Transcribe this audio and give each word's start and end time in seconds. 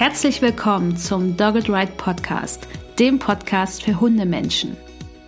Herzlich 0.00 0.40
willkommen 0.40 0.96
zum 0.96 1.36
Dogged 1.36 1.68
Ride 1.68 1.92
Podcast, 1.98 2.66
dem 2.98 3.18
Podcast 3.18 3.82
für 3.82 4.00
Hundemenschen. 4.00 4.74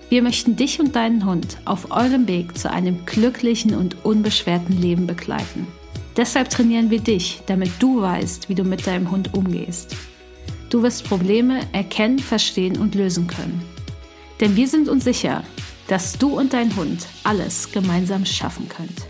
Wir 0.09 0.23
möchten 0.23 0.57
dich 0.57 0.81
und 0.81 0.97
deinen 0.97 1.27
Hund 1.27 1.59
auf 1.67 1.91
eurem 1.91 2.27
Weg 2.27 2.57
zu 2.57 2.71
einem 2.71 3.05
glücklichen 3.05 3.75
und 3.75 4.03
unbeschwerten 4.03 4.81
Leben 4.81 5.07
begleiten. 5.07 5.67
Deshalb 6.17 6.49
trainieren 6.49 6.89
wir 6.89 7.01
dich, 7.01 7.43
damit 7.45 7.71
du 7.81 8.01
weißt, 8.01 8.49
wie 8.49 8.55
du 8.55 8.65
mit 8.65 8.87
deinem 8.87 9.11
Hund 9.11 9.35
umgehst. 9.35 9.95
Du 10.71 10.83
wirst 10.83 11.07
Probleme 11.07 11.61
erkennen, 11.73 12.19
verstehen 12.19 12.79
und 12.79 12.95
lösen 12.95 13.27
können. 13.27 13.63
Denn 14.41 14.57
wir 14.57 14.69
sind 14.69 14.89
uns 14.89 15.05
sicher, 15.05 15.45
dass 15.89 16.17
du 16.17 16.39
und 16.39 16.55
dein 16.55 16.75
Hund 16.77 17.07
alles 17.25 17.73
gemeinsam 17.73 18.25
schaffen 18.25 18.71
könnt. 18.71 19.03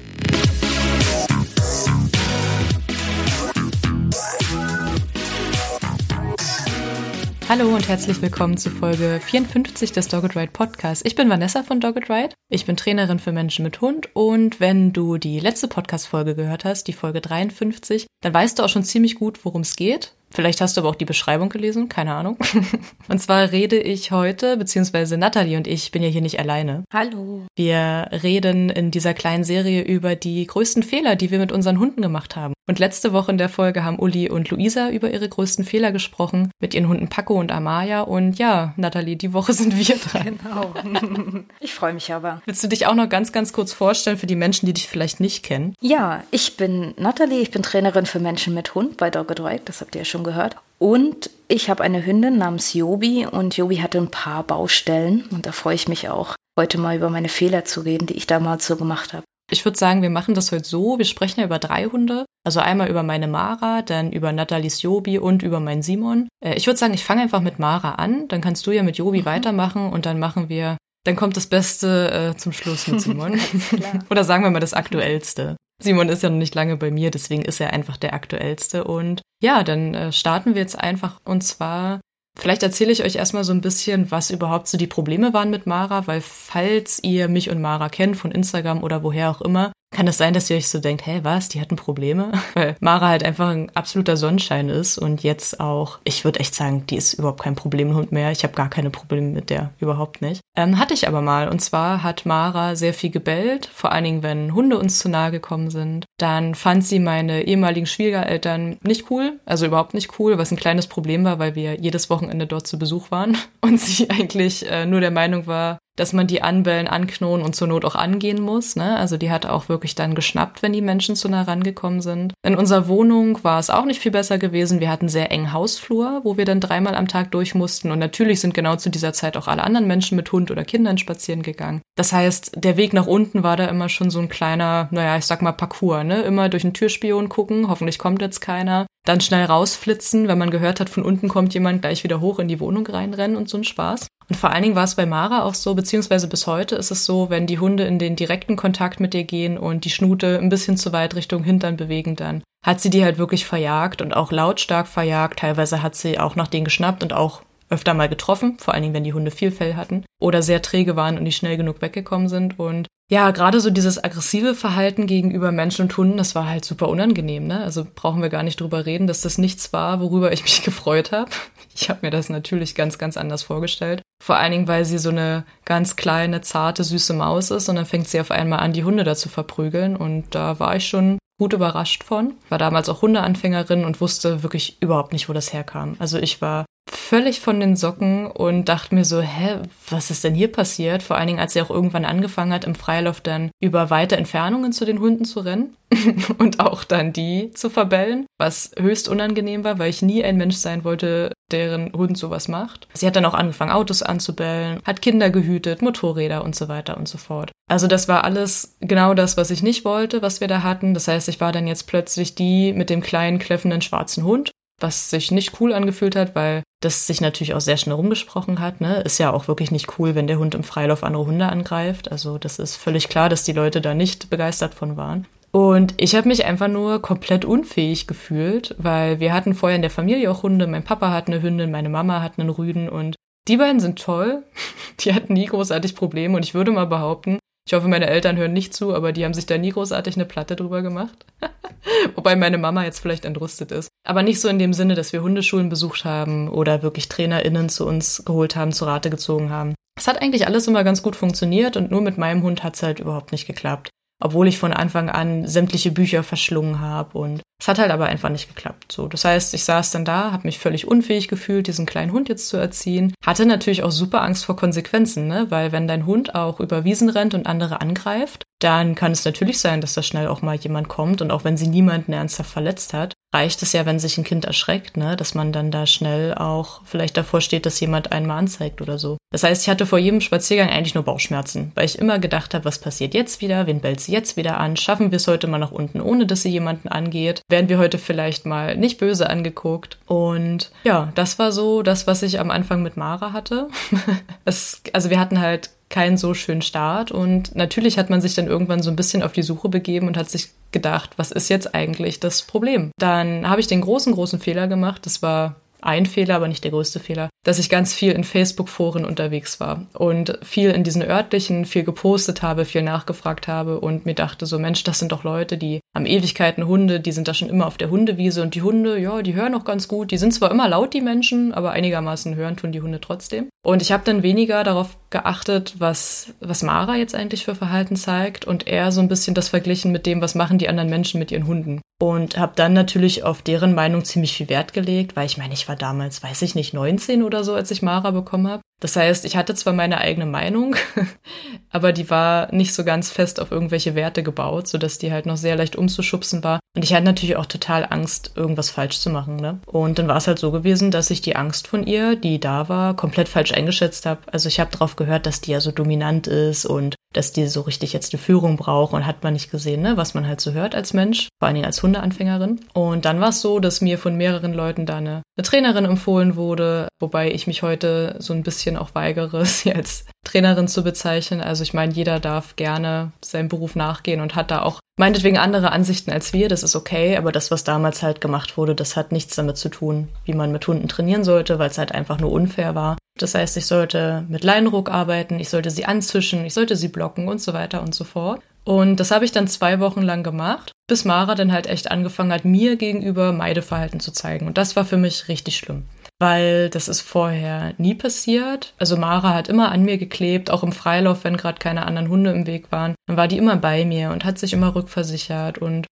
Hallo 7.54 7.74
und 7.74 7.86
herzlich 7.86 8.22
willkommen 8.22 8.56
zu 8.56 8.70
Folge 8.70 9.20
54 9.22 9.92
des 9.92 10.08
Dogged 10.08 10.34
Ride 10.34 10.52
Podcasts. 10.52 11.04
Ich 11.04 11.16
bin 11.16 11.28
Vanessa 11.28 11.62
von 11.62 11.80
Dogged 11.80 12.08
Ride. 12.08 12.34
Ich 12.48 12.64
bin 12.64 12.78
Trainerin 12.78 13.18
für 13.18 13.30
Menschen 13.30 13.62
mit 13.62 13.82
Hund 13.82 14.08
und 14.14 14.58
wenn 14.58 14.94
du 14.94 15.18
die 15.18 15.38
letzte 15.38 15.68
Podcast-Folge 15.68 16.34
gehört 16.34 16.64
hast, 16.64 16.88
die 16.88 16.94
Folge 16.94 17.20
53, 17.20 18.06
dann 18.22 18.32
weißt 18.32 18.58
du 18.58 18.62
auch 18.62 18.70
schon 18.70 18.84
ziemlich 18.84 19.16
gut, 19.16 19.44
worum 19.44 19.60
es 19.60 19.76
geht. 19.76 20.14
Vielleicht 20.30 20.62
hast 20.62 20.78
du 20.78 20.80
aber 20.80 20.88
auch 20.88 20.94
die 20.94 21.04
Beschreibung 21.04 21.50
gelesen, 21.50 21.90
keine 21.90 22.14
Ahnung. 22.14 22.38
und 23.08 23.18
zwar 23.20 23.52
rede 23.52 23.78
ich 23.78 24.12
heute, 24.12 24.56
beziehungsweise 24.56 25.18
Natalie 25.18 25.58
und 25.58 25.66
ich 25.66 25.90
bin 25.90 26.02
ja 26.02 26.08
hier 26.08 26.22
nicht 26.22 26.38
alleine. 26.38 26.84
Hallo. 26.90 27.42
Wir 27.54 28.08
reden 28.22 28.70
in 28.70 28.90
dieser 28.90 29.12
kleinen 29.12 29.44
Serie 29.44 29.82
über 29.82 30.16
die 30.16 30.46
größten 30.46 30.82
Fehler, 30.82 31.16
die 31.16 31.30
wir 31.30 31.38
mit 31.38 31.52
unseren 31.52 31.78
Hunden 31.78 32.00
gemacht 32.00 32.34
haben. 32.34 32.54
Und 32.68 32.78
letzte 32.78 33.12
Woche 33.12 33.32
in 33.32 33.38
der 33.38 33.48
Folge 33.48 33.84
haben 33.84 33.98
Uli 33.98 34.30
und 34.30 34.50
Luisa 34.50 34.90
über 34.90 35.10
ihre 35.10 35.28
größten 35.28 35.64
Fehler 35.64 35.90
gesprochen, 35.90 36.52
mit 36.60 36.74
ihren 36.74 36.88
Hunden 36.88 37.08
Paco 37.08 37.34
und 37.34 37.50
Amaya. 37.50 38.02
Und 38.02 38.38
ja, 38.38 38.72
Natalie, 38.76 39.16
die 39.16 39.32
Woche 39.32 39.52
sind 39.62 39.76
wir 39.76 39.96
dran. 39.96 40.38
Genau. 40.38 40.72
Ich 41.60 41.74
freue 41.74 41.94
mich 41.94 42.12
aber. 42.12 42.42
Willst 42.44 42.62
du 42.62 42.68
dich 42.68 42.86
auch 42.86 42.94
noch 42.94 43.08
ganz, 43.08 43.32
ganz 43.32 43.52
kurz 43.52 43.72
vorstellen 43.72 44.16
für 44.16 44.26
die 44.26 44.36
Menschen, 44.36 44.66
die 44.66 44.72
dich 44.72 44.88
vielleicht 44.88 45.20
nicht 45.20 45.44
kennen? 45.44 45.74
Ja, 45.80 46.24
ich 46.30 46.56
bin 46.56 46.94
Natalie, 46.96 47.40
ich 47.40 47.50
bin 47.50 47.62
Trainerin 47.62 48.06
für 48.06 48.18
Menschen 48.18 48.54
mit 48.54 48.74
Hund 48.74 48.96
bei 48.96 49.10
Dogged 49.10 49.40
Ride, 49.40 49.62
das 49.64 49.80
habt 49.80 49.94
ihr 49.94 50.00
ja 50.00 50.04
schon 50.04 50.24
gehört. 50.24 50.56
Und 50.78 51.30
ich 51.48 51.70
habe 51.70 51.82
eine 51.82 52.04
Hündin 52.04 52.38
namens 52.38 52.74
Jobi 52.74 53.26
und 53.26 53.56
Jobi 53.56 53.76
hatte 53.76 53.98
ein 53.98 54.10
paar 54.10 54.42
Baustellen 54.42 55.24
und 55.30 55.46
da 55.46 55.52
freue 55.52 55.74
ich 55.74 55.88
mich 55.88 56.08
auch, 56.08 56.34
heute 56.58 56.78
mal 56.78 56.96
über 56.96 57.10
meine 57.10 57.28
Fehler 57.28 57.64
zu 57.64 57.80
reden, 57.82 58.06
die 58.06 58.14
ich 58.14 58.26
damals 58.26 58.66
so 58.66 58.76
gemacht 58.76 59.12
habe. 59.12 59.24
Ich 59.52 59.66
würde 59.66 59.78
sagen, 59.78 60.00
wir 60.00 60.08
machen 60.08 60.34
das 60.34 60.50
heute 60.50 60.66
so. 60.66 60.96
Wir 60.96 61.04
sprechen 61.04 61.40
ja 61.40 61.46
über 61.46 61.58
drei 61.58 61.84
Hunde. 61.84 62.24
Also 62.42 62.60
einmal 62.60 62.88
über 62.88 63.02
meine 63.02 63.28
Mara, 63.28 63.82
dann 63.82 64.10
über 64.10 64.32
Nathalies 64.32 64.80
Jobi 64.80 65.18
und 65.18 65.42
über 65.42 65.60
meinen 65.60 65.82
Simon. 65.82 66.26
Äh, 66.42 66.54
ich 66.54 66.66
würde 66.66 66.78
sagen, 66.78 66.94
ich 66.94 67.04
fange 67.04 67.20
einfach 67.20 67.42
mit 67.42 67.58
Mara 67.58 67.96
an. 67.96 68.28
Dann 68.28 68.40
kannst 68.40 68.66
du 68.66 68.70
ja 68.70 68.82
mit 68.82 68.96
Jobi 68.96 69.20
mhm. 69.20 69.26
weitermachen 69.26 69.92
und 69.92 70.06
dann 70.06 70.18
machen 70.18 70.48
wir, 70.48 70.78
dann 71.04 71.16
kommt 71.16 71.36
das 71.36 71.48
Beste 71.48 72.32
äh, 72.32 72.36
zum 72.38 72.52
Schluss 72.52 72.88
mit 72.88 73.00
Simon. 73.02 73.38
Oder 74.10 74.24
sagen 74.24 74.42
wir 74.42 74.50
mal 74.50 74.58
das 74.58 74.72
Aktuellste. 74.72 75.56
Simon 75.82 76.08
ist 76.08 76.22
ja 76.22 76.30
noch 76.30 76.38
nicht 76.38 76.54
lange 76.54 76.78
bei 76.78 76.90
mir, 76.90 77.10
deswegen 77.10 77.42
ist 77.42 77.60
er 77.60 77.74
einfach 77.74 77.98
der 77.98 78.14
aktuellste. 78.14 78.84
Und 78.84 79.20
ja, 79.42 79.64
dann 79.64 79.92
äh, 79.92 80.12
starten 80.12 80.54
wir 80.54 80.62
jetzt 80.62 80.78
einfach. 80.78 81.18
Und 81.26 81.42
zwar 81.42 82.00
Vielleicht 82.38 82.62
erzähle 82.62 82.92
ich 82.92 83.04
euch 83.04 83.16
erstmal 83.16 83.44
so 83.44 83.52
ein 83.52 83.60
bisschen, 83.60 84.10
was 84.10 84.30
überhaupt 84.30 84.66
so 84.66 84.78
die 84.78 84.86
Probleme 84.86 85.34
waren 85.34 85.50
mit 85.50 85.66
Mara, 85.66 86.06
weil 86.06 86.20
falls 86.20 86.98
ihr 87.02 87.28
mich 87.28 87.50
und 87.50 87.60
Mara 87.60 87.88
kennt 87.88 88.16
von 88.16 88.32
Instagram 88.32 88.82
oder 88.82 89.02
woher 89.02 89.30
auch 89.30 89.42
immer, 89.42 89.72
kann 89.92 90.08
es 90.08 90.18
sein, 90.18 90.34
dass 90.34 90.50
ihr 90.50 90.56
euch 90.56 90.68
so 90.68 90.80
denkt, 90.80 91.06
hä, 91.06 91.20
was, 91.22 91.48
die 91.48 91.60
hatten 91.60 91.76
Probleme? 91.76 92.32
Weil 92.54 92.76
Mara 92.80 93.08
halt 93.08 93.24
einfach 93.24 93.50
ein 93.50 93.70
absoluter 93.74 94.16
Sonnenschein 94.16 94.68
ist 94.68 94.98
und 94.98 95.22
jetzt 95.22 95.60
auch, 95.60 95.98
ich 96.04 96.24
würde 96.24 96.40
echt 96.40 96.54
sagen, 96.54 96.84
die 96.86 96.96
ist 96.96 97.14
überhaupt 97.14 97.42
kein 97.42 97.54
Problemhund 97.54 98.12
mehr. 98.12 98.32
Ich 98.32 98.42
habe 98.42 98.54
gar 98.54 98.70
keine 98.70 98.90
Probleme 98.90 99.28
mit 99.28 99.50
der, 99.50 99.70
überhaupt 99.78 100.22
nicht. 100.22 100.40
Ähm, 100.56 100.78
hatte 100.78 100.94
ich 100.94 101.06
aber 101.06 101.20
mal. 101.20 101.48
Und 101.48 101.60
zwar 101.60 102.02
hat 102.02 102.26
Mara 102.26 102.74
sehr 102.74 102.94
viel 102.94 103.10
gebellt, 103.10 103.66
vor 103.72 103.92
allen 103.92 104.04
Dingen, 104.04 104.22
wenn 104.22 104.54
Hunde 104.54 104.78
uns 104.78 104.98
zu 104.98 105.08
nahe 105.08 105.30
gekommen 105.30 105.70
sind. 105.70 106.06
Dann 106.18 106.54
fand 106.54 106.84
sie 106.84 106.98
meine 106.98 107.46
ehemaligen 107.46 107.86
Schwiegereltern 107.86 108.78
nicht 108.82 109.10
cool, 109.10 109.40
also 109.44 109.66
überhaupt 109.66 109.94
nicht 109.94 110.18
cool, 110.18 110.38
was 110.38 110.50
ein 110.50 110.56
kleines 110.56 110.86
Problem 110.86 111.24
war, 111.24 111.38
weil 111.38 111.54
wir 111.54 111.80
jedes 111.80 112.10
Wochenende 112.10 112.46
dort 112.46 112.66
zu 112.66 112.78
Besuch 112.78 113.10
waren 113.10 113.36
und 113.60 113.80
sie 113.80 114.10
eigentlich 114.10 114.68
äh, 114.70 114.86
nur 114.86 115.00
der 115.00 115.10
Meinung 115.10 115.46
war, 115.46 115.78
dass 115.96 116.12
man 116.12 116.26
die 116.26 116.42
anbellen, 116.42 116.88
anknoten 116.88 117.44
und 117.44 117.54
zur 117.54 117.68
Not 117.68 117.84
auch 117.84 117.94
angehen 117.94 118.40
muss. 118.40 118.76
Ne? 118.76 118.96
Also 118.96 119.16
die 119.16 119.30
hat 119.30 119.46
auch 119.46 119.68
wirklich 119.68 119.94
dann 119.94 120.14
geschnappt, 120.14 120.62
wenn 120.62 120.72
die 120.72 120.80
Menschen 120.80 121.16
zu 121.16 121.28
nah 121.28 121.42
rangekommen 121.42 122.00
sind. 122.00 122.32
In 122.42 122.56
unserer 122.56 122.88
Wohnung 122.88 123.42
war 123.44 123.58
es 123.58 123.70
auch 123.70 123.84
nicht 123.84 124.00
viel 124.00 124.12
besser 124.12 124.38
gewesen. 124.38 124.80
Wir 124.80 124.90
hatten 124.90 125.08
sehr 125.08 125.30
engen 125.30 125.52
Hausflur, 125.52 126.20
wo 126.24 126.36
wir 126.36 126.44
dann 126.44 126.60
dreimal 126.60 126.94
am 126.94 127.08
Tag 127.08 127.30
durch 127.30 127.54
mussten. 127.54 127.90
Und 127.90 127.98
natürlich 127.98 128.40
sind 128.40 128.54
genau 128.54 128.76
zu 128.76 128.90
dieser 128.90 129.12
Zeit 129.12 129.36
auch 129.36 129.48
alle 129.48 129.62
anderen 129.62 129.86
Menschen 129.86 130.16
mit 130.16 130.32
Hund 130.32 130.50
oder 130.50 130.64
Kindern 130.64 130.98
spazieren 130.98 131.42
gegangen. 131.42 131.82
Das 131.96 132.12
heißt, 132.12 132.52
der 132.56 132.76
Weg 132.76 132.94
nach 132.94 133.06
unten 133.06 133.42
war 133.42 133.56
da 133.56 133.66
immer 133.66 133.88
schon 133.88 134.10
so 134.10 134.18
ein 134.18 134.28
kleiner, 134.28 134.88
naja, 134.90 135.16
ich 135.18 135.26
sag 135.26 135.42
mal 135.42 135.52
Parcours. 135.52 136.04
Ne? 136.04 136.22
Immer 136.22 136.48
durch 136.48 136.62
den 136.62 136.74
Türspion 136.74 137.28
gucken, 137.28 137.68
hoffentlich 137.68 137.98
kommt 137.98 138.22
jetzt 138.22 138.40
keiner. 138.40 138.86
Dann 139.04 139.20
schnell 139.20 139.44
rausflitzen, 139.44 140.28
wenn 140.28 140.38
man 140.38 140.50
gehört 140.50 140.78
hat, 140.78 140.88
von 140.88 141.02
unten 141.02 141.28
kommt 141.28 141.54
jemand, 141.54 141.82
gleich 141.82 142.04
wieder 142.04 142.20
hoch 142.20 142.38
in 142.38 142.46
die 142.46 142.60
Wohnung 142.60 142.86
reinrennen 142.86 143.36
und 143.36 143.48
so 143.48 143.58
ein 143.58 143.64
Spaß. 143.64 144.06
Und 144.28 144.36
vor 144.36 144.50
allen 144.50 144.62
Dingen 144.62 144.76
war 144.76 144.84
es 144.84 144.94
bei 144.94 145.06
Mara 145.06 145.42
auch 145.42 145.54
so, 145.54 145.74
beziehungsweise 145.74 146.28
bis 146.28 146.46
heute 146.46 146.76
ist 146.76 146.92
es 146.92 147.04
so, 147.04 147.28
wenn 147.28 147.48
die 147.48 147.58
Hunde 147.58 147.84
in 147.84 147.98
den 147.98 148.14
direkten 148.14 148.56
Kontakt 148.56 149.00
mit 149.00 149.12
dir 149.12 149.24
gehen 149.24 149.58
und 149.58 149.84
die 149.84 149.90
Schnute 149.90 150.38
ein 150.38 150.48
bisschen 150.48 150.76
zu 150.76 150.92
weit 150.92 151.16
Richtung 151.16 151.42
Hintern 151.42 151.76
bewegen, 151.76 152.14
dann 152.14 152.42
hat 152.64 152.80
sie 152.80 152.90
die 152.90 153.02
halt 153.02 153.18
wirklich 153.18 153.44
verjagt 153.44 154.00
und 154.00 154.14
auch 154.14 154.30
lautstark 154.30 154.86
verjagt. 154.86 155.40
Teilweise 155.40 155.82
hat 155.82 155.96
sie 155.96 156.20
auch 156.20 156.36
nach 156.36 156.46
denen 156.46 156.64
geschnappt 156.64 157.02
und 157.02 157.12
auch 157.12 157.42
öfter 157.72 157.94
mal 157.94 158.08
getroffen, 158.08 158.58
vor 158.58 158.74
allen 158.74 158.82
Dingen, 158.82 158.94
wenn 158.94 159.04
die 159.04 159.14
Hunde 159.14 159.30
viel 159.30 159.50
Fell 159.50 159.74
hatten 159.74 160.04
oder 160.20 160.42
sehr 160.42 160.62
träge 160.62 160.94
waren 160.94 161.16
und 161.16 161.24
nicht 161.24 161.36
schnell 161.36 161.56
genug 161.56 161.82
weggekommen 161.82 162.28
sind. 162.28 162.58
Und 162.58 162.86
ja, 163.10 163.30
gerade 163.30 163.60
so 163.60 163.70
dieses 163.70 164.02
aggressive 164.02 164.54
Verhalten 164.54 165.06
gegenüber 165.06 165.52
Menschen 165.52 165.82
und 165.82 165.96
Hunden, 165.96 166.16
das 166.16 166.34
war 166.34 166.48
halt 166.48 166.64
super 166.64 166.88
unangenehm. 166.88 167.46
Ne? 167.46 167.62
Also 167.62 167.86
brauchen 167.94 168.22
wir 168.22 168.28
gar 168.28 168.42
nicht 168.42 168.60
drüber 168.60 168.86
reden, 168.86 169.06
dass 169.06 169.22
das 169.22 169.38
nichts 169.38 169.72
war, 169.72 170.00
worüber 170.00 170.32
ich 170.32 170.42
mich 170.44 170.62
gefreut 170.62 171.12
habe. 171.12 171.30
Ich 171.74 171.88
habe 171.88 172.00
mir 172.02 172.10
das 172.10 172.28
natürlich 172.28 172.74
ganz, 172.74 172.98
ganz 172.98 173.16
anders 173.16 173.42
vorgestellt. 173.42 174.02
Vor 174.22 174.36
allen 174.36 174.52
Dingen, 174.52 174.68
weil 174.68 174.84
sie 174.84 174.98
so 174.98 175.08
eine 175.08 175.44
ganz 175.64 175.96
kleine, 175.96 176.42
zarte, 176.42 176.84
süße 176.84 177.14
Maus 177.14 177.50
ist 177.50 177.68
und 177.68 177.76
dann 177.76 177.86
fängt 177.86 178.08
sie 178.08 178.20
auf 178.20 178.30
einmal 178.30 178.60
an, 178.60 178.72
die 178.72 178.84
Hunde 178.84 179.04
da 179.04 179.16
zu 179.16 179.28
verprügeln. 179.28 179.96
Und 179.96 180.34
da 180.34 180.60
war 180.60 180.76
ich 180.76 180.86
schon 180.86 181.18
gut 181.38 181.54
überrascht 181.54 182.04
von. 182.04 182.34
War 182.50 182.58
damals 182.58 182.88
auch 182.88 183.02
Hundeanfängerin 183.02 183.84
und 183.84 184.00
wusste 184.00 184.42
wirklich 184.42 184.76
überhaupt 184.80 185.12
nicht, 185.12 185.28
wo 185.28 185.32
das 185.32 185.52
herkam. 185.52 185.96
Also 185.98 186.18
ich 186.18 186.40
war 186.40 186.66
völlig 187.12 187.40
von 187.40 187.60
den 187.60 187.76
Socken 187.76 188.26
und 188.26 188.70
dachte 188.70 188.94
mir 188.94 189.04
so, 189.04 189.20
hä, 189.20 189.58
was 189.90 190.10
ist 190.10 190.24
denn 190.24 190.34
hier 190.34 190.50
passiert? 190.50 191.02
Vor 191.02 191.18
allen 191.18 191.26
Dingen, 191.26 191.40
als 191.40 191.52
sie 191.52 191.60
auch 191.60 191.68
irgendwann 191.68 192.06
angefangen 192.06 192.54
hat, 192.54 192.64
im 192.64 192.74
Freilauf 192.74 193.20
dann 193.20 193.50
über 193.60 193.90
weite 193.90 194.16
Entfernungen 194.16 194.72
zu 194.72 194.86
den 194.86 194.98
Hunden 194.98 195.26
zu 195.26 195.40
rennen 195.40 195.76
und 196.38 196.60
auch 196.60 196.84
dann 196.84 197.12
die 197.12 197.50
zu 197.50 197.68
verbellen, 197.68 198.24
was 198.38 198.70
höchst 198.78 199.10
unangenehm 199.10 199.62
war, 199.62 199.78
weil 199.78 199.90
ich 199.90 200.00
nie 200.00 200.24
ein 200.24 200.38
Mensch 200.38 200.56
sein 200.56 200.84
wollte, 200.84 201.32
deren 201.50 201.92
Hund 201.92 202.16
sowas 202.16 202.48
macht. 202.48 202.88
Sie 202.94 203.06
hat 203.06 203.14
dann 203.14 203.26
auch 203.26 203.34
angefangen, 203.34 203.72
Autos 203.72 204.02
anzubellen, 204.02 204.80
hat 204.86 205.02
Kinder 205.02 205.28
gehütet, 205.28 205.82
Motorräder 205.82 206.42
und 206.42 206.56
so 206.56 206.68
weiter 206.68 206.96
und 206.96 207.08
so 207.08 207.18
fort. 207.18 207.52
Also 207.70 207.88
das 207.88 208.08
war 208.08 208.24
alles 208.24 208.76
genau 208.80 209.12
das, 209.12 209.36
was 209.36 209.50
ich 209.50 209.62
nicht 209.62 209.84
wollte, 209.84 210.22
was 210.22 210.40
wir 210.40 210.48
da 210.48 210.62
hatten. 210.62 210.94
Das 210.94 211.08
heißt, 211.08 211.28
ich 211.28 211.42
war 211.42 211.52
dann 211.52 211.66
jetzt 211.66 211.86
plötzlich 211.86 212.34
die 212.34 212.72
mit 212.72 212.88
dem 212.88 213.02
kleinen, 213.02 213.38
kläffenden 213.38 213.82
schwarzen 213.82 214.24
Hund 214.24 214.50
was 214.80 215.10
sich 215.10 215.30
nicht 215.30 215.60
cool 215.60 215.72
angefühlt 215.72 216.16
hat, 216.16 216.34
weil 216.34 216.62
das 216.80 217.06
sich 217.06 217.20
natürlich 217.20 217.54
auch 217.54 217.60
sehr 217.60 217.76
schnell 217.76 217.94
rumgesprochen 217.94 218.60
hat. 218.60 218.80
Ne? 218.80 219.00
Ist 219.02 219.18
ja 219.18 219.32
auch 219.32 219.48
wirklich 219.48 219.70
nicht 219.70 219.98
cool, 219.98 220.14
wenn 220.14 220.26
der 220.26 220.38
Hund 220.38 220.54
im 220.54 220.64
Freilauf 220.64 221.04
andere 221.04 221.26
Hunde 221.26 221.46
angreift. 221.46 222.10
Also 222.10 222.38
das 222.38 222.58
ist 222.58 222.76
völlig 222.76 223.08
klar, 223.08 223.28
dass 223.28 223.44
die 223.44 223.52
Leute 223.52 223.80
da 223.80 223.94
nicht 223.94 224.30
begeistert 224.30 224.74
von 224.74 224.96
waren. 224.96 225.26
Und 225.52 225.94
ich 225.98 226.14
habe 226.14 226.28
mich 226.28 226.46
einfach 226.46 226.68
nur 226.68 227.02
komplett 227.02 227.44
unfähig 227.44 228.06
gefühlt, 228.06 228.74
weil 228.78 229.20
wir 229.20 229.34
hatten 229.34 229.54
vorher 229.54 229.76
in 229.76 229.82
der 229.82 229.90
Familie 229.90 230.30
auch 230.30 230.42
Hunde. 230.42 230.66
Mein 230.66 230.82
Papa 230.82 231.10
hat 231.10 231.28
eine 231.28 231.42
Hündin, 231.42 231.70
meine 231.70 231.90
Mama 231.90 232.22
hat 232.22 232.38
einen 232.38 232.48
Rüden 232.48 232.88
und 232.88 233.16
die 233.48 233.58
beiden 233.58 233.80
sind 233.80 233.98
toll. 234.00 234.44
Die 235.00 235.14
hatten 235.14 235.32
nie 235.32 235.46
großartig 235.46 235.96
Probleme 235.96 236.36
und 236.36 236.44
ich 236.44 236.54
würde 236.54 236.70
mal 236.70 236.86
behaupten, 236.86 237.38
ich 237.66 237.74
hoffe, 237.74 237.88
meine 237.88 238.08
Eltern 238.08 238.36
hören 238.36 238.52
nicht 238.52 238.74
zu, 238.74 238.94
aber 238.94 239.12
die 239.12 239.24
haben 239.24 239.34
sich 239.34 239.46
da 239.46 239.56
nie 239.56 239.70
großartig 239.70 240.16
eine 240.16 240.24
Platte 240.24 240.56
drüber 240.56 240.82
gemacht. 240.82 241.26
Wobei 242.14 242.34
meine 242.34 242.58
Mama 242.58 242.84
jetzt 242.84 242.98
vielleicht 242.98 243.24
entrüstet 243.24 243.70
ist. 243.70 243.88
Aber 244.04 244.22
nicht 244.22 244.40
so 244.40 244.48
in 244.48 244.58
dem 244.58 244.72
Sinne, 244.72 244.94
dass 244.94 245.12
wir 245.12 245.22
Hundeschulen 245.22 245.68
besucht 245.68 246.04
haben 246.04 246.48
oder 246.48 246.82
wirklich 246.82 247.08
TrainerInnen 247.08 247.68
zu 247.68 247.86
uns 247.86 248.24
geholt 248.24 248.56
haben, 248.56 248.72
zu 248.72 248.84
Rate 248.84 249.10
gezogen 249.10 249.50
haben. 249.50 249.74
Es 249.96 250.08
hat 250.08 250.20
eigentlich 250.20 250.46
alles 250.46 250.66
immer 250.66 250.84
ganz 250.84 251.02
gut 251.02 251.14
funktioniert 251.14 251.76
und 251.76 251.90
nur 251.90 252.00
mit 252.00 252.18
meinem 252.18 252.42
Hund 252.42 252.64
hat 252.64 252.74
es 252.74 252.82
halt 252.82 252.98
überhaupt 252.98 253.30
nicht 253.30 253.46
geklappt 253.46 253.91
obwohl 254.22 254.48
ich 254.48 254.58
von 254.58 254.72
Anfang 254.72 255.10
an 255.10 255.46
sämtliche 255.46 255.90
Bücher 255.90 256.22
verschlungen 256.22 256.80
habe 256.80 257.18
und 257.18 257.42
es 257.60 257.68
hat 257.68 257.78
halt 257.78 257.90
aber 257.92 258.06
einfach 258.06 258.28
nicht 258.28 258.48
geklappt. 258.48 258.90
So, 258.90 259.06
das 259.06 259.24
heißt, 259.24 259.54
ich 259.54 259.64
saß 259.64 259.92
dann 259.92 260.04
da, 260.04 260.32
habe 260.32 260.48
mich 260.48 260.58
völlig 260.58 260.88
unfähig 260.88 261.28
gefühlt, 261.28 261.68
diesen 261.68 261.86
kleinen 261.86 262.12
Hund 262.12 262.28
jetzt 262.28 262.48
zu 262.48 262.56
erziehen, 262.56 263.14
hatte 263.24 263.46
natürlich 263.46 263.84
auch 263.84 263.92
super 263.92 264.22
Angst 264.22 264.44
vor 264.44 264.56
Konsequenzen, 264.56 265.28
ne? 265.28 265.46
weil 265.50 265.70
wenn 265.70 265.86
dein 265.86 266.06
Hund 266.06 266.34
auch 266.34 266.58
über 266.58 266.84
Wiesen 266.84 267.08
rennt 267.08 267.34
und 267.34 267.46
andere 267.46 267.80
angreift, 267.80 268.42
dann 268.60 268.94
kann 268.94 269.12
es 269.12 269.24
natürlich 269.24 269.58
sein, 269.58 269.80
dass 269.80 269.94
da 269.94 270.02
schnell 270.02 270.26
auch 270.26 270.42
mal 270.42 270.56
jemand 270.56 270.88
kommt 270.88 271.22
und 271.22 271.30
auch 271.30 271.44
wenn 271.44 271.56
sie 271.56 271.68
niemanden 271.68 272.12
ernsthaft 272.12 272.50
verletzt 272.50 272.94
hat, 272.94 273.14
reicht 273.32 273.62
es 273.62 273.72
ja, 273.72 273.86
wenn 273.86 273.98
sich 273.98 274.18
ein 274.18 274.24
Kind 274.24 274.44
erschreckt, 274.44 274.96
ne, 274.96 275.16
dass 275.16 275.34
man 275.34 275.52
dann 275.52 275.70
da 275.70 275.86
schnell 275.86 276.34
auch 276.34 276.82
vielleicht 276.84 277.16
davor 277.16 277.40
steht, 277.40 277.66
dass 277.66 277.80
jemand 277.80 278.12
einen 278.12 278.26
mal 278.26 278.38
anzeigt 278.38 278.82
oder 278.82 278.98
so. 278.98 279.16
Das 279.30 279.42
heißt, 279.42 279.62
ich 279.62 279.70
hatte 279.70 279.86
vor 279.86 279.98
jedem 279.98 280.20
Spaziergang 280.20 280.68
eigentlich 280.68 280.94
nur 280.94 281.04
Bauchschmerzen, 281.04 281.72
weil 281.74 281.86
ich 281.86 281.98
immer 281.98 282.18
gedacht 282.18 282.52
habe, 282.52 282.66
was 282.66 282.78
passiert 282.78 283.14
jetzt 283.14 283.40
wieder? 283.40 283.66
Wen 283.66 283.80
bellt 283.80 284.00
sie 284.00 284.12
jetzt 284.12 284.36
wieder 284.36 284.58
an? 284.58 284.76
Schaffen 284.76 285.10
wir 285.10 285.16
es 285.16 285.26
heute 285.26 285.46
mal 285.46 285.58
nach 285.58 285.72
unten, 285.72 286.00
ohne 286.00 286.26
dass 286.26 286.42
sie 286.42 286.50
jemanden 286.50 286.88
angeht? 286.88 287.40
Werden 287.48 287.70
wir 287.70 287.78
heute 287.78 287.98
vielleicht 287.98 288.44
mal 288.44 288.76
nicht 288.76 288.98
böse 288.98 289.30
angeguckt? 289.30 289.98
Und 290.06 290.70
ja, 290.84 291.10
das 291.14 291.38
war 291.38 291.52
so 291.52 291.82
das, 291.82 292.06
was 292.06 292.22
ich 292.22 292.38
am 292.38 292.50
Anfang 292.50 292.82
mit 292.82 292.96
Mara 292.96 293.32
hatte. 293.32 293.68
es, 294.44 294.82
also 294.92 295.08
wir 295.08 295.18
hatten 295.18 295.40
halt 295.40 295.70
keinen 295.92 296.16
so 296.16 296.34
schönen 296.34 296.62
Start. 296.62 297.12
Und 297.12 297.54
natürlich 297.54 297.98
hat 297.98 298.10
man 298.10 298.20
sich 298.20 298.34
dann 298.34 298.48
irgendwann 298.48 298.82
so 298.82 298.90
ein 298.90 298.96
bisschen 298.96 299.22
auf 299.22 299.32
die 299.32 299.42
Suche 299.42 299.68
begeben 299.68 300.08
und 300.08 300.16
hat 300.16 300.28
sich 300.28 300.48
gedacht, 300.72 301.10
was 301.16 301.30
ist 301.30 301.48
jetzt 301.48 301.74
eigentlich 301.74 302.18
das 302.18 302.42
Problem? 302.42 302.90
Dann 302.98 303.48
habe 303.48 303.60
ich 303.60 303.68
den 303.68 303.82
großen, 303.82 304.12
großen 304.12 304.40
Fehler 304.40 304.66
gemacht. 304.66 305.06
Das 305.06 305.22
war 305.22 305.56
ein 305.82 306.06
Fehler, 306.06 306.36
aber 306.36 306.48
nicht 306.48 306.64
der 306.64 306.70
größte 306.70 306.98
Fehler, 307.00 307.28
dass 307.44 307.58
ich 307.58 307.68
ganz 307.68 307.92
viel 307.92 308.12
in 308.12 308.24
Facebook-Foren 308.24 309.04
unterwegs 309.04 309.58
war 309.58 309.86
und 309.94 310.38
viel 310.42 310.70
in 310.70 310.84
diesen 310.84 311.02
örtlichen, 311.02 311.64
viel 311.64 311.82
gepostet 311.82 312.42
habe, 312.42 312.64
viel 312.64 312.82
nachgefragt 312.82 313.48
habe 313.48 313.80
und 313.80 314.06
mir 314.06 314.14
dachte 314.14 314.46
so, 314.46 314.58
Mensch, 314.58 314.84
das 314.84 314.98
sind 314.98 315.12
doch 315.12 315.24
Leute, 315.24 315.58
die 315.58 315.80
haben 315.94 316.06
Ewigkeiten 316.06 316.66
Hunde, 316.66 317.00
die 317.00 317.12
sind 317.12 317.28
da 317.28 317.34
schon 317.34 317.48
immer 317.48 317.66
auf 317.66 317.76
der 317.76 317.90
Hundewiese 317.90 318.42
und 318.42 318.54
die 318.54 318.62
Hunde, 318.62 318.98
ja, 318.98 319.22
die 319.22 319.34
hören 319.34 319.54
auch 319.54 319.64
ganz 319.64 319.88
gut. 319.88 320.10
Die 320.10 320.18
sind 320.18 320.32
zwar 320.32 320.50
immer 320.50 320.68
laut, 320.68 320.94
die 320.94 321.00
Menschen, 321.00 321.52
aber 321.52 321.72
einigermaßen 321.72 322.34
hören 322.34 322.56
tun 322.56 322.72
die 322.72 322.80
Hunde 322.80 323.00
trotzdem. 323.00 323.48
Und 323.64 323.82
ich 323.82 323.92
habe 323.92 324.02
dann 324.04 324.22
weniger 324.22 324.64
darauf 324.64 324.96
geachtet, 325.10 325.76
was, 325.78 326.34
was 326.40 326.62
Mara 326.62 326.96
jetzt 326.96 327.14
eigentlich 327.14 327.44
für 327.44 327.54
Verhalten 327.54 327.96
zeigt 327.96 328.44
und 328.44 328.66
eher 328.66 328.90
so 328.90 329.00
ein 329.00 329.08
bisschen 329.08 329.34
das 329.34 329.50
verglichen 329.50 329.92
mit 329.92 330.06
dem, 330.06 330.20
was 330.20 330.34
machen 330.34 330.58
die 330.58 330.68
anderen 330.68 330.90
Menschen 330.90 331.18
mit 331.18 331.30
ihren 331.30 331.46
Hunden. 331.46 331.80
Und 332.00 332.36
habe 332.36 332.54
dann 332.56 332.72
natürlich 332.72 333.22
auf 333.22 333.42
deren 333.42 333.74
Meinung 333.74 334.04
ziemlich 334.04 334.32
viel 334.32 334.48
Wert 334.48 334.72
gelegt, 334.72 335.14
weil 335.14 335.26
ich 335.26 335.38
meine, 335.38 335.54
ich 335.54 335.68
war 335.68 335.76
damals, 335.76 336.20
weiß 336.20 336.42
ich 336.42 336.56
nicht, 336.56 336.74
19 336.74 337.22
oder 337.22 337.31
so, 337.44 337.54
als 337.54 337.70
ich 337.70 337.82
Mara 337.82 338.10
bekommen 338.10 338.48
habe. 338.48 338.62
Das 338.82 338.96
heißt, 338.96 339.24
ich 339.24 339.36
hatte 339.36 339.54
zwar 339.54 339.72
meine 339.72 339.98
eigene 339.98 340.26
Meinung, 340.26 340.74
aber 341.70 341.92
die 341.92 342.10
war 342.10 342.52
nicht 342.52 342.74
so 342.74 342.82
ganz 342.82 343.10
fest 343.10 343.38
auf 343.38 343.52
irgendwelche 343.52 343.94
Werte 343.94 344.24
gebaut, 344.24 344.66
sodass 344.66 344.98
die 344.98 345.12
halt 345.12 345.24
noch 345.24 345.36
sehr 345.36 345.54
leicht 345.54 345.76
umzuschubsen 345.76 346.42
war. 346.42 346.58
Und 346.74 346.82
ich 346.82 346.92
hatte 346.92 347.04
natürlich 347.04 347.36
auch 347.36 347.46
total 347.46 347.86
Angst, 347.88 348.32
irgendwas 348.34 348.70
falsch 348.70 348.98
zu 348.98 349.08
machen. 349.10 349.36
Ne? 349.36 349.60
Und 349.66 350.00
dann 350.00 350.08
war 350.08 350.16
es 350.16 350.26
halt 350.26 350.40
so 350.40 350.50
gewesen, 350.50 350.90
dass 350.90 351.10
ich 351.10 351.20
die 351.20 351.36
Angst 351.36 351.68
von 351.68 351.86
ihr, 351.86 352.16
die 352.16 352.40
da 352.40 352.68
war, 352.68 352.96
komplett 352.96 353.28
falsch 353.28 353.52
eingeschätzt 353.52 354.04
habe. 354.04 354.22
Also 354.32 354.48
ich 354.48 354.58
habe 354.58 354.72
darauf 354.72 354.96
gehört, 354.96 355.26
dass 355.26 355.40
die 355.40 355.52
ja 355.52 355.60
so 355.60 355.70
dominant 355.70 356.26
ist 356.26 356.66
und 356.66 356.96
dass 357.12 357.32
die 357.32 357.46
so 357.46 357.60
richtig 357.62 357.92
jetzt 357.92 358.12
eine 358.12 358.22
Führung 358.22 358.56
braucht 358.56 358.94
und 358.94 359.06
hat 359.06 359.22
man 359.22 359.34
nicht 359.34 359.50
gesehen, 359.50 359.82
ne, 359.82 359.96
was 359.96 360.14
man 360.14 360.26
halt 360.26 360.40
so 360.40 360.52
hört 360.52 360.74
als 360.74 360.92
Mensch, 360.92 361.28
vor 361.38 361.46
allen 361.46 361.54
Dingen 361.54 361.66
als 361.66 361.82
Hundeanfängerin. 361.82 362.60
Und 362.72 363.04
dann 363.04 363.20
war 363.20 363.28
es 363.28 363.40
so, 363.40 363.60
dass 363.60 363.80
mir 363.80 363.98
von 363.98 364.16
mehreren 364.16 364.54
Leuten 364.54 364.86
da 364.86 364.96
eine, 364.96 365.22
eine 365.36 365.44
Trainerin 365.44 365.84
empfohlen 365.84 366.36
wurde, 366.36 366.88
wobei 367.00 367.30
ich 367.30 367.46
mich 367.46 367.62
heute 367.62 368.16
so 368.18 368.32
ein 368.32 368.42
bisschen 368.42 368.71
auch 368.76 368.94
weigere, 368.94 369.44
sie 369.46 369.72
als 369.72 370.04
Trainerin 370.24 370.68
zu 370.68 370.82
bezeichnen. 370.82 371.40
Also 371.40 371.62
ich 371.62 371.74
meine, 371.74 371.92
jeder 371.92 372.20
darf 372.20 372.56
gerne 372.56 373.12
seinem 373.24 373.48
Beruf 373.48 373.74
nachgehen 373.74 374.20
und 374.20 374.34
hat 374.34 374.50
da 374.50 374.62
auch 374.62 374.80
meinetwegen 374.98 375.38
andere 375.38 375.72
Ansichten 375.72 376.10
als 376.10 376.32
wir, 376.32 376.48
das 376.48 376.62
ist 376.62 376.76
okay, 376.76 377.16
aber 377.16 377.32
das, 377.32 377.50
was 377.50 377.64
damals 377.64 378.02
halt 378.02 378.20
gemacht 378.20 378.56
wurde, 378.56 378.74
das 378.74 378.96
hat 378.96 379.10
nichts 379.10 379.34
damit 379.34 379.56
zu 379.56 379.68
tun, 379.68 380.08
wie 380.24 380.34
man 380.34 380.52
mit 380.52 380.66
Hunden 380.66 380.88
trainieren 380.88 381.24
sollte, 381.24 381.58
weil 381.58 381.70
es 381.70 381.78
halt 381.78 381.92
einfach 381.92 382.18
nur 382.18 382.30
unfair 382.30 382.74
war. 382.74 382.96
Das 383.18 383.34
heißt, 383.34 383.56
ich 383.56 383.66
sollte 383.66 384.24
mit 384.28 384.44
Leinruck 384.44 384.90
arbeiten, 384.90 385.38
ich 385.38 385.48
sollte 385.48 385.70
sie 385.70 385.84
anzischen, 385.84 386.44
ich 386.44 386.54
sollte 386.54 386.76
sie 386.76 386.88
blocken 386.88 387.28
und 387.28 387.40
so 387.40 387.52
weiter 387.52 387.82
und 387.82 387.94
so 387.94 388.04
fort. 388.04 388.40
Und 388.64 389.00
das 389.00 389.10
habe 389.10 389.24
ich 389.24 389.32
dann 389.32 389.48
zwei 389.48 389.80
Wochen 389.80 390.02
lang 390.02 390.22
gemacht, 390.22 390.70
bis 390.86 391.04
Mara 391.04 391.34
dann 391.34 391.52
halt 391.52 391.66
echt 391.66 391.90
angefangen 391.90 392.32
hat, 392.32 392.44
mir 392.44 392.76
gegenüber 392.76 393.32
Meideverhalten 393.32 393.98
zu 393.98 394.12
zeigen. 394.12 394.46
Und 394.46 394.56
das 394.56 394.76
war 394.76 394.84
für 394.84 394.96
mich 394.96 395.28
richtig 395.28 395.56
schlimm 395.56 395.84
weil 396.22 396.70
das 396.70 396.86
ist 396.86 397.00
vorher 397.00 397.74
nie 397.78 397.94
passiert. 397.94 398.74
Also 398.78 398.96
Mara 398.96 399.34
hat 399.34 399.48
immer 399.48 399.72
an 399.72 399.82
mir 399.82 399.98
geklebt, 399.98 400.52
auch 400.52 400.62
im 400.62 400.70
Freilauf, 400.70 401.24
wenn 401.24 401.36
gerade 401.36 401.58
keine 401.58 401.84
anderen 401.84 402.08
Hunde 402.08 402.30
im 402.30 402.46
Weg 402.46 402.70
waren. 402.70 402.94
Dann 403.08 403.16
war 403.16 403.26
die 403.26 403.38
immer 403.38 403.56
bei 403.56 403.84
mir 403.84 404.10
und 404.10 404.24
hat 404.24 404.38
sich 404.38 404.52
immer 404.52 404.72
rückversichert 404.76 405.58
und 405.58 405.86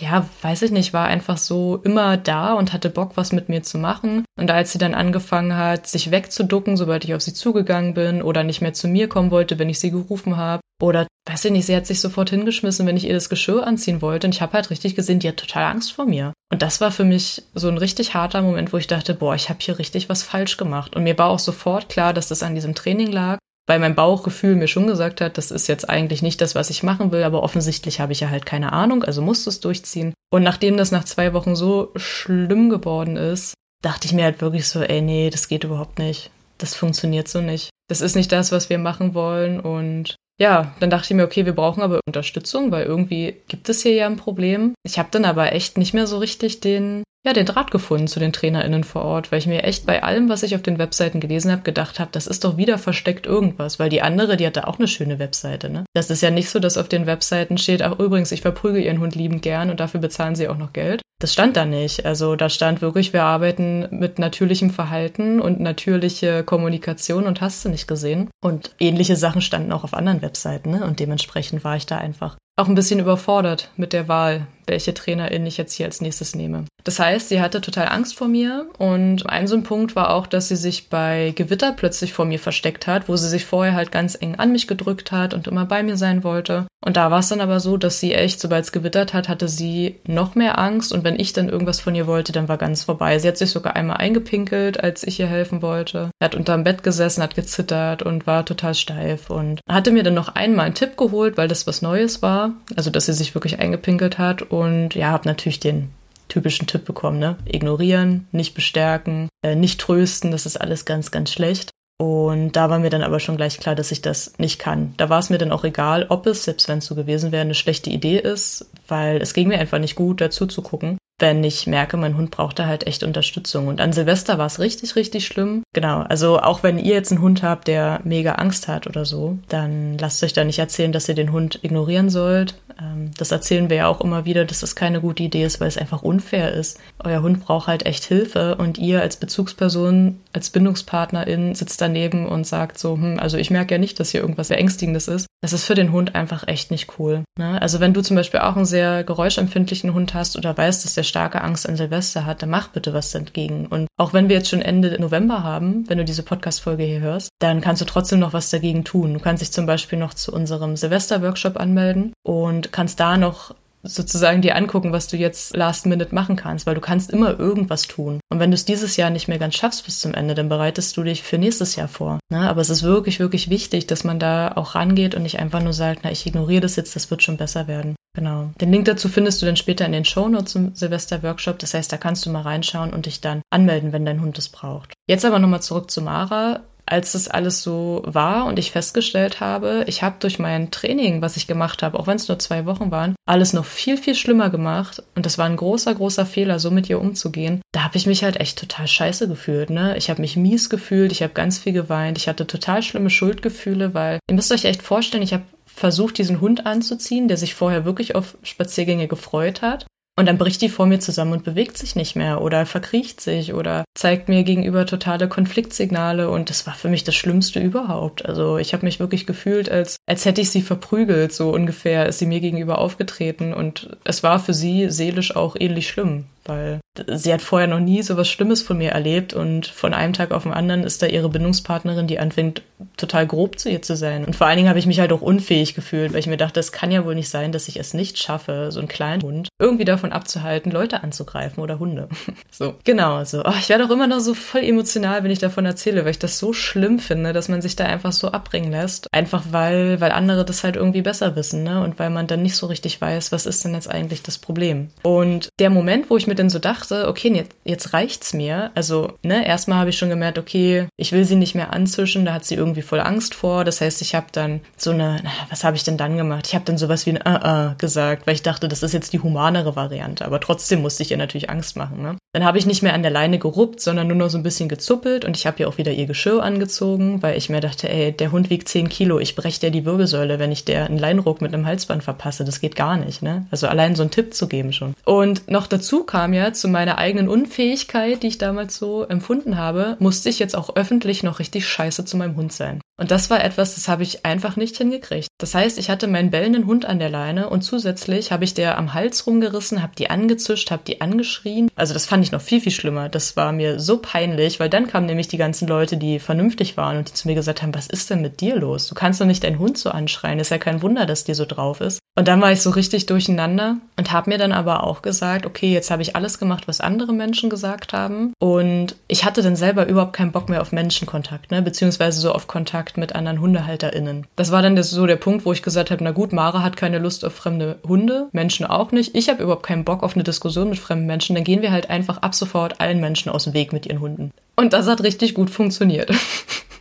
ja, 0.00 0.28
weiß 0.42 0.62
ich 0.62 0.70
nicht, 0.70 0.92
war 0.92 1.06
einfach 1.06 1.36
so 1.36 1.80
immer 1.84 2.16
da 2.16 2.54
und 2.54 2.72
hatte 2.72 2.90
Bock, 2.90 3.12
was 3.16 3.32
mit 3.32 3.48
mir 3.48 3.62
zu 3.62 3.78
machen. 3.78 4.24
Und 4.38 4.50
als 4.50 4.72
sie 4.72 4.78
dann 4.78 4.94
angefangen 4.94 5.56
hat, 5.56 5.86
sich 5.86 6.10
wegzuducken, 6.10 6.76
sobald 6.76 7.04
ich 7.04 7.14
auf 7.14 7.22
sie 7.22 7.34
zugegangen 7.34 7.94
bin 7.94 8.22
oder 8.22 8.44
nicht 8.44 8.60
mehr 8.60 8.72
zu 8.72 8.88
mir 8.88 9.08
kommen 9.08 9.30
wollte, 9.30 9.58
wenn 9.58 9.68
ich 9.68 9.80
sie 9.80 9.90
gerufen 9.90 10.36
habe, 10.36 10.62
oder 10.80 11.08
weiß 11.28 11.46
ich 11.46 11.50
nicht, 11.50 11.66
sie 11.66 11.74
hat 11.74 11.86
sich 11.86 12.00
sofort 12.00 12.30
hingeschmissen, 12.30 12.86
wenn 12.86 12.96
ich 12.96 13.06
ihr 13.06 13.14
das 13.14 13.28
Geschirr 13.28 13.66
anziehen 13.66 14.00
wollte. 14.00 14.28
Und 14.28 14.34
ich 14.34 14.40
habe 14.40 14.52
halt 14.52 14.70
richtig 14.70 14.94
gesehen, 14.94 15.18
die 15.18 15.28
hat 15.28 15.36
total 15.36 15.64
Angst 15.64 15.92
vor 15.92 16.06
mir. 16.06 16.32
Und 16.52 16.62
das 16.62 16.80
war 16.80 16.92
für 16.92 17.04
mich 17.04 17.42
so 17.54 17.68
ein 17.68 17.78
richtig 17.78 18.14
harter 18.14 18.42
Moment, 18.42 18.72
wo 18.72 18.76
ich 18.76 18.86
dachte, 18.86 19.14
boah, 19.14 19.34
ich 19.34 19.48
habe 19.48 19.58
hier 19.60 19.78
richtig 19.78 20.08
was 20.08 20.22
falsch 20.22 20.56
gemacht. 20.56 20.94
Und 20.94 21.02
mir 21.02 21.18
war 21.18 21.28
auch 21.28 21.40
sofort 21.40 21.88
klar, 21.88 22.14
dass 22.14 22.28
das 22.28 22.44
an 22.44 22.54
diesem 22.54 22.74
Training 22.74 23.10
lag, 23.10 23.38
weil 23.68 23.78
mein 23.78 23.94
Bauchgefühl 23.94 24.56
mir 24.56 24.66
schon 24.66 24.86
gesagt 24.86 25.20
hat, 25.20 25.38
das 25.38 25.50
ist 25.50 25.68
jetzt 25.68 25.88
eigentlich 25.88 26.22
nicht 26.22 26.40
das, 26.40 26.54
was 26.54 26.70
ich 26.70 26.82
machen 26.82 27.12
will, 27.12 27.22
aber 27.22 27.42
offensichtlich 27.42 28.00
habe 28.00 28.12
ich 28.12 28.20
ja 28.20 28.30
halt 28.30 28.46
keine 28.46 28.72
Ahnung, 28.72 29.04
also 29.04 29.20
musste 29.20 29.50
es 29.50 29.60
durchziehen. 29.60 30.14
Und 30.30 30.42
nachdem 30.42 30.76
das 30.76 30.90
nach 30.90 31.04
zwei 31.04 31.34
Wochen 31.34 31.54
so 31.54 31.92
schlimm 31.94 32.70
geworden 32.70 33.16
ist, 33.16 33.54
dachte 33.82 34.06
ich 34.06 34.14
mir 34.14 34.24
halt 34.24 34.40
wirklich 34.40 34.66
so, 34.66 34.80
ey, 34.80 35.02
nee, 35.02 35.30
das 35.30 35.48
geht 35.48 35.64
überhaupt 35.64 35.98
nicht. 35.98 36.30
Das 36.56 36.74
funktioniert 36.74 37.28
so 37.28 37.40
nicht. 37.40 37.70
Das 37.88 38.00
ist 38.00 38.16
nicht 38.16 38.32
das, 38.32 38.50
was 38.52 38.70
wir 38.70 38.78
machen 38.78 39.14
wollen 39.14 39.60
und 39.60 40.16
ja, 40.40 40.72
dann 40.80 40.90
dachte 40.90 41.06
ich 41.12 41.16
mir, 41.16 41.24
okay, 41.24 41.44
wir 41.46 41.54
brauchen 41.54 41.82
aber 41.82 42.00
Unterstützung, 42.06 42.70
weil 42.70 42.86
irgendwie 42.86 43.36
gibt 43.48 43.68
es 43.68 43.82
hier 43.82 43.94
ja 43.94 44.06
ein 44.06 44.16
Problem. 44.16 44.74
Ich 44.84 44.98
habe 44.98 45.08
dann 45.10 45.24
aber 45.24 45.52
echt 45.52 45.76
nicht 45.76 45.94
mehr 45.94 46.06
so 46.06 46.18
richtig 46.18 46.60
den 46.60 47.02
ja, 47.28 47.32
den 47.34 47.46
Draht 47.46 47.70
gefunden 47.70 48.08
zu 48.08 48.18
den 48.18 48.32
TrainerInnen 48.32 48.84
vor 48.84 49.04
Ort, 49.04 49.30
weil 49.30 49.38
ich 49.38 49.46
mir 49.46 49.62
echt 49.62 49.86
bei 49.86 50.02
allem, 50.02 50.28
was 50.28 50.42
ich 50.42 50.54
auf 50.54 50.62
den 50.62 50.78
Webseiten 50.78 51.20
gelesen 51.20 51.52
habe, 51.52 51.62
gedacht 51.62 52.00
habe, 52.00 52.10
das 52.12 52.26
ist 52.26 52.44
doch 52.44 52.56
wieder 52.56 52.78
versteckt 52.78 53.26
irgendwas, 53.26 53.78
weil 53.78 53.90
die 53.90 54.02
andere, 54.02 54.36
die 54.36 54.46
hatte 54.46 54.66
auch 54.66 54.78
eine 54.78 54.88
schöne 54.88 55.18
Webseite, 55.18 55.70
ne? 55.70 55.84
Das 55.94 56.10
ist 56.10 56.22
ja 56.22 56.30
nicht 56.30 56.48
so, 56.48 56.58
dass 56.58 56.78
auf 56.78 56.88
den 56.88 57.06
Webseiten 57.06 57.58
steht, 57.58 57.82
ach 57.82 57.98
übrigens, 57.98 58.32
ich 58.32 58.40
verprügel 58.40 58.82
ihren 58.82 59.00
Hund 59.00 59.14
liebend 59.14 59.42
gern 59.42 59.70
und 59.70 59.78
dafür 59.78 60.00
bezahlen 60.00 60.34
sie 60.34 60.48
auch 60.48 60.56
noch 60.56 60.72
Geld. 60.72 61.02
Das 61.20 61.32
stand 61.32 61.56
da 61.56 61.64
nicht. 61.64 62.06
Also 62.06 62.36
da 62.36 62.48
stand 62.48 62.80
wirklich, 62.80 63.12
wir 63.12 63.24
arbeiten 63.24 63.88
mit 63.90 64.18
natürlichem 64.18 64.70
Verhalten 64.70 65.40
und 65.40 65.58
natürliche 65.58 66.44
Kommunikation 66.44 67.26
und 67.26 67.40
hast 67.40 67.64
du 67.64 67.68
nicht 67.68 67.88
gesehen. 67.88 68.30
Und 68.40 68.74
ähnliche 68.78 69.16
Sachen 69.16 69.42
standen 69.42 69.72
auch 69.72 69.82
auf 69.84 69.94
anderen 69.94 70.22
Webseiten, 70.22 70.70
ne? 70.70 70.84
Und 70.84 71.00
dementsprechend 71.00 71.64
war 71.64 71.76
ich 71.76 71.86
da 71.86 71.98
einfach 71.98 72.36
auch 72.58 72.68
ein 72.68 72.74
bisschen 72.74 73.00
überfordert 73.00 73.70
mit 73.76 73.92
der 73.92 74.08
Wahl, 74.08 74.46
welche 74.66 74.92
Trainerin 74.92 75.46
ich 75.46 75.56
jetzt 75.56 75.74
hier 75.74 75.86
als 75.86 76.00
nächstes 76.00 76.34
nehme. 76.34 76.64
Das 76.84 76.98
heißt, 76.98 77.28
sie 77.28 77.40
hatte 77.40 77.60
total 77.60 77.88
Angst 77.88 78.16
vor 78.16 78.28
mir 78.28 78.66
und 78.78 79.28
ein 79.28 79.46
so 79.46 79.54
ein 79.54 79.62
Punkt 79.62 79.94
war 79.96 80.14
auch, 80.14 80.26
dass 80.26 80.48
sie 80.48 80.56
sich 80.56 80.88
bei 80.88 81.32
Gewitter 81.36 81.72
plötzlich 81.72 82.12
vor 82.12 82.24
mir 82.24 82.38
versteckt 82.38 82.86
hat, 82.86 83.08
wo 83.08 83.16
sie 83.16 83.28
sich 83.28 83.44
vorher 83.44 83.74
halt 83.74 83.92
ganz 83.92 84.16
eng 84.20 84.36
an 84.36 84.52
mich 84.52 84.66
gedrückt 84.66 85.12
hat 85.12 85.34
und 85.34 85.46
immer 85.46 85.66
bei 85.66 85.82
mir 85.82 85.96
sein 85.96 86.24
wollte. 86.24 86.66
Und 86.84 86.96
da 86.96 87.10
war 87.10 87.18
es 87.18 87.28
dann 87.28 87.40
aber 87.40 87.60
so, 87.60 87.76
dass 87.76 87.98
sie 87.98 88.14
echt, 88.14 88.40
sobald 88.40 88.64
es 88.64 88.72
gewittert 88.72 89.12
hat, 89.12 89.28
hatte 89.28 89.48
sie 89.48 89.96
noch 90.06 90.34
mehr 90.36 90.58
Angst 90.58 90.92
und 90.92 91.02
wenn 91.04 91.18
ich 91.18 91.32
dann 91.32 91.48
irgendwas 91.48 91.80
von 91.80 91.94
ihr 91.94 92.06
wollte, 92.06 92.32
dann 92.32 92.48
war 92.48 92.56
ganz 92.56 92.84
vorbei. 92.84 93.18
Sie 93.18 93.28
hat 93.28 93.36
sich 93.36 93.50
sogar 93.50 93.74
einmal 93.74 93.96
eingepinkelt, 93.96 94.82
als 94.82 95.02
ich 95.02 95.18
ihr 95.18 95.26
helfen 95.26 95.60
wollte. 95.60 96.10
Sie 96.20 96.24
hat 96.24 96.36
unterm 96.36 96.64
Bett 96.64 96.84
gesessen, 96.84 97.22
hat 97.22 97.34
gezittert 97.34 98.02
und 98.02 98.26
war 98.26 98.46
total 98.46 98.74
steif 98.74 99.28
und 99.28 99.60
hatte 99.68 99.90
mir 99.90 100.04
dann 100.04 100.14
noch 100.14 100.34
einmal 100.36 100.66
einen 100.66 100.74
Tipp 100.74 100.96
geholt, 100.96 101.36
weil 101.36 101.48
das 101.48 101.66
was 101.66 101.82
Neues 101.82 102.22
war. 102.22 102.47
Also, 102.76 102.90
dass 102.90 103.06
sie 103.06 103.12
sich 103.12 103.34
wirklich 103.34 103.58
eingepinkelt 103.58 104.18
hat 104.18 104.42
und 104.42 104.94
ja, 104.94 105.08
habe 105.08 105.28
natürlich 105.28 105.60
den 105.60 105.90
typischen 106.28 106.66
Tipp 106.66 106.84
bekommen, 106.84 107.18
ne? 107.18 107.36
Ignorieren, 107.46 108.28
nicht 108.32 108.54
bestärken, 108.54 109.28
äh, 109.42 109.54
nicht 109.54 109.80
trösten, 109.80 110.30
das 110.30 110.46
ist 110.46 110.60
alles 110.60 110.84
ganz, 110.84 111.10
ganz 111.10 111.32
schlecht. 111.32 111.70
Und 112.00 112.52
da 112.52 112.70
war 112.70 112.78
mir 112.78 112.90
dann 112.90 113.02
aber 113.02 113.18
schon 113.18 113.36
gleich 113.36 113.58
klar, 113.58 113.74
dass 113.74 113.90
ich 113.90 114.02
das 114.02 114.38
nicht 114.38 114.60
kann. 114.60 114.94
Da 114.98 115.08
war 115.08 115.18
es 115.18 115.30
mir 115.30 115.38
dann 115.38 115.50
auch 115.50 115.64
egal, 115.64 116.06
ob 116.10 116.26
es, 116.26 116.44
selbst 116.44 116.68
wenn 116.68 116.78
es 116.78 116.86
so 116.86 116.94
gewesen 116.94 117.32
wäre, 117.32 117.42
eine 117.42 117.54
schlechte 117.54 117.90
Idee 117.90 118.18
ist, 118.18 118.70
weil 118.86 119.20
es 119.20 119.34
ging 119.34 119.48
mir 119.48 119.58
einfach 119.58 119.80
nicht 119.80 119.96
gut, 119.96 120.20
dazu 120.20 120.46
zu 120.46 120.62
gucken 120.62 120.98
wenn 121.18 121.42
ich 121.42 121.66
merke, 121.66 121.96
mein 121.96 122.16
Hund 122.16 122.30
braucht 122.30 122.58
da 122.58 122.66
halt 122.66 122.86
echt 122.86 123.02
Unterstützung. 123.02 123.66
Und 123.66 123.80
an 123.80 123.92
Silvester 123.92 124.38
war 124.38 124.46
es 124.46 124.60
richtig, 124.60 124.94
richtig 124.96 125.26
schlimm. 125.26 125.62
Genau, 125.72 126.00
also 126.02 126.38
auch 126.38 126.62
wenn 126.62 126.78
ihr 126.78 126.94
jetzt 126.94 127.10
einen 127.10 127.22
Hund 127.22 127.42
habt, 127.42 127.66
der 127.66 128.00
mega 128.04 128.32
Angst 128.32 128.68
hat 128.68 128.86
oder 128.86 129.04
so, 129.04 129.38
dann 129.48 129.98
lasst 129.98 130.22
euch 130.22 130.32
da 130.32 130.44
nicht 130.44 130.58
erzählen, 130.58 130.92
dass 130.92 131.08
ihr 131.08 131.14
den 131.14 131.32
Hund 131.32 131.58
ignorieren 131.62 132.08
sollt. 132.08 132.54
Ähm, 132.80 133.10
das 133.16 133.32
erzählen 133.32 133.68
wir 133.68 133.78
ja 133.78 133.86
auch 133.88 134.00
immer 134.00 134.24
wieder, 134.24 134.44
dass 134.44 134.60
das 134.60 134.76
keine 134.76 135.00
gute 135.00 135.22
Idee 135.24 135.44
ist, 135.44 135.60
weil 135.60 135.68
es 135.68 135.78
einfach 135.78 136.02
unfair 136.02 136.52
ist. 136.52 136.78
Euer 137.02 137.22
Hund 137.22 137.40
braucht 137.40 137.66
halt 137.66 137.86
echt 137.86 138.04
Hilfe 138.04 138.54
und 138.56 138.78
ihr 138.78 139.00
als 139.00 139.16
Bezugsperson, 139.16 140.20
als 140.32 140.50
Bindungspartnerin 140.50 141.54
sitzt 141.54 141.80
daneben 141.80 142.26
und 142.26 142.46
sagt 142.46 142.78
so, 142.78 142.94
hm, 142.94 143.18
also 143.18 143.36
ich 143.36 143.50
merke 143.50 143.74
ja 143.74 143.78
nicht, 143.78 143.98
dass 143.98 144.10
hier 144.10 144.20
irgendwas 144.20 144.48
Beängstigendes 144.48 145.08
ist. 145.08 145.26
Das 145.40 145.52
ist 145.52 145.64
für 145.64 145.74
den 145.74 145.92
Hund 145.92 146.14
einfach 146.14 146.48
echt 146.48 146.70
nicht 146.70 146.98
cool. 146.98 147.22
Ne? 147.38 147.60
Also 147.62 147.78
wenn 147.78 147.94
du 147.94 148.02
zum 148.02 148.16
Beispiel 148.16 148.40
auch 148.40 148.56
einen 148.56 148.64
sehr 148.64 149.04
geräuschempfindlichen 149.04 149.94
Hund 149.94 150.14
hast 150.14 150.36
oder 150.36 150.56
weißt, 150.56 150.84
dass 150.84 150.94
der 150.94 151.04
starke 151.08 151.42
Angst 151.42 151.68
an 151.68 151.76
Silvester 151.76 152.26
hat, 152.26 152.42
dann 152.42 152.50
mach 152.50 152.68
bitte 152.68 152.94
was 152.94 153.10
dagegen. 153.10 153.66
Und 153.66 153.88
auch 153.96 154.12
wenn 154.12 154.28
wir 154.28 154.36
jetzt 154.36 154.50
schon 154.50 154.62
Ende 154.62 155.00
November 155.00 155.42
haben, 155.42 155.88
wenn 155.88 155.98
du 155.98 156.04
diese 156.04 156.22
Podcast-Folge 156.22 156.84
hier 156.84 157.00
hörst, 157.00 157.30
dann 157.40 157.60
kannst 157.60 157.82
du 157.82 157.86
trotzdem 157.86 158.20
noch 158.20 158.32
was 158.32 158.50
dagegen 158.50 158.84
tun. 158.84 159.14
Du 159.14 159.20
kannst 159.20 159.40
dich 159.40 159.52
zum 159.52 159.66
Beispiel 159.66 159.98
noch 159.98 160.14
zu 160.14 160.32
unserem 160.32 160.76
Silvester-Workshop 160.76 161.56
anmelden 161.58 162.12
und 162.22 162.72
kannst 162.72 163.00
da 163.00 163.16
noch 163.16 163.54
sozusagen 163.82 164.42
dir 164.42 164.56
angucken, 164.56 164.92
was 164.92 165.08
du 165.08 165.16
jetzt 165.16 165.56
last 165.56 165.86
minute 165.86 166.14
machen 166.14 166.36
kannst, 166.36 166.66
weil 166.66 166.74
du 166.74 166.80
kannst 166.80 167.10
immer 167.10 167.38
irgendwas 167.38 167.82
tun. 167.82 168.20
Und 168.28 168.40
wenn 168.40 168.50
du 168.50 168.54
es 168.54 168.64
dieses 168.64 168.96
Jahr 168.96 169.10
nicht 169.10 169.28
mehr 169.28 169.38
ganz 169.38 169.54
schaffst 169.54 169.84
bis 169.84 170.00
zum 170.00 170.14
Ende, 170.14 170.34
dann 170.34 170.48
bereitest 170.48 170.96
du 170.96 171.02
dich 171.02 171.22
für 171.22 171.38
nächstes 171.38 171.76
Jahr 171.76 171.88
vor. 171.88 172.18
Ne? 172.30 172.48
Aber 172.48 172.60
es 172.60 172.70
ist 172.70 172.82
wirklich, 172.82 173.20
wirklich 173.20 173.50
wichtig, 173.50 173.86
dass 173.86 174.04
man 174.04 174.18
da 174.18 174.52
auch 174.54 174.74
rangeht 174.74 175.14
und 175.14 175.22
nicht 175.22 175.38
einfach 175.38 175.62
nur 175.62 175.72
sagt, 175.72 176.00
na, 176.04 176.10
ich 176.10 176.26
ignoriere 176.26 176.60
das 176.60 176.76
jetzt, 176.76 176.96
das 176.96 177.10
wird 177.10 177.22
schon 177.22 177.36
besser 177.36 177.68
werden. 177.68 177.94
Genau. 178.14 178.50
Den 178.60 178.72
Link 178.72 178.86
dazu 178.86 179.08
findest 179.08 179.40
du 179.40 179.46
dann 179.46 179.56
später 179.56 179.86
in 179.86 179.92
den 179.92 180.04
Shownotes 180.04 180.52
zum 180.52 180.74
Silvester-Workshop. 180.74 181.58
Das 181.60 181.74
heißt, 181.74 181.92
da 181.92 181.98
kannst 181.98 182.26
du 182.26 182.30
mal 182.30 182.42
reinschauen 182.42 182.92
und 182.92 183.06
dich 183.06 183.20
dann 183.20 183.42
anmelden, 183.50 183.92
wenn 183.92 184.04
dein 184.04 184.20
Hund 184.20 184.38
es 184.38 184.48
braucht. 184.48 184.92
Jetzt 185.08 185.24
aber 185.24 185.38
nochmal 185.38 185.62
zurück 185.62 185.90
zu 185.90 186.02
Mara 186.02 186.60
als 186.90 187.12
das 187.12 187.28
alles 187.28 187.62
so 187.62 188.02
war 188.04 188.46
und 188.46 188.58
ich 188.58 188.70
festgestellt 188.70 189.40
habe, 189.40 189.84
ich 189.86 190.02
habe 190.02 190.16
durch 190.20 190.38
mein 190.38 190.70
Training, 190.70 191.22
was 191.22 191.36
ich 191.36 191.46
gemacht 191.46 191.82
habe, 191.82 191.98
auch 191.98 192.06
wenn 192.06 192.16
es 192.16 192.28
nur 192.28 192.38
zwei 192.38 192.66
Wochen 192.66 192.90
waren, 192.90 193.14
alles 193.26 193.52
noch 193.52 193.64
viel, 193.64 193.96
viel 193.96 194.14
schlimmer 194.14 194.50
gemacht. 194.50 195.02
Und 195.14 195.26
das 195.26 195.38
war 195.38 195.46
ein 195.46 195.56
großer, 195.56 195.94
großer 195.94 196.26
Fehler, 196.26 196.58
so 196.58 196.70
mit 196.70 196.88
ihr 196.88 197.00
umzugehen. 197.00 197.60
Da 197.72 197.84
habe 197.84 197.96
ich 197.96 198.06
mich 198.06 198.24
halt 198.24 198.40
echt 198.40 198.58
total 198.58 198.88
scheiße 198.88 199.28
gefühlt. 199.28 199.70
Ne? 199.70 199.96
Ich 199.96 200.10
habe 200.10 200.20
mich 200.20 200.36
mies 200.36 200.70
gefühlt, 200.70 201.12
ich 201.12 201.22
habe 201.22 201.32
ganz 201.32 201.58
viel 201.58 201.72
geweint, 201.72 202.18
ich 202.18 202.28
hatte 202.28 202.46
total 202.46 202.82
schlimme 202.82 203.10
Schuldgefühle, 203.10 203.94
weil 203.94 204.18
ihr 204.28 204.34
müsst 204.34 204.52
euch 204.52 204.64
echt 204.64 204.82
vorstellen, 204.82 205.22
ich 205.22 205.32
habe 205.32 205.44
versucht, 205.66 206.18
diesen 206.18 206.40
Hund 206.40 206.66
anzuziehen, 206.66 207.28
der 207.28 207.36
sich 207.36 207.54
vorher 207.54 207.84
wirklich 207.84 208.14
auf 208.14 208.36
Spaziergänge 208.42 209.08
gefreut 209.08 209.62
hat. 209.62 209.86
Und 210.18 210.26
dann 210.26 210.36
bricht 210.36 210.60
die 210.62 210.68
vor 210.68 210.86
mir 210.86 210.98
zusammen 210.98 211.32
und 211.32 211.44
bewegt 211.44 211.78
sich 211.78 211.94
nicht 211.94 212.16
mehr 212.16 212.40
oder 212.42 212.66
verkriecht 212.66 213.20
sich 213.20 213.54
oder 213.54 213.84
zeigt 213.94 214.28
mir 214.28 214.42
gegenüber 214.42 214.84
totale 214.84 215.28
Konfliktsignale. 215.28 216.28
Und 216.28 216.50
das 216.50 216.66
war 216.66 216.74
für 216.74 216.88
mich 216.88 217.04
das 217.04 217.14
Schlimmste 217.14 217.60
überhaupt. 217.60 218.26
Also 218.26 218.58
ich 218.58 218.72
habe 218.72 218.84
mich 218.84 218.98
wirklich 218.98 219.26
gefühlt, 219.26 219.70
als, 219.70 219.98
als 220.08 220.24
hätte 220.24 220.40
ich 220.40 220.50
sie 220.50 220.62
verprügelt, 220.62 221.32
so 221.32 221.50
ungefähr 221.50 222.06
ist 222.06 222.18
sie 222.18 222.26
mir 222.26 222.40
gegenüber 222.40 222.78
aufgetreten. 222.78 223.54
Und 223.54 223.96
es 224.02 224.24
war 224.24 224.40
für 224.40 224.54
sie 224.54 224.90
seelisch 224.90 225.36
auch 225.36 225.54
ähnlich 225.56 225.86
schlimm 225.86 226.24
weil 226.48 226.80
sie 227.06 227.32
hat 227.32 227.42
vorher 227.42 227.68
noch 227.68 227.80
nie 227.80 228.02
so 228.02 228.16
was 228.16 228.28
Schlimmes 228.28 228.62
von 228.62 228.78
mir 228.78 228.90
erlebt 228.90 229.34
und 229.34 229.66
von 229.66 229.94
einem 229.94 230.12
Tag 230.12 230.32
auf 230.32 230.42
den 230.42 230.52
anderen 230.52 230.82
ist 230.84 231.02
da 231.02 231.06
ihre 231.06 231.28
Bindungspartnerin, 231.28 232.06
die 232.06 232.18
anfängt 232.18 232.62
total 232.96 233.26
grob 233.26 233.58
zu 233.58 233.68
ihr 233.68 233.82
zu 233.82 233.96
sein. 233.96 234.24
Und 234.24 234.36
vor 234.36 234.46
allen 234.46 234.56
Dingen 234.56 234.68
habe 234.68 234.78
ich 234.78 234.86
mich 234.86 235.00
halt 235.00 235.12
auch 235.12 235.20
unfähig 235.20 235.74
gefühlt, 235.74 236.12
weil 236.12 236.20
ich 236.20 236.26
mir 236.26 236.36
dachte, 236.36 236.60
es 236.60 236.72
kann 236.72 236.90
ja 236.90 237.04
wohl 237.04 237.14
nicht 237.14 237.28
sein, 237.28 237.52
dass 237.52 237.68
ich 237.68 237.78
es 237.78 237.94
nicht 237.94 238.18
schaffe, 238.18 238.68
so 238.70 238.78
einen 238.78 238.88
kleinen 238.88 239.22
Hund 239.22 239.48
irgendwie 239.58 239.84
davon 239.84 240.12
abzuhalten, 240.12 240.70
Leute 240.70 241.02
anzugreifen 241.02 241.62
oder 241.62 241.78
Hunde. 241.78 242.08
so, 242.50 242.74
genau, 242.84 243.24
so. 243.24 243.42
Oh, 243.44 243.54
ich 243.58 243.68
werde 243.68 243.84
auch 243.84 243.90
immer 243.90 244.06
noch 244.06 244.20
so 244.20 244.34
voll 244.34 244.62
emotional, 244.62 245.24
wenn 245.24 245.30
ich 245.30 245.38
davon 245.40 245.66
erzähle, 245.66 246.04
weil 246.04 246.12
ich 246.12 246.18
das 246.18 246.38
so 246.38 246.52
schlimm 246.52 246.98
finde, 246.98 247.32
dass 247.32 247.48
man 247.48 247.62
sich 247.62 247.74
da 247.76 247.84
einfach 247.84 248.12
so 248.12 248.28
abbringen 248.28 248.70
lässt. 248.70 249.12
Einfach 249.12 249.44
weil, 249.50 250.00
weil 250.00 250.12
andere 250.12 250.44
das 250.44 250.64
halt 250.64 250.76
irgendwie 250.76 251.02
besser 251.02 251.34
wissen, 251.36 251.64
ne? 251.64 251.82
Und 251.82 251.98
weil 251.98 252.10
man 252.10 252.26
dann 252.26 252.42
nicht 252.42 252.56
so 252.56 252.66
richtig 252.66 253.00
weiß, 253.00 253.32
was 253.32 253.46
ist 253.46 253.64
denn 253.64 253.74
jetzt 253.74 253.90
eigentlich 253.90 254.22
das 254.22 254.38
Problem. 254.38 254.88
Und 255.02 255.48
der 255.58 255.70
Moment, 255.70 256.10
wo 256.10 256.16
ich 256.16 256.26
mit 256.26 256.38
dann 256.38 256.50
so 256.50 256.58
dachte, 256.58 256.87
okay, 256.90 257.32
jetzt, 257.34 257.52
jetzt 257.64 257.92
reicht's 257.92 258.32
mir. 258.34 258.70
Also, 258.74 259.12
ne, 259.22 259.46
erstmal 259.46 259.78
habe 259.78 259.90
ich 259.90 259.98
schon 259.98 260.08
gemerkt, 260.08 260.38
okay, 260.38 260.88
ich 260.96 261.12
will 261.12 261.24
sie 261.24 261.36
nicht 261.36 261.54
mehr 261.54 261.72
anzischen, 261.72 262.24
da 262.24 262.34
hat 262.34 262.44
sie 262.44 262.54
irgendwie 262.54 262.82
voll 262.82 263.00
Angst 263.00 263.34
vor. 263.34 263.64
Das 263.64 263.80
heißt, 263.80 264.02
ich 264.02 264.14
habe 264.14 264.26
dann 264.32 264.60
so 264.76 264.90
eine, 264.90 265.20
na, 265.22 265.30
was 265.50 265.64
habe 265.64 265.76
ich 265.76 265.84
denn 265.84 265.96
dann 265.96 266.16
gemacht? 266.16 266.46
Ich 266.46 266.54
habe 266.54 266.64
dann 266.64 266.78
sowas 266.78 267.06
wie 267.06 267.18
ein 267.18 267.22
uh, 267.26 267.70
uh 267.70 267.74
gesagt, 267.78 268.26
weil 268.26 268.34
ich 268.34 268.42
dachte, 268.42 268.68
das 268.68 268.82
ist 268.82 268.92
jetzt 268.92 269.12
die 269.12 269.20
humanere 269.20 269.76
Variante. 269.76 270.24
Aber 270.24 270.40
trotzdem 270.40 270.82
musste 270.82 271.02
ich 271.02 271.10
ihr 271.10 271.16
natürlich 271.16 271.50
Angst 271.50 271.76
machen. 271.76 272.02
Ne? 272.02 272.16
Dann 272.32 272.44
habe 272.44 272.58
ich 272.58 272.66
nicht 272.66 272.82
mehr 272.82 272.92
an 272.92 273.02
der 273.02 273.10
Leine 273.10 273.38
geruppt, 273.38 273.80
sondern 273.80 274.06
nur 274.06 274.16
noch 274.16 274.28
so 274.28 274.36
ein 274.36 274.42
bisschen 274.42 274.68
gezuppelt 274.68 275.24
und 275.24 275.34
ich 275.34 275.46
habe 275.46 275.60
ihr 275.60 275.68
auch 275.68 275.78
wieder 275.78 275.92
ihr 275.92 276.04
Geschirr 276.04 276.42
angezogen, 276.42 277.22
weil 277.22 277.38
ich 277.38 277.48
mir 277.48 277.60
dachte, 277.60 277.88
ey, 277.88 278.12
der 278.12 278.32
Hund 278.32 278.50
wiegt 278.50 278.68
10 278.68 278.90
Kilo, 278.90 279.18
ich 279.18 279.34
breche 279.34 279.60
dir 279.60 279.70
die 279.70 279.86
Wirbelsäule, 279.86 280.38
wenn 280.38 280.52
ich 280.52 280.66
der 280.66 280.84
einen 280.84 280.98
Leinruck 280.98 281.40
mit 281.40 281.54
einem 281.54 281.64
Halsband 281.64 282.04
verpasse. 282.04 282.44
Das 282.44 282.60
geht 282.60 282.76
gar 282.76 282.98
nicht, 282.98 283.22
ne? 283.22 283.46
Also 283.50 283.66
allein 283.66 283.96
so 283.96 284.02
einen 284.02 284.10
Tipp 284.10 284.34
zu 284.34 284.46
geben 284.46 284.74
schon. 284.74 284.94
Und 285.06 285.50
noch 285.50 285.66
dazu 285.66 286.04
kam 286.04 286.34
ja 286.34 286.52
zu 286.52 286.68
meiner 286.68 286.98
eigenen 286.98 287.30
Unfähigkeit, 287.30 288.22
die 288.22 288.28
ich 288.28 288.38
damals 288.38 288.76
so 288.76 289.04
empfunden 289.04 289.56
habe, 289.56 289.96
musste 289.98 290.28
ich 290.28 290.38
jetzt 290.38 290.54
auch 290.54 290.76
öffentlich 290.76 291.22
noch 291.22 291.38
richtig 291.38 291.66
scheiße 291.66 292.04
zu 292.04 292.18
meinem 292.18 292.36
Hund 292.36 292.52
sein. 292.52 292.80
Und 292.98 293.12
das 293.12 293.30
war 293.30 293.44
etwas, 293.44 293.76
das 293.76 293.86
habe 293.86 294.02
ich 294.02 294.26
einfach 294.26 294.56
nicht 294.56 294.76
hingekriegt. 294.76 295.28
Das 295.38 295.54
heißt, 295.54 295.78
ich 295.78 295.88
hatte 295.88 296.08
meinen 296.08 296.32
bellenden 296.32 296.66
Hund 296.66 296.84
an 296.84 296.98
der 296.98 297.10
Leine 297.10 297.48
und 297.48 297.62
zusätzlich 297.62 298.32
habe 298.32 298.42
ich 298.42 298.54
der 298.54 298.76
am 298.76 298.92
Hals 298.92 299.24
rumgerissen, 299.24 299.82
habe 299.82 299.92
die 299.96 300.10
angezischt, 300.10 300.72
habe 300.72 300.82
die 300.84 301.00
angeschrien. 301.00 301.70
Also 301.76 301.94
das 301.94 302.06
fand 302.06 302.24
ich 302.24 302.32
noch 302.32 302.40
viel, 302.40 302.60
viel 302.60 302.72
schlimmer. 302.72 303.08
Das 303.08 303.36
war 303.36 303.52
mir 303.52 303.78
so 303.78 303.98
peinlich, 303.98 304.58
weil 304.58 304.68
dann 304.68 304.88
kamen 304.88 305.06
nämlich 305.06 305.28
die 305.28 305.36
ganzen 305.36 305.68
Leute, 305.68 305.96
die 305.96 306.18
vernünftig 306.18 306.76
waren 306.76 306.98
und 306.98 307.08
die 307.08 307.14
zu 307.14 307.28
mir 307.28 307.36
gesagt 307.36 307.62
haben, 307.62 307.74
was 307.74 307.86
ist 307.86 308.10
denn 308.10 308.20
mit 308.20 308.40
dir 308.40 308.56
los? 308.56 308.88
Du 308.88 308.96
kannst 308.96 309.20
doch 309.20 309.26
nicht 309.26 309.44
deinen 309.44 309.60
Hund 309.60 309.78
so 309.78 309.90
anschreien. 309.90 310.40
Ist 310.40 310.50
ja 310.50 310.58
kein 310.58 310.82
Wunder, 310.82 311.06
dass 311.06 311.22
dir 311.22 311.36
so 311.36 311.44
drauf 311.44 311.80
ist. 311.80 312.00
Und 312.18 312.26
dann 312.26 312.40
war 312.40 312.50
ich 312.50 312.62
so 312.62 312.70
richtig 312.70 313.06
durcheinander 313.06 313.76
und 313.96 314.10
habe 314.10 314.30
mir 314.30 314.38
dann 314.38 314.50
aber 314.50 314.82
auch 314.82 315.02
gesagt, 315.02 315.46
okay, 315.46 315.72
jetzt 315.72 315.92
habe 315.92 316.02
ich 316.02 316.16
alles 316.16 316.40
gemacht, 316.40 316.66
was 316.66 316.80
andere 316.80 317.12
Menschen 317.12 317.48
gesagt 317.48 317.92
haben. 317.92 318.32
Und 318.40 318.96
ich 319.06 319.24
hatte 319.24 319.40
dann 319.40 319.54
selber 319.54 319.86
überhaupt 319.86 320.14
keinen 320.14 320.32
Bock 320.32 320.48
mehr 320.48 320.60
auf 320.60 320.72
Menschenkontakt, 320.72 321.52
ne? 321.52 321.62
beziehungsweise 321.62 322.18
so 322.18 322.32
auf 322.32 322.48
Kontakt 322.48 322.96
mit 322.96 323.14
anderen 323.14 323.40
HundehalterInnen. 323.40 324.26
Das 324.34 324.50
war 324.50 324.62
dann 324.62 324.74
das, 324.74 324.90
so 324.90 325.06
der 325.06 325.14
Punkt, 325.14 325.46
wo 325.46 325.52
ich 325.52 325.62
gesagt 325.62 325.92
habe, 325.92 326.02
na 326.02 326.10
gut, 326.10 326.32
Mara 326.32 326.64
hat 326.64 326.76
keine 326.76 326.98
Lust 326.98 327.24
auf 327.24 327.36
fremde 327.36 327.78
Hunde, 327.86 328.26
Menschen 328.32 328.66
auch 328.66 328.90
nicht. 328.90 329.14
Ich 329.14 329.28
habe 329.28 329.44
überhaupt 329.44 329.66
keinen 329.66 329.84
Bock 329.84 330.02
auf 330.02 330.16
eine 330.16 330.24
Diskussion 330.24 330.70
mit 330.70 330.80
fremden 330.80 331.06
Menschen. 331.06 331.36
Dann 331.36 331.44
gehen 331.44 331.62
wir 331.62 331.70
halt 331.70 331.88
einfach 331.88 332.18
ab 332.18 332.34
sofort 332.34 332.80
allen 332.80 332.98
Menschen 332.98 333.30
aus 333.30 333.44
dem 333.44 333.54
Weg 333.54 333.72
mit 333.72 333.86
ihren 333.86 334.00
Hunden. 334.00 334.32
Und 334.56 334.72
das 334.72 334.88
hat 334.88 335.04
richtig 335.04 335.34
gut 335.34 335.50
funktioniert. 335.50 336.10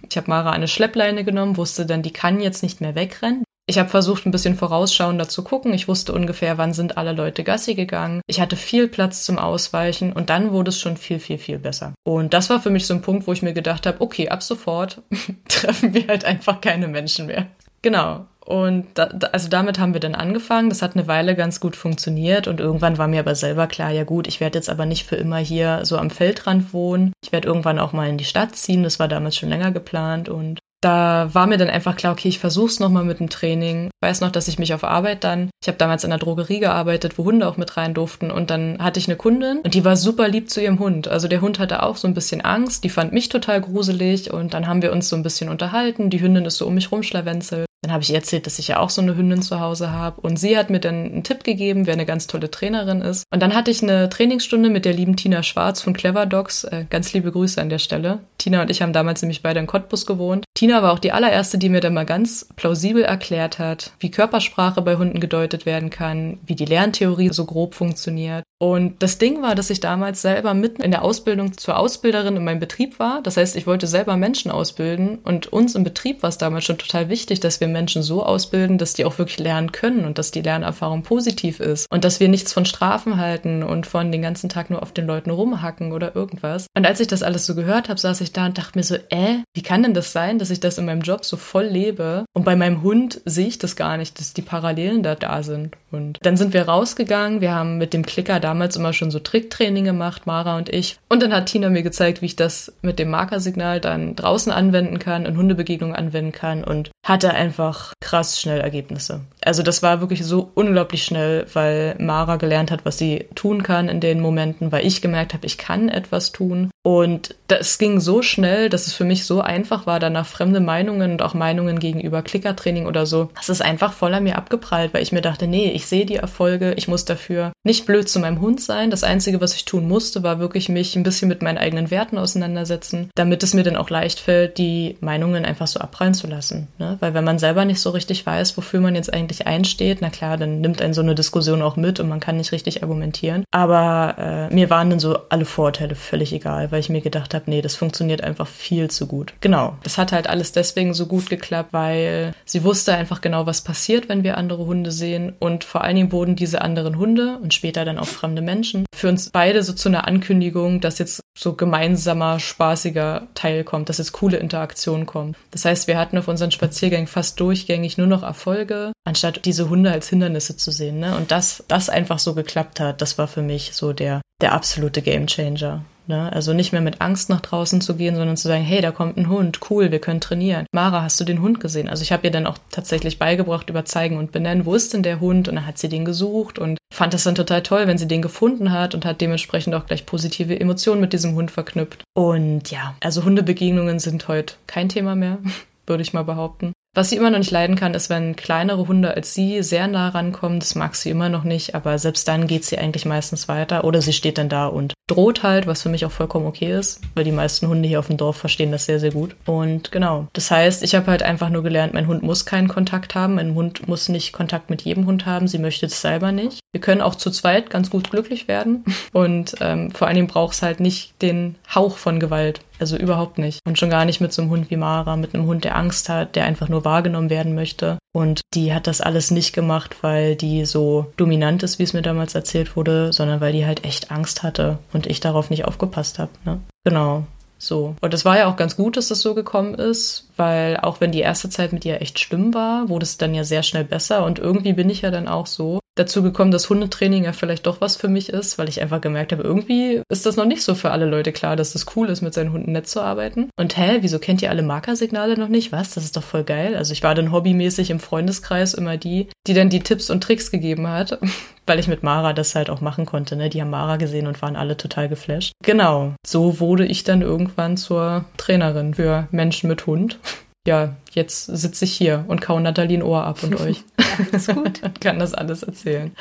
Ich 0.09 0.15
habe 0.15 0.29
Mara 0.29 0.51
eine 0.51 0.69
Schleppleine 0.69 1.25
genommen, 1.25 1.57
wusste 1.57 1.85
dann, 1.85 2.01
die 2.01 2.13
kann 2.13 2.39
jetzt 2.39 2.63
nicht 2.63 2.79
mehr 2.79 2.95
wegrennen. 2.95 3.43
Ich 3.69 3.77
habe 3.77 3.89
versucht, 3.89 4.25
ein 4.25 4.31
bisschen 4.31 4.55
vorausschauender 4.55 5.27
zu 5.27 5.43
gucken. 5.43 5.73
Ich 5.73 5.89
wusste 5.89 6.13
ungefähr, 6.13 6.57
wann 6.57 6.73
sind 6.73 6.97
alle 6.97 7.11
Leute 7.11 7.43
Gassi 7.43 7.75
gegangen. 7.75 8.21
Ich 8.25 8.39
hatte 8.39 8.55
viel 8.55 8.87
Platz 8.87 9.23
zum 9.23 9.37
Ausweichen 9.37 10.13
und 10.13 10.29
dann 10.29 10.51
wurde 10.51 10.69
es 10.69 10.79
schon 10.79 10.95
viel, 10.95 11.19
viel, 11.19 11.37
viel 11.37 11.59
besser. 11.59 11.93
Und 12.05 12.33
das 12.33 12.49
war 12.49 12.61
für 12.61 12.69
mich 12.69 12.87
so 12.87 12.93
ein 12.93 13.01
Punkt, 13.01 13.27
wo 13.27 13.33
ich 13.33 13.41
mir 13.41 13.51
gedacht 13.51 13.85
habe, 13.85 13.99
okay, 13.99 14.29
ab 14.29 14.41
sofort 14.41 15.01
treffen 15.49 15.93
wir 15.93 16.07
halt 16.07 16.23
einfach 16.23 16.61
keine 16.61 16.87
Menschen 16.87 17.25
mehr. 17.25 17.47
Genau. 17.81 18.25
Und 18.47 18.85
da, 18.93 19.07
also 19.33 19.49
damit 19.49 19.77
haben 19.77 19.91
wir 19.91 19.99
dann 19.99 20.15
angefangen. 20.15 20.69
Das 20.69 20.81
hat 20.81 20.95
eine 20.95 21.07
Weile 21.07 21.35
ganz 21.35 21.59
gut 21.59 21.75
funktioniert 21.75 22.47
und 22.47 22.61
irgendwann 22.61 22.97
war 22.97 23.09
mir 23.09 23.19
aber 23.19 23.35
selber 23.35 23.67
klar, 23.67 23.91
ja 23.91 24.05
gut, 24.05 24.25
ich 24.25 24.39
werde 24.39 24.57
jetzt 24.57 24.69
aber 24.69 24.85
nicht 24.85 25.05
für 25.05 25.17
immer 25.17 25.39
hier 25.39 25.81
so 25.83 25.97
am 25.97 26.09
Feldrand 26.09 26.71
wohnen. 26.71 27.11
Ich 27.21 27.33
werde 27.33 27.49
irgendwann 27.49 27.79
auch 27.79 27.91
mal 27.91 28.07
in 28.07 28.17
die 28.17 28.23
Stadt 28.23 28.55
ziehen. 28.55 28.83
Das 28.83 28.99
war 28.99 29.09
damals 29.09 29.35
schon 29.35 29.49
länger 29.49 29.71
geplant 29.71 30.29
und 30.29 30.59
da 30.81 31.29
war 31.33 31.47
mir 31.47 31.57
dann 31.57 31.69
einfach 31.69 31.95
klar, 31.95 32.13
okay, 32.13 32.27
ich 32.27 32.39
versuch's 32.39 32.79
nochmal 32.79 33.03
mit 33.03 33.19
dem 33.19 33.29
Training. 33.29 33.87
Ich 33.87 34.07
weiß 34.07 34.21
noch, 34.21 34.31
dass 34.31 34.47
ich 34.47 34.59
mich 34.59 34.73
auf 34.73 34.83
Arbeit 34.83 35.23
dann, 35.23 35.49
ich 35.61 35.67
habe 35.67 35.77
damals 35.77 36.03
in 36.03 36.11
der 36.11 36.19
Drogerie 36.19 36.59
gearbeitet, 36.59 37.17
wo 37.17 37.25
Hunde 37.25 37.47
auch 37.47 37.57
mit 37.57 37.77
rein 37.77 37.93
durften 37.93 38.31
und 38.31 38.49
dann 38.49 38.77
hatte 38.79 38.99
ich 38.99 39.07
eine 39.07 39.17
Kundin 39.17 39.59
und 39.59 39.73
die 39.73 39.85
war 39.85 39.95
super 39.95 40.27
lieb 40.27 40.49
zu 40.49 40.61
ihrem 40.61 40.79
Hund. 40.79 41.07
Also 41.07 41.27
der 41.27 41.41
Hund 41.41 41.59
hatte 41.59 41.83
auch 41.83 41.97
so 41.97 42.07
ein 42.07 42.13
bisschen 42.13 42.41
Angst, 42.41 42.83
die 42.83 42.89
fand 42.89 43.13
mich 43.13 43.29
total 43.29 43.61
gruselig 43.61 44.31
und 44.31 44.53
dann 44.53 44.67
haben 44.67 44.81
wir 44.81 44.91
uns 44.91 45.09
so 45.09 45.15
ein 45.15 45.23
bisschen 45.23 45.49
unterhalten. 45.49 46.09
Die 46.09 46.21
Hündin 46.21 46.45
ist 46.45 46.57
so 46.57 46.67
um 46.67 46.75
mich 46.75 46.91
rumschlawenzelt. 46.91 47.66
Dann 47.81 47.91
habe 47.91 48.03
ich 48.03 48.09
ihr 48.09 48.15
erzählt, 48.15 48.47
dass 48.47 48.59
ich 48.59 48.69
ja 48.69 48.79
auch 48.79 48.89
so 48.89 49.01
eine 49.01 49.15
Hündin 49.15 49.41
zu 49.41 49.59
Hause 49.59 49.91
habe. 49.91 50.21
Und 50.21 50.37
sie 50.37 50.57
hat 50.57 50.69
mir 50.69 50.79
dann 50.79 51.05
einen 51.05 51.23
Tipp 51.23 51.43
gegeben, 51.43 51.85
wer 51.85 51.93
eine 51.93 52.05
ganz 52.05 52.27
tolle 52.27 52.49
Trainerin 52.49 53.01
ist. 53.01 53.23
Und 53.31 53.41
dann 53.41 53.53
hatte 53.53 53.69
ich 53.69 53.83
eine 53.83 54.09
Trainingsstunde 54.09 54.69
mit 54.69 54.85
der 54.85 54.93
lieben 54.93 55.15
Tina 55.15 55.43
Schwarz 55.43 55.81
von 55.81 55.93
Clever 55.93 56.25
Dogs. 56.25 56.63
Äh, 56.63 56.85
ganz 56.89 57.13
liebe 57.13 57.31
Grüße 57.31 57.61
an 57.61 57.69
der 57.69 57.79
Stelle. 57.79 58.19
Tina 58.39 58.61
und 58.61 58.71
ich 58.71 58.81
haben 58.81 58.93
damals 58.93 59.21
nämlich 59.21 59.43
beide 59.43 59.59
in 59.59 59.67
Cottbus 59.67 60.05
gewohnt. 60.05 60.45
Tina 60.55 60.81
war 60.81 60.91
auch 60.91 60.99
die 60.99 61.11
allererste, 61.11 61.57
die 61.57 61.69
mir 61.69 61.81
dann 61.81 61.93
mal 61.93 62.05
ganz 62.05 62.47
plausibel 62.55 63.03
erklärt 63.03 63.59
hat, 63.59 63.91
wie 63.99 64.09
Körpersprache 64.09 64.81
bei 64.81 64.95
Hunden 64.95 65.19
gedeutet 65.19 65.65
werden 65.65 65.89
kann, 65.89 66.39
wie 66.45 66.55
die 66.55 66.65
Lerntheorie 66.65 67.29
so 67.29 67.45
grob 67.45 67.75
funktioniert. 67.75 68.43
Und 68.59 69.03
das 69.03 69.19
Ding 69.19 69.43
war, 69.43 69.53
dass 69.53 69.69
ich 69.69 69.81
damals 69.81 70.23
selber 70.23 70.55
mitten 70.55 70.81
in 70.81 70.89
der 70.89 71.03
Ausbildung 71.03 71.55
zur 71.57 71.77
Ausbilderin 71.77 72.37
in 72.37 72.43
meinem 72.43 72.59
Betrieb 72.59 72.97
war. 72.97 73.21
Das 73.21 73.37
heißt, 73.37 73.55
ich 73.55 73.67
wollte 73.67 73.85
selber 73.85 74.17
Menschen 74.17 74.49
ausbilden. 74.49 75.19
Und 75.19 75.53
uns 75.53 75.75
im 75.75 75.83
Betrieb 75.83 76.23
war 76.23 76.29
es 76.29 76.39
damals 76.39 76.65
schon 76.65 76.79
total 76.79 77.07
wichtig, 77.09 77.39
dass 77.39 77.59
wir 77.59 77.66
Menschen 77.67 78.03
so 78.03 78.23
ausbilden, 78.23 78.77
dass 78.77 78.93
die 78.93 79.05
auch 79.05 79.17
wirklich 79.17 79.39
lernen 79.39 79.71
können 79.71 80.05
und 80.05 80.17
dass 80.17 80.31
die 80.31 80.41
Lernerfahrung 80.41 81.03
positiv 81.03 81.59
ist. 81.59 81.87
Und 81.91 82.03
dass 82.03 82.19
wir 82.19 82.29
nichts 82.29 82.53
von 82.53 82.65
Strafen 82.65 83.17
halten 83.17 83.63
und 83.63 83.87
von 83.87 84.11
den 84.11 84.21
ganzen 84.21 84.49
Tag 84.49 84.69
nur 84.69 84.81
auf 84.81 84.91
den 84.91 85.07
Leuten 85.07 85.29
rumhacken 85.29 85.91
oder 85.91 86.15
irgendwas. 86.15 86.67
Und 86.75 86.85
als 86.85 86.99
ich 86.99 87.07
das 87.07 87.23
alles 87.23 87.45
so 87.45 87.55
gehört 87.55 87.89
habe, 87.89 87.99
saß 87.99 88.21
ich 88.21 88.33
da 88.33 88.45
und 88.45 88.57
dachte 88.57 88.77
mir 88.77 88.83
so, 88.83 88.95
äh, 88.95 89.37
wie 89.53 89.61
kann 89.61 89.83
denn 89.83 89.93
das 89.93 90.11
sein, 90.11 90.39
dass 90.39 90.49
ich 90.49 90.59
das 90.59 90.77
in 90.77 90.85
meinem 90.85 91.01
Job 91.01 91.25
so 91.25 91.37
voll 91.37 91.65
lebe? 91.65 92.25
Und 92.33 92.43
bei 92.43 92.55
meinem 92.55 92.81
Hund 92.81 93.21
sehe 93.25 93.47
ich 93.47 93.57
das 93.57 93.75
gar 93.75 93.97
nicht, 93.97 94.19
dass 94.19 94.33
die 94.33 94.41
Parallelen 94.41 95.03
da 95.03 95.15
da 95.15 95.43
sind. 95.43 95.75
Und 95.91 96.19
dann 96.21 96.37
sind 96.37 96.53
wir 96.53 96.67
rausgegangen. 96.67 97.41
Wir 97.41 97.53
haben 97.53 97.77
mit 97.77 97.93
dem 97.93 98.05
Klicker 98.05 98.39
damals 98.39 98.75
immer 98.75 98.93
schon 98.93 99.11
so 99.11 99.19
Tricktraining 99.19 99.85
gemacht, 99.85 100.27
Mara 100.27 100.57
und 100.57 100.69
ich. 100.69 100.97
Und 101.09 101.23
dann 101.23 101.33
hat 101.33 101.47
Tina 101.47 101.69
mir 101.69 101.83
gezeigt, 101.83 102.21
wie 102.21 102.27
ich 102.27 102.35
das 102.35 102.73
mit 102.81 102.99
dem 102.99 103.09
Markersignal 103.09 103.79
dann 103.79 104.15
draußen 104.15 104.51
anwenden 104.51 104.99
kann, 104.99 105.25
in 105.25 105.37
Hundebegegnungen 105.37 105.95
anwenden 105.95 106.31
kann 106.31 106.63
und 106.63 106.91
hatte 107.05 107.33
einfach 107.33 107.56
krass 107.99 108.39
schnell 108.39 108.61
Ergebnisse. 108.61 109.21
Also 109.47 109.63
das 109.63 109.81
war 109.81 110.01
wirklich 110.01 110.25
so 110.25 110.51
unglaublich 110.55 111.05
schnell, 111.05 111.45
weil 111.53 111.95
Mara 111.99 112.35
gelernt 112.35 112.69
hat, 112.69 112.83
was 112.83 112.97
sie 112.97 113.27
tun 113.33 113.63
kann 113.63 113.87
in 113.87 114.01
den 114.01 114.19
Momenten, 114.19 114.73
weil 114.73 114.85
ich 114.85 115.01
gemerkt 115.01 115.33
habe, 115.33 115.45
ich 115.45 115.57
kann 115.57 115.87
etwas 115.87 116.33
tun. 116.33 116.69
Und 116.87 117.35
das 117.47 117.77
ging 117.79 117.99
so 117.99 118.21
schnell, 118.21 118.69
dass 118.69 118.87
es 118.87 118.93
für 118.93 119.03
mich 119.03 119.25
so 119.25 119.41
einfach 119.41 119.85
war, 119.85 119.99
danach 119.99 120.25
fremde 120.25 120.61
Meinungen 120.61 121.11
und 121.11 121.21
auch 121.21 121.33
Meinungen 121.33 121.79
gegenüber 121.79 122.21
Klickertraining 122.21 122.85
oder 122.85 123.05
so. 123.05 123.29
Das 123.35 123.49
ist 123.49 123.61
einfach 123.61 123.91
voll 123.91 124.13
an 124.13 124.23
mir 124.23 124.37
abgeprallt, 124.37 124.93
weil 124.93 125.03
ich 125.03 125.11
mir 125.11 125.19
dachte, 125.19 125.47
nee, 125.47 125.71
ich 125.71 125.85
sehe 125.85 126.05
die 126.05 126.15
Erfolge, 126.15 126.73
ich 126.75 126.87
muss 126.87 127.03
dafür 127.03 127.51
nicht 127.65 127.85
blöd 127.85 128.07
zu 128.07 128.19
meinem 128.19 128.39
Hund 128.39 128.61
sein. 128.61 128.89
Das 128.89 129.03
Einzige, 129.03 129.41
was 129.41 129.53
ich 129.53 129.65
tun 129.65 129.85
musste, 129.85 130.23
war 130.23 130.39
wirklich 130.39 130.69
mich 130.69 130.95
ein 130.95 131.03
bisschen 131.03 131.27
mit 131.27 131.41
meinen 131.41 131.57
eigenen 131.57 131.91
Werten 131.91 132.17
auseinandersetzen, 132.17 133.09
damit 133.15 133.43
es 133.43 133.53
mir 133.53 133.63
dann 133.63 133.75
auch 133.75 133.89
leicht 133.89 134.21
fällt, 134.21 134.57
die 134.57 134.95
Meinungen 135.01 135.43
einfach 135.43 135.67
so 135.67 135.81
abprallen 135.81 136.13
zu 136.13 136.27
lassen. 136.27 136.69
Ne? 136.79 136.95
Weil 137.01 137.13
wenn 137.13 137.25
man 137.25 137.37
selber 137.37 137.65
nicht 137.65 137.81
so 137.81 137.89
richtig 137.89 138.25
weiß, 138.25 138.57
wofür 138.57 138.79
man 138.79 138.95
jetzt 138.95 139.13
eigentlich 139.13 139.36
einsteht, 139.45 139.99
na 140.01 140.09
klar, 140.09 140.37
dann 140.37 140.61
nimmt 140.61 140.81
einen 140.81 140.93
so 140.93 141.01
eine 141.01 141.13
Diskussion 141.13 141.61
auch 141.61 141.75
mit 141.75 141.99
und 141.99 142.09
man 142.09 142.19
kann 142.19 142.37
nicht 142.37 142.51
richtig 142.51 142.81
argumentieren. 142.81 143.43
Aber 143.51 144.15
äh, 144.49 144.53
mir 144.53 144.69
waren 144.69 144.89
dann 144.89 144.99
so 144.99 145.19
alle 145.29 145.45
Vorteile 145.45 145.95
völlig 145.95 146.33
egal, 146.33 146.71
weil 146.71 146.79
ich 146.79 146.89
mir 146.89 147.01
gedacht 147.01 147.33
habe, 147.33 147.45
nee, 147.47 147.61
das 147.61 147.75
funktioniert 147.75 148.23
einfach 148.23 148.47
viel 148.47 148.89
zu 148.89 149.07
gut. 149.07 149.33
Genau, 149.41 149.75
das 149.83 149.97
hat 149.97 150.11
halt 150.11 150.27
alles 150.27 150.51
deswegen 150.51 150.93
so 150.93 151.05
gut 151.05 151.29
geklappt, 151.29 151.73
weil 151.73 152.33
sie 152.45 152.63
wusste 152.63 152.95
einfach 152.95 153.21
genau, 153.21 153.45
was 153.45 153.61
passiert, 153.61 154.09
wenn 154.09 154.23
wir 154.23 154.37
andere 154.37 154.65
Hunde 154.65 154.91
sehen 154.91 155.33
und 155.39 155.63
vor 155.63 155.83
allen 155.83 155.95
Dingen 155.95 156.11
wurden 156.11 156.35
diese 156.35 156.61
anderen 156.61 156.97
Hunde 156.97 157.37
und 157.41 157.53
später 157.53 157.85
dann 157.85 157.99
auch 157.99 158.07
fremde 158.07 158.41
Menschen 158.41 158.85
für 158.97 159.09
uns 159.09 159.29
beide 159.29 159.61
so 159.63 159.73
zu 159.73 159.89
einer 159.89 160.07
Ankündigung, 160.07 160.81
dass 160.81 160.97
jetzt 160.97 161.21
so 161.37 161.53
gemeinsamer, 161.53 162.39
spaßiger 162.39 163.27
Teil 163.35 163.63
kommt, 163.63 163.89
dass 163.89 163.99
jetzt 163.99 164.11
coole 164.11 164.37
Interaktion 164.37 165.05
kommt. 165.05 165.37
Das 165.51 165.65
heißt, 165.65 165.87
wir 165.87 165.97
hatten 165.97 166.17
auf 166.17 166.27
unseren 166.27 166.51
Spaziergängen 166.51 167.07
fast 167.07 167.39
durchgängig 167.39 167.97
nur 167.97 168.07
noch 168.07 168.23
Erfolge, 168.23 168.91
anstatt 169.03 169.26
diese 169.31 169.69
Hunde 169.69 169.91
als 169.91 170.09
Hindernisse 170.09 170.57
zu 170.57 170.71
sehen. 170.71 170.99
Ne? 170.99 171.15
Und 171.15 171.31
dass 171.31 171.63
das 171.67 171.89
einfach 171.89 172.19
so 172.19 172.33
geklappt 172.33 172.79
hat, 172.79 173.01
das 173.01 173.17
war 173.17 173.27
für 173.27 173.41
mich 173.41 173.71
so 173.73 173.93
der, 173.93 174.21
der 174.41 174.53
absolute 174.53 175.01
Gamechanger. 175.01 175.83
Ne? 176.07 176.31
Also 176.31 176.53
nicht 176.53 176.71
mehr 176.71 176.81
mit 176.81 177.01
Angst 177.01 177.29
nach 177.29 177.41
draußen 177.41 177.81
zu 177.81 177.95
gehen, 177.95 178.15
sondern 178.15 178.37
zu 178.37 178.47
sagen, 178.47 178.63
hey, 178.63 178.81
da 178.81 178.91
kommt 178.91 179.17
ein 179.17 179.29
Hund, 179.29 179.59
cool, 179.69 179.91
wir 179.91 179.99
können 179.99 180.21
trainieren. 180.21 180.65
Mara, 180.71 181.03
hast 181.03 181.19
du 181.19 181.25
den 181.25 181.41
Hund 181.41 181.59
gesehen? 181.59 181.89
Also 181.89 182.01
ich 182.01 182.11
habe 182.11 182.25
ihr 182.25 182.31
dann 182.31 182.47
auch 182.47 182.57
tatsächlich 182.71 183.19
beigebracht 183.19 183.69
über 183.69 183.85
Zeigen 183.85 184.17
und 184.17 184.31
Benennen, 184.31 184.65
wo 184.65 184.73
ist 184.73 184.93
denn 184.93 185.03
der 185.03 185.19
Hund? 185.19 185.49
Und 185.49 185.55
dann 185.55 185.65
hat 185.65 185.77
sie 185.77 185.89
den 185.89 186.05
gesucht 186.05 186.59
und 186.59 186.77
fand 186.93 187.13
das 187.13 187.23
dann 187.23 187.35
total 187.35 187.61
toll, 187.61 187.87
wenn 187.87 187.97
sie 187.97 188.07
den 188.07 188.21
gefunden 188.21 188.71
hat 188.71 188.95
und 188.95 189.05
hat 189.05 189.19
dementsprechend 189.19 189.75
auch 189.75 189.85
gleich 189.85 190.05
positive 190.05 190.57
Emotionen 190.57 191.01
mit 191.01 191.13
diesem 191.13 191.35
Hund 191.35 191.51
verknüpft. 191.51 192.03
Und 192.15 192.71
ja, 192.71 192.95
also 193.01 193.23
Hundebegegnungen 193.23 193.99
sind 193.99 194.27
heute 194.27 194.55
kein 194.65 194.89
Thema 194.89 195.15
mehr, 195.15 195.39
würde 195.87 196.03
ich 196.03 196.13
mal 196.13 196.23
behaupten. 196.23 196.71
Was 196.97 197.11
sie 197.11 197.15
immer 197.15 197.29
noch 197.29 197.37
nicht 197.37 197.51
leiden 197.51 197.75
kann, 197.75 197.93
ist, 197.93 198.09
wenn 198.09 198.35
kleinere 198.35 198.87
Hunde 198.87 199.13
als 199.13 199.35
sie 199.35 199.61
sehr 199.61 199.87
nah 199.87 200.09
rankommen. 200.09 200.59
Das 200.59 200.73
mag 200.73 200.95
sie 200.95 201.11
immer 201.11 201.29
noch 201.29 201.43
nicht, 201.43 201.75
aber 201.75 201.99
selbst 201.99 202.27
dann 202.27 202.47
geht 202.47 202.65
sie 202.65 202.79
eigentlich 202.79 203.05
meistens 203.05 203.47
weiter 203.47 203.83
oder 203.83 204.01
sie 204.01 204.13
steht 204.13 204.39
dann 204.39 204.49
da 204.49 204.65
und 204.65 204.95
droht 205.05 205.43
halt, 205.43 205.67
was 205.67 205.83
für 205.83 205.89
mich 205.89 206.05
auch 206.05 206.11
vollkommen 206.11 206.47
okay 206.47 206.71
ist, 206.73 207.01
weil 207.13 207.23
die 207.23 207.31
meisten 207.31 207.67
Hunde 207.67 207.87
hier 207.87 207.99
auf 207.99 208.07
dem 208.07 208.17
Dorf 208.17 208.37
verstehen 208.37 208.71
das 208.71 208.85
sehr, 208.85 208.99
sehr 208.99 209.11
gut. 209.11 209.35
Und 209.45 209.91
genau. 209.91 210.25
Das 210.33 210.49
heißt, 210.49 210.81
ich 210.81 210.95
habe 210.95 211.05
halt 211.05 211.21
einfach 211.21 211.49
nur 211.49 211.61
gelernt, 211.61 211.93
mein 211.93 212.07
Hund 212.07 212.23
muss 212.23 212.47
keinen 212.47 212.67
Kontakt 212.67 213.13
haben. 213.13 213.35
Mein 213.35 213.53
Hund 213.53 213.87
muss 213.87 214.09
nicht 214.09 214.33
Kontakt 214.33 214.71
mit 214.71 214.81
jedem 214.81 215.05
Hund 215.05 215.27
haben. 215.27 215.47
Sie 215.47 215.59
möchte 215.59 215.85
es 215.85 216.01
selber 216.01 216.31
nicht. 216.31 216.61
Wir 216.71 216.81
können 216.81 217.01
auch 217.01 217.13
zu 217.13 217.29
zweit 217.29 217.69
ganz 217.69 217.91
gut 217.91 218.09
glücklich 218.09 218.47
werden. 218.47 218.83
Und 219.13 219.53
ähm, 219.61 219.91
vor 219.91 220.07
allen 220.07 220.15
Dingen 220.15 220.27
braucht 220.27 220.55
es 220.55 220.63
halt 220.63 220.79
nicht 220.79 221.21
den 221.21 221.57
Hauch 221.73 221.97
von 221.97 222.19
Gewalt. 222.19 222.61
Also 222.79 222.97
überhaupt 222.97 223.37
nicht. 223.37 223.59
Und 223.65 223.79
schon 223.79 223.89
gar 223.89 224.05
nicht 224.05 224.21
mit 224.21 224.33
so 224.33 224.41
einem 224.41 224.51
Hund 224.51 224.69
wie 224.69 224.77
Mara, 224.77 225.15
mit 225.15 225.33
einem 225.33 225.45
Hund, 225.45 225.63
der 225.63 225.75
Angst 225.75 226.09
hat, 226.09 226.35
der 226.35 226.45
einfach 226.45 226.69
nur 226.69 226.85
wahrgenommen 226.85 227.29
werden 227.29 227.55
möchte. 227.55 227.97
Und 228.13 228.41
die 228.53 228.73
hat 228.73 228.87
das 228.87 229.01
alles 229.01 229.31
nicht 229.31 229.53
gemacht, 229.53 229.97
weil 230.01 230.35
die 230.35 230.65
so 230.65 231.11
dominant 231.17 231.63
ist, 231.63 231.79
wie 231.79 231.83
es 231.83 231.93
mir 231.93 232.01
damals 232.01 232.35
erzählt 232.35 232.75
wurde, 232.75 233.13
sondern 233.13 233.41
weil 233.41 233.53
die 233.53 233.65
halt 233.65 233.83
echt 233.85 234.11
Angst 234.11 234.43
hatte 234.43 234.79
und 234.93 235.07
ich 235.07 235.19
darauf 235.19 235.49
nicht 235.49 235.65
aufgepasst 235.65 236.19
habe. 236.19 236.31
Ne? 236.45 236.59
Genau. 236.83 237.25
So. 237.59 237.95
Und 238.01 238.13
es 238.13 238.25
war 238.25 238.37
ja 238.37 238.47
auch 238.47 238.55
ganz 238.55 238.75
gut, 238.75 238.97
dass 238.97 239.07
das 239.07 239.21
so 239.21 239.33
gekommen 239.33 239.73
ist, 239.73 240.29
weil 240.37 240.77
auch 240.77 241.01
wenn 241.01 241.11
die 241.11 241.21
erste 241.21 241.49
Zeit 241.49 241.73
mit 241.73 241.85
ihr 241.85 242.01
echt 242.01 242.19
schlimm 242.19 242.53
war, 242.53 242.89
wurde 242.89 243.03
es 243.03 243.17
dann 243.17 243.33
ja 243.33 243.43
sehr 243.43 243.63
schnell 243.63 243.83
besser. 243.83 244.25
Und 244.25 244.39
irgendwie 244.39 244.73
bin 244.73 244.89
ich 244.89 245.01
ja 245.01 245.11
dann 245.11 245.27
auch 245.27 245.47
so, 245.47 245.79
dazu 245.99 246.23
gekommen, 246.23 246.51
dass 246.51 246.69
Hundetraining 246.69 247.23
ja 247.25 247.33
vielleicht 247.33 247.67
doch 247.67 247.81
was 247.81 247.95
für 247.95 248.07
mich 248.07 248.29
ist, 248.29 248.57
weil 248.57 248.69
ich 248.69 248.81
einfach 248.81 249.01
gemerkt 249.01 249.31
habe, 249.31 249.43
irgendwie 249.43 250.01
ist 250.09 250.25
das 250.25 250.35
noch 250.35 250.45
nicht 250.45 250.63
so 250.63 250.75
für 250.75 250.91
alle 250.91 251.05
Leute 251.05 251.31
klar, 251.31 251.55
dass 251.55 251.75
es 251.75 251.85
das 251.85 251.95
cool 251.95 252.09
ist, 252.09 252.21
mit 252.21 252.33
seinen 252.33 252.51
Hunden 252.51 252.71
nett 252.71 252.87
zu 252.87 253.01
arbeiten. 253.01 253.49
Und 253.57 253.77
hä, 253.77 253.97
wieso 254.01 254.19
kennt 254.19 254.41
ihr 254.41 254.49
alle 254.49 254.63
Markersignale 254.63 255.37
noch 255.37 255.47
nicht? 255.47 255.71
Was? 255.71 255.93
Das 255.93 256.03
ist 256.03 256.17
doch 256.17 256.23
voll 256.23 256.43
geil. 256.43 256.75
Also 256.75 256.93
ich 256.93 257.03
war 257.03 257.15
dann 257.15 257.31
hobbymäßig 257.31 257.89
im 257.89 257.99
Freundeskreis 257.99 258.73
immer 258.73 258.97
die, 258.97 259.27
die 259.47 259.53
dann 259.53 259.69
die 259.69 259.81
Tipps 259.81 260.09
und 260.09 260.21
Tricks 260.21 260.51
gegeben 260.51 260.87
hat, 260.87 261.19
weil 261.65 261.79
ich 261.79 261.87
mit 261.87 262.03
Mara 262.03 262.33
das 262.33 262.55
halt 262.55 262.69
auch 262.69 262.81
machen 262.81 263.05
konnte. 263.05 263.35
Ne? 263.35 263.49
Die 263.49 263.61
haben 263.61 263.69
Mara 263.69 263.97
gesehen 263.97 264.27
und 264.27 264.41
waren 264.41 264.55
alle 264.55 264.77
total 264.77 265.09
geflasht. 265.09 265.53
Genau, 265.63 266.13
so 266.25 266.59
wurde 266.59 266.85
ich 266.85 267.03
dann 267.03 267.21
irgendwann 267.21 267.77
zur 267.77 268.25
Trainerin 268.37 268.93
für 268.93 269.27
Menschen 269.31 269.67
mit 269.67 269.85
Hund 269.85 270.19
ja, 270.67 270.95
jetzt 271.17 271.45
sitze 271.45 271.83
ich 271.83 271.91
hier 271.91 272.23
und 272.27 272.39
kau 272.39 272.57
Nathalie 272.59 272.97
ein 272.97 273.03
Ohr 273.03 273.23
ab 273.23 273.43
und 273.43 273.59
euch. 273.59 273.83
Alles 274.31 274.47
gut. 274.47 274.81
kann 275.01 275.19
das 275.19 275.33
alles 275.33 275.63
erzählen. 275.63 276.11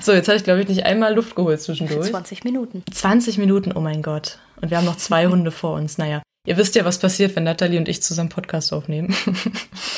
So, 0.00 0.12
jetzt 0.12 0.26
habe 0.28 0.36
ich, 0.36 0.44
glaube 0.44 0.62
ich, 0.62 0.68
nicht 0.68 0.84
einmal 0.84 1.14
Luft 1.14 1.36
geholt 1.36 1.60
zwischendurch. 1.60 2.10
20 2.10 2.42
Minuten. 2.44 2.82
20 2.90 3.38
Minuten, 3.38 3.72
oh 3.72 3.80
mein 3.80 4.02
Gott. 4.02 4.38
Und 4.60 4.70
wir 4.70 4.78
haben 4.78 4.84
noch 4.84 4.96
zwei 4.96 5.26
Hunde 5.26 5.50
vor 5.50 5.74
uns. 5.74 5.98
Naja, 5.98 6.22
ihr 6.46 6.56
wisst 6.56 6.74
ja, 6.74 6.84
was 6.84 6.98
passiert, 6.98 7.36
wenn 7.36 7.44
Nathalie 7.44 7.78
und 7.78 7.88
ich 7.88 8.02
zusammen 8.02 8.30
Podcast 8.30 8.72
aufnehmen. 8.72 9.14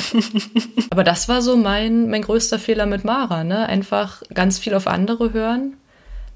Aber 0.90 1.04
das 1.04 1.28
war 1.28 1.40
so 1.40 1.56
mein, 1.56 2.10
mein 2.10 2.22
größter 2.22 2.58
Fehler 2.58 2.86
mit 2.86 3.04
Mara, 3.04 3.44
ne? 3.44 3.66
Einfach 3.66 4.22
ganz 4.34 4.58
viel 4.58 4.74
auf 4.74 4.86
andere 4.86 5.32
hören, 5.32 5.74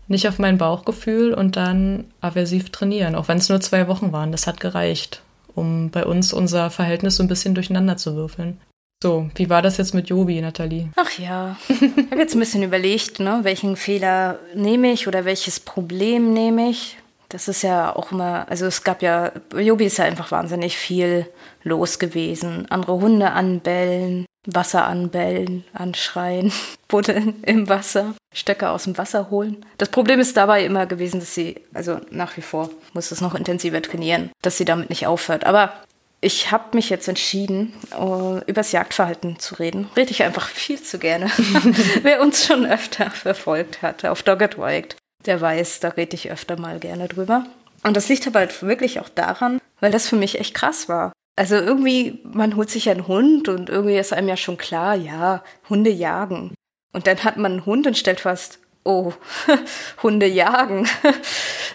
nicht 0.09 0.29
auf 0.29 0.39
mein 0.39 0.59
Bauchgefühl 0.59 1.35
und 1.35 1.57
dann 1.57 2.05
aversiv 2.21 2.71
trainieren. 2.71 3.15
Auch 3.17 3.29
wenn 3.29 3.39
es 3.39 3.49
nur 3.49 3.61
zwei 3.61 3.89
Wochen 3.89 4.13
waren, 4.13 4.33
das 4.33 4.47
hat 4.47 4.61
gereicht 4.61 5.23
um 5.55 5.91
bei 5.91 6.05
uns 6.05 6.33
unser 6.33 6.71
Verhältnis 6.71 7.17
so 7.17 7.23
ein 7.23 7.29
bisschen 7.29 7.55
durcheinander 7.55 7.97
zu 7.97 8.15
würfeln. 8.15 8.59
So, 9.03 9.29
wie 9.35 9.51
war 9.51 9.62
das 9.62 9.79
jetzt 9.79 9.95
mit 9.95 10.09
Jobi, 10.09 10.41
Nathalie? 10.41 10.91
Ach 10.95 11.19
ja, 11.19 11.57
ich 11.69 11.83
habe 11.83 12.21
jetzt 12.21 12.37
ein 12.37 12.38
bisschen 12.38 12.62
überlegt, 12.62 13.19
ne, 13.19 13.41
welchen 13.43 13.75
Fehler 13.75 14.38
nehme 14.55 14.93
ich 14.93 15.09
oder 15.09 15.25
welches 15.25 15.59
Problem 15.59 16.33
nehme 16.33 16.71
ich. 16.71 16.99
Das 17.33 17.49
ist 17.49 17.62
ja 17.62 17.97
auch 17.97 18.12
immer, 18.12 18.47
also 18.51 18.66
es 18.66 18.85
gab 18.85 19.01
ja, 19.01 19.33
Jobi 19.57 19.87
ist 19.87 19.97
ja 19.97 20.05
einfach 20.05 20.31
wahnsinnig 20.33 20.77
viel 20.77 21.27
los 21.62 21.99
gewesen. 21.99 22.66
Andere 22.71 23.01
Hunde 23.01 23.31
anbellen, 23.31 24.27
Wasser 24.47 24.87
anbellen, 24.87 25.64
anschreien, 25.73 26.53
buddeln 26.88 27.42
im 27.45 27.71
Wasser, 27.71 28.14
Stöcke 28.35 28.68
aus 28.68 28.85
dem 28.85 28.99
Wasser 28.99 29.31
holen. 29.31 29.64
Das 29.79 29.88
Problem 29.88 30.21
ist 30.21 30.37
dabei 30.37 30.62
immer 30.66 30.85
gewesen, 30.85 31.21
dass 31.21 31.35
sie, 31.35 31.62
also 31.73 32.01
nach 32.11 32.37
wie 32.37 32.42
vor 32.42 32.68
muss 32.92 33.11
es 33.12 33.23
noch 33.23 33.35
intensiver 33.35 33.81
trainieren, 33.81 34.31
dass 34.42 34.59
sie 34.59 34.66
damit 34.66 34.90
nicht 34.90 35.07
aufhört. 35.07 35.45
Aber 35.45 35.73
ich 36.21 36.53
habe 36.53 36.77
mich 36.77 36.90
jetzt 36.90 37.09
entschieden, 37.09 37.73
uh, 37.99 38.40
übers 38.47 38.73
Jagdverhalten 38.73 39.38
zu 39.38 39.55
reden. 39.55 39.88
Rede 39.97 40.11
ich 40.11 40.23
einfach 40.23 40.49
viel 40.49 40.81
zu 40.81 40.99
gerne. 40.99 41.27
Wer 42.03 42.21
uns 42.21 42.45
schon 42.45 42.66
öfter 42.66 43.11
verfolgt 43.11 43.81
hat 43.81 44.05
auf 44.05 44.23
Dogged 44.23 44.59
Wild, 44.59 44.97
der 45.27 45.41
weiß, 45.41 45.81
da 45.81 45.89
rede 45.89 46.15
ich 46.15 46.31
öfter 46.31 46.59
mal 46.59 46.79
gerne 46.79 47.09
drüber. 47.09 47.47
Und 47.83 47.97
das 47.97 48.09
liegt 48.09 48.27
aber 48.27 48.41
halt 48.41 48.63
wirklich 48.63 49.01
auch 49.01 49.09
daran, 49.09 49.61
weil 49.81 49.91
das 49.91 50.09
für 50.09 50.17
mich 50.17 50.39
echt 50.39 50.55
krass 50.55 50.89
war. 50.89 51.13
Also 51.37 51.57
irgendwie, 51.57 52.21
man 52.25 52.57
holt 52.57 52.71
sich 52.71 52.91
einen 52.91 53.09
Hund 53.09 53.49
und 53.49 53.71
irgendwie 53.71 53.97
ist 53.97 54.13
einem 54.13 54.29
ja 54.29 54.37
schon 54.37 54.59
klar, 54.59 54.95
ja, 54.95 55.43
Hunde 55.69 55.91
jagen. 55.91 56.55
Und 56.93 57.07
dann 57.07 57.25
hat 57.25 57.39
man 57.39 57.53
einen 57.53 57.67
Hund 57.67 57.87
und 57.87 57.97
stellt 57.97 58.21
fast, 58.21 58.59
oh, 58.85 59.13
Hunde 60.03 60.27
jagen. 60.27 60.89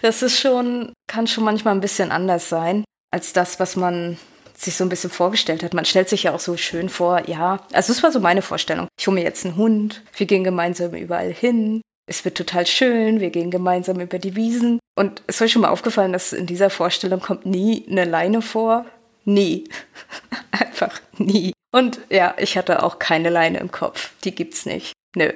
Das 0.00 0.22
ist 0.22 0.38
schon, 0.38 0.92
kann 1.08 1.26
schon 1.26 1.42
manchmal 1.42 1.74
ein 1.74 1.80
bisschen 1.80 2.12
anders 2.12 2.48
sein 2.48 2.84
als 3.10 3.32
das, 3.32 3.58
was 3.58 3.74
man 3.74 4.16
sich 4.54 4.76
so 4.76 4.84
ein 4.84 4.88
bisschen 4.88 5.10
vorgestellt 5.10 5.64
hat. 5.64 5.74
Man 5.74 5.84
stellt 5.84 6.08
sich 6.08 6.22
ja 6.22 6.32
auch 6.32 6.38
so 6.38 6.56
schön 6.56 6.88
vor, 6.88 7.28
ja, 7.28 7.60
also 7.72 7.92
das 7.92 8.02
war 8.04 8.12
so 8.12 8.20
meine 8.20 8.42
Vorstellung. 8.42 8.86
Ich 8.96 9.08
hole 9.08 9.16
mir 9.16 9.24
jetzt 9.24 9.44
einen 9.44 9.56
Hund, 9.56 10.02
wir 10.16 10.26
gehen 10.26 10.44
gemeinsam 10.44 10.94
überall 10.94 11.32
hin, 11.32 11.80
es 12.08 12.24
wird 12.24 12.36
total 12.36 12.66
schön, 12.66 13.20
wir 13.20 13.30
gehen 13.30 13.50
gemeinsam 13.50 14.00
über 14.00 14.18
die 14.18 14.36
Wiesen. 14.36 14.80
Und 14.96 15.22
es 15.26 15.36
ist 15.36 15.42
euch 15.42 15.52
schon 15.52 15.62
mal 15.62 15.68
aufgefallen, 15.68 16.12
dass 16.12 16.32
in 16.32 16.46
dieser 16.46 16.70
Vorstellung 16.70 17.20
kommt 17.20 17.46
nie 17.46 17.86
eine 17.88 18.04
Leine 18.04 18.42
vor, 18.42 18.86
Nie. 19.28 19.68
Einfach 20.52 21.00
nie. 21.18 21.52
Und 21.70 22.00
ja, 22.08 22.34
ich 22.38 22.56
hatte 22.56 22.82
auch 22.82 22.98
keine 22.98 23.28
Leine 23.28 23.58
im 23.58 23.70
Kopf. 23.70 24.12
Die 24.24 24.34
gibt's 24.34 24.64
nicht. 24.64 24.94
Nö. 25.14 25.30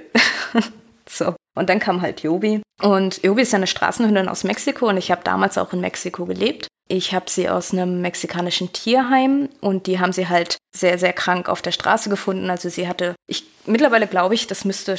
so. 1.08 1.34
Und 1.54 1.68
dann 1.68 1.78
kam 1.78 2.00
halt 2.00 2.22
Jobi. 2.22 2.62
Und 2.80 3.22
Jobi 3.22 3.42
ist 3.42 3.52
eine 3.52 3.66
Straßenhündin 3.66 4.30
aus 4.30 4.44
Mexiko 4.44 4.88
und 4.88 4.96
ich 4.96 5.10
habe 5.10 5.20
damals 5.24 5.58
auch 5.58 5.74
in 5.74 5.82
Mexiko 5.82 6.24
gelebt. 6.24 6.68
Ich 6.88 7.12
habe 7.12 7.28
sie 7.28 7.50
aus 7.50 7.72
einem 7.72 8.00
mexikanischen 8.00 8.72
Tierheim 8.72 9.50
und 9.60 9.86
die 9.86 10.00
haben 10.00 10.14
sie 10.14 10.28
halt 10.28 10.56
sehr, 10.74 10.96
sehr 10.96 11.12
krank 11.12 11.50
auf 11.50 11.60
der 11.60 11.72
Straße 11.72 12.08
gefunden. 12.08 12.48
Also 12.48 12.70
sie 12.70 12.88
hatte, 12.88 13.14
ich 13.26 13.44
mittlerweile 13.66 14.06
glaube 14.06 14.34
ich, 14.34 14.46
das 14.46 14.64
müsste 14.64 14.96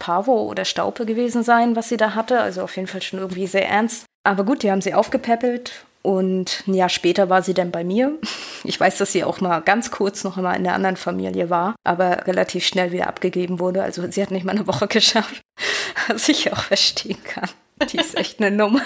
Pavo 0.00 0.42
oder 0.42 0.64
Staupe 0.64 1.06
gewesen 1.06 1.44
sein, 1.44 1.76
was 1.76 1.88
sie 1.88 1.96
da 1.96 2.16
hatte. 2.16 2.40
Also 2.40 2.62
auf 2.62 2.74
jeden 2.74 2.88
Fall 2.88 3.02
schon 3.02 3.20
irgendwie 3.20 3.46
sehr 3.46 3.68
ernst. 3.68 4.06
Aber 4.24 4.42
gut, 4.42 4.64
die 4.64 4.70
haben 4.72 4.80
sie 4.80 4.94
aufgepäppelt 4.94 5.84
Und 6.02 6.64
ein 6.66 6.74
Jahr 6.74 6.88
später 6.88 7.28
war 7.28 7.42
sie 7.42 7.54
dann 7.54 7.70
bei 7.70 7.84
mir. 7.84 8.18
Ich 8.64 8.80
weiß, 8.80 8.98
dass 8.98 9.12
sie 9.12 9.22
auch 9.22 9.40
mal 9.40 9.60
ganz 9.60 9.90
kurz 9.90 10.24
noch 10.24 10.36
einmal 10.36 10.56
in 10.56 10.64
der 10.64 10.74
anderen 10.74 10.96
Familie 10.96 11.50
war, 11.50 11.74
aber 11.84 12.26
relativ 12.26 12.66
schnell 12.66 12.90
wieder 12.90 13.06
abgegeben 13.06 13.60
wurde. 13.60 13.82
Also 13.82 14.10
sie 14.10 14.22
hat 14.22 14.30
nicht 14.30 14.44
mal 14.44 14.56
eine 14.56 14.66
Woche 14.66 14.88
geschafft, 14.88 15.42
was 16.08 16.28
ich 16.28 16.52
auch 16.52 16.62
verstehen 16.64 17.22
kann. 17.22 17.48
Die 17.92 17.98
ist 17.98 18.16
echt 18.16 18.40
eine 18.40 18.50
Nummer. 18.50 18.82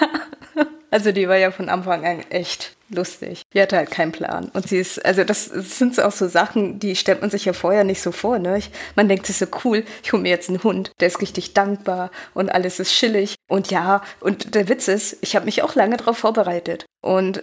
Also 0.94 1.10
die 1.10 1.28
war 1.28 1.36
ja 1.36 1.50
von 1.50 1.68
Anfang 1.68 2.06
an 2.06 2.20
echt 2.30 2.76
lustig. 2.88 3.42
Die 3.52 3.60
hatte 3.60 3.76
halt 3.76 3.90
keinen 3.90 4.12
Plan. 4.12 4.48
Und 4.54 4.68
sie 4.68 4.78
ist, 4.78 5.04
also 5.04 5.24
das, 5.24 5.46
sind 5.46 6.00
auch 6.00 6.12
so 6.12 6.28
Sachen, 6.28 6.78
die 6.78 6.94
stellt 6.94 7.20
man 7.20 7.30
sich 7.30 7.46
ja 7.46 7.52
vorher 7.52 7.82
nicht 7.82 8.00
so 8.00 8.12
vor. 8.12 8.38
Ne? 8.38 8.58
Ich, 8.58 8.70
man 8.94 9.08
denkt 9.08 9.26
sich 9.26 9.38
so 9.38 9.46
cool, 9.64 9.82
ich 10.04 10.12
hole 10.12 10.22
mir 10.22 10.28
jetzt 10.28 10.50
einen 10.50 10.62
Hund, 10.62 10.92
der 11.00 11.08
ist 11.08 11.20
richtig 11.20 11.52
dankbar 11.52 12.12
und 12.32 12.48
alles 12.48 12.78
ist 12.78 12.92
chillig. 12.92 13.34
Und 13.48 13.72
ja, 13.72 14.04
und 14.20 14.54
der 14.54 14.68
Witz 14.68 14.86
ist, 14.86 15.16
ich 15.20 15.34
habe 15.34 15.46
mich 15.46 15.64
auch 15.64 15.74
lange 15.74 15.96
darauf 15.96 16.18
vorbereitet. 16.18 16.86
Und 17.00 17.42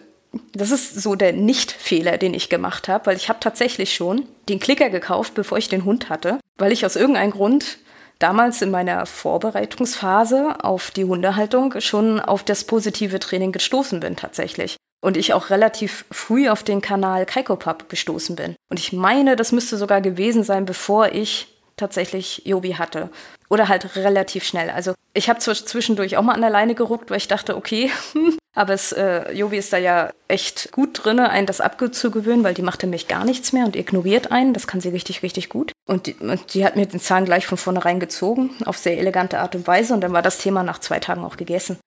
das 0.53 0.71
ist 0.71 0.95
so 1.01 1.15
der 1.15 1.33
Nicht-Fehler, 1.33 2.17
den 2.17 2.33
ich 2.33 2.47
gemacht 2.47 2.87
habe, 2.87 3.07
weil 3.07 3.17
ich 3.17 3.27
habe 3.27 3.41
tatsächlich 3.41 3.93
schon 3.93 4.29
den 4.47 4.61
Klicker 4.61 4.89
gekauft, 4.89 5.33
bevor 5.33 5.57
ich 5.57 5.67
den 5.67 5.83
Hund 5.83 6.07
hatte, 6.07 6.39
weil 6.57 6.71
ich 6.71 6.85
aus 6.85 6.95
irgendeinem 6.95 7.31
Grund 7.31 7.79
damals 8.21 8.61
in 8.61 8.71
meiner 8.71 9.05
Vorbereitungsphase 9.05 10.63
auf 10.63 10.91
die 10.91 11.05
Hundehaltung 11.05 11.79
schon 11.79 12.19
auf 12.19 12.43
das 12.43 12.63
positive 12.63 13.19
Training 13.19 13.51
gestoßen 13.51 13.99
bin 13.99 14.15
tatsächlich. 14.15 14.77
Und 15.03 15.17
ich 15.17 15.33
auch 15.33 15.49
relativ 15.49 16.05
früh 16.11 16.47
auf 16.47 16.63
den 16.63 16.81
Kanal 16.81 17.25
Kaikopap 17.25 17.89
gestoßen 17.89 18.35
bin. 18.35 18.55
Und 18.69 18.79
ich 18.79 18.93
meine, 18.93 19.35
das 19.35 19.51
müsste 19.51 19.77
sogar 19.77 19.99
gewesen 19.99 20.43
sein, 20.43 20.65
bevor 20.65 21.09
ich 21.09 21.47
tatsächlich 21.81 22.43
Jobi 22.45 22.75
hatte. 22.75 23.09
Oder 23.49 23.67
halt 23.67 23.97
relativ 23.97 24.45
schnell. 24.45 24.69
Also 24.69 24.93
ich 25.13 25.29
habe 25.29 25.39
zwischendurch 25.39 26.15
auch 26.15 26.21
mal 26.21 26.33
an 26.33 26.41
der 26.41 26.49
Leine 26.49 26.73
geruckt, 26.73 27.09
weil 27.09 27.17
ich 27.17 27.27
dachte, 27.27 27.57
okay, 27.57 27.91
aber 28.55 28.73
es, 28.73 28.93
äh, 28.93 29.33
Jobi 29.33 29.57
ist 29.57 29.73
da 29.73 29.77
ja 29.77 30.11
echt 30.29 30.71
gut 30.71 31.03
drin, 31.03 31.19
einen 31.19 31.47
das 31.47 31.59
abzugewöhnen, 31.59 32.45
weil 32.45 32.53
die 32.53 32.61
macht 32.61 32.81
nämlich 32.83 33.09
gar 33.09 33.25
nichts 33.25 33.51
mehr 33.51 33.65
und 33.65 33.75
ignoriert 33.75 34.31
einen. 34.31 34.53
Das 34.53 34.67
kann 34.67 34.79
sie 34.79 34.89
richtig, 34.89 35.21
richtig 35.23 35.49
gut. 35.49 35.73
Und 35.85 36.07
die, 36.07 36.13
und 36.13 36.53
die 36.53 36.63
hat 36.63 36.77
mir 36.77 36.85
den 36.85 37.01
Zahn 37.01 37.25
gleich 37.25 37.45
von 37.45 37.57
vornherein 37.57 37.99
gezogen, 37.99 38.51
auf 38.65 38.77
sehr 38.77 38.97
elegante 38.97 39.39
Art 39.39 39.55
und 39.55 39.67
Weise. 39.67 39.93
Und 39.93 40.01
dann 40.01 40.13
war 40.13 40.21
das 40.21 40.37
Thema 40.37 40.63
nach 40.63 40.79
zwei 40.79 40.99
Tagen 40.99 41.25
auch 41.25 41.35
gegessen. 41.35 41.77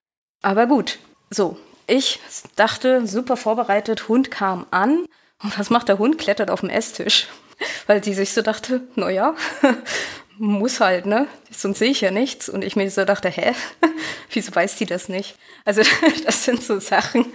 Aber 0.43 0.67
gut, 0.67 0.99
so. 1.31 1.57
Ich 1.87 2.19
dachte, 2.55 3.05
super 3.07 3.37
vorbereitet, 3.37 4.07
Hund 4.07 4.29
kam 4.29 4.65
an. 4.71 5.05
Und 5.43 5.59
was 5.59 5.69
macht 5.69 5.87
der 5.87 5.99
Hund? 5.99 6.17
Klettert 6.17 6.49
auf 6.49 6.61
den 6.61 6.69
Esstisch. 6.69 7.27
Weil 7.87 8.03
sie 8.03 8.13
sich 8.13 8.33
so 8.33 8.41
dachte, 8.41 8.81
naja, 8.95 9.35
muss 10.37 10.79
halt, 10.79 11.05
ne? 11.05 11.27
Sonst 11.51 11.79
sehe 11.79 11.91
ich 11.91 12.01
ja 12.01 12.11
nichts. 12.11 12.49
Und 12.49 12.63
ich 12.63 12.75
mir 12.75 12.89
so 12.89 13.05
dachte, 13.05 13.29
hä? 13.29 13.53
Wieso 14.31 14.53
weiß 14.53 14.75
die 14.75 14.85
das 14.85 15.09
nicht? 15.09 15.35
Also 15.63 15.81
das 16.25 16.43
sind 16.43 16.63
so 16.63 16.79
Sachen, 16.79 17.25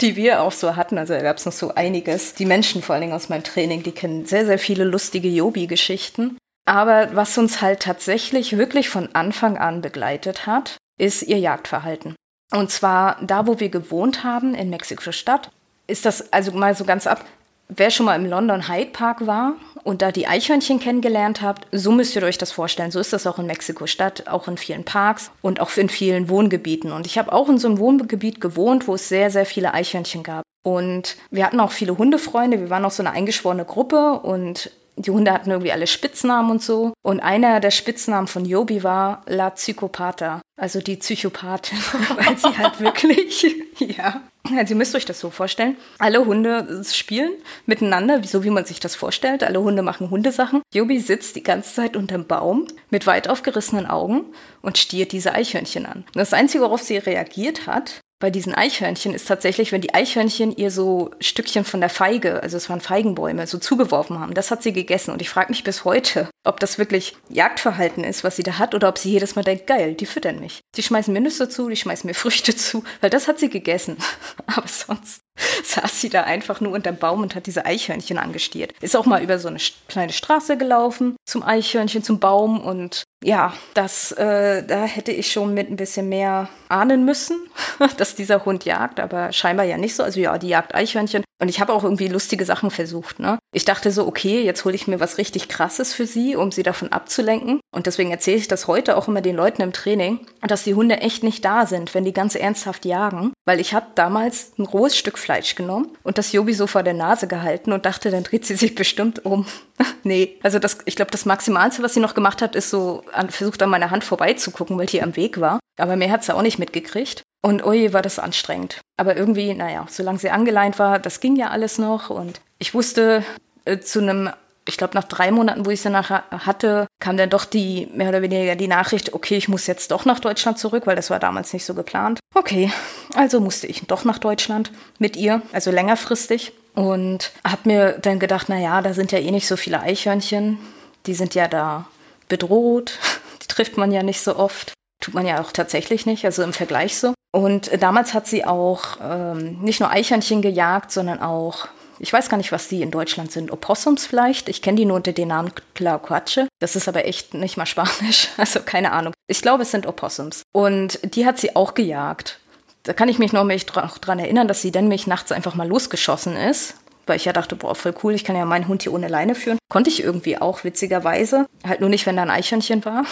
die 0.00 0.16
wir 0.16 0.42
auch 0.42 0.52
so 0.52 0.76
hatten. 0.76 0.98
Also 0.98 1.14
da 1.14 1.22
gab 1.22 1.36
es 1.36 1.46
noch 1.46 1.52
so 1.52 1.74
einiges. 1.74 2.34
Die 2.34 2.46
Menschen 2.46 2.82
vor 2.82 2.94
allen 2.94 3.02
Dingen 3.02 3.14
aus 3.14 3.28
meinem 3.28 3.44
Training, 3.44 3.82
die 3.82 3.92
kennen 3.92 4.26
sehr, 4.26 4.46
sehr 4.46 4.58
viele 4.58 4.84
lustige 4.84 5.28
Yobi-Geschichten. 5.28 6.38
Aber 6.66 7.16
was 7.16 7.38
uns 7.38 7.62
halt 7.62 7.80
tatsächlich 7.80 8.58
wirklich 8.58 8.90
von 8.90 9.14
Anfang 9.14 9.56
an 9.56 9.80
begleitet 9.80 10.46
hat, 10.46 10.76
ist 10.98 11.22
ihr 11.22 11.38
Jagdverhalten. 11.38 12.14
Und 12.52 12.70
zwar 12.70 13.18
da, 13.22 13.46
wo 13.46 13.60
wir 13.60 13.68
gewohnt 13.68 14.24
haben, 14.24 14.54
in 14.54 14.70
Mexiko-Stadt, 14.70 15.50
ist 15.86 16.04
das 16.04 16.32
also 16.32 16.52
mal 16.52 16.74
so 16.74 16.84
ganz 16.84 17.06
ab. 17.06 17.24
Wer 17.68 17.90
schon 17.90 18.06
mal 18.06 18.16
im 18.16 18.24
London 18.24 18.66
Hyde 18.66 18.92
Park 18.92 19.26
war 19.26 19.54
und 19.84 20.00
da 20.00 20.10
die 20.10 20.26
Eichhörnchen 20.26 20.80
kennengelernt 20.80 21.42
habt, 21.42 21.66
so 21.70 21.92
müsst 21.92 22.16
ihr 22.16 22.22
euch 22.22 22.38
das 22.38 22.50
vorstellen. 22.50 22.90
So 22.90 22.98
ist 22.98 23.12
das 23.12 23.26
auch 23.26 23.38
in 23.38 23.46
Mexiko-Stadt, 23.46 24.26
auch 24.26 24.48
in 24.48 24.56
vielen 24.56 24.84
Parks 24.84 25.30
und 25.42 25.60
auch 25.60 25.76
in 25.76 25.90
vielen 25.90 26.30
Wohngebieten. 26.30 26.92
Und 26.92 27.04
ich 27.04 27.18
habe 27.18 27.30
auch 27.30 27.48
in 27.50 27.58
so 27.58 27.68
einem 27.68 27.78
Wohngebiet 27.78 28.40
gewohnt, 28.40 28.88
wo 28.88 28.94
es 28.94 29.10
sehr, 29.10 29.30
sehr 29.30 29.44
viele 29.44 29.74
Eichhörnchen 29.74 30.22
gab. 30.22 30.44
Und 30.62 31.16
wir 31.30 31.44
hatten 31.44 31.60
auch 31.60 31.72
viele 31.72 31.98
Hundefreunde. 31.98 32.58
Wir 32.58 32.70
waren 32.70 32.86
auch 32.86 32.90
so 32.90 33.02
eine 33.02 33.12
eingeschworene 33.12 33.66
Gruppe 33.66 34.20
und 34.20 34.70
die 34.98 35.10
Hunde 35.10 35.32
hatten 35.32 35.50
irgendwie 35.50 35.72
alle 35.72 35.86
Spitznamen 35.86 36.50
und 36.50 36.62
so. 36.62 36.92
Und 37.02 37.20
einer 37.20 37.60
der 37.60 37.70
Spitznamen 37.70 38.26
von 38.26 38.44
Yobi 38.44 38.82
war 38.82 39.22
La 39.26 39.50
Psychopatha, 39.50 40.40
also 40.56 40.80
die 40.80 40.96
Psychopathin, 40.96 41.78
weil 42.16 42.36
sie 42.36 42.56
halt 42.56 42.80
wirklich, 42.80 43.56
ja. 43.78 44.20
Also 44.56 44.72
ihr 44.72 44.78
müsst 44.78 44.94
euch 44.94 45.04
das 45.04 45.20
so 45.20 45.30
vorstellen. 45.30 45.76
Alle 45.98 46.24
Hunde 46.24 46.82
spielen 46.90 47.32
miteinander, 47.66 48.22
so 48.24 48.44
wie 48.44 48.50
man 48.50 48.64
sich 48.64 48.80
das 48.80 48.94
vorstellt. 48.94 49.44
Alle 49.44 49.60
Hunde 49.60 49.82
machen 49.82 50.10
Hundesachen. 50.10 50.62
Yobi 50.72 51.00
sitzt 51.00 51.36
die 51.36 51.42
ganze 51.42 51.74
Zeit 51.74 51.96
unterm 51.96 52.26
Baum 52.26 52.66
mit 52.88 53.06
weit 53.06 53.28
aufgerissenen 53.28 53.86
Augen 53.86 54.24
und 54.62 54.78
stiert 54.78 55.12
diese 55.12 55.32
Eichhörnchen 55.34 55.84
an. 55.84 56.04
Das 56.14 56.32
Einzige, 56.32 56.64
worauf 56.64 56.82
sie 56.82 56.96
reagiert 56.96 57.66
hat, 57.66 58.00
bei 58.20 58.30
diesen 58.30 58.54
Eichhörnchen 58.54 59.14
ist 59.14 59.28
tatsächlich, 59.28 59.70
wenn 59.70 59.80
die 59.80 59.94
Eichhörnchen 59.94 60.56
ihr 60.56 60.70
so 60.70 61.10
Stückchen 61.20 61.64
von 61.64 61.80
der 61.80 61.88
Feige, 61.88 62.42
also 62.42 62.56
es 62.56 62.68
waren 62.68 62.80
Feigenbäume, 62.80 63.46
so 63.46 63.58
zugeworfen 63.58 64.18
haben. 64.18 64.34
Das 64.34 64.50
hat 64.50 64.62
sie 64.62 64.72
gegessen. 64.72 65.12
Und 65.12 65.22
ich 65.22 65.30
frage 65.30 65.50
mich 65.50 65.62
bis 65.62 65.84
heute, 65.84 66.28
ob 66.44 66.58
das 66.58 66.78
wirklich 66.78 67.16
Jagdverhalten 67.28 68.02
ist, 68.02 68.24
was 68.24 68.36
sie 68.36 68.42
da 68.42 68.58
hat, 68.58 68.74
oder 68.74 68.88
ob 68.88 68.98
sie 68.98 69.10
jedes 69.10 69.36
Mal 69.36 69.44
denkt, 69.44 69.66
geil, 69.66 69.94
die 69.94 70.06
füttern 70.06 70.40
mich. 70.40 70.60
Die 70.76 70.82
schmeißen 70.82 71.12
mir 71.12 71.20
Nüsse 71.20 71.48
zu, 71.48 71.68
die 71.68 71.76
schmeißen 71.76 72.08
mir 72.08 72.14
Früchte 72.14 72.56
zu, 72.56 72.82
weil 73.00 73.10
das 73.10 73.28
hat 73.28 73.38
sie 73.38 73.50
gegessen. 73.50 73.96
Aber 74.46 74.66
sonst 74.66 75.20
saß 75.64 76.00
sie 76.00 76.08
da 76.08 76.22
einfach 76.22 76.60
nur 76.60 76.72
unterm 76.72 76.96
Baum 76.96 77.22
und 77.22 77.36
hat 77.36 77.46
diese 77.46 77.64
Eichhörnchen 77.64 78.18
angestiert. 78.18 78.72
Ist 78.80 78.96
auch 78.96 79.06
mal 79.06 79.22
über 79.22 79.38
so 79.38 79.48
eine 79.48 79.58
kleine 79.88 80.12
Straße 80.12 80.56
gelaufen 80.56 81.16
zum 81.24 81.44
Eichhörnchen, 81.44 82.02
zum 82.02 82.18
Baum 82.18 82.60
und 82.60 83.04
ja, 83.24 83.52
das, 83.74 84.12
äh, 84.12 84.62
da 84.64 84.84
hätte 84.84 85.10
ich 85.10 85.32
schon 85.32 85.52
mit 85.52 85.70
ein 85.70 85.76
bisschen 85.76 86.08
mehr 86.08 86.48
ahnen 86.68 87.04
müssen, 87.04 87.36
dass 87.96 88.14
dieser 88.14 88.44
Hund 88.44 88.64
jagt, 88.64 89.00
aber 89.00 89.32
scheinbar 89.32 89.66
ja 89.66 89.76
nicht 89.76 89.96
so. 89.96 90.02
Also 90.02 90.20
ja, 90.20 90.38
die 90.38 90.48
jagt 90.48 90.74
Eichhörnchen. 90.74 91.24
Und 91.40 91.48
ich 91.48 91.60
habe 91.60 91.72
auch 91.72 91.84
irgendwie 91.84 92.08
lustige 92.08 92.44
Sachen 92.44 92.70
versucht. 92.70 93.20
Ne? 93.20 93.38
Ich 93.52 93.64
dachte 93.64 93.92
so, 93.92 94.06
okay, 94.06 94.42
jetzt 94.42 94.64
hole 94.64 94.74
ich 94.74 94.88
mir 94.88 94.98
was 94.98 95.18
richtig 95.18 95.48
Krasses 95.48 95.94
für 95.94 96.04
sie, 96.04 96.34
um 96.34 96.50
sie 96.50 96.64
davon 96.64 96.90
abzulenken. 96.90 97.60
Und 97.72 97.86
deswegen 97.86 98.10
erzähle 98.10 98.38
ich 98.38 98.48
das 98.48 98.66
heute 98.66 98.96
auch 98.96 99.06
immer 99.06 99.20
den 99.20 99.36
Leuten 99.36 99.62
im 99.62 99.72
Training, 99.72 100.26
dass 100.42 100.64
die 100.64 100.74
Hunde 100.74 100.96
echt 100.96 101.22
nicht 101.22 101.44
da 101.44 101.66
sind, 101.66 101.94
wenn 101.94 102.04
die 102.04 102.12
ganz 102.12 102.34
ernsthaft 102.34 102.84
jagen. 102.84 103.32
Weil 103.46 103.60
ich 103.60 103.72
habe 103.72 103.86
damals 103.94 104.52
ein 104.58 104.66
rohes 104.66 104.96
Stück 104.96 105.16
Fleisch 105.16 105.54
genommen 105.54 105.96
und 106.02 106.18
das 106.18 106.32
Jobi 106.32 106.54
so 106.54 106.66
vor 106.66 106.82
der 106.82 106.94
Nase 106.94 107.28
gehalten 107.28 107.72
und 107.72 107.86
dachte, 107.86 108.10
dann 108.10 108.24
dreht 108.24 108.44
sie 108.44 108.56
sich 108.56 108.74
bestimmt 108.74 109.24
um. 109.24 109.46
nee, 110.02 110.38
also 110.42 110.58
das, 110.58 110.78
ich 110.86 110.96
glaube, 110.96 111.12
das 111.12 111.24
Maximalste, 111.24 111.84
was 111.84 111.94
sie 111.94 112.00
noch 112.00 112.14
gemacht 112.14 112.42
hat, 112.42 112.56
ist 112.56 112.70
so 112.70 113.04
an, 113.12 113.30
versucht 113.30 113.62
an 113.62 113.70
meiner 113.70 113.90
Hand 113.90 114.04
vorbeizugucken, 114.04 114.78
weil 114.78 114.86
die 114.86 115.02
am 115.02 115.16
Weg 115.16 115.40
war. 115.40 115.58
Aber 115.78 115.96
mehr 115.96 116.10
hat 116.10 116.24
sie 116.24 116.34
auch 116.34 116.42
nicht 116.42 116.58
mitgekriegt. 116.58 117.22
Und 117.40 117.64
oje, 117.64 117.92
war 117.92 118.02
das 118.02 118.18
anstrengend. 118.18 118.80
Aber 118.96 119.16
irgendwie, 119.16 119.54
naja, 119.54 119.86
solange 119.88 120.18
sie 120.18 120.30
angeleint 120.30 120.78
war, 120.78 120.98
das 120.98 121.20
ging 121.20 121.36
ja 121.36 121.50
alles 121.50 121.78
noch. 121.78 122.10
Und 122.10 122.40
ich 122.58 122.74
wusste 122.74 123.24
äh, 123.64 123.78
zu 123.78 124.00
einem, 124.00 124.30
ich 124.66 124.76
glaube, 124.76 124.94
nach 124.94 125.04
drei 125.04 125.30
Monaten, 125.30 125.64
wo 125.64 125.70
ich 125.70 125.80
sie 125.80 125.90
nachher 125.90 126.24
hatte, 126.30 126.86
kam 127.00 127.16
dann 127.16 127.30
doch 127.30 127.44
die, 127.44 127.88
mehr 127.94 128.08
oder 128.08 128.22
weniger 128.22 128.56
die 128.56 128.66
Nachricht, 128.66 129.14
okay, 129.14 129.36
ich 129.36 129.48
muss 129.48 129.68
jetzt 129.68 129.92
doch 129.92 130.04
nach 130.04 130.18
Deutschland 130.18 130.58
zurück, 130.58 130.86
weil 130.86 130.96
das 130.96 131.10
war 131.10 131.20
damals 131.20 131.52
nicht 131.52 131.64
so 131.64 131.74
geplant. 131.74 132.18
Okay, 132.34 132.72
also 133.14 133.40
musste 133.40 133.68
ich 133.68 133.86
doch 133.86 134.04
nach 134.04 134.18
Deutschland 134.18 134.72
mit 134.98 135.16
ihr, 135.16 135.42
also 135.52 135.70
längerfristig. 135.70 136.52
Und 136.74 137.32
habe 137.44 137.62
mir 137.64 137.92
dann 138.02 138.18
gedacht, 138.18 138.48
naja, 138.48 138.82
da 138.82 138.94
sind 138.94 139.12
ja 139.12 139.18
eh 139.18 139.30
nicht 139.30 139.48
so 139.48 139.56
viele 139.56 139.80
Eichhörnchen. 139.80 140.58
Die 141.06 141.14
sind 141.14 141.34
ja 141.34 141.48
da 141.48 141.86
bedroht. 142.28 142.98
Die 143.42 143.46
trifft 143.46 143.76
man 143.76 143.92
ja 143.92 144.02
nicht 144.02 144.20
so 144.20 144.36
oft. 144.36 144.72
Tut 145.00 145.14
man 145.14 145.26
ja 145.26 145.40
auch 145.40 145.52
tatsächlich 145.52 146.06
nicht, 146.06 146.24
also 146.24 146.42
im 146.42 146.52
Vergleich 146.52 146.98
so. 146.98 147.14
Und 147.30 147.70
damals 147.80 148.14
hat 148.14 148.26
sie 148.26 148.44
auch 148.44 148.98
ähm, 149.02 149.60
nicht 149.60 149.80
nur 149.80 149.90
Eichhörnchen 149.90 150.42
gejagt, 150.42 150.90
sondern 150.90 151.20
auch, 151.20 151.68
ich 151.98 152.12
weiß 152.12 152.28
gar 152.28 152.36
nicht, 152.36 152.52
was 152.52 152.68
die 152.68 152.82
in 152.82 152.90
Deutschland 152.90 153.30
sind, 153.30 153.52
Opossums 153.52 154.06
vielleicht. 154.06 154.48
Ich 154.48 154.60
kenne 154.60 154.76
die 154.76 154.84
nur 154.84 154.96
unter 154.96 155.12
dem 155.12 155.28
Namen 155.28 155.52
Tlaquache. 155.74 156.48
Das 156.58 156.74
ist 156.74 156.88
aber 156.88 157.04
echt 157.04 157.34
nicht 157.34 157.56
mal 157.56 157.66
Spanisch, 157.66 158.28
also 158.36 158.60
keine 158.60 158.92
Ahnung. 158.92 159.12
Ich 159.28 159.42
glaube, 159.42 159.62
es 159.62 159.70
sind 159.70 159.86
Opossums. 159.86 160.42
Und 160.52 161.14
die 161.14 161.26
hat 161.26 161.38
sie 161.38 161.54
auch 161.54 161.74
gejagt. 161.74 162.40
Da 162.82 162.92
kann 162.92 163.08
ich 163.08 163.18
mich 163.18 163.32
noch 163.32 163.44
mich 163.44 163.66
dran 163.66 164.18
erinnern, 164.18 164.48
dass 164.48 164.62
sie 164.62 164.72
dann 164.72 164.88
mich 164.88 165.06
nachts 165.06 165.30
einfach 165.30 165.54
mal 165.54 165.68
losgeschossen 165.68 166.36
ist 166.36 166.74
weil 167.08 167.16
ich 167.16 167.24
ja 167.24 167.32
dachte, 167.32 167.56
boah, 167.56 167.74
voll 167.74 167.94
cool, 168.02 168.14
ich 168.14 168.24
kann 168.24 168.36
ja 168.36 168.44
meinen 168.44 168.68
Hund 168.68 168.82
hier 168.82 168.92
ohne 168.92 169.08
Leine 169.08 169.34
führen. 169.34 169.58
Konnte 169.70 169.90
ich 169.90 170.02
irgendwie 170.02 170.38
auch, 170.38 170.64
witzigerweise. 170.64 171.46
Halt 171.66 171.80
nur 171.80 171.90
nicht, 171.90 172.06
wenn 172.06 172.16
da 172.16 172.22
ein 172.22 172.30
Eichhörnchen 172.30 172.84
war 172.84 173.04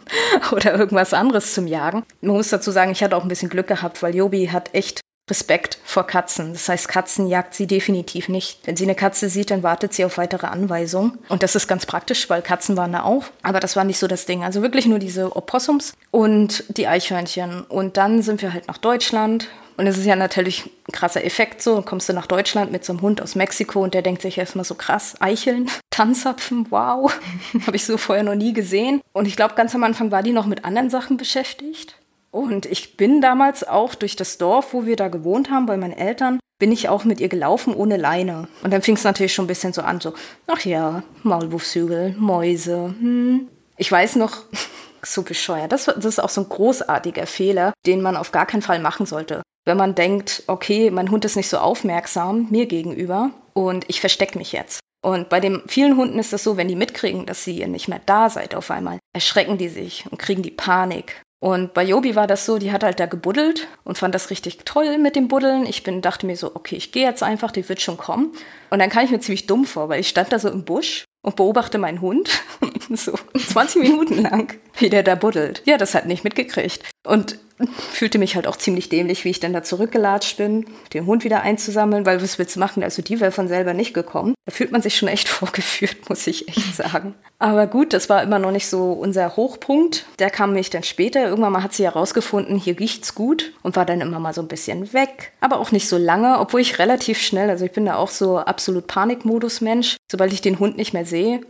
oder 0.52 0.74
irgendwas 0.74 1.14
anderes 1.14 1.54
zum 1.54 1.66
Jagen. 1.66 2.04
Man 2.20 2.36
muss 2.36 2.50
dazu 2.50 2.70
sagen, 2.70 2.92
ich 2.92 3.02
hatte 3.02 3.16
auch 3.16 3.22
ein 3.22 3.28
bisschen 3.28 3.48
Glück 3.48 3.66
gehabt, 3.66 4.02
weil 4.02 4.14
Jobi 4.14 4.46
hat 4.46 4.74
echt 4.74 5.00
Respekt 5.30 5.78
vor 5.84 6.06
Katzen. 6.06 6.52
Das 6.52 6.68
heißt, 6.68 6.88
Katzen 6.88 7.28
jagt 7.28 7.54
sie 7.54 7.66
definitiv 7.66 8.28
nicht. 8.28 8.58
Wenn 8.64 8.76
sie 8.76 8.84
eine 8.84 8.96
Katze 8.96 9.28
sieht, 9.28 9.50
dann 9.50 9.62
wartet 9.62 9.94
sie 9.94 10.04
auf 10.04 10.18
weitere 10.18 10.48
Anweisungen. 10.48 11.18
Und 11.28 11.44
das 11.44 11.54
ist 11.54 11.68
ganz 11.68 11.86
praktisch, 11.86 12.28
weil 12.28 12.42
Katzen 12.42 12.76
waren 12.76 12.92
da 12.92 13.04
auch. 13.04 13.24
Aber 13.42 13.60
das 13.60 13.76
war 13.76 13.84
nicht 13.84 13.98
so 13.98 14.08
das 14.08 14.26
Ding. 14.26 14.42
Also 14.42 14.62
wirklich 14.62 14.86
nur 14.86 14.98
diese 14.98 15.34
Opossums 15.36 15.94
und 16.10 16.64
die 16.76 16.88
Eichhörnchen. 16.88 17.62
Und 17.62 17.96
dann 17.96 18.20
sind 18.22 18.42
wir 18.42 18.52
halt 18.52 18.66
nach 18.66 18.78
Deutschland, 18.78 19.48
und 19.76 19.86
es 19.86 19.98
ist 19.98 20.06
ja 20.06 20.16
natürlich 20.16 20.66
ein 20.88 20.92
krasser 20.92 21.24
Effekt 21.24 21.62
so. 21.62 21.82
Kommst 21.82 22.08
du 22.08 22.12
nach 22.12 22.26
Deutschland 22.26 22.72
mit 22.72 22.84
so 22.84 22.92
einem 22.92 23.02
Hund 23.02 23.22
aus 23.22 23.34
Mexiko 23.34 23.82
und 23.82 23.94
der 23.94 24.02
denkt 24.02 24.22
sich 24.22 24.38
erstmal 24.38 24.64
so 24.64 24.74
krass, 24.74 25.14
Eicheln, 25.20 25.68
Tanzapfen, 25.90 26.66
wow. 26.70 27.12
Habe 27.66 27.76
ich 27.76 27.84
so 27.84 27.96
vorher 27.98 28.24
noch 28.24 28.34
nie 28.34 28.52
gesehen. 28.52 29.00
Und 29.12 29.26
ich 29.26 29.36
glaube, 29.36 29.54
ganz 29.54 29.74
am 29.74 29.84
Anfang 29.84 30.10
war 30.10 30.22
die 30.22 30.32
noch 30.32 30.46
mit 30.46 30.64
anderen 30.64 30.90
Sachen 30.90 31.16
beschäftigt. 31.16 31.96
Und 32.30 32.64
ich 32.64 32.96
bin 32.96 33.20
damals 33.20 33.62
auch 33.66 33.94
durch 33.94 34.16
das 34.16 34.38
Dorf, 34.38 34.72
wo 34.72 34.86
wir 34.86 34.96
da 34.96 35.08
gewohnt 35.08 35.50
haben, 35.50 35.66
bei 35.66 35.76
meinen 35.76 35.92
Eltern, 35.92 36.40
bin 36.58 36.72
ich 36.72 36.88
auch 36.88 37.04
mit 37.04 37.20
ihr 37.20 37.28
gelaufen 37.28 37.74
ohne 37.74 37.96
Leine. 37.96 38.48
Und 38.62 38.72
dann 38.72 38.82
fing 38.82 38.94
es 38.94 39.04
natürlich 39.04 39.34
schon 39.34 39.44
ein 39.44 39.48
bisschen 39.48 39.72
so 39.72 39.82
an, 39.82 40.00
so, 40.00 40.14
ach 40.46 40.64
ja, 40.64 41.02
Maulwurfshügel, 41.24 42.14
Mäuse. 42.18 42.94
Hm. 42.98 43.48
Ich 43.76 43.90
weiß 43.90 44.16
noch, 44.16 44.44
so 45.02 45.22
bescheuert. 45.22 45.72
Das, 45.72 45.86
das 45.86 46.04
ist 46.04 46.20
auch 46.20 46.30
so 46.30 46.42
ein 46.42 46.48
großartiger 46.48 47.26
Fehler, 47.26 47.72
den 47.84 48.00
man 48.00 48.16
auf 48.16 48.32
gar 48.32 48.46
keinen 48.46 48.62
Fall 48.62 48.78
machen 48.78 49.06
sollte. 49.06 49.42
Wenn 49.64 49.76
man 49.76 49.94
denkt, 49.94 50.42
okay, 50.46 50.90
mein 50.90 51.10
Hund 51.10 51.24
ist 51.24 51.36
nicht 51.36 51.48
so 51.48 51.58
aufmerksam 51.58 52.48
mir 52.50 52.66
gegenüber 52.66 53.30
und 53.52 53.84
ich 53.88 54.00
verstecke 54.00 54.38
mich 54.38 54.52
jetzt. 54.52 54.80
Und 55.04 55.28
bei 55.28 55.40
den 55.40 55.62
vielen 55.66 55.96
Hunden 55.96 56.18
ist 56.18 56.32
es 56.32 56.44
so, 56.44 56.56
wenn 56.56 56.68
die 56.68 56.76
mitkriegen, 56.76 57.26
dass 57.26 57.46
ihr 57.46 57.66
nicht 57.66 57.88
mehr 57.88 58.00
da 58.06 58.30
seid 58.30 58.54
auf 58.54 58.70
einmal, 58.70 58.98
erschrecken 59.12 59.58
die 59.58 59.68
sich 59.68 60.04
und 60.10 60.18
kriegen 60.18 60.42
die 60.42 60.50
Panik. 60.50 61.20
Und 61.40 61.74
bei 61.74 61.82
Jobi 61.82 62.14
war 62.14 62.28
das 62.28 62.46
so, 62.46 62.58
die 62.58 62.70
hat 62.70 62.84
halt 62.84 63.00
da 63.00 63.06
gebuddelt 63.06 63.66
und 63.82 63.98
fand 63.98 64.14
das 64.14 64.30
richtig 64.30 64.58
toll 64.64 64.98
mit 64.98 65.16
dem 65.16 65.26
Buddeln. 65.26 65.66
Ich 65.66 65.82
bin, 65.82 66.00
dachte 66.00 66.24
mir 66.24 66.36
so, 66.36 66.54
okay, 66.54 66.76
ich 66.76 66.92
gehe 66.92 67.04
jetzt 67.04 67.24
einfach, 67.24 67.50
die 67.50 67.68
wird 67.68 67.80
schon 67.80 67.96
kommen. 67.96 68.32
Und 68.70 68.78
dann 68.78 68.90
kam 68.90 69.04
ich 69.04 69.10
mir 69.10 69.18
ziemlich 69.18 69.48
dumm 69.48 69.64
vor, 69.64 69.88
weil 69.88 69.98
ich 69.98 70.08
stand 70.08 70.32
da 70.32 70.38
so 70.38 70.48
im 70.48 70.64
Busch 70.64 71.04
und 71.20 71.34
beobachte 71.34 71.78
meinen 71.78 72.00
Hund 72.00 72.30
so 72.90 73.14
20 73.34 73.82
Minuten 73.82 74.22
lang, 74.22 74.56
wie 74.78 74.88
der 74.88 75.02
da 75.02 75.16
buddelt. 75.16 75.62
Ja, 75.64 75.78
das 75.78 75.94
hat 75.94 76.06
nicht 76.06 76.22
mitgekriegt. 76.22 76.88
Und 77.04 77.40
fühlte 77.68 78.18
mich 78.18 78.36
halt 78.36 78.46
auch 78.46 78.56
ziemlich 78.56 78.88
dämlich, 78.88 79.24
wie 79.24 79.30
ich 79.30 79.40
dann 79.40 79.52
da 79.52 79.62
zurückgelatscht 79.62 80.36
bin, 80.36 80.66
den 80.94 81.06
Hund 81.06 81.24
wieder 81.24 81.42
einzusammeln, 81.42 82.06
weil 82.06 82.22
was 82.22 82.38
willst 82.38 82.56
du 82.56 82.60
machen? 82.60 82.82
Also 82.82 83.02
die 83.02 83.20
wäre 83.20 83.32
von 83.32 83.48
selber 83.48 83.74
nicht 83.74 83.94
gekommen. 83.94 84.34
Da 84.46 84.52
fühlt 84.52 84.72
man 84.72 84.82
sich 84.82 84.96
schon 84.96 85.08
echt 85.08 85.28
vorgeführt, 85.28 86.08
muss 86.08 86.26
ich 86.26 86.48
echt 86.48 86.76
sagen. 86.76 87.14
Aber 87.38 87.66
gut, 87.66 87.92
das 87.92 88.08
war 88.08 88.22
immer 88.22 88.38
noch 88.38 88.52
nicht 88.52 88.68
so 88.68 88.92
unser 88.92 89.36
Hochpunkt. 89.36 90.06
Der 90.18 90.30
kam 90.30 90.50
nämlich 90.50 90.70
dann 90.70 90.82
später. 90.82 91.24
Irgendwann 91.24 91.52
mal 91.52 91.62
hat 91.62 91.72
sie 91.72 91.84
herausgefunden, 91.84 92.56
hier 92.56 92.78
riecht's 92.78 93.14
gut 93.14 93.52
und 93.62 93.76
war 93.76 93.84
dann 93.84 94.00
immer 94.00 94.20
mal 94.20 94.32
so 94.32 94.42
ein 94.42 94.48
bisschen 94.48 94.92
weg. 94.92 95.32
Aber 95.40 95.58
auch 95.58 95.72
nicht 95.72 95.88
so 95.88 95.96
lange, 95.96 96.38
obwohl 96.38 96.60
ich 96.60 96.78
relativ 96.78 97.20
schnell, 97.20 97.50
also 97.50 97.64
ich 97.64 97.72
bin 97.72 97.86
da 97.86 97.96
auch 97.96 98.10
so 98.10 98.38
absolut 98.38 98.86
Panikmodus-Mensch. 98.86 99.96
Sobald 100.10 100.32
ich 100.32 100.40
den 100.40 100.58
Hund 100.58 100.76
nicht 100.76 100.92
mehr 100.92 101.04
sehe, 101.04 101.40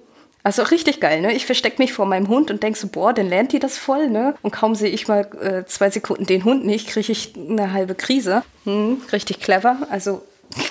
also 0.45 0.63
richtig 0.63 1.01
geil, 1.01 1.21
ne? 1.21 1.33
Ich 1.33 1.47
verstecke 1.47 1.81
mich 1.81 1.93
vor 1.93 2.07
meinem 2.07 2.29
Hund 2.29 2.51
und 2.51 2.63
denke 2.63 2.79
so, 2.79 2.89
boah, 2.89 3.13
dann 3.13 3.29
lernt 3.29 3.53
die 3.53 3.61
das 3.61 3.79
voll, 3.79 4.09
ne? 4.09 4.35
Und 4.43 4.51
kaum 4.51 4.75
sehe 4.75 4.91
ich 4.91 5.07
mal 5.07 5.29
äh, 5.41 5.65
zwei 5.67 5.91
Sekunden 5.91 6.27
den 6.27 6.45
Hund 6.45 6.65
nicht, 6.65 6.89
kriege 6.89 7.13
ich 7.13 7.35
eine 7.37 7.73
halbe 7.73 7.95
Krise. 7.95 8.43
Hm, 8.65 9.03
richtig 9.13 9.41
clever. 9.41 9.77
Also 9.91 10.23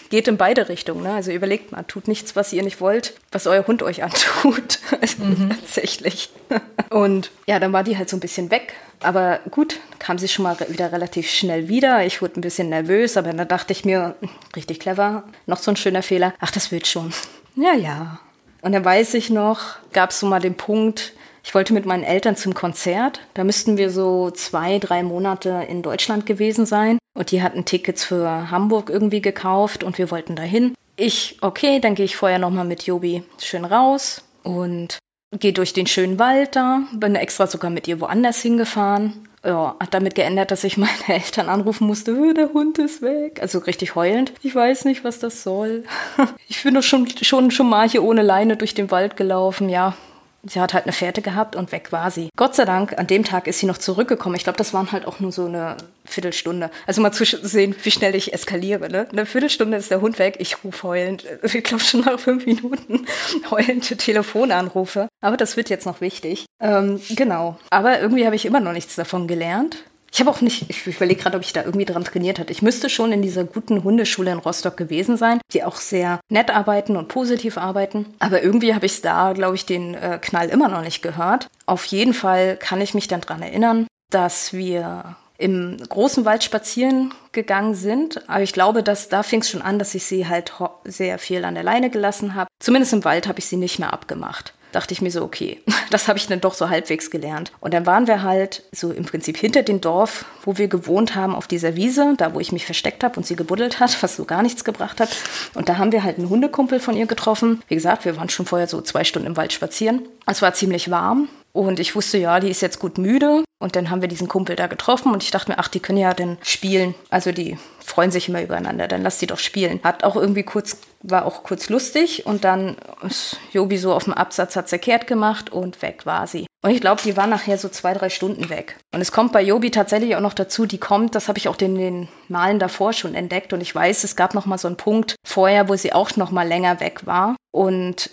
geht 0.09 0.27
in 0.27 0.37
beide 0.37 0.69
Richtungen. 0.69 1.03
Ne? 1.03 1.13
Also 1.13 1.31
überlegt 1.31 1.71
mal, 1.71 1.83
tut 1.83 2.07
nichts, 2.07 2.35
was 2.35 2.53
ihr 2.53 2.63
nicht 2.63 2.81
wollt, 2.81 3.13
was 3.31 3.47
euer 3.47 3.65
Hund 3.65 3.83
euch 3.83 4.03
antut. 4.03 4.79
Also 4.99 5.23
mhm. 5.23 5.49
Tatsächlich. 5.49 6.29
Und 6.89 7.31
ja, 7.47 7.59
dann 7.59 7.73
war 7.73 7.83
die 7.83 7.97
halt 7.97 8.09
so 8.09 8.17
ein 8.17 8.21
bisschen 8.21 8.51
weg. 8.51 8.73
Aber 8.99 9.39
gut, 9.49 9.79
kam 9.97 10.19
sie 10.19 10.27
schon 10.27 10.43
mal 10.43 10.57
wieder 10.67 10.91
relativ 10.91 11.29
schnell 11.29 11.67
wieder. 11.67 12.05
Ich 12.05 12.21
wurde 12.21 12.39
ein 12.39 12.41
bisschen 12.41 12.69
nervös, 12.69 13.17
aber 13.17 13.33
dann 13.33 13.47
dachte 13.47 13.73
ich 13.73 13.83
mir, 13.83 14.15
richtig 14.55 14.79
clever, 14.79 15.23
noch 15.47 15.57
so 15.57 15.71
ein 15.71 15.77
schöner 15.77 16.03
Fehler. 16.03 16.35
Ach, 16.39 16.51
das 16.51 16.71
wird 16.71 16.85
schon. 16.85 17.11
Ja, 17.55 17.73
ja. 17.73 18.19
Und 18.61 18.73
dann 18.73 18.85
weiß 18.85 19.15
ich 19.15 19.29
noch, 19.29 19.77
gab 19.91 20.11
es 20.11 20.19
so 20.19 20.27
mal 20.27 20.39
den 20.39 20.55
Punkt, 20.55 21.13
ich 21.43 21.55
wollte 21.55 21.73
mit 21.73 21.85
meinen 21.85 22.03
Eltern 22.03 22.35
zum 22.35 22.53
Konzert. 22.53 23.21
Da 23.33 23.43
müssten 23.43 23.77
wir 23.77 23.89
so 23.89 24.29
zwei, 24.31 24.79
drei 24.79 25.03
Monate 25.03 25.65
in 25.67 25.81
Deutschland 25.81 26.25
gewesen 26.25 26.65
sein. 26.65 26.99
Und 27.13 27.31
die 27.31 27.41
hatten 27.41 27.65
Tickets 27.65 28.03
für 28.03 28.51
Hamburg 28.51 28.89
irgendwie 28.89 29.21
gekauft 29.21 29.83
und 29.83 29.97
wir 29.97 30.11
wollten 30.11 30.35
dahin. 30.35 30.75
Ich, 30.95 31.37
okay, 31.41 31.79
dann 31.79 31.95
gehe 31.95 32.05
ich 32.05 32.15
vorher 32.15 32.39
nochmal 32.39 32.65
mit 32.65 32.83
Jobi 32.83 33.23
schön 33.39 33.65
raus 33.65 34.23
und 34.43 34.99
gehe 35.39 35.53
durch 35.53 35.73
den 35.73 35.87
schönen 35.87 36.19
Wald 36.19 36.55
da. 36.55 36.83
Bin 36.93 37.15
extra 37.15 37.47
sogar 37.47 37.71
mit 37.71 37.87
ihr 37.87 37.99
woanders 37.99 38.41
hingefahren. 38.41 39.27
Ja, 39.43 39.75
hat 39.79 39.93
damit 39.93 40.13
geändert, 40.15 40.51
dass 40.51 40.63
ich 40.63 40.77
meine 40.77 40.91
Eltern 41.07 41.49
anrufen 41.49 41.87
musste, 41.87 42.33
der 42.33 42.53
Hund 42.53 42.77
ist 42.77 43.01
weg. 43.01 43.39
Also 43.41 43.59
richtig 43.59 43.95
heulend. 43.95 44.33
Ich 44.43 44.53
weiß 44.53 44.85
nicht, 44.85 45.03
was 45.03 45.19
das 45.19 45.43
soll. 45.43 45.83
Ich 46.47 46.63
bin 46.63 46.75
doch 46.75 46.83
schon, 46.83 47.07
schon, 47.07 47.49
schon 47.49 47.69
mal 47.69 47.89
hier 47.89 48.03
ohne 48.03 48.21
Leine 48.21 48.55
durch 48.55 48.75
den 48.75 48.91
Wald 48.91 49.17
gelaufen. 49.17 49.67
Ja, 49.69 49.95
Sie 50.43 50.59
hat 50.59 50.73
halt 50.73 50.85
eine 50.85 50.93
Fährte 50.93 51.21
gehabt 51.21 51.55
und 51.55 51.71
weg 51.71 51.91
war 51.91 52.09
sie. 52.11 52.29
Gott 52.35 52.55
sei 52.55 52.65
Dank, 52.65 52.97
an 52.97 53.07
dem 53.07 53.23
Tag 53.23 53.47
ist 53.47 53.59
sie 53.59 53.65
noch 53.65 53.77
zurückgekommen. 53.77 54.35
Ich 54.35 54.43
glaube, 54.43 54.57
das 54.57 54.73
waren 54.73 54.91
halt 54.91 55.05
auch 55.05 55.19
nur 55.19 55.31
so 55.31 55.45
eine 55.45 55.77
Viertelstunde. 56.05 56.71
Also 56.87 57.01
mal 57.01 57.11
zu 57.11 57.25
sehen, 57.25 57.75
wie 57.83 57.91
schnell 57.91 58.15
ich 58.15 58.33
eskaliere. 58.33 58.89
Ne? 58.89 59.07
Eine 59.11 59.25
Viertelstunde 59.25 59.77
ist 59.77 59.91
der 59.91 60.01
Hund 60.01 60.19
weg. 60.19 60.35
Ich 60.39 60.63
rufe 60.63 60.87
heulend. 60.87 61.25
Ich 61.53 61.63
glaube 61.63 61.83
schon 61.83 62.01
nach 62.01 62.19
fünf 62.19 62.45
Minuten 62.45 63.05
heulende 63.51 63.95
Telefonanrufe. 63.97 65.07
Aber 65.21 65.37
das 65.37 65.57
wird 65.57 65.69
jetzt 65.69 65.85
noch 65.85 66.01
wichtig. 66.01 66.45
Ähm, 66.59 66.99
genau. 67.09 67.59
Aber 67.69 67.99
irgendwie 67.99 68.25
habe 68.25 68.35
ich 68.35 68.45
immer 68.45 68.59
noch 68.59 68.73
nichts 68.73 68.95
davon 68.95 69.27
gelernt. 69.27 69.83
Ich 70.13 70.19
habe 70.19 70.29
auch 70.29 70.41
nicht, 70.41 70.69
ich 70.69 70.85
überlege 70.85 71.21
gerade, 71.21 71.37
ob 71.37 71.43
ich 71.43 71.53
da 71.53 71.63
irgendwie 71.63 71.85
dran 71.85 72.03
trainiert 72.03 72.37
hatte. 72.37 72.51
Ich 72.51 72.61
müsste 72.61 72.89
schon 72.89 73.13
in 73.13 73.21
dieser 73.21 73.45
guten 73.45 73.83
Hundeschule 73.83 74.31
in 74.31 74.39
Rostock 74.39 74.75
gewesen 74.75 75.15
sein, 75.15 75.39
die 75.53 75.63
auch 75.63 75.77
sehr 75.77 76.19
nett 76.29 76.53
arbeiten 76.53 76.97
und 76.97 77.07
positiv 77.07 77.57
arbeiten. 77.57 78.05
Aber 78.19 78.43
irgendwie 78.43 78.75
habe 78.75 78.85
ich 78.85 79.01
da, 79.01 79.31
glaube 79.31 79.55
ich, 79.55 79.65
den 79.65 79.93
äh, 79.93 80.19
Knall 80.21 80.49
immer 80.49 80.67
noch 80.67 80.81
nicht 80.81 81.01
gehört. 81.01 81.47
Auf 81.65 81.85
jeden 81.85 82.13
Fall 82.13 82.57
kann 82.57 82.81
ich 82.81 82.93
mich 82.93 83.07
dann 83.07 83.21
daran 83.21 83.41
erinnern, 83.41 83.87
dass 84.09 84.51
wir 84.51 85.15
im 85.37 85.77
großen 85.77 86.25
Wald 86.25 86.43
spazieren 86.43 87.13
gegangen 87.31 87.73
sind. 87.73 88.29
Aber 88.29 88.43
ich 88.43 88.51
glaube, 88.51 88.83
dass 88.83 89.07
da 89.07 89.23
fing 89.23 89.39
es 89.39 89.49
schon 89.49 89.61
an, 89.61 89.79
dass 89.79 89.95
ich 89.95 90.03
sie 90.03 90.27
halt 90.27 90.51
sehr 90.83 91.19
viel 91.19 91.45
an 91.45 91.55
der 91.55 91.63
Leine 91.63 91.89
gelassen 91.89 92.35
habe. 92.35 92.49
Zumindest 92.59 92.91
im 92.91 93.05
Wald 93.05 93.27
habe 93.27 93.39
ich 93.39 93.45
sie 93.45 93.57
nicht 93.57 93.79
mehr 93.79 93.93
abgemacht 93.93 94.53
dachte 94.71 94.93
ich 94.93 95.01
mir 95.01 95.11
so, 95.11 95.23
okay, 95.23 95.61
das 95.89 96.07
habe 96.07 96.17
ich 96.17 96.27
dann 96.27 96.41
doch 96.41 96.53
so 96.53 96.69
halbwegs 96.69 97.09
gelernt. 97.09 97.51
Und 97.59 97.73
dann 97.73 97.85
waren 97.85 98.07
wir 98.07 98.23
halt 98.23 98.63
so 98.71 98.91
im 98.91 99.05
Prinzip 99.05 99.37
hinter 99.37 99.63
dem 99.63 99.81
Dorf, 99.81 100.25
wo 100.43 100.57
wir 100.57 100.67
gewohnt 100.67 101.15
haben, 101.15 101.35
auf 101.35 101.47
dieser 101.47 101.75
Wiese, 101.75 102.15
da 102.17 102.33
wo 102.33 102.39
ich 102.39 102.51
mich 102.51 102.65
versteckt 102.65 103.03
habe 103.03 103.17
und 103.17 103.25
sie 103.25 103.35
gebuddelt 103.35 103.79
hat, 103.79 103.95
was 104.03 104.15
so 104.15 104.25
gar 104.25 104.41
nichts 104.41 104.63
gebracht 104.63 104.99
hat. 104.99 105.09
Und 105.53 105.69
da 105.69 105.77
haben 105.77 105.91
wir 105.91 106.03
halt 106.03 106.17
einen 106.17 106.29
Hundekumpel 106.29 106.79
von 106.79 106.95
ihr 106.95 107.05
getroffen. 107.05 107.61
Wie 107.67 107.75
gesagt, 107.75 108.05
wir 108.05 108.17
waren 108.17 108.29
schon 108.29 108.45
vorher 108.45 108.67
so 108.67 108.81
zwei 108.81 109.03
Stunden 109.03 109.27
im 109.27 109.37
Wald 109.37 109.53
spazieren. 109.53 110.01
Es 110.25 110.41
war 110.41 110.53
ziemlich 110.53 110.89
warm 110.91 111.27
und 111.53 111.79
ich 111.79 111.95
wusste, 111.95 112.17
ja, 112.17 112.39
die 112.39 112.49
ist 112.49 112.61
jetzt 112.61 112.79
gut 112.79 112.97
müde. 112.97 113.43
Und 113.59 113.75
dann 113.75 113.91
haben 113.91 114.01
wir 114.01 114.07
diesen 114.07 114.27
Kumpel 114.27 114.55
da 114.55 114.65
getroffen 114.65 115.13
und 115.13 115.21
ich 115.21 115.29
dachte 115.29 115.51
mir, 115.51 115.59
ach, 115.59 115.67
die 115.67 115.79
können 115.79 115.99
ja 115.99 116.15
dann 116.15 116.39
spielen. 116.41 116.95
Also 117.11 117.31
die 117.31 117.59
freuen 117.77 118.09
sich 118.09 118.27
immer 118.27 118.41
übereinander, 118.41 118.87
dann 118.87 119.03
lass 119.03 119.19
die 119.19 119.27
doch 119.27 119.37
spielen. 119.37 119.79
Hat 119.83 120.03
auch 120.03 120.15
irgendwie 120.15 120.41
kurz, 120.41 120.77
war 121.03 121.25
auch 121.25 121.43
kurz 121.43 121.69
lustig 121.69 122.25
und 122.25 122.43
dann 122.43 122.75
ist 123.03 123.37
Jobi 123.51 123.77
so 123.77 123.93
auf 123.93 124.05
dem 124.05 124.13
Absatz 124.13 124.55
hat 124.55 124.71
kehrt 124.81 125.05
gemacht 125.05 125.51
und 125.51 125.83
weg 125.83 126.07
war 126.07 126.25
sie. 126.25 126.47
Und 126.63 126.71
ich 126.71 126.81
glaube, 126.81 127.01
die 127.03 127.17
war 127.17 127.27
nachher 127.27 127.59
so 127.59 127.69
zwei, 127.69 127.93
drei 127.93 128.09
Stunden 128.09 128.49
weg. 128.49 128.77
Und 128.93 129.01
es 129.01 129.11
kommt 129.11 129.31
bei 129.31 129.43
Jobi 129.43 129.69
tatsächlich 129.69 130.15
auch 130.15 130.21
noch 130.21 130.33
dazu, 130.33 130.65
die 130.65 130.77
kommt, 130.79 131.13
das 131.13 131.27
habe 131.27 131.37
ich 131.37 131.47
auch 131.47 131.57
in 131.59 131.75
den 131.75 132.07
Malen 132.29 132.57
davor 132.57 132.93
schon 132.93 133.13
entdeckt 133.13 133.53
und 133.53 133.61
ich 133.61 133.75
weiß, 133.75 134.03
es 134.03 134.15
gab 134.15 134.33
noch 134.33 134.47
mal 134.47 134.57
so 134.57 134.67
einen 134.67 134.77
Punkt 134.77 135.15
vorher, 135.23 135.69
wo 135.69 135.75
sie 135.75 135.93
auch 135.93 136.15
noch 136.15 136.31
mal 136.31 136.47
länger 136.47 136.79
weg 136.79 137.05
war. 137.05 137.35
Und 137.51 138.09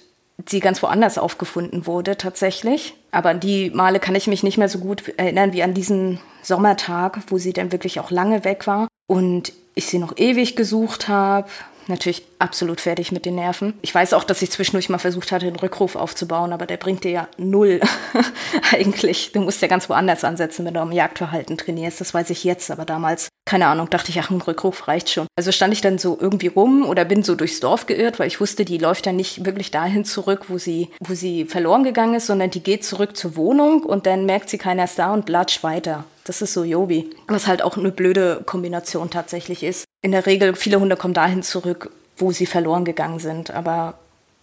sie 0.46 0.60
ganz 0.60 0.82
woanders 0.82 1.18
aufgefunden 1.18 1.86
wurde 1.86 2.16
tatsächlich. 2.16 2.94
Aber 3.10 3.30
an 3.30 3.40
die 3.40 3.70
Male 3.70 4.00
kann 4.00 4.14
ich 4.14 4.26
mich 4.26 4.42
nicht 4.42 4.58
mehr 4.58 4.68
so 4.68 4.78
gut 4.78 5.08
erinnern 5.16 5.52
wie 5.52 5.62
an 5.62 5.74
diesen 5.74 6.20
Sommertag, 6.42 7.18
wo 7.28 7.38
sie 7.38 7.52
dann 7.52 7.72
wirklich 7.72 8.00
auch 8.00 8.10
lange 8.10 8.44
weg 8.44 8.66
war 8.66 8.88
und 9.06 9.52
ich 9.74 9.86
sie 9.86 9.98
noch 9.98 10.16
ewig 10.16 10.56
gesucht 10.56 11.08
habe 11.08 11.48
natürlich 11.88 12.22
absolut 12.38 12.80
fertig 12.80 13.12
mit 13.12 13.24
den 13.24 13.34
Nerven. 13.34 13.74
Ich 13.82 13.94
weiß 13.94 14.12
auch, 14.12 14.24
dass 14.24 14.42
ich 14.42 14.50
zwischendurch 14.50 14.88
mal 14.88 14.98
versucht 14.98 15.32
hatte, 15.32 15.46
einen 15.46 15.56
Rückruf 15.56 15.96
aufzubauen, 15.96 16.52
aber 16.52 16.66
der 16.66 16.76
bringt 16.76 17.04
dir 17.04 17.10
ja 17.10 17.28
null 17.36 17.80
eigentlich. 18.72 19.32
Du 19.32 19.40
musst 19.40 19.62
ja 19.62 19.68
ganz 19.68 19.88
woanders 19.88 20.24
ansetzen, 20.24 20.64
wenn 20.64 20.74
du 20.74 20.80
am 20.80 20.92
Jagdverhalten 20.92 21.56
trainierst. 21.58 22.00
Das 22.00 22.14
weiß 22.14 22.30
ich 22.30 22.44
jetzt, 22.44 22.70
aber 22.70 22.84
damals, 22.84 23.28
keine 23.46 23.66
Ahnung, 23.66 23.90
dachte 23.90 24.10
ich, 24.10 24.20
ach, 24.20 24.30
ein 24.30 24.40
Rückruf 24.40 24.88
reicht 24.88 25.10
schon. 25.10 25.26
Also 25.36 25.52
stand 25.52 25.72
ich 25.72 25.80
dann 25.80 25.98
so 25.98 26.16
irgendwie 26.20 26.48
rum 26.48 26.84
oder 26.84 27.04
bin 27.04 27.22
so 27.22 27.34
durchs 27.34 27.60
Dorf 27.60 27.86
geirrt, 27.86 28.18
weil 28.18 28.28
ich 28.28 28.40
wusste, 28.40 28.64
die 28.64 28.78
läuft 28.78 29.06
ja 29.06 29.12
nicht 29.12 29.44
wirklich 29.44 29.70
dahin 29.70 30.04
zurück, 30.04 30.46
wo 30.48 30.58
sie, 30.58 30.90
wo 31.00 31.14
sie 31.14 31.44
verloren 31.44 31.84
gegangen 31.84 32.14
ist, 32.14 32.26
sondern 32.26 32.50
die 32.50 32.62
geht 32.62 32.84
zurück 32.84 33.16
zur 33.16 33.36
Wohnung 33.36 33.82
und 33.82 34.06
dann 34.06 34.26
merkt 34.26 34.50
sie, 34.50 34.58
keiner 34.58 34.84
ist 34.84 34.98
da 34.98 35.12
und 35.12 35.28
latscht 35.28 35.62
weiter. 35.62 36.04
Das 36.28 36.42
ist 36.42 36.52
so 36.52 36.62
Jobi. 36.62 37.08
Was 37.26 37.46
halt 37.46 37.62
auch 37.62 37.78
eine 37.78 37.90
blöde 37.90 38.42
Kombination 38.44 39.08
tatsächlich 39.08 39.62
ist. 39.62 39.84
In 40.02 40.12
der 40.12 40.26
Regel, 40.26 40.54
viele 40.54 40.78
Hunde 40.78 40.94
kommen 40.94 41.14
dahin 41.14 41.42
zurück, 41.42 41.90
wo 42.18 42.32
sie 42.32 42.44
verloren 42.44 42.84
gegangen 42.84 43.18
sind. 43.18 43.50
Aber 43.50 43.94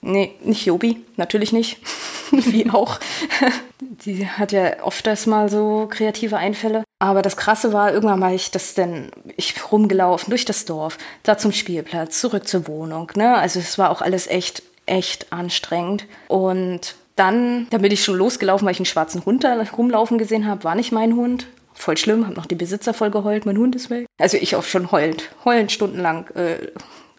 nee, 0.02 0.34
nicht 0.43 0.65
Jobi, 0.65 1.06
natürlich 1.15 1.54
nicht. 1.54 1.78
Wie 2.32 2.71
auch. 2.71 3.00
Die 3.80 4.28
hat 4.28 4.52
ja 4.52 4.84
ofters 4.84 5.28
mal 5.28 5.48
so 5.48 5.88
kreative 5.88 6.38
Einfälle. 6.38 6.84
Aber 6.98 7.21
das 7.21 7.38
Krasse 7.38 7.71
war, 7.71 7.93
irgendwann 7.93 8.19
mal 8.19 8.34
ich 8.34 8.50
das 8.50 8.74
denn, 8.74 9.12
ich 9.38 9.54
rumgelaufen 9.71 10.32
durch 10.32 10.45
das 10.45 10.65
Dorf, 10.65 10.98
da 11.21 11.38
zum 11.38 11.52
Spielplatz, 11.52 12.19
zurück 12.19 12.48
zur 12.48 12.67
Wohnung. 12.67 13.12
Ne? 13.15 13.38
Also 13.38 13.60
es 13.60 13.78
war 13.78 13.91
auch 13.91 14.02
alles 14.02 14.26
echt, 14.26 14.63
echt 14.88 15.32
anstrengend. 15.32 16.08
Und 16.30 16.95
dann, 17.15 17.67
da 17.69 17.78
bin 17.78 17.91
ich 17.91 18.04
schon 18.04 18.17
losgelaufen, 18.17 18.65
weil 18.65 18.74
ich 18.74 18.80
einen 18.80 18.86
schwarzen 18.86 19.24
Hund 19.26 19.43
da 19.43 19.62
rumlaufen 19.78 20.17
gesehen 20.17 20.48
habe. 20.48 20.63
War 20.63 20.76
nicht 20.76 20.91
mein 20.91 21.15
Hund, 21.15 21.45
voll 21.76 21.98
schlimm, 21.98 22.26
haben 22.26 22.34
noch 22.34 22.46
die 22.46 22.56
Besitzer 22.56 22.94
voll 22.94 23.12
geheult, 23.12 23.46
mein 23.46 23.58
Hund 23.58 23.76
ist 23.76 23.90
weg. 23.90 24.08
Also 24.20 24.38
ich 24.38 24.56
auch 24.56 24.64
schon 24.64 24.92
heulend, 24.92 25.30
heulend 25.44 25.72
stundenlang 25.72 26.28
äh, 26.36 26.68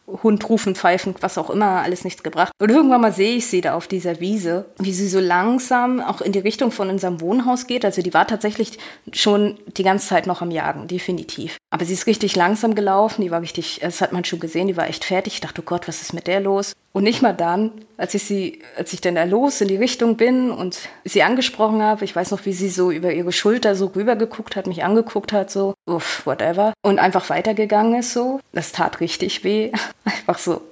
Hund 0.06 0.48
rufen, 0.48 0.74
pfeifen, 0.74 1.14
was 1.20 1.36
auch 1.36 1.50
immer, 1.50 1.82
alles 1.82 2.04
nichts 2.04 2.22
gebracht. 2.22 2.52
Und 2.60 2.70
irgendwann 2.70 3.00
mal 3.00 3.12
sehe 3.12 3.36
ich 3.36 3.46
sie 3.48 3.60
da 3.60 3.74
auf 3.74 3.88
dieser 3.88 4.20
Wiese, 4.20 4.66
wie 4.78 4.92
sie 4.92 5.08
so 5.08 5.20
langsam 5.20 6.00
auch 6.00 6.20
in 6.20 6.32
die 6.32 6.38
Richtung 6.38 6.70
von 6.70 6.88
unserem 6.88 7.20
Wohnhaus 7.20 7.66
geht. 7.66 7.84
Also 7.84 8.02
die 8.02 8.14
war 8.14 8.26
tatsächlich 8.26 8.78
schon 9.12 9.58
die 9.76 9.82
ganze 9.82 10.08
Zeit 10.08 10.26
noch 10.26 10.42
am 10.42 10.50
Jagen, 10.50 10.86
definitiv. 10.86 11.56
Aber 11.76 11.84
sie 11.84 11.92
ist 11.92 12.06
richtig 12.06 12.34
langsam 12.36 12.74
gelaufen, 12.74 13.20
die 13.20 13.30
war 13.30 13.42
richtig, 13.42 13.80
das 13.82 14.00
hat 14.00 14.14
man 14.14 14.24
schon 14.24 14.40
gesehen, 14.40 14.66
die 14.66 14.78
war 14.78 14.88
echt 14.88 15.04
fertig. 15.04 15.34
Ich 15.34 15.40
dachte, 15.42 15.60
oh 15.60 15.64
Gott, 15.66 15.86
was 15.88 16.00
ist 16.00 16.14
mit 16.14 16.26
der 16.26 16.40
los? 16.40 16.72
Und 16.94 17.04
nicht 17.04 17.20
mal 17.20 17.34
dann, 17.34 17.70
als 17.98 18.14
ich 18.14 18.22
sie, 18.22 18.62
als 18.78 18.94
ich 18.94 19.02
dann 19.02 19.16
da 19.16 19.24
los 19.24 19.60
in 19.60 19.68
die 19.68 19.76
Richtung 19.76 20.16
bin 20.16 20.50
und 20.50 20.78
sie 21.04 21.22
angesprochen 21.22 21.82
habe, 21.82 22.06
ich 22.06 22.16
weiß 22.16 22.30
noch, 22.30 22.46
wie 22.46 22.54
sie 22.54 22.70
so 22.70 22.90
über 22.90 23.12
ihre 23.12 23.30
Schulter 23.30 23.74
so 23.74 23.88
rübergeguckt 23.94 24.56
hat, 24.56 24.66
mich 24.66 24.84
angeguckt 24.84 25.34
hat, 25.34 25.50
so, 25.50 25.74
uff, 25.84 26.24
whatever, 26.24 26.72
und 26.80 26.98
einfach 26.98 27.28
weitergegangen 27.28 28.00
ist 28.00 28.14
so. 28.14 28.40
Das 28.54 28.72
tat 28.72 29.00
richtig 29.00 29.44
weh. 29.44 29.70
Einfach 30.06 30.38
so, 30.38 30.62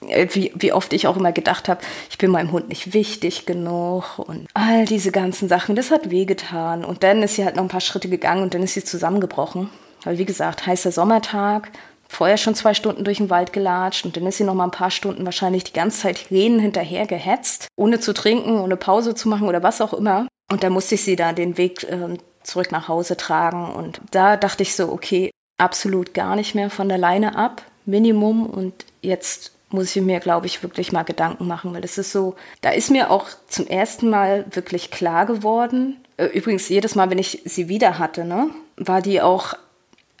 wie, 0.00 0.50
wie 0.54 0.72
oft 0.72 0.94
ich 0.94 1.06
auch 1.06 1.18
immer 1.18 1.32
gedacht 1.32 1.68
habe, 1.68 1.82
ich 2.08 2.16
bin 2.16 2.30
meinem 2.30 2.52
Hund 2.52 2.70
nicht 2.70 2.94
wichtig 2.94 3.44
genug 3.44 4.18
und 4.18 4.46
all 4.54 4.86
diese 4.86 5.12
ganzen 5.12 5.46
Sachen, 5.46 5.76
das 5.76 5.90
hat 5.90 6.08
wehgetan. 6.08 6.86
Und 6.86 7.02
dann 7.02 7.22
ist 7.22 7.34
sie 7.34 7.44
halt 7.44 7.56
noch 7.56 7.64
ein 7.64 7.68
paar 7.68 7.82
Schritte 7.82 8.08
gegangen 8.08 8.42
und 8.42 8.54
dann 8.54 8.62
ist 8.62 8.72
sie 8.72 8.84
zusammengebrochen. 8.84 9.68
Weil 10.04 10.18
wie 10.18 10.24
gesagt, 10.24 10.66
heißer 10.66 10.92
Sommertag, 10.92 11.70
vorher 12.08 12.36
schon 12.36 12.54
zwei 12.54 12.74
Stunden 12.74 13.04
durch 13.04 13.18
den 13.18 13.30
Wald 13.30 13.52
gelatscht 13.52 14.04
und 14.04 14.16
dann 14.16 14.26
ist 14.26 14.38
sie 14.38 14.44
noch 14.44 14.54
mal 14.54 14.64
ein 14.64 14.70
paar 14.70 14.90
Stunden 14.90 15.24
wahrscheinlich 15.24 15.64
die 15.64 15.72
ganze 15.72 16.00
Zeit 16.00 16.30
Renen 16.30 16.60
hinterher 16.60 17.06
gehetzt, 17.06 17.68
ohne 17.76 18.00
zu 18.00 18.14
trinken, 18.14 18.60
ohne 18.60 18.76
Pause 18.76 19.14
zu 19.14 19.28
machen 19.28 19.48
oder 19.48 19.62
was 19.62 19.80
auch 19.80 19.92
immer. 19.92 20.28
Und 20.50 20.62
dann 20.62 20.72
musste 20.72 20.94
ich 20.94 21.04
sie 21.04 21.16
da 21.16 21.32
den 21.32 21.56
Weg 21.56 21.82
äh, 21.84 22.16
zurück 22.42 22.70
nach 22.70 22.88
Hause 22.88 23.16
tragen 23.16 23.72
und 23.74 24.00
da 24.10 24.36
dachte 24.36 24.62
ich 24.62 24.74
so, 24.74 24.92
okay, 24.92 25.30
absolut 25.58 26.14
gar 26.14 26.36
nicht 26.36 26.54
mehr 26.54 26.70
von 26.70 26.88
der 26.88 26.98
Leine 26.98 27.36
ab, 27.36 27.62
Minimum 27.86 28.46
und 28.46 28.74
jetzt 29.02 29.52
muss 29.70 29.94
ich 29.96 30.02
mir, 30.02 30.20
glaube 30.20 30.46
ich, 30.46 30.62
wirklich 30.62 30.92
mal 30.92 31.02
Gedanken 31.02 31.46
machen, 31.46 31.74
weil 31.74 31.80
das 31.80 31.98
ist 31.98 32.12
so, 32.12 32.36
da 32.60 32.70
ist 32.70 32.90
mir 32.90 33.10
auch 33.10 33.26
zum 33.48 33.66
ersten 33.66 34.08
Mal 34.08 34.44
wirklich 34.50 34.90
klar 34.90 35.26
geworden. 35.26 35.96
Äh, 36.16 36.26
übrigens, 36.26 36.68
jedes 36.68 36.94
Mal, 36.94 37.10
wenn 37.10 37.18
ich 37.18 37.42
sie 37.44 37.68
wieder 37.68 37.98
hatte, 37.98 38.24
ne, 38.24 38.50
war 38.76 39.02
die 39.02 39.20
auch 39.20 39.54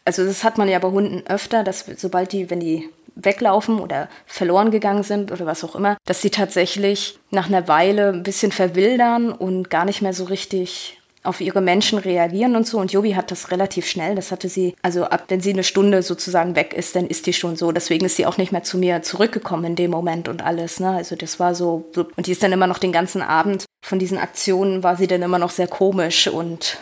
also 0.04 0.24
das 0.24 0.44
hat 0.44 0.58
man 0.58 0.68
ja 0.68 0.78
bei 0.78 0.88
Hunden 0.88 1.26
öfter, 1.26 1.64
dass 1.64 1.84
sobald 1.96 2.32
die, 2.32 2.50
wenn 2.50 2.60
die 2.60 2.88
weglaufen 3.16 3.78
oder 3.78 4.08
verloren 4.26 4.70
gegangen 4.70 5.02
sind 5.04 5.30
oder 5.30 5.46
was 5.46 5.64
auch 5.64 5.76
immer, 5.76 5.96
dass 6.04 6.20
sie 6.20 6.30
tatsächlich 6.30 7.18
nach 7.30 7.46
einer 7.46 7.68
Weile 7.68 8.08
ein 8.08 8.22
bisschen 8.22 8.52
verwildern 8.52 9.32
und 9.32 9.70
gar 9.70 9.84
nicht 9.84 10.02
mehr 10.02 10.12
so 10.12 10.24
richtig 10.24 10.98
auf 11.22 11.40
ihre 11.40 11.62
Menschen 11.62 11.98
reagieren 11.98 12.54
und 12.54 12.66
so. 12.66 12.78
Und 12.78 12.92
Jobi 12.92 13.12
hat 13.12 13.30
das 13.30 13.50
relativ 13.50 13.86
schnell. 13.86 14.14
Das 14.14 14.30
hatte 14.30 14.50
sie, 14.50 14.74
also 14.82 15.04
ab 15.04 15.24
wenn 15.28 15.40
sie 15.40 15.54
eine 15.54 15.64
Stunde 15.64 16.02
sozusagen 16.02 16.54
weg 16.54 16.74
ist, 16.74 16.96
dann 16.96 17.06
ist 17.06 17.26
die 17.26 17.32
schon 17.32 17.56
so. 17.56 17.72
Deswegen 17.72 18.04
ist 18.04 18.16
sie 18.16 18.26
auch 18.26 18.36
nicht 18.36 18.52
mehr 18.52 18.62
zu 18.62 18.76
mir 18.76 19.00
zurückgekommen 19.02 19.64
in 19.64 19.76
dem 19.76 19.90
Moment 19.90 20.28
und 20.28 20.44
alles. 20.44 20.80
Ne? 20.80 20.90
Also 20.90 21.16
das 21.16 21.40
war 21.40 21.54
so. 21.54 21.86
Und 22.16 22.26
die 22.26 22.32
ist 22.32 22.42
dann 22.42 22.52
immer 22.52 22.66
noch 22.66 22.78
den 22.78 22.92
ganzen 22.92 23.22
Abend 23.22 23.64
von 23.84 23.98
diesen 23.98 24.16
Aktionen 24.16 24.82
war 24.82 24.96
sie 24.96 25.06
dann 25.06 25.20
immer 25.20 25.38
noch 25.38 25.50
sehr 25.50 25.68
komisch 25.68 26.26
und 26.26 26.78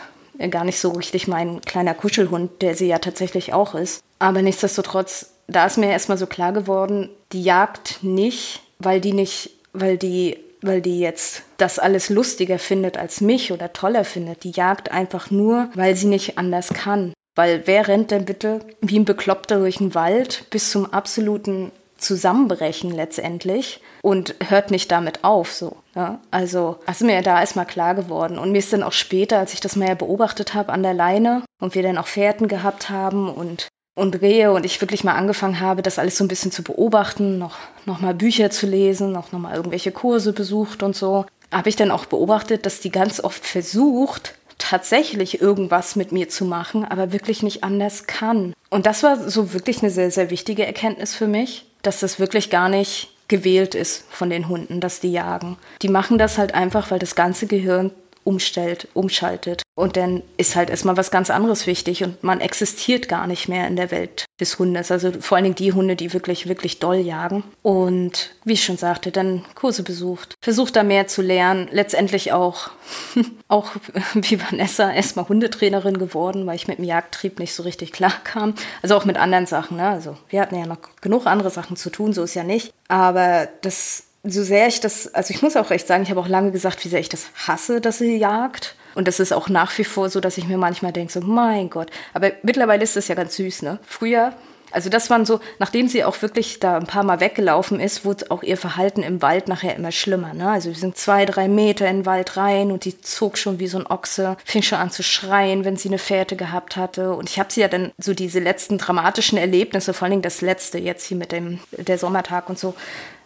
gar 0.49 0.63
nicht 0.63 0.79
so 0.79 0.91
richtig 0.91 1.27
mein 1.27 1.61
kleiner 1.61 1.93
Kuschelhund, 1.93 2.61
der 2.61 2.75
sie 2.75 2.87
ja 2.87 2.99
tatsächlich 2.99 3.53
auch 3.53 3.75
ist. 3.75 4.01
Aber 4.19 4.41
nichtsdestotrotz, 4.41 5.33
da 5.47 5.65
ist 5.65 5.77
mir 5.77 5.89
erstmal 5.89 6.17
so 6.17 6.27
klar 6.27 6.53
geworden, 6.53 7.09
die 7.31 7.43
jagt 7.43 7.99
nicht, 8.03 8.61
weil 8.79 9.01
die 9.01 9.13
nicht, 9.13 9.51
weil 9.73 9.97
die, 9.97 10.37
weil 10.61 10.81
die 10.81 10.99
jetzt 10.99 11.43
das 11.57 11.79
alles 11.79 12.09
lustiger 12.09 12.59
findet 12.59 12.97
als 12.97 13.21
mich 13.21 13.51
oder 13.51 13.73
toller 13.73 14.05
findet. 14.05 14.43
Die 14.43 14.51
jagt 14.51 14.91
einfach 14.91 15.31
nur, 15.31 15.69
weil 15.75 15.95
sie 15.95 16.07
nicht 16.07 16.37
anders 16.37 16.69
kann. 16.69 17.13
Weil 17.35 17.63
wer 17.65 17.87
rennt 17.87 18.11
denn 18.11 18.25
bitte 18.25 18.59
wie 18.81 18.99
ein 18.99 19.05
Bekloppter 19.05 19.59
durch 19.59 19.77
den 19.77 19.95
Wald 19.95 20.45
bis 20.51 20.71
zum 20.71 20.93
absoluten 20.93 21.71
Zusammenbrechen 21.97 22.91
letztendlich 22.91 23.79
und 24.01 24.35
hört 24.47 24.71
nicht 24.71 24.91
damit 24.91 25.23
auf. 25.23 25.51
So, 25.51 25.77
ja? 25.95 26.19
Also, 26.31 26.77
das 26.85 27.01
ist 27.01 27.07
mir 27.07 27.21
da 27.21 27.39
erstmal 27.39 27.65
klar 27.65 27.95
geworden. 27.95 28.37
Und 28.37 28.51
mir 28.51 28.59
ist 28.59 28.73
dann 28.73 28.83
auch 28.83 28.91
später, 28.91 29.39
als 29.39 29.53
ich 29.53 29.59
das 29.59 29.75
mal 29.75 29.95
beobachtet 29.95 30.53
habe 30.53 30.71
an 30.71 30.83
der 30.83 30.93
Leine 30.93 31.43
und 31.61 31.75
wir 31.75 31.83
dann 31.83 31.97
auch 31.97 32.07
Fährten 32.07 32.47
gehabt 32.47 32.89
haben 32.89 33.29
und 33.29 33.67
und 33.95 34.21
Rehe 34.21 34.51
und 34.51 34.65
ich 34.65 34.81
wirklich 34.81 35.03
mal 35.03 35.13
angefangen 35.13 35.59
habe, 35.59 35.83
das 35.83 35.99
alles 35.99 36.17
so 36.17 36.23
ein 36.23 36.27
bisschen 36.27 36.51
zu 36.51 36.63
beobachten, 36.63 37.37
noch, 37.37 37.57
noch 37.85 38.01
mal 38.01 38.13
Bücher 38.13 38.49
zu 38.49 38.65
lesen, 38.65 39.11
noch, 39.11 39.31
noch 39.31 39.39
mal 39.39 39.55
irgendwelche 39.55 39.91
Kurse 39.91 40.33
besucht 40.33 40.81
und 40.81 40.95
so, 40.95 41.25
habe 41.51 41.69
ich 41.69 41.75
dann 41.75 41.91
auch 41.91 42.05
beobachtet, 42.05 42.65
dass 42.65 42.79
die 42.79 42.89
ganz 42.89 43.19
oft 43.19 43.45
versucht, 43.45 44.33
tatsächlich 44.57 45.41
irgendwas 45.41 45.95
mit 45.95 46.11
mir 46.11 46.29
zu 46.29 46.45
machen, 46.45 46.85
aber 46.85 47.11
wirklich 47.11 47.43
nicht 47.43 47.63
anders 47.63 48.07
kann. 48.07 48.53
Und 48.69 48.85
das 48.85 49.03
war 49.03 49.29
so 49.29 49.53
wirklich 49.53 49.83
eine 49.83 49.91
sehr, 49.91 50.09
sehr 50.09 50.29
wichtige 50.29 50.65
Erkenntnis 50.65 51.13
für 51.13 51.27
mich, 51.27 51.65
dass 51.83 51.99
das 51.99 52.19
wirklich 52.19 52.49
gar 52.49 52.69
nicht 52.69 53.12
gewählt 53.27 53.75
ist 53.75 54.03
von 54.09 54.29
den 54.29 54.49
Hunden, 54.49 54.79
dass 54.79 54.99
die 54.99 55.11
jagen. 55.11 55.57
Die 55.81 55.89
machen 55.89 56.17
das 56.17 56.37
halt 56.37 56.53
einfach, 56.53 56.91
weil 56.91 56.99
das 56.99 57.15
ganze 57.15 57.47
Gehirn 57.47 57.91
umstellt, 58.23 58.87
umschaltet. 58.93 59.63
Und 59.75 59.97
dann 59.97 60.21
ist 60.37 60.55
halt 60.55 60.69
erstmal 60.69 60.97
was 60.97 61.09
ganz 61.09 61.31
anderes 61.31 61.65
wichtig 61.65 62.03
und 62.03 62.23
man 62.23 62.41
existiert 62.41 63.09
gar 63.09 63.25
nicht 63.25 63.49
mehr 63.49 63.67
in 63.67 63.75
der 63.75 63.89
Welt 63.89 64.25
des 64.39 64.59
Hundes. 64.59 64.91
Also 64.91 65.11
vor 65.19 65.35
allen 65.35 65.45
Dingen 65.45 65.55
die 65.55 65.73
Hunde, 65.73 65.95
die 65.95 66.13
wirklich, 66.13 66.47
wirklich 66.47 66.79
doll 66.79 66.97
jagen. 66.97 67.43
Und 67.63 68.35
wie 68.43 68.53
ich 68.53 68.63
schon 68.63 68.77
sagte, 68.77 69.11
dann 69.11 69.43
Kurse 69.55 69.81
besucht, 69.81 70.35
versucht 70.43 70.75
da 70.75 70.83
mehr 70.83 71.07
zu 71.07 71.23
lernen. 71.23 71.69
Letztendlich 71.71 72.33
auch, 72.33 72.69
auch 73.47 73.71
wie 74.13 74.39
Vanessa 74.39 74.91
erstmal 74.91 75.27
Hundetrainerin 75.27 75.97
geworden, 75.97 76.45
weil 76.45 76.55
ich 76.55 76.67
mit 76.67 76.77
dem 76.77 76.85
Jagdtrieb 76.85 77.39
nicht 77.39 77.55
so 77.55 77.63
richtig 77.63 77.91
klar 77.91 78.13
kam. 78.23 78.53
Also 78.83 78.95
auch 78.95 79.05
mit 79.05 79.17
anderen 79.17 79.47
Sachen. 79.47 79.77
Ne? 79.77 79.87
Also 79.87 80.17
wir 80.29 80.41
hatten 80.41 80.55
ja 80.55 80.67
noch 80.67 80.77
genug 81.01 81.25
andere 81.25 81.49
Sachen 81.49 81.77
zu 81.77 81.89
tun, 81.89 82.13
so 82.13 82.23
ist 82.23 82.35
ja 82.35 82.43
nicht. 82.43 82.71
Aber 82.87 83.47
das 83.61 84.03
so 84.23 84.43
sehr 84.43 84.67
ich 84.67 84.79
das, 84.79 85.13
also 85.13 85.33
ich 85.33 85.41
muss 85.41 85.57
auch 85.57 85.69
recht 85.69 85.85
sagen, 85.85 86.03
ich 86.03 86.09
habe 86.09 86.19
auch 86.19 86.27
lange 86.27 86.51
gesagt, 86.51 86.83
wie 86.85 86.89
sehr 86.89 86.99
ich 86.99 87.09
das 87.09 87.27
hasse, 87.47 87.81
dass 87.81 87.97
sie 87.97 88.17
jagt. 88.17 88.75
Und 88.95 89.07
das 89.07 89.19
ist 89.19 89.33
auch 89.33 89.49
nach 89.49 89.77
wie 89.77 89.83
vor 89.83 90.09
so, 90.09 90.19
dass 90.19 90.37
ich 90.37 90.47
mir 90.47 90.57
manchmal 90.57 90.93
denke, 90.93 91.11
so 91.11 91.21
mein 91.21 91.69
Gott. 91.69 91.89
Aber 92.13 92.31
mittlerweile 92.43 92.83
ist 92.83 92.95
das 92.95 93.07
ja 93.07 93.15
ganz 93.15 93.35
süß, 93.35 93.63
ne? 93.63 93.79
Früher 93.83 94.33
also 94.73 94.89
das 94.89 95.09
waren 95.09 95.25
so, 95.25 95.39
nachdem 95.59 95.87
sie 95.87 96.03
auch 96.03 96.21
wirklich 96.23 96.59
da 96.59 96.77
ein 96.77 96.87
paar 96.87 97.03
Mal 97.03 97.19
weggelaufen 97.19 97.79
ist, 97.79 98.05
wurde 98.05 98.31
auch 98.31 98.41
ihr 98.41 98.57
Verhalten 98.57 99.03
im 99.03 99.21
Wald 99.21 99.47
nachher 99.47 99.75
immer 99.75 99.91
schlimmer. 99.91 100.33
Ne? 100.33 100.49
Also 100.49 100.69
wir 100.69 100.75
sind 100.75 100.97
zwei, 100.97 101.25
drei 101.25 101.47
Meter 101.47 101.87
in 101.87 101.99
den 101.99 102.05
Wald 102.05 102.37
rein 102.37 102.71
und 102.71 102.85
die 102.85 102.99
zog 102.99 103.37
schon 103.37 103.59
wie 103.59 103.67
so 103.67 103.77
ein 103.77 103.85
Ochse, 103.85 104.35
fing 104.43 104.63
schon 104.63 104.79
an 104.79 104.89
zu 104.89 105.03
schreien, 105.03 105.63
wenn 105.63 105.77
sie 105.77 105.89
eine 105.89 105.99
Fährte 105.99 106.35
gehabt 106.35 106.75
hatte. 106.75 107.13
Und 107.13 107.29
ich 107.29 107.39
habe 107.39 107.53
sie 107.53 107.61
ja 107.61 107.67
dann 107.67 107.91
so 107.99 108.13
diese 108.13 108.39
letzten 108.39 108.79
dramatischen 108.79 109.37
Erlebnisse, 109.37 109.93
vor 109.93 110.05
allen 110.05 110.13
Dingen 110.13 110.21
das 110.23 110.41
letzte 110.41 110.79
jetzt 110.79 111.05
hier 111.05 111.17
mit 111.17 111.31
dem 111.31 111.59
der 111.71 111.99
Sommertag 111.99 112.49
und 112.49 112.57
so, 112.57 112.73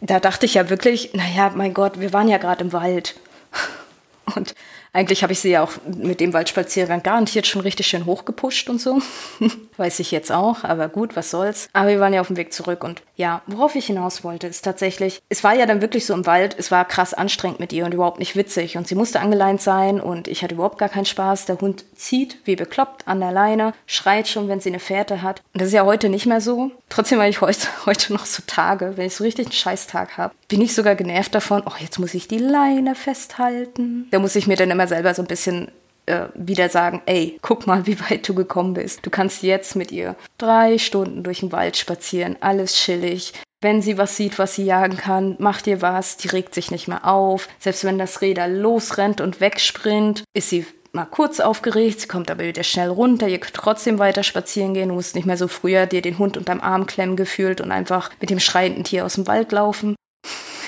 da 0.02 0.20
dachte 0.20 0.46
ich 0.46 0.56
ja 0.56 0.70
wirklich, 0.70 1.14
naja, 1.14 1.52
mein 1.56 1.74
Gott, 1.74 2.00
wir 2.00 2.12
waren 2.12 2.28
ja 2.28 2.38
gerade 2.38 2.64
im 2.64 2.74
Wald. 2.74 3.16
Und 4.36 4.56
eigentlich 4.98 5.22
habe 5.22 5.32
ich 5.32 5.40
sie 5.40 5.52
ja 5.52 5.64
auch 5.64 5.74
mit 5.86 6.20
dem 6.20 6.34
Waldspaziergang 6.34 7.04
garantiert 7.04 7.46
schon 7.46 7.62
richtig 7.62 7.86
schön 7.86 8.08
hochgepusht 8.08 8.68
und 8.68 8.82
so. 8.82 9.00
Weiß 9.78 10.00
ich 10.00 10.10
jetzt 10.10 10.32
auch, 10.32 10.64
aber 10.64 10.90
gut, 10.90 11.16
was 11.16 11.30
soll's. 11.30 11.70
Aber 11.72 11.90
wir 11.90 12.00
waren 12.00 12.14
ja 12.14 12.22
auf 12.22 12.28
dem 12.28 12.38
Weg 12.38 12.52
zurück 12.52 12.84
und 12.84 13.04
ja, 13.16 13.44
worauf 13.46 13.76
ich 13.76 13.86
hinaus 13.86 14.24
wollte, 14.24 14.48
ist 14.48 14.66
tatsächlich, 14.66 15.22
es 15.30 15.44
war 15.44 15.54
ja 15.54 15.68
dann 15.68 15.82
wirklich 15.82 16.08
so 16.08 16.16
im 16.16 16.26
Wald, 16.26 16.56
es 16.58 16.72
war 16.72 16.84
krass 16.84 17.14
anstrengend 17.14 17.60
mit 17.60 17.74
ihr 17.74 17.86
und 17.86 17.94
überhaupt 17.94 18.18
nicht 18.18 18.36
witzig 18.36 18.76
und 18.76 18.88
sie 18.88 18.96
musste 18.96 19.20
angeleint 19.20 19.62
sein 19.62 20.02
und 20.02 20.28
ich 20.28 20.42
hatte 20.42 20.56
überhaupt 20.56 20.80
gar 20.80 20.90
keinen 20.90 21.06
Spaß. 21.06 21.46
Der 21.46 21.62
Hund 21.62 21.86
zieht 21.96 22.40
wie 22.46 22.56
bekloppt 22.56 23.08
an 23.08 23.20
der 23.20 23.32
Leine, 23.32 23.74
schreit 23.86 24.28
schon, 24.28 24.48
wenn 24.48 24.62
sie 24.62 24.70
eine 24.70 24.80
Fährte 24.80 25.22
hat. 25.22 25.44
Und 25.54 25.62
das 25.62 25.68
ist 25.68 25.76
ja 25.76 25.86
heute 25.86 26.10
nicht 26.10 26.26
mehr 26.26 26.42
so. 26.42 26.72
Trotzdem 26.90 27.20
habe 27.20 27.30
ich 27.30 27.42
heute, 27.42 27.68
heute 27.86 28.14
noch 28.14 28.26
so 28.26 28.42
Tage, 28.48 28.94
wenn 28.96 29.06
ich 29.06 29.16
so 29.16 29.24
richtig 29.24 29.46
einen 29.46 29.54
Scheißtag 29.54 30.18
habe, 30.18 30.34
bin 30.48 30.62
ich 30.62 30.74
sogar 30.74 30.96
genervt 30.96 31.36
davon, 31.36 31.62
oh, 31.66 31.74
jetzt 31.80 32.00
muss 32.00 32.16
ich 32.16 32.28
die 32.28 32.40
Leine 32.40 32.96
festhalten. 32.96 34.08
Da 34.10 34.18
muss 34.18 34.36
ich 34.36 34.48
mir 34.48 34.56
dann 34.56 34.72
immer 34.72 34.87
selber 34.88 35.13
so 35.13 35.21
ein 35.21 35.28
bisschen 35.28 35.71
äh, 36.08 36.28
wieder 36.36 36.69
sagen, 36.69 37.02
ey, 37.06 37.38
guck 37.41 37.67
mal, 37.67 37.86
wie 37.86 38.00
weit 38.00 38.28
du 38.28 38.34
gekommen 38.34 38.73
bist. 38.73 39.06
Du 39.06 39.10
kannst 39.10 39.43
jetzt 39.43 39.76
mit 39.76 39.91
ihr 39.91 40.15
drei 40.38 40.78
Stunden 40.78 41.23
durch 41.23 41.41
den 41.41 41.52
Wald 41.52 41.78
spazieren, 41.78 42.38
alles 42.39 42.76
chillig. 42.76 43.34
Wenn 43.60 43.82
sie 43.82 43.97
was 43.97 44.15
sieht, 44.15 44.38
was 44.38 44.54
sie 44.54 44.65
jagen 44.65 44.97
kann, 44.97 45.36
macht 45.39 45.65
ihr 45.65 45.82
was, 45.82 46.17
die 46.17 46.28
regt 46.28 46.54
sich 46.54 46.69
nicht 46.69 46.88
mehr 46.88 47.06
auf. 47.06 47.50
Selbst 47.58 47.84
wenn 47.84 47.97
das 47.97 48.19
da 48.19 48.45
losrennt 48.45 49.19
und 49.19 49.41
wegsprint, 49.41 50.23
ist 50.34 50.50
sie 50.50 50.65
mal 50.93 51.06
kurz 51.06 51.39
aufgeregt, 51.39 52.02
sie 52.02 52.08
kommt 52.08 52.30
aber 52.30 52.43
wieder 52.43 52.63
schnell 52.63 52.89
runter, 52.89 53.28
ihr 53.28 53.39
könnt 53.39 53.56
trotzdem 53.56 54.00
weiter 54.00 54.23
spazieren 54.23 54.73
gehen, 54.73 54.89
du 54.89 54.95
musst 54.95 55.15
nicht 55.15 55.26
mehr 55.26 55.38
so 55.38 55.47
früher 55.47 55.86
dir 55.86 56.02
den 56.02 56.17
Hund 56.17 56.38
unterm 56.38 56.62
Arm 56.62 56.86
klemmen 56.86 57.15
gefühlt 57.15 57.62
und 57.62 57.71
einfach 57.71 58.12
mit 58.21 58.30
dem 58.30 58.39
schreienden 58.39 58.84
Tier 58.84 59.06
aus 59.06 59.15
dem 59.15 59.28
Wald 59.28 59.52
laufen. 59.52 59.95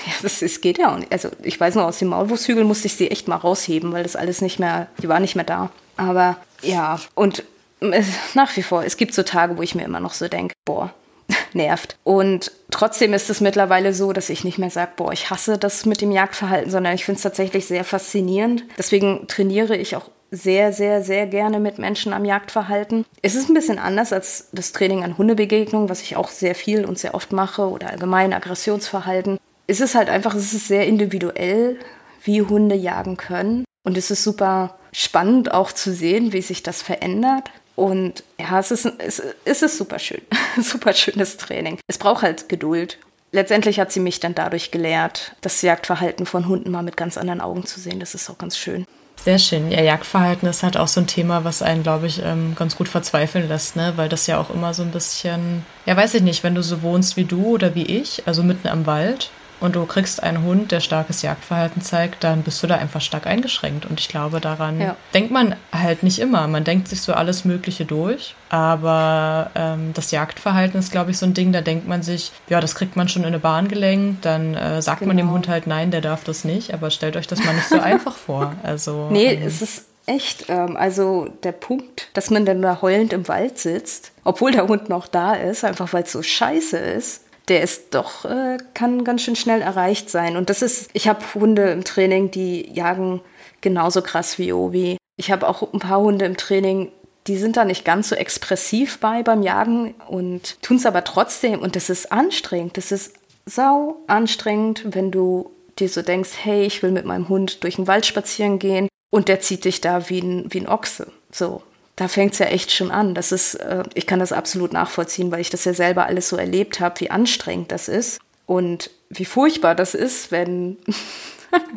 Ja, 0.06 0.14
das, 0.22 0.40
das 0.40 0.62
geht 0.62 0.78
ja 0.78 0.94
auch 0.94 0.98
nicht. 0.98 1.12
Also 1.12 1.30
ich 1.44 1.60
weiß 1.60 1.76
noch, 1.76 1.84
aus 1.84 2.00
dem 2.00 2.10
Maulwurfshügel 2.10 2.64
musste 2.64 2.88
ich 2.88 2.96
sie 2.96 3.12
echt 3.12 3.28
mal 3.28 3.36
rausheben, 3.36 3.92
weil 3.92 4.04
das 4.04 4.16
alles 4.16 4.42
nicht 4.42 4.60
mehr, 4.60 4.88
die 5.02 5.10
war 5.10 5.20
nicht 5.20 5.36
mehr 5.36 5.46
da. 5.46 5.70
Aber 5.98 6.38
ja, 6.62 7.00
und 7.16 7.44
äh, 7.82 8.04
nach 8.34 8.56
wie 8.56 8.64
vor, 8.64 8.84
es 8.84 8.98
gibt 8.98 9.14
so 9.14 9.24
Tage, 9.24 9.58
wo 9.58 9.62
ich 9.62 9.76
mir 9.76 9.84
immer 9.84 10.00
noch 10.00 10.14
so 10.14 10.28
denke, 10.28 10.56
boah, 10.66 10.94
nervt. 11.54 11.98
Und 12.04 12.52
trotzdem 12.72 13.14
ist 13.14 13.30
es 13.30 13.42
mittlerweile 13.42 13.94
so, 13.94 14.14
dass 14.14 14.30
ich 14.30 14.44
nicht 14.44 14.58
mehr 14.58 14.70
sage, 14.70 14.92
boah, 14.96 15.12
ich 15.12 15.30
hasse 15.30 15.58
das 15.58 15.86
mit 15.86 16.02
dem 16.02 16.12
Jagdverhalten, 16.12 16.72
sondern 16.72 16.96
ich 16.96 17.06
finde 17.06 17.18
es 17.18 17.24
tatsächlich 17.24 17.66
sehr 17.66 17.84
faszinierend. 17.84 18.64
Deswegen 18.78 19.28
trainiere 19.28 19.76
ich 19.76 19.96
auch 19.96 20.10
sehr, 20.32 20.74
sehr, 20.74 21.02
sehr 21.02 21.26
gerne 21.28 21.60
mit 21.60 21.80
Menschen 21.80 22.14
am 22.14 22.26
Jagdverhalten. 22.26 23.06
Es 23.22 23.36
ist 23.36 23.50
ein 23.50 23.56
bisschen 23.56 23.80
anders 23.80 24.14
als 24.14 24.48
das 24.52 24.72
Training 24.72 25.04
an 25.04 25.18
Hundebegegnungen, 25.18 25.90
was 25.90 26.02
ich 26.02 26.16
auch 26.16 26.30
sehr 26.30 26.56
viel 26.56 26.86
und 26.86 27.00
sehr 27.00 27.16
oft 27.16 27.32
mache 27.32 27.68
oder 27.68 27.90
allgemein 27.90 28.34
Aggressionsverhalten. 28.34 29.40
Es 29.70 29.82
ist 29.82 29.94
halt 29.94 30.10
einfach, 30.10 30.34
es 30.34 30.52
ist 30.52 30.68
sehr 30.68 30.88
individuell, 30.88 31.78
wie 32.24 32.42
Hunde 32.42 32.74
jagen 32.74 33.18
können. 33.18 33.66
Und 33.84 33.98
es 33.98 34.10
ist 34.10 34.24
super 34.24 34.80
spannend 34.92 35.54
auch 35.54 35.72
zu 35.72 35.94
sehen, 35.94 36.34
wie 36.34 36.42
sich 36.42 36.64
das 36.64 36.82
verändert. 36.82 37.52
Und 37.76 38.24
ja, 38.40 38.58
es 38.58 38.72
ist, 38.72 38.92
es, 38.98 39.22
es 39.46 39.62
ist 39.62 39.78
super 39.78 40.00
schön. 40.00 40.22
super 40.60 40.92
schönes 40.94 41.38
Training. 41.38 41.78
Es 41.86 42.00
braucht 42.00 42.24
halt 42.24 42.50
Geduld. 42.50 42.98
Letztendlich 43.32 43.80
hat 43.80 43.92
sie 43.92 44.00
mich 44.00 44.20
dann 44.20 44.34
dadurch 44.34 44.72
gelehrt, 44.72 45.36
das 45.42 45.62
Jagdverhalten 45.62 46.26
von 46.26 46.48
Hunden 46.48 46.72
mal 46.72 46.82
mit 46.82 46.98
ganz 46.98 47.16
anderen 47.16 47.40
Augen 47.40 47.64
zu 47.64 47.80
sehen. 47.80 48.00
Das 48.00 48.16
ist 48.16 48.28
auch 48.28 48.40
ganz 48.40 48.58
schön. 48.58 48.86
Sehr 49.24 49.38
schön. 49.38 49.70
Ja, 49.70 49.84
Jagdverhalten 49.84 50.50
ist 50.50 50.64
halt 50.64 50.78
auch 50.78 50.88
so 50.88 51.00
ein 51.00 51.06
Thema, 51.06 51.44
was 51.44 51.62
einen, 51.62 51.84
glaube 51.84 52.08
ich, 52.08 52.24
ähm, 52.24 52.56
ganz 52.58 52.76
gut 52.76 52.88
verzweifeln 52.88 53.48
lässt, 53.48 53.76
ne? 53.76 53.94
Weil 53.98 54.10
das 54.10 54.26
ja 54.26 54.40
auch 54.40 54.50
immer 54.50 54.74
so 54.74 54.82
ein 54.82 54.92
bisschen, 54.92 55.64
ja, 55.86 55.96
weiß 55.96 56.16
ich 56.16 56.24
nicht, 56.24 56.44
wenn 56.44 56.56
du 56.56 56.64
so 56.64 56.82
wohnst 56.82 57.18
wie 57.18 57.26
du 57.26 57.50
oder 57.50 57.76
wie 57.76 57.86
ich, 57.86 58.24
also 58.26 58.42
mitten 58.42 58.68
am 58.68 58.88
Wald 58.88 59.30
und 59.60 59.76
du 59.76 59.86
kriegst 59.86 60.24
einen 60.24 60.44
Hund, 60.44 60.72
der 60.72 60.80
starkes 60.80 61.22
Jagdverhalten 61.22 61.82
zeigt, 61.82 62.24
dann 62.24 62.44
bist 62.44 62.64
du 62.64 62.68
da 62.68 62.76
einfach 62.76 63.02
stark 63.02 63.28
eingeschränkt. 63.28 63.86
Und 63.86 64.00
ich 64.00 64.08
glaube, 64.08 64.40
daran 64.40 64.80
ja. 64.80 64.96
denkt 65.14 65.32
man 65.32 65.56
halt 65.72 66.04
nicht 66.04 66.20
immer. 66.20 66.48
Man 66.48 66.64
denkt 66.64 66.88
sich 66.88 67.02
so 67.02 67.14
alles 67.14 67.46
Mögliche 67.46 67.86
durch. 67.86 68.36
Aber 68.50 69.52
ähm, 69.56 69.92
das 69.94 70.12
Jagdverhalten 70.12 70.80
ist, 70.80 70.92
glaube 70.92 71.12
ich, 71.12 71.18
so 71.18 71.26
ein 71.26 71.34
Ding, 71.34 71.52
da 71.52 71.62
denkt 71.62 71.88
man 71.88 72.04
sich, 72.04 72.32
ja, 72.48 72.62
das 72.62 72.76
kriegt 72.76 72.96
man 72.96 73.10
schon 73.10 73.24
in 73.24 73.28
eine 73.28 73.40
Bahn 73.40 73.68
gelenkt, 73.68 74.26
dann 74.26 74.56
äh, 74.56 74.82
sagt 74.82 75.00
genau. 75.00 75.10
man 75.10 75.18
dem 75.18 75.26
genau. 75.28 75.36
Hund 75.36 75.48
halt, 75.48 75.68
nein, 75.68 75.92
der 75.92 76.02
darf 76.02 76.24
das 76.24 76.46
nicht. 76.46 76.74
Aber 76.74 76.90
stellt 76.90 77.18
euch 77.18 77.28
das 77.28 77.44
mal 77.44 77.54
nicht 77.54 77.68
so 77.68 77.80
einfach 77.80 78.16
vor. 78.16 78.56
Also, 78.64 79.10
nee, 79.12 79.34
ähm, 79.34 79.44
es 79.46 79.62
ist 79.62 79.86
echt, 80.06 80.46
ähm, 80.50 80.76
also 80.76 81.28
der 81.44 81.52
Punkt, 81.52 82.10
dass 82.14 82.30
man 82.30 82.46
dann 82.46 82.62
da 82.62 82.82
heulend 82.82 83.14
im 83.14 83.28
Wald 83.28 83.60
sitzt, 83.60 84.12
obwohl 84.24 84.52
der 84.52 84.68
Hund 84.68 84.90
noch 84.90 85.08
da 85.08 85.34
ist, 85.34 85.64
einfach 85.64 85.94
weil 85.94 86.04
es 86.04 86.12
so 86.12 86.24
scheiße 86.24 86.78
ist, 86.78 87.22
der 87.50 87.62
ist 87.62 87.96
doch, 87.96 88.26
äh, 88.26 88.58
kann 88.74 89.04
ganz 89.04 89.24
schön 89.24 89.36
schnell 89.36 89.62
erreicht 89.62 90.10
sein. 90.10 90.38
Und 90.38 90.50
das 90.50 90.62
ist, 90.62 90.90
ich 90.94 91.08
habe 91.08 91.22
Hunde 91.34 91.72
im 91.72 91.84
Training, 91.84 92.32
die 92.32 92.72
jagen 92.72 93.22
genauso 93.62 94.02
krass 94.02 94.38
wie 94.38 94.54
Obi. 94.54 94.98
Ich 95.18 95.32
habe 95.32 95.48
auch 95.48 95.74
ein 95.74 95.80
paar 95.80 96.00
Hunde 96.00 96.26
im 96.26 96.38
Training, 96.38 96.92
die 97.28 97.38
sind 97.38 97.58
da 97.58 97.66
nicht 97.66 97.84
ganz 97.84 98.10
so 98.10 98.16
expressiv 98.16 99.00
bei 99.00 99.24
beim 99.24 99.42
Jagen 99.44 99.96
und 100.08 100.62
tun 100.62 100.78
es 100.78 100.86
aber 100.86 101.04
trotzdem. 101.04 101.60
Und 101.60 101.76
das 101.76 101.90
ist 101.90 102.12
anstrengend. 102.12 102.78
Das 102.78 102.92
ist 102.92 103.14
sau 103.46 103.98
anstrengend, 104.08 104.84
wenn 104.96 105.12
du 105.12 105.52
dir 105.80 105.90
so 105.90 106.02
denkst, 106.02 106.32
hey, 106.44 106.66
ich 106.66 106.84
will 106.84 106.92
mit 106.92 107.06
meinem 107.06 107.30
Hund 107.30 107.64
durch 107.64 107.76
den 107.76 107.88
Wald 107.88 108.06
spazieren 108.06 108.60
gehen 108.60 108.88
und 109.12 109.28
der 109.28 109.40
zieht 109.40 109.66
dich 109.66 109.82
da 109.82 110.10
wie 110.10 110.22
ein, 110.22 110.46
wie 110.50 110.62
ein 110.62 110.68
Ochse. 110.68 111.12
So, 111.32 111.64
da 112.00 112.08
fängt 112.08 112.32
es 112.32 112.40
ja 112.40 112.46
echt 112.46 112.72
schon 112.72 112.92
an. 112.92 113.14
Das 113.14 113.34
ist, 113.34 113.56
äh, 113.56 113.84
ich 113.94 114.08
kann 114.08 114.20
das 114.20 114.32
absolut 114.32 114.72
nachvollziehen, 114.72 115.32
weil 115.32 115.42
ich 115.42 115.50
das 115.50 115.66
ja 115.66 115.74
selber 115.74 116.06
alles 116.06 116.30
so 116.30 116.38
erlebt 116.38 116.80
habe, 116.80 117.00
wie 117.02 117.12
anstrengend 117.12 117.74
das 117.74 117.90
ist 117.90 118.20
und 118.46 118.90
wie 119.10 119.26
furchtbar 119.26 119.76
das 119.76 119.96
ist, 119.96 120.32
wenn, 120.32 120.78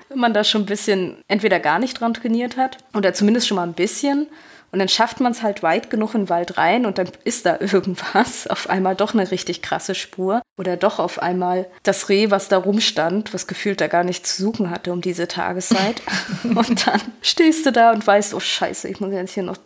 wenn 0.09 0.19
man 0.21 0.33
da 0.33 0.45
schon 0.45 0.63
ein 0.63 0.67
bisschen 0.67 1.17
entweder 1.27 1.59
gar 1.59 1.81
nicht 1.81 2.01
dran 2.01 2.15
trainiert 2.15 2.57
hat 2.57 2.79
oder 2.95 3.15
zumindest 3.15 3.49
schon 3.49 3.57
mal 3.57 3.67
ein 3.67 3.73
bisschen. 3.73 4.29
Und 4.71 4.79
dann 4.79 4.89
schafft 4.89 5.21
man 5.21 5.33
es 5.33 5.43
halt 5.43 5.63
weit 5.63 5.91
genug 5.91 6.15
in 6.15 6.23
den 6.23 6.29
Wald 6.31 6.57
rein 6.57 6.87
und 6.87 6.99
dann 6.99 7.11
ist 7.25 7.45
da 7.45 7.59
irgendwas, 7.61 8.47
auf 8.47 8.71
einmal 8.71 8.95
doch 8.95 9.15
eine 9.15 9.29
richtig 9.29 9.61
krasse 9.61 9.97
Spur. 9.97 10.41
Oder 10.57 10.77
doch 10.77 11.01
auf 11.01 11.21
einmal 11.21 11.67
das 11.83 12.09
Reh, 12.09 12.31
was 12.31 12.49
da 12.49 12.59
rumstand, 12.59 13.35
was 13.35 13.49
gefühlt 13.49 13.81
da 13.81 13.89
gar 13.89 14.05
nichts 14.05 14.37
zu 14.37 14.43
suchen 14.45 14.71
hatte 14.71 14.93
um 14.93 15.01
diese 15.01 15.27
Tageszeit. 15.27 16.01
und 16.45 16.87
dann 16.87 17.01
stehst 17.23 17.67
du 17.67 17.73
da 17.73 17.91
und 17.91 18.07
weißt, 18.07 18.35
oh 18.35 18.41
Scheiße, 18.41 18.89
ich 18.89 19.01
muss 19.01 19.13
jetzt 19.13 19.35
hier 19.35 19.43
noch 19.43 19.59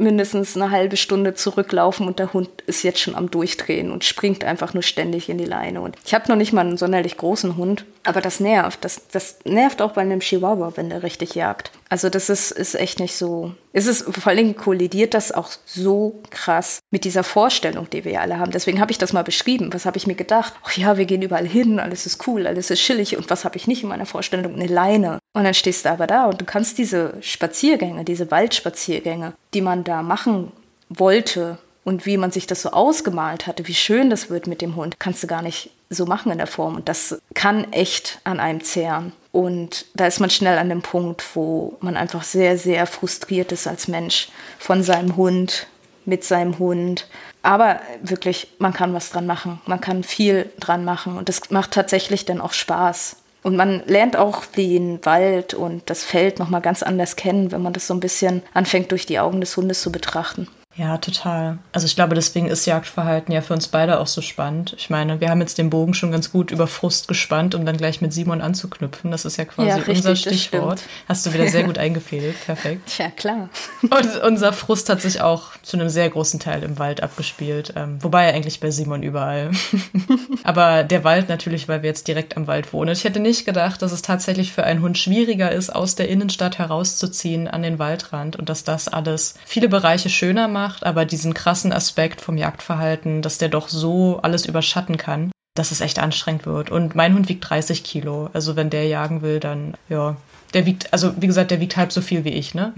mindestens 0.00 0.56
eine 0.56 0.70
halbe 0.70 0.96
Stunde 0.96 1.34
zurücklaufen 1.34 2.06
und 2.06 2.18
der 2.18 2.32
Hund 2.32 2.48
ist 2.66 2.82
jetzt 2.82 3.00
schon 3.00 3.14
am 3.14 3.30
Durchdrehen 3.30 3.90
und 3.92 4.04
springt 4.04 4.44
einfach 4.44 4.74
nur 4.74 4.82
ständig 4.82 5.28
in 5.28 5.38
die 5.38 5.44
Leine. 5.44 5.80
Und 5.80 5.96
ich 6.04 6.14
habe 6.14 6.28
noch 6.28 6.36
nicht 6.36 6.52
mal 6.52 6.62
einen 6.62 6.78
sonderlich 6.78 7.16
großen 7.16 7.56
Hund, 7.56 7.84
aber 8.04 8.20
das 8.20 8.40
nervt. 8.40 8.84
Das, 8.84 9.08
das 9.08 9.36
nervt 9.44 9.82
auch 9.82 9.92
bei 9.92 10.00
einem 10.00 10.20
Chihuahua, 10.20 10.72
wenn 10.76 10.90
der 10.90 11.02
richtig 11.02 11.34
jagt. 11.34 11.70
Also 11.88 12.08
das 12.08 12.30
ist, 12.30 12.50
ist 12.50 12.74
echt 12.74 12.98
nicht 12.98 13.14
so. 13.14 13.54
Es 13.72 13.86
ist 13.86 14.04
vor 14.04 14.28
allen 14.28 14.38
Dingen 14.38 14.56
kollidiert 14.56 15.12
das 15.12 15.32
auch 15.32 15.50
so 15.66 16.20
krass 16.30 16.80
mit 16.90 17.04
dieser 17.04 17.24
Vorstellung, 17.24 17.88
die 17.90 18.04
wir 18.04 18.20
alle 18.20 18.38
haben. 18.38 18.52
Deswegen 18.52 18.80
habe 18.80 18.90
ich 18.90 18.98
das 18.98 19.12
mal 19.12 19.22
beschrieben. 19.22 19.72
Was 19.72 19.86
habe 19.86 19.98
ich 19.98 20.06
mir 20.06 20.14
gedacht? 20.14 20.54
Ach 20.64 20.72
ja, 20.76 20.96
wir 20.96 21.04
gehen 21.04 21.22
überall 21.22 21.46
hin, 21.46 21.78
alles 21.78 22.06
ist 22.06 22.26
cool, 22.26 22.46
alles 22.46 22.70
ist 22.70 22.80
chillig. 22.80 23.16
Und 23.16 23.28
was 23.28 23.44
habe 23.44 23.56
ich 23.56 23.66
nicht 23.66 23.82
in 23.82 23.88
meiner 23.88 24.06
Vorstellung? 24.06 24.54
Eine 24.54 24.66
Leine. 24.66 25.18
Und 25.34 25.44
dann 25.44 25.54
stehst 25.54 25.84
du 25.84 25.90
aber 25.90 26.06
da 26.06 26.26
und 26.26 26.40
du 26.40 26.44
kannst 26.44 26.78
diese 26.78 27.14
Spaziergänge, 27.20 28.04
diese 28.04 28.30
Waldspaziergänge, 28.30 29.34
die 29.52 29.60
man 29.60 29.84
da 29.84 30.02
machen 30.02 30.52
wollte 30.88 31.58
und 31.84 32.06
wie 32.06 32.16
man 32.16 32.30
sich 32.30 32.46
das 32.46 32.62
so 32.62 32.70
ausgemalt 32.70 33.46
hatte, 33.46 33.66
wie 33.66 33.74
schön 33.74 34.10
das 34.10 34.30
wird 34.30 34.46
mit 34.46 34.60
dem 34.60 34.76
Hund, 34.76 34.98
kannst 34.98 35.22
du 35.22 35.26
gar 35.26 35.42
nicht 35.42 35.70
so 35.90 36.06
machen 36.06 36.32
in 36.32 36.38
der 36.38 36.46
Form. 36.46 36.76
Und 36.76 36.88
das 36.88 37.20
kann 37.34 37.70
echt 37.72 38.20
an 38.24 38.40
einem 38.40 38.62
zehren. 38.62 39.12
Und 39.32 39.86
da 39.94 40.06
ist 40.06 40.20
man 40.20 40.30
schnell 40.30 40.58
an 40.58 40.68
dem 40.68 40.82
Punkt, 40.82 41.24
wo 41.34 41.76
man 41.80 41.96
einfach 41.96 42.22
sehr, 42.22 42.56
sehr 42.56 42.86
frustriert 42.86 43.52
ist 43.52 43.66
als 43.66 43.88
Mensch 43.88 44.28
von 44.58 44.82
seinem 44.82 45.16
Hund, 45.16 45.66
mit 46.04 46.24
seinem 46.24 46.58
Hund. 46.58 47.08
Aber 47.42 47.80
wirklich, 48.02 48.48
man 48.58 48.72
kann 48.72 48.94
was 48.94 49.10
dran 49.10 49.26
machen. 49.26 49.60
Man 49.66 49.80
kann 49.80 50.02
viel 50.04 50.50
dran 50.58 50.84
machen. 50.84 51.18
Und 51.18 51.28
das 51.28 51.50
macht 51.50 51.72
tatsächlich 51.72 52.24
dann 52.24 52.40
auch 52.40 52.52
Spaß. 52.52 53.16
Und 53.42 53.56
man 53.56 53.82
lernt 53.86 54.16
auch 54.16 54.44
den 54.44 55.04
Wald 55.04 55.54
und 55.54 55.88
das 55.88 56.04
Feld 56.04 56.38
nochmal 56.38 56.60
ganz 56.60 56.82
anders 56.82 57.16
kennen, 57.16 57.52
wenn 57.52 57.62
man 57.62 57.72
das 57.72 57.86
so 57.86 57.94
ein 57.94 58.00
bisschen 58.00 58.42
anfängt, 58.52 58.92
durch 58.92 59.06
die 59.06 59.18
Augen 59.18 59.40
des 59.40 59.56
Hundes 59.56 59.80
zu 59.80 59.90
betrachten. 59.90 60.46
Ja, 60.76 60.98
total. 60.98 61.58
Also 61.72 61.86
ich 61.86 61.96
glaube, 61.96 62.14
deswegen 62.14 62.46
ist 62.46 62.64
Jagdverhalten 62.64 63.34
ja 63.34 63.40
für 63.40 63.54
uns 63.54 63.66
beide 63.66 63.98
auch 63.98 64.06
so 64.06 64.22
spannend. 64.22 64.76
Ich 64.78 64.88
meine, 64.88 65.20
wir 65.20 65.28
haben 65.28 65.40
jetzt 65.40 65.58
den 65.58 65.68
Bogen 65.68 65.94
schon 65.94 66.12
ganz 66.12 66.30
gut 66.30 66.52
über 66.52 66.68
Frust 66.68 67.08
gespannt, 67.08 67.56
um 67.56 67.66
dann 67.66 67.76
gleich 67.76 68.00
mit 68.00 68.12
Simon 68.12 68.40
anzuknüpfen. 68.40 69.10
Das 69.10 69.24
ist 69.24 69.36
ja 69.36 69.46
quasi 69.46 69.68
ja, 69.68 69.74
richtig, 69.74 69.96
unser 69.96 70.14
Stichwort. 70.14 70.80
Hast 71.08 71.26
du 71.26 71.32
wieder 71.32 71.48
sehr 71.48 71.64
gut 71.64 71.76
eingefädelt. 71.78 72.36
Perfekt. 72.46 72.98
Ja, 72.98 73.10
klar. 73.10 73.48
Und 73.82 74.22
unser 74.22 74.52
Frust 74.52 74.88
hat 74.88 75.02
sich 75.02 75.20
auch 75.20 75.50
zu 75.62 75.76
einem 75.76 75.88
sehr 75.88 76.08
großen 76.08 76.38
Teil 76.38 76.62
im 76.62 76.78
Wald 76.78 77.02
abgespielt. 77.02 77.72
Ähm, 77.74 77.98
wobei 78.00 78.32
eigentlich 78.32 78.60
bei 78.60 78.70
Simon 78.70 79.02
überall. 79.02 79.50
Aber 80.44 80.84
der 80.84 81.02
Wald 81.02 81.28
natürlich, 81.28 81.66
weil 81.66 81.82
wir 81.82 81.88
jetzt 81.88 82.06
direkt 82.06 82.36
am 82.36 82.46
Wald 82.46 82.72
wohnen. 82.72 82.92
Ich 82.92 83.02
hätte 83.02 83.18
nicht 83.18 83.44
gedacht, 83.44 83.82
dass 83.82 83.90
es 83.90 84.02
tatsächlich 84.02 84.52
für 84.52 84.62
einen 84.62 84.82
Hund 84.82 84.98
schwieriger 84.98 85.50
ist, 85.50 85.74
aus 85.74 85.96
der 85.96 86.08
Innenstadt 86.08 86.58
herauszuziehen 86.58 87.48
an 87.48 87.62
den 87.62 87.80
Waldrand 87.80 88.36
und 88.36 88.48
dass 88.48 88.62
das 88.62 88.86
alles 88.86 89.34
viele 89.44 89.68
Bereiche 89.68 90.08
schöner 90.08 90.46
macht 90.46 90.59
macht, 90.60 90.84
aber 90.84 91.06
diesen 91.06 91.32
krassen 91.32 91.72
Aspekt 91.72 92.20
vom 92.20 92.36
Jagdverhalten, 92.36 93.22
dass 93.22 93.38
der 93.38 93.48
doch 93.48 93.68
so 93.68 94.20
alles 94.22 94.44
überschatten 94.44 94.98
kann, 94.98 95.30
dass 95.54 95.70
es 95.70 95.80
echt 95.80 95.98
anstrengend 95.98 96.44
wird. 96.44 96.70
Und 96.70 96.94
mein 96.94 97.14
Hund 97.14 97.28
wiegt 97.28 97.48
30 97.48 97.82
Kilo. 97.82 98.28
Also 98.34 98.56
wenn 98.56 98.68
der 98.68 98.86
jagen 98.86 99.22
will, 99.22 99.40
dann, 99.40 99.74
ja, 99.88 100.16
der 100.52 100.66
wiegt, 100.66 100.92
also 100.92 101.14
wie 101.20 101.26
gesagt, 101.26 101.50
der 101.50 101.60
wiegt 101.60 101.76
halb 101.76 101.92
so 101.92 102.02
viel 102.02 102.24
wie 102.24 102.34
ich, 102.34 102.54
ne? 102.54 102.74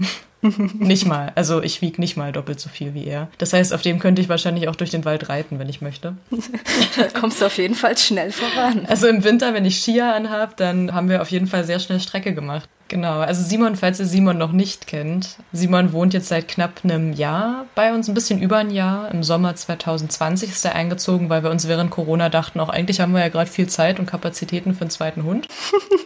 Nicht 0.79 1.05
mal. 1.05 1.31
Also 1.35 1.61
ich 1.61 1.81
wiege 1.81 1.99
nicht 1.99 2.17
mal 2.17 2.31
doppelt 2.31 2.59
so 2.59 2.69
viel 2.69 2.93
wie 2.93 3.05
er. 3.05 3.29
Das 3.37 3.53
heißt, 3.53 3.73
auf 3.73 3.81
dem 3.81 3.99
könnte 3.99 4.21
ich 4.21 4.29
wahrscheinlich 4.29 4.67
auch 4.67 4.75
durch 4.75 4.91
den 4.91 5.05
Wald 5.05 5.29
reiten, 5.29 5.59
wenn 5.59 5.69
ich 5.69 5.81
möchte. 5.81 6.15
da 6.97 7.07
kommst 7.19 7.41
du 7.41 7.45
auf 7.45 7.57
jeden 7.57 7.75
Fall 7.75 7.97
schnell 7.97 8.31
voran. 8.31 8.85
Also 8.87 9.07
im 9.07 9.23
Winter, 9.23 9.53
wenn 9.53 9.65
ich 9.65 9.81
Skier 9.81 10.13
anhabe, 10.13 10.53
dann 10.57 10.93
haben 10.93 11.09
wir 11.09 11.21
auf 11.21 11.31
jeden 11.31 11.47
Fall 11.47 11.63
sehr 11.63 11.79
schnell 11.79 11.99
Strecke 11.99 12.33
gemacht. 12.33 12.69
Genau, 12.93 13.21
also 13.21 13.43
Simon, 13.43 13.75
falls 13.75 13.99
ihr 13.99 14.05
Simon 14.05 14.37
noch 14.37 14.51
nicht 14.51 14.85
kennt, 14.85 15.37
Simon 15.51 15.93
wohnt 15.93 16.13
jetzt 16.13 16.27
seit 16.27 16.47
knapp 16.47 16.81
einem 16.83 17.13
Jahr 17.13 17.65
bei 17.73 17.91
uns, 17.91 18.07
ein 18.07 18.13
bisschen 18.13 18.39
über 18.39 18.57
ein 18.57 18.69
Jahr. 18.69 19.09
Im 19.11 19.23
Sommer 19.23 19.55
2020 19.55 20.51
ist 20.51 20.63
er 20.63 20.75
eingezogen, 20.75 21.27
weil 21.27 21.43
wir 21.43 21.49
uns 21.49 21.67
während 21.67 21.89
Corona 21.89 22.29
dachten, 22.29 22.59
auch 22.59 22.69
eigentlich 22.69 22.99
haben 22.99 23.13
wir 23.13 23.21
ja 23.21 23.29
gerade 23.29 23.49
viel 23.49 23.67
Zeit 23.67 23.99
und 23.99 24.05
Kapazitäten 24.05 24.75
für 24.75 24.81
einen 24.81 24.89
zweiten 24.91 25.23
Hund. 25.23 25.47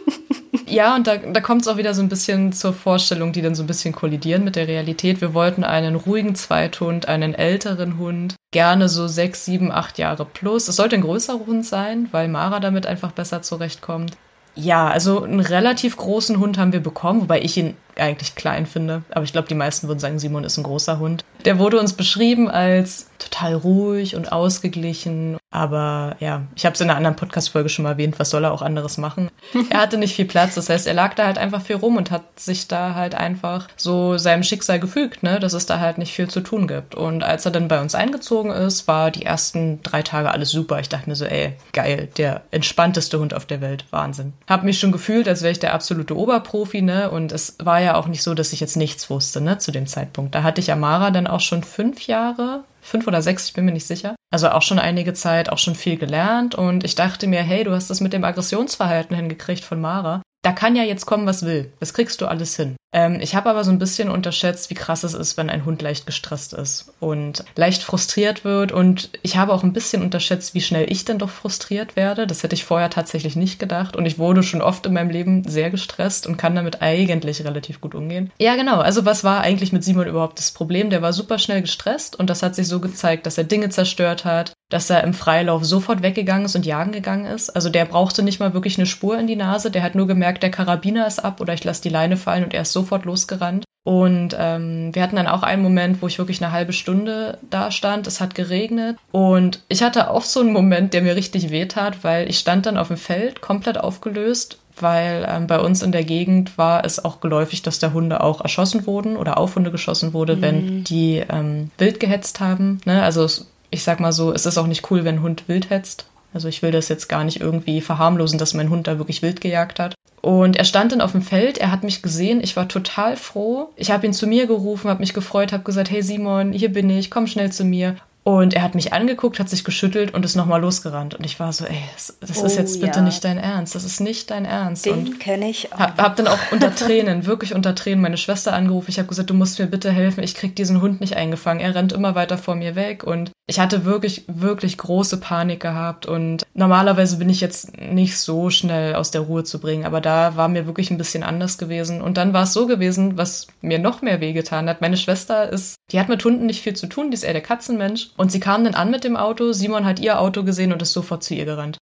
ja, 0.66 0.94
und 0.94 1.06
da, 1.06 1.16
da 1.16 1.40
kommt 1.42 1.60
es 1.62 1.68
auch 1.68 1.76
wieder 1.76 1.92
so 1.92 2.00
ein 2.00 2.08
bisschen 2.08 2.52
zur 2.54 2.72
Vorstellung, 2.72 3.32
die 3.32 3.42
dann 3.42 3.54
so 3.54 3.64
ein 3.64 3.66
bisschen 3.66 3.92
kollidieren 4.28 4.44
mit 4.44 4.56
der 4.56 4.68
Realität. 4.68 5.20
Wir 5.22 5.32
wollten 5.32 5.64
einen 5.64 5.94
ruhigen 5.94 6.34
Zweithund, 6.34 7.08
einen 7.08 7.34
älteren 7.34 7.96
Hund, 7.98 8.34
gerne 8.50 8.88
so 8.88 9.08
sechs, 9.08 9.46
sieben, 9.46 9.72
acht 9.72 9.96
Jahre 9.98 10.26
plus. 10.26 10.68
Es 10.68 10.76
sollte 10.76 10.96
ein 10.96 11.02
größerer 11.02 11.46
Hund 11.46 11.64
sein, 11.64 12.08
weil 12.12 12.28
Mara 12.28 12.60
damit 12.60 12.86
einfach 12.86 13.12
besser 13.12 13.40
zurechtkommt. 13.40 14.16
Ja, 14.54 14.88
also 14.88 15.22
einen 15.22 15.40
relativ 15.40 15.96
großen 15.96 16.40
Hund 16.40 16.58
haben 16.58 16.72
wir 16.72 16.80
bekommen, 16.80 17.22
wobei 17.22 17.40
ich 17.40 17.56
ihn 17.56 17.76
eigentlich 17.96 18.34
klein 18.34 18.66
finde. 18.66 19.02
Aber 19.10 19.24
ich 19.24 19.32
glaube, 19.32 19.48
die 19.48 19.54
meisten 19.54 19.88
würden 19.88 20.00
sagen, 20.00 20.18
Simon 20.18 20.44
ist 20.44 20.58
ein 20.58 20.64
großer 20.64 20.98
Hund. 20.98 21.24
Der 21.44 21.58
wurde 21.58 21.78
uns 21.78 21.92
beschrieben 21.92 22.50
als 22.50 23.08
total 23.18 23.54
ruhig 23.54 24.16
und 24.16 24.32
ausgeglichen. 24.32 25.38
Aber 25.50 26.16
ja, 26.20 26.42
ich 26.54 26.66
habe 26.66 26.74
es 26.74 26.80
in 26.80 26.90
einer 26.90 26.96
anderen 26.98 27.16
Podcast-Folge 27.16 27.70
schon 27.70 27.84
mal 27.84 27.92
erwähnt, 27.92 28.18
was 28.18 28.28
soll 28.28 28.44
er 28.44 28.52
auch 28.52 28.60
anderes 28.60 28.98
machen? 28.98 29.30
er 29.70 29.80
hatte 29.80 29.96
nicht 29.96 30.14
viel 30.14 30.26
Platz, 30.26 30.54
das 30.56 30.68
heißt, 30.68 30.86
er 30.86 30.92
lag 30.92 31.14
da 31.14 31.24
halt 31.24 31.38
einfach 31.38 31.62
viel 31.62 31.76
rum 31.76 31.96
und 31.96 32.10
hat 32.10 32.38
sich 32.38 32.68
da 32.68 32.94
halt 32.94 33.14
einfach 33.14 33.68
so 33.76 34.18
seinem 34.18 34.42
Schicksal 34.42 34.78
gefügt, 34.78 35.22
ne, 35.22 35.40
dass 35.40 35.54
es 35.54 35.64
da 35.64 35.80
halt 35.80 35.96
nicht 35.96 36.12
viel 36.12 36.28
zu 36.28 36.42
tun 36.42 36.68
gibt. 36.68 36.94
Und 36.94 37.22
als 37.22 37.46
er 37.46 37.50
dann 37.50 37.68
bei 37.68 37.80
uns 37.80 37.94
eingezogen 37.94 38.50
ist, 38.50 38.88
war 38.88 39.10
die 39.10 39.24
ersten 39.24 39.82
drei 39.82 40.02
Tage 40.02 40.30
alles 40.30 40.50
super. 40.50 40.80
Ich 40.80 40.90
dachte 40.90 41.08
mir 41.08 41.16
so, 41.16 41.24
ey, 41.24 41.54
geil, 41.72 42.08
der 42.18 42.42
entspannteste 42.50 43.18
Hund 43.18 43.32
auf 43.32 43.46
der 43.46 43.62
Welt, 43.62 43.86
Wahnsinn. 43.90 44.34
Hab 44.46 44.64
mich 44.64 44.78
schon 44.78 44.92
gefühlt, 44.92 45.28
als 45.28 45.40
wäre 45.40 45.52
ich 45.52 45.60
der 45.60 45.72
absolute 45.72 46.14
Oberprofi, 46.14 46.82
ne, 46.82 47.10
und 47.10 47.32
es 47.32 47.56
war 47.58 47.80
ja 47.80 47.94
auch 47.94 48.06
nicht 48.06 48.22
so, 48.22 48.34
dass 48.34 48.52
ich 48.52 48.60
jetzt 48.60 48.76
nichts 48.76 49.08
wusste, 49.08 49.40
ne, 49.40 49.56
zu 49.56 49.72
dem 49.72 49.86
Zeitpunkt. 49.86 50.34
Da 50.34 50.42
hatte 50.42 50.60
ich 50.60 50.70
Amara 50.70 51.10
dann 51.10 51.26
auch 51.26 51.40
schon 51.40 51.64
fünf 51.64 52.06
Jahre 52.06 52.64
fünf 52.88 53.06
oder 53.06 53.22
sechs, 53.22 53.46
ich 53.46 53.52
bin 53.52 53.64
mir 53.64 53.72
nicht 53.72 53.86
sicher. 53.86 54.16
Also 54.30 54.50
auch 54.50 54.62
schon 54.62 54.78
einige 54.78 55.14
Zeit, 55.14 55.50
auch 55.50 55.58
schon 55.58 55.74
viel 55.74 55.96
gelernt. 55.96 56.54
Und 56.54 56.84
ich 56.84 56.94
dachte 56.94 57.26
mir, 57.26 57.42
hey, 57.42 57.64
du 57.64 57.72
hast 57.72 57.90
das 57.90 58.00
mit 58.00 58.12
dem 58.12 58.24
Aggressionsverhalten 58.24 59.14
hingekriegt 59.14 59.64
von 59.64 59.80
Mara 59.80 60.22
da 60.42 60.52
kann 60.52 60.76
ja 60.76 60.82
jetzt 60.82 61.06
kommen, 61.06 61.26
was 61.26 61.44
will. 61.44 61.72
Das 61.80 61.92
kriegst 61.92 62.20
du 62.20 62.26
alles 62.26 62.56
hin. 62.56 62.76
Ähm, 62.92 63.18
ich 63.20 63.34
habe 63.34 63.50
aber 63.50 63.64
so 63.64 63.70
ein 63.70 63.78
bisschen 63.78 64.10
unterschätzt, 64.10 64.70
wie 64.70 64.74
krass 64.74 65.04
es 65.04 65.14
ist, 65.14 65.36
wenn 65.36 65.50
ein 65.50 65.64
Hund 65.64 65.82
leicht 65.82 66.06
gestresst 66.06 66.54
ist 66.54 66.92
und 67.00 67.44
leicht 67.54 67.82
frustriert 67.82 68.44
wird. 68.44 68.72
Und 68.72 69.10
ich 69.22 69.36
habe 69.36 69.52
auch 69.52 69.62
ein 69.62 69.72
bisschen 69.72 70.02
unterschätzt, 70.02 70.54
wie 70.54 70.60
schnell 70.60 70.90
ich 70.90 71.04
denn 71.04 71.18
doch 71.18 71.28
frustriert 71.28 71.96
werde. 71.96 72.26
Das 72.26 72.42
hätte 72.42 72.54
ich 72.54 72.64
vorher 72.64 72.90
tatsächlich 72.90 73.36
nicht 73.36 73.58
gedacht. 73.58 73.96
Und 73.96 74.06
ich 74.06 74.18
wurde 74.18 74.42
schon 74.42 74.62
oft 74.62 74.86
in 74.86 74.94
meinem 74.94 75.10
Leben 75.10 75.44
sehr 75.46 75.70
gestresst 75.70 76.26
und 76.26 76.38
kann 76.38 76.54
damit 76.54 76.80
eigentlich 76.80 77.44
relativ 77.44 77.80
gut 77.80 77.94
umgehen. 77.94 78.30
Ja, 78.38 78.56
genau. 78.56 78.78
Also 78.78 79.04
was 79.04 79.22
war 79.22 79.40
eigentlich 79.40 79.72
mit 79.72 79.84
Simon 79.84 80.06
überhaupt 80.06 80.38
das 80.38 80.50
Problem? 80.50 80.90
Der 80.90 81.02
war 81.02 81.12
super 81.12 81.38
schnell 81.38 81.60
gestresst 81.60 82.18
und 82.18 82.30
das 82.30 82.42
hat 82.42 82.54
sich 82.54 82.68
so 82.68 82.80
gezeigt, 82.80 83.26
dass 83.26 83.38
er 83.38 83.44
Dinge 83.44 83.68
zerstört 83.68 84.24
hat, 84.24 84.54
dass 84.70 84.90
er 84.90 85.02
im 85.04 85.14
Freilauf 85.14 85.64
sofort 85.64 86.02
weggegangen 86.02 86.44
ist 86.44 86.56
und 86.56 86.66
jagen 86.66 86.92
gegangen 86.92 87.24
ist. 87.24 87.50
Also 87.50 87.70
der 87.70 87.86
brauchte 87.86 88.22
nicht 88.22 88.40
mal 88.40 88.54
wirklich 88.54 88.78
eine 88.78 88.86
Spur 88.86 89.18
in 89.18 89.26
die 89.26 89.36
Nase. 89.36 89.70
Der 89.70 89.82
hat 89.82 89.94
nur 89.94 90.06
gemerkt, 90.06 90.42
der 90.42 90.50
Karabiner 90.50 91.06
ist 91.06 91.24
ab 91.24 91.40
oder 91.40 91.54
ich 91.54 91.64
lasse 91.64 91.82
die 91.82 91.88
Leine 91.88 92.16
fallen 92.16 92.44
und 92.44 92.54
er 92.54 92.62
ist 92.62 92.72
sofort 92.78 93.04
losgerannt. 93.04 93.64
Und 93.84 94.36
ähm, 94.38 94.94
wir 94.94 95.02
hatten 95.02 95.16
dann 95.16 95.26
auch 95.26 95.42
einen 95.42 95.62
Moment, 95.62 96.02
wo 96.02 96.06
ich 96.06 96.18
wirklich 96.18 96.42
eine 96.42 96.52
halbe 96.52 96.74
Stunde 96.74 97.38
da 97.48 97.70
stand. 97.70 98.06
Es 98.06 98.20
hat 98.20 98.34
geregnet. 98.34 98.98
Und 99.12 99.62
ich 99.68 99.82
hatte 99.82 100.10
auch 100.10 100.24
so 100.24 100.40
einen 100.40 100.52
Moment, 100.52 100.92
der 100.92 101.00
mir 101.00 101.16
richtig 101.16 101.50
wehtat, 101.50 102.04
weil 102.04 102.28
ich 102.28 102.38
stand 102.38 102.66
dann 102.66 102.76
auf 102.76 102.88
dem 102.88 102.98
Feld, 102.98 103.40
komplett 103.40 103.78
aufgelöst, 103.78 104.58
weil 104.78 105.26
ähm, 105.26 105.46
bei 105.46 105.58
uns 105.58 105.82
in 105.82 105.92
der 105.92 106.04
Gegend 106.04 106.58
war 106.58 106.84
es 106.84 107.02
auch 107.02 107.20
geläufig, 107.20 107.62
dass 107.62 107.78
der 107.78 107.94
Hunde 107.94 108.22
auch 108.22 108.42
erschossen 108.42 108.86
wurden 108.86 109.16
oder 109.16 109.38
auf 109.38 109.56
Hunde 109.56 109.70
geschossen 109.70 110.12
wurde, 110.12 110.36
mhm. 110.36 110.42
wenn 110.42 110.84
die 110.84 111.24
ähm, 111.26 111.70
wild 111.78 111.98
gehetzt 111.98 112.40
haben. 112.40 112.82
Ne? 112.84 113.02
Also 113.02 113.26
ich 113.70 113.84
sag 113.84 114.00
mal 114.00 114.12
so, 114.12 114.32
es 114.34 114.44
ist 114.44 114.58
auch 114.58 114.66
nicht 114.66 114.90
cool, 114.90 115.04
wenn 115.04 115.16
ein 115.16 115.22
Hund 115.22 115.44
wild 115.48 115.70
hetzt. 115.70 116.06
Also 116.34 116.48
ich 116.48 116.60
will 116.60 116.72
das 116.72 116.88
jetzt 116.88 117.08
gar 117.08 117.24
nicht 117.24 117.40
irgendwie 117.40 117.80
verharmlosen, 117.80 118.38
dass 118.38 118.54
mein 118.54 118.68
Hund 118.68 118.86
da 118.86 118.98
wirklich 118.98 119.22
wild 119.22 119.40
gejagt 119.40 119.78
hat. 119.80 119.94
Und 120.28 120.56
er 120.56 120.64
stand 120.64 120.92
dann 120.92 121.00
auf 121.00 121.12
dem 121.12 121.22
Feld, 121.22 121.56
er 121.56 121.72
hat 121.72 121.84
mich 121.84 122.02
gesehen, 122.02 122.42
ich 122.42 122.54
war 122.54 122.68
total 122.68 123.16
froh. 123.16 123.70
Ich 123.76 123.90
habe 123.90 124.04
ihn 124.04 124.12
zu 124.12 124.26
mir 124.26 124.46
gerufen, 124.46 124.90
habe 124.90 125.00
mich 125.00 125.14
gefreut, 125.14 125.54
habe 125.54 125.62
gesagt, 125.62 125.90
hey 125.90 126.02
Simon, 126.02 126.52
hier 126.52 126.70
bin 126.70 126.90
ich, 126.90 127.10
komm 127.10 127.26
schnell 127.26 127.50
zu 127.50 127.64
mir. 127.64 127.96
Und 128.28 128.52
er 128.52 128.62
hat 128.62 128.74
mich 128.74 128.92
angeguckt, 128.92 129.40
hat 129.40 129.48
sich 129.48 129.64
geschüttelt 129.64 130.12
und 130.12 130.22
ist 130.22 130.36
nochmal 130.36 130.60
losgerannt. 130.60 131.14
Und 131.14 131.24
ich 131.24 131.40
war 131.40 131.50
so, 131.54 131.64
ey, 131.64 131.82
das, 131.94 132.18
das 132.20 132.42
oh, 132.42 132.44
ist 132.44 132.58
jetzt 132.58 132.78
bitte 132.78 132.98
ja. 132.98 133.02
nicht 133.02 133.24
dein 133.24 133.38
Ernst. 133.38 133.74
Das 133.74 133.84
ist 133.84 134.00
nicht 134.00 134.30
dein 134.30 134.44
Ernst. 134.44 134.84
Den 134.84 135.18
kenne 135.18 135.48
ich 135.48 135.72
auch. 135.72 135.78
Hab, 135.78 135.98
hab 135.98 136.16
dann 136.16 136.26
auch 136.26 136.38
unter 136.52 136.74
Tränen, 136.74 137.24
wirklich 137.24 137.54
unter 137.54 137.74
Tränen, 137.74 138.02
meine 138.02 138.18
Schwester 138.18 138.52
angerufen. 138.52 138.90
Ich 138.90 138.98
habe 138.98 139.08
gesagt, 139.08 139.30
du 139.30 139.34
musst 139.34 139.58
mir 139.58 139.64
bitte 139.64 139.90
helfen. 139.90 140.22
Ich 140.22 140.34
krieg 140.34 140.54
diesen 140.54 140.82
Hund 140.82 141.00
nicht 141.00 141.16
eingefangen. 141.16 141.62
Er 141.62 141.74
rennt 141.74 141.94
immer 141.94 142.14
weiter 142.14 142.36
vor 142.36 142.54
mir 142.54 142.74
weg. 142.74 143.02
Und 143.02 143.30
ich 143.46 143.60
hatte 143.60 143.86
wirklich, 143.86 144.24
wirklich 144.26 144.76
große 144.76 145.20
Panik 145.20 145.60
gehabt. 145.60 146.04
Und 146.04 146.42
normalerweise 146.52 147.16
bin 147.16 147.30
ich 147.30 147.40
jetzt 147.40 147.78
nicht 147.80 148.18
so 148.18 148.50
schnell 148.50 148.94
aus 148.94 149.10
der 149.10 149.22
Ruhe 149.22 149.44
zu 149.44 149.58
bringen. 149.58 149.86
Aber 149.86 150.02
da 150.02 150.36
war 150.36 150.48
mir 150.48 150.66
wirklich 150.66 150.90
ein 150.90 150.98
bisschen 150.98 151.22
anders 151.22 151.56
gewesen. 151.56 152.02
Und 152.02 152.18
dann 152.18 152.34
war 152.34 152.42
es 152.42 152.52
so 152.52 152.66
gewesen, 152.66 153.16
was 153.16 153.46
mir 153.62 153.78
noch 153.78 154.02
mehr 154.02 154.20
wehgetan 154.20 154.68
hat. 154.68 154.82
Meine 154.82 154.98
Schwester 154.98 155.50
ist, 155.50 155.76
die 155.92 155.98
hat 155.98 156.10
mit 156.10 156.22
Hunden 156.22 156.44
nicht 156.44 156.60
viel 156.60 156.74
zu 156.74 156.88
tun. 156.88 157.10
Die 157.10 157.14
ist 157.14 157.24
eher 157.24 157.32
der 157.32 157.40
Katzenmensch. 157.40 158.10
Und 158.18 158.32
sie 158.32 158.40
kam 158.40 158.64
dann 158.64 158.74
an 158.74 158.90
mit 158.90 159.04
dem 159.04 159.16
Auto. 159.16 159.52
Simon 159.52 159.86
hat 159.86 160.00
ihr 160.00 160.20
Auto 160.20 160.42
gesehen 160.42 160.72
und 160.72 160.82
ist 160.82 160.92
sofort 160.92 161.22
zu 161.22 161.34
ihr 161.34 161.44
gerannt. 161.44 161.78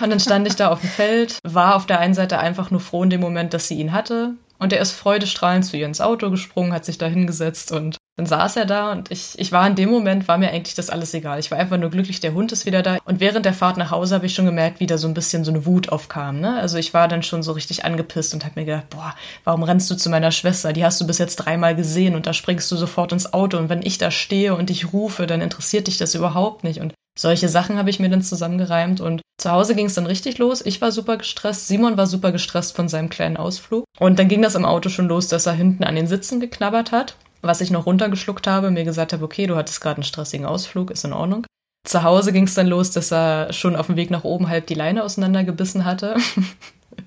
Und 0.00 0.10
dann 0.10 0.20
stand 0.20 0.46
ich 0.46 0.56
da 0.56 0.70
auf 0.70 0.80
dem 0.80 0.90
Feld, 0.90 1.38
war 1.44 1.76
auf 1.76 1.86
der 1.86 2.00
einen 2.00 2.14
Seite 2.14 2.38
einfach 2.38 2.70
nur 2.70 2.80
froh 2.80 3.04
in 3.04 3.10
dem 3.10 3.20
Moment, 3.20 3.54
dass 3.54 3.68
sie 3.68 3.78
ihn 3.78 3.92
hatte. 3.92 4.34
Und 4.58 4.72
er 4.72 4.80
ist 4.80 4.92
freudestrahlend 4.92 5.64
zu 5.64 5.76
ihr 5.76 5.86
ins 5.86 6.00
Auto 6.00 6.30
gesprungen, 6.30 6.72
hat 6.72 6.84
sich 6.84 6.98
da 6.98 7.06
hingesetzt 7.06 7.72
und 7.72 7.96
dann 8.18 8.26
saß 8.26 8.56
er 8.56 8.66
da 8.66 8.90
und 8.90 9.12
ich, 9.12 9.38
ich 9.38 9.52
war 9.52 9.64
in 9.64 9.76
dem 9.76 9.90
Moment, 9.90 10.26
war 10.26 10.38
mir 10.38 10.50
eigentlich 10.50 10.74
das 10.74 10.90
alles 10.90 11.14
egal. 11.14 11.38
Ich 11.38 11.52
war 11.52 11.58
einfach 11.58 11.78
nur 11.78 11.88
glücklich, 11.88 12.18
der 12.18 12.34
Hund 12.34 12.50
ist 12.50 12.66
wieder 12.66 12.82
da. 12.82 12.98
Und 13.04 13.20
während 13.20 13.46
der 13.46 13.54
Fahrt 13.54 13.76
nach 13.76 13.92
Hause 13.92 14.16
habe 14.16 14.26
ich 14.26 14.34
schon 14.34 14.44
gemerkt, 14.44 14.80
wie 14.80 14.88
da 14.88 14.98
so 14.98 15.06
ein 15.06 15.14
bisschen 15.14 15.44
so 15.44 15.52
eine 15.52 15.66
Wut 15.66 15.90
aufkam. 15.90 16.40
Ne? 16.40 16.58
Also 16.58 16.78
ich 16.78 16.92
war 16.92 17.06
dann 17.06 17.22
schon 17.22 17.44
so 17.44 17.52
richtig 17.52 17.84
angepisst 17.84 18.34
und 18.34 18.44
habe 18.44 18.58
mir 18.58 18.66
gedacht, 18.66 18.90
boah, 18.90 19.14
warum 19.44 19.62
rennst 19.62 19.88
du 19.88 19.94
zu 19.94 20.10
meiner 20.10 20.32
Schwester? 20.32 20.72
Die 20.72 20.84
hast 20.84 21.00
du 21.00 21.06
bis 21.06 21.18
jetzt 21.18 21.36
dreimal 21.36 21.76
gesehen 21.76 22.16
und 22.16 22.26
da 22.26 22.32
springst 22.32 22.68
du 22.72 22.76
sofort 22.76 23.12
ins 23.12 23.32
Auto. 23.32 23.56
Und 23.56 23.68
wenn 23.68 23.82
ich 23.82 23.98
da 23.98 24.10
stehe 24.10 24.56
und 24.56 24.68
dich 24.68 24.92
rufe, 24.92 25.28
dann 25.28 25.40
interessiert 25.40 25.86
dich 25.86 25.96
das 25.96 26.16
überhaupt 26.16 26.64
nicht. 26.64 26.80
Und 26.80 26.94
solche 27.16 27.48
Sachen 27.48 27.78
habe 27.78 27.90
ich 27.90 28.00
mir 28.00 28.10
dann 28.10 28.22
zusammengereimt 28.22 29.00
und 29.00 29.22
zu 29.40 29.52
Hause 29.52 29.76
ging 29.76 29.86
es 29.86 29.94
dann 29.94 30.06
richtig 30.06 30.38
los. 30.38 30.60
Ich 30.66 30.80
war 30.80 30.90
super 30.90 31.18
gestresst, 31.18 31.68
Simon 31.68 31.96
war 31.96 32.08
super 32.08 32.32
gestresst 32.32 32.74
von 32.74 32.88
seinem 32.88 33.10
kleinen 33.10 33.36
Ausflug. 33.36 33.84
Und 34.00 34.18
dann 34.18 34.26
ging 34.26 34.42
das 34.42 34.56
im 34.56 34.64
Auto 34.64 34.88
schon 34.88 35.06
los, 35.06 35.28
dass 35.28 35.46
er 35.46 35.52
hinten 35.52 35.84
an 35.84 35.94
den 35.94 36.08
Sitzen 36.08 36.40
geknabbert 36.40 36.90
hat, 36.90 37.14
was 37.42 37.60
ich 37.60 37.70
noch 37.70 37.86
runtergeschluckt 37.86 38.46
habe, 38.46 38.70
mir 38.70 38.84
gesagt 38.84 39.12
habe, 39.12 39.24
okay, 39.24 39.46
du 39.46 39.56
hattest 39.56 39.80
gerade 39.80 39.96
einen 39.96 40.04
stressigen 40.04 40.46
Ausflug, 40.46 40.90
ist 40.90 41.04
in 41.04 41.12
Ordnung. 41.12 41.46
Zu 41.86 42.02
Hause 42.02 42.32
ging 42.32 42.44
es 42.44 42.54
dann 42.54 42.66
los, 42.66 42.90
dass 42.90 43.12
er 43.12 43.52
schon 43.52 43.76
auf 43.76 43.86
dem 43.86 43.96
Weg 43.96 44.10
nach 44.10 44.24
oben 44.24 44.48
halb 44.48 44.66
die 44.66 44.74
Leine 44.74 45.04
auseinandergebissen 45.04 45.84
hatte. 45.84 46.16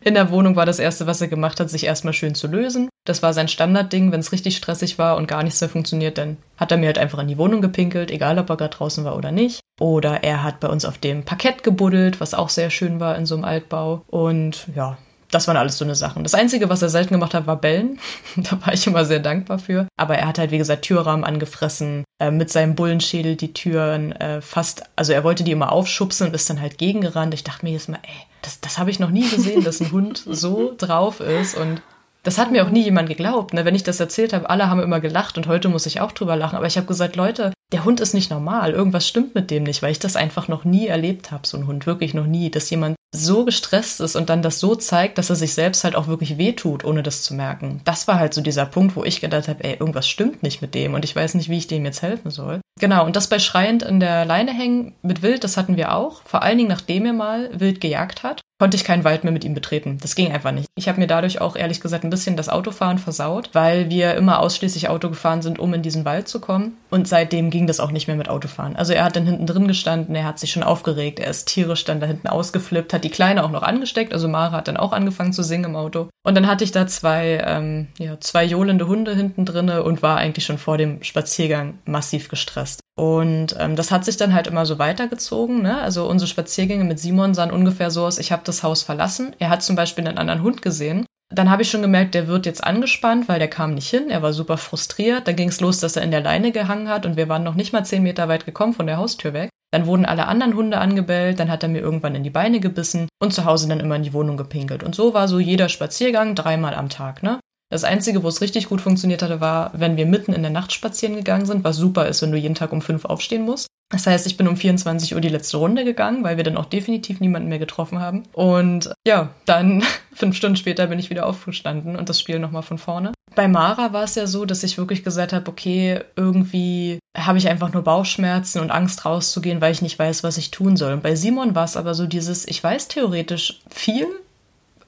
In 0.03 0.13
der 0.13 0.31
Wohnung 0.31 0.55
war 0.55 0.65
das 0.65 0.79
Erste, 0.79 1.05
was 1.05 1.21
er 1.21 1.27
gemacht 1.27 1.59
hat, 1.59 1.69
sich 1.69 1.85
erstmal 1.85 2.13
schön 2.13 2.33
zu 2.33 2.47
lösen. 2.47 2.89
Das 3.05 3.21
war 3.21 3.33
sein 3.33 3.47
Standardding. 3.47 4.11
Wenn 4.11 4.21
es 4.21 4.31
richtig 4.31 4.55
stressig 4.55 4.97
war 4.97 5.17
und 5.17 5.27
gar 5.27 5.43
nichts 5.43 5.59
mehr 5.59 5.69
funktioniert, 5.69 6.17
dann 6.17 6.37
hat 6.57 6.71
er 6.71 6.77
mir 6.77 6.87
halt 6.87 6.97
einfach 6.97 7.19
in 7.19 7.27
die 7.27 7.37
Wohnung 7.37 7.61
gepinkelt, 7.61 8.09
egal 8.09 8.39
ob 8.39 8.49
er 8.49 8.57
gerade 8.57 8.75
draußen 8.75 9.03
war 9.03 9.17
oder 9.17 9.31
nicht. 9.31 9.59
Oder 9.79 10.23
er 10.23 10.43
hat 10.43 10.59
bei 10.59 10.69
uns 10.69 10.85
auf 10.85 10.97
dem 10.97 11.23
Parkett 11.23 11.63
gebuddelt, 11.63 12.21
was 12.21 12.33
auch 12.33 12.49
sehr 12.49 12.69
schön 12.69 12.99
war 12.99 13.17
in 13.17 13.25
so 13.25 13.35
einem 13.35 13.43
Altbau. 13.43 14.03
Und 14.07 14.67
ja, 14.75 14.97
das 15.31 15.47
waren 15.47 15.57
alles 15.57 15.77
so 15.77 15.85
eine 15.85 15.95
Sachen. 15.95 16.23
Das 16.23 16.35
Einzige, 16.35 16.69
was 16.69 16.81
er 16.81 16.89
selten 16.89 17.13
gemacht 17.13 17.33
hat, 17.33 17.47
war 17.47 17.55
bellen. 17.55 17.99
da 18.35 18.59
war 18.65 18.73
ich 18.73 18.85
immer 18.85 19.05
sehr 19.05 19.19
dankbar 19.19 19.59
für. 19.59 19.87
Aber 19.97 20.17
er 20.17 20.27
hat 20.27 20.37
halt, 20.37 20.51
wie 20.51 20.57
gesagt, 20.57 20.83
Türrahmen 20.83 21.25
angefressen, 21.25 22.03
äh, 22.19 22.31
mit 22.31 22.49
seinem 22.49 22.75
Bullenschädel 22.75 23.35
die 23.35 23.53
Türen 23.53 24.11
äh, 24.13 24.41
fast, 24.41 24.83
also 24.95 25.13
er 25.13 25.23
wollte 25.23 25.43
die 25.43 25.51
immer 25.51 25.71
aufschubsen 25.71 26.27
und 26.27 26.33
ist 26.33 26.49
dann 26.49 26.61
halt 26.61 26.77
gegengerannt. 26.77 27.33
Ich 27.33 27.43
dachte 27.43 27.65
mir 27.65 27.71
jetzt 27.71 27.89
mal, 27.89 27.99
ey, 28.03 28.27
das, 28.41 28.59
das 28.59 28.77
habe 28.77 28.91
ich 28.91 28.99
noch 28.99 29.09
nie 29.09 29.27
gesehen, 29.29 29.63
dass 29.63 29.81
ein 29.81 29.91
Hund 29.91 30.23
so 30.25 30.73
drauf 30.77 31.19
ist 31.19 31.55
und 31.55 31.81
das 32.23 32.37
hat 32.37 32.51
mir 32.51 32.63
auch 32.63 32.69
nie 32.69 32.83
jemand 32.83 33.09
geglaubt. 33.09 33.53
Ne? 33.53 33.65
Wenn 33.65 33.73
ich 33.73 33.83
das 33.83 33.99
erzählt 33.99 34.33
habe, 34.33 34.49
alle 34.49 34.69
haben 34.69 34.79
immer 34.79 34.99
gelacht 34.99 35.37
und 35.37 35.47
heute 35.47 35.69
muss 35.69 35.87
ich 35.87 36.01
auch 36.01 36.11
drüber 36.11 36.35
lachen. 36.35 36.55
Aber 36.55 36.67
ich 36.67 36.77
habe 36.77 36.85
gesagt, 36.85 37.15
Leute, 37.15 37.51
der 37.71 37.83
Hund 37.83 37.99
ist 37.99 38.13
nicht 38.13 38.29
normal. 38.29 38.71
Irgendwas 38.73 39.07
stimmt 39.07 39.33
mit 39.33 39.49
dem 39.49 39.63
nicht, 39.63 39.81
weil 39.81 39.91
ich 39.91 39.99
das 39.99 40.15
einfach 40.15 40.47
noch 40.47 40.63
nie 40.63 40.87
erlebt 40.87 41.31
habe, 41.31 41.47
so 41.47 41.57
ein 41.57 41.65
Hund. 41.65 41.87
Wirklich 41.87 42.13
noch 42.13 42.27
nie, 42.27 42.51
dass 42.51 42.69
jemand 42.69 42.95
so 43.13 43.45
gestresst 43.45 43.99
ist 43.99 44.15
und 44.15 44.29
dann 44.29 44.41
das 44.41 44.59
so 44.59 44.75
zeigt, 44.75 45.17
dass 45.17 45.29
er 45.29 45.35
sich 45.35 45.53
selbst 45.53 45.83
halt 45.83 45.95
auch 45.95 46.07
wirklich 46.07 46.37
wehtut, 46.37 46.85
ohne 46.85 47.03
das 47.03 47.23
zu 47.23 47.33
merken. 47.33 47.81
Das 47.83 48.07
war 48.07 48.19
halt 48.19 48.33
so 48.33 48.41
dieser 48.41 48.65
Punkt, 48.65 48.95
wo 48.95 49.03
ich 49.03 49.21
gedacht 49.21 49.47
habe, 49.47 49.63
ey, 49.63 49.73
irgendwas 49.73 50.07
stimmt 50.07 50.43
nicht 50.43 50.61
mit 50.61 50.73
dem 50.75 50.93
und 50.93 51.03
ich 51.03 51.15
weiß 51.15 51.35
nicht, 51.35 51.49
wie 51.49 51.57
ich 51.57 51.67
dem 51.67 51.85
jetzt 51.85 52.01
helfen 52.01 52.31
soll. 52.31 52.61
Genau, 52.79 53.05
und 53.05 53.15
das 53.15 53.27
bei 53.27 53.39
schreiend 53.39 53.83
in 53.83 53.99
der 53.99 54.25
Leine 54.25 54.53
hängen 54.53 54.93
mit 55.01 55.21
Wild, 55.21 55.43
das 55.43 55.57
hatten 55.57 55.75
wir 55.75 55.93
auch. 55.93 56.21
Vor 56.25 56.41
allen 56.41 56.57
Dingen, 56.57 56.69
nachdem 56.69 57.05
er 57.05 57.13
mal 57.13 57.49
wild 57.53 57.81
gejagt 57.81 58.23
hat 58.23 58.41
konnte 58.61 58.77
ich 58.77 58.83
keinen 58.83 59.03
Wald 59.03 59.23
mehr 59.23 59.33
mit 59.33 59.43
ihm 59.43 59.55
betreten. 59.55 59.97
Das 60.03 60.13
ging 60.13 60.31
einfach 60.31 60.51
nicht. 60.51 60.67
Ich 60.75 60.87
habe 60.87 60.99
mir 60.99 61.07
dadurch 61.07 61.41
auch 61.41 61.55
ehrlich 61.55 61.81
gesagt 61.81 62.03
ein 62.03 62.11
bisschen 62.11 62.37
das 62.37 62.47
Autofahren 62.47 62.99
versaut, 62.99 63.49
weil 63.53 63.89
wir 63.89 64.13
immer 64.13 64.39
ausschließlich 64.39 64.87
Auto 64.87 65.09
gefahren 65.09 65.41
sind, 65.41 65.57
um 65.57 65.73
in 65.73 65.81
diesen 65.81 66.05
Wald 66.05 66.27
zu 66.27 66.39
kommen. 66.39 66.77
Und 66.91 67.07
seitdem 67.07 67.49
ging 67.49 67.65
das 67.65 67.79
auch 67.79 67.89
nicht 67.89 68.05
mehr 68.05 68.17
mit 68.17 68.29
Autofahren. 68.29 68.75
Also 68.75 68.93
er 68.93 69.05
hat 69.05 69.15
dann 69.15 69.25
hinten 69.25 69.47
drin 69.47 69.67
gestanden, 69.67 70.13
er 70.13 70.25
hat 70.25 70.37
sich 70.37 70.51
schon 70.51 70.61
aufgeregt, 70.61 71.19
er 71.19 71.31
ist 71.31 71.47
tierisch 71.47 71.85
dann 71.85 71.99
da 71.99 72.05
hinten 72.05 72.27
ausgeflippt, 72.27 72.93
hat 72.93 73.00
die 73.03 73.09
Kleine 73.09 73.43
auch 73.43 73.51
noch 73.51 73.63
angesteckt. 73.63 74.13
Also 74.13 74.27
Mara 74.27 74.51
hat 74.57 74.67
dann 74.67 74.77
auch 74.77 74.93
angefangen 74.93 75.33
zu 75.33 75.43
singen 75.43 75.65
im 75.65 75.75
Auto. 75.75 76.09
Und 76.23 76.35
dann 76.35 76.47
hatte 76.47 76.63
ich 76.63 76.71
da 76.71 76.87
zwei, 76.87 77.43
ähm, 77.45 77.87
ja, 77.97 78.19
zwei 78.19 78.45
johlende 78.45 78.87
Hunde 78.87 79.15
hinten 79.15 79.45
drinne 79.45 79.83
und 79.83 80.01
war 80.01 80.17
eigentlich 80.17 80.45
schon 80.45 80.57
vor 80.57 80.77
dem 80.77 81.03
Spaziergang 81.03 81.79
massiv 81.85 82.29
gestresst. 82.29 82.81
Und 82.95 83.55
ähm, 83.59 83.75
das 83.75 83.91
hat 83.91 84.05
sich 84.05 84.17
dann 84.17 84.33
halt 84.33 84.47
immer 84.47 84.65
so 84.65 84.77
weitergezogen. 84.77 85.61
Ne? 85.61 85.79
Also 85.81 86.07
unsere 86.07 86.27
Spaziergänge 86.27 86.83
mit 86.83 86.99
Simon 86.99 87.33
sahen 87.33 87.51
ungefähr 87.51 87.89
so 87.89 88.05
aus, 88.05 88.19
ich 88.19 88.31
habe 88.31 88.43
das 88.45 88.63
Haus 88.63 88.83
verlassen. 88.83 89.35
Er 89.39 89.49
hat 89.49 89.63
zum 89.63 89.75
Beispiel 89.75 90.07
einen 90.07 90.17
anderen 90.17 90.43
Hund 90.43 90.61
gesehen. 90.61 91.05
Dann 91.33 91.49
habe 91.49 91.61
ich 91.61 91.71
schon 91.71 91.81
gemerkt, 91.81 92.13
der 92.13 92.27
wird 92.27 92.45
jetzt 92.45 92.63
angespannt, 92.63 93.29
weil 93.29 93.39
der 93.39 93.47
kam 93.47 93.73
nicht 93.73 93.89
hin. 93.89 94.09
Er 94.09 94.21
war 94.21 94.33
super 94.33 94.57
frustriert. 94.57 95.27
Dann 95.27 95.37
ging 95.37 95.47
es 95.47 95.61
los, 95.61 95.79
dass 95.79 95.95
er 95.95 96.03
in 96.03 96.11
der 96.11 96.21
Leine 96.21 96.51
gehangen 96.51 96.89
hat 96.89 97.05
und 97.05 97.15
wir 97.15 97.29
waren 97.29 97.43
noch 97.43 97.55
nicht 97.55 97.71
mal 97.71 97.85
zehn 97.85 98.03
Meter 98.03 98.27
weit 98.27 98.45
gekommen 98.45 98.73
von 98.73 98.85
der 98.85 98.97
Haustür 98.97 99.33
weg. 99.33 99.49
Dann 99.71 99.85
wurden 99.85 100.05
alle 100.05 100.27
anderen 100.27 100.55
Hunde 100.55 100.77
angebellt, 100.79 101.39
dann 101.39 101.49
hat 101.49 101.63
er 101.63 101.69
mir 101.69 101.79
irgendwann 101.79 102.15
in 102.15 102.23
die 102.23 102.29
Beine 102.29 102.59
gebissen 102.59 103.07
und 103.19 103.33
zu 103.33 103.45
Hause 103.45 103.67
dann 103.67 103.79
immer 103.79 103.95
in 103.95 104.03
die 104.03 104.13
Wohnung 104.13 104.37
gepinkelt. 104.37 104.83
Und 104.83 104.95
so 104.95 105.13
war 105.13 105.27
so 105.27 105.39
jeder 105.39 105.69
Spaziergang 105.69 106.35
dreimal 106.35 106.75
am 106.75 106.89
Tag, 106.89 107.23
ne? 107.23 107.39
Das 107.71 107.85
Einzige, 107.85 108.21
wo 108.21 108.27
es 108.27 108.41
richtig 108.41 108.67
gut 108.67 108.81
funktioniert 108.81 109.21
hatte, 109.21 109.39
war, 109.39 109.71
wenn 109.73 109.95
wir 109.95 110.05
mitten 110.05 110.33
in 110.33 110.41
der 110.41 110.51
Nacht 110.51 110.73
spazieren 110.73 111.15
gegangen 111.15 111.45
sind, 111.45 111.63
was 111.63 111.77
super 111.77 112.05
ist, 112.05 112.21
wenn 112.21 112.31
du 112.31 112.37
jeden 112.37 112.53
Tag 112.53 112.73
um 112.73 112.81
fünf 112.81 113.05
aufstehen 113.05 113.43
musst. 113.43 113.67
Das 113.89 114.07
heißt, 114.07 114.27
ich 114.27 114.35
bin 114.35 114.47
um 114.49 114.57
24 114.57 115.15
Uhr 115.15 115.21
die 115.21 115.29
letzte 115.29 115.55
Runde 115.55 115.85
gegangen, 115.85 116.23
weil 116.23 116.35
wir 116.35 116.43
dann 116.43 116.57
auch 116.57 116.65
definitiv 116.65 117.21
niemanden 117.21 117.47
mehr 117.47 117.59
getroffen 117.59 117.99
haben. 117.99 118.23
Und 118.33 118.91
ja, 119.07 119.29
dann 119.45 119.83
fünf 120.13 120.35
Stunden 120.35 120.57
später 120.57 120.87
bin 120.87 120.99
ich 120.99 121.09
wieder 121.09 121.25
aufgestanden 121.25 121.95
und 121.95 122.09
das 122.09 122.19
Spiel 122.19 122.39
nochmal 122.39 122.63
von 122.63 122.77
vorne. 122.77 123.13
Bei 123.35 123.47
Mara 123.47 123.93
war 123.93 124.03
es 124.03 124.15
ja 124.15 124.27
so, 124.27 124.43
dass 124.43 124.63
ich 124.63 124.77
wirklich 124.77 125.03
gesagt 125.03 125.31
habe, 125.31 125.49
okay, 125.49 126.01
irgendwie 126.17 126.99
habe 127.15 127.37
ich 127.37 127.49
einfach 127.49 127.73
nur 127.73 127.83
Bauchschmerzen 127.83 128.61
und 128.61 128.71
Angst 128.71 129.05
rauszugehen, 129.05 129.61
weil 129.61 129.71
ich 129.71 129.81
nicht 129.81 129.99
weiß, 129.99 130.23
was 130.23 130.37
ich 130.37 130.51
tun 130.51 130.77
soll. 130.77 130.93
Und 130.93 131.03
bei 131.03 131.15
Simon 131.15 131.55
war 131.55 131.65
es 131.65 131.77
aber 131.77 131.93
so 131.93 132.07
dieses, 132.07 132.47
ich 132.47 132.63
weiß 132.63 132.87
theoretisch 132.87 133.59
viel, 133.69 134.07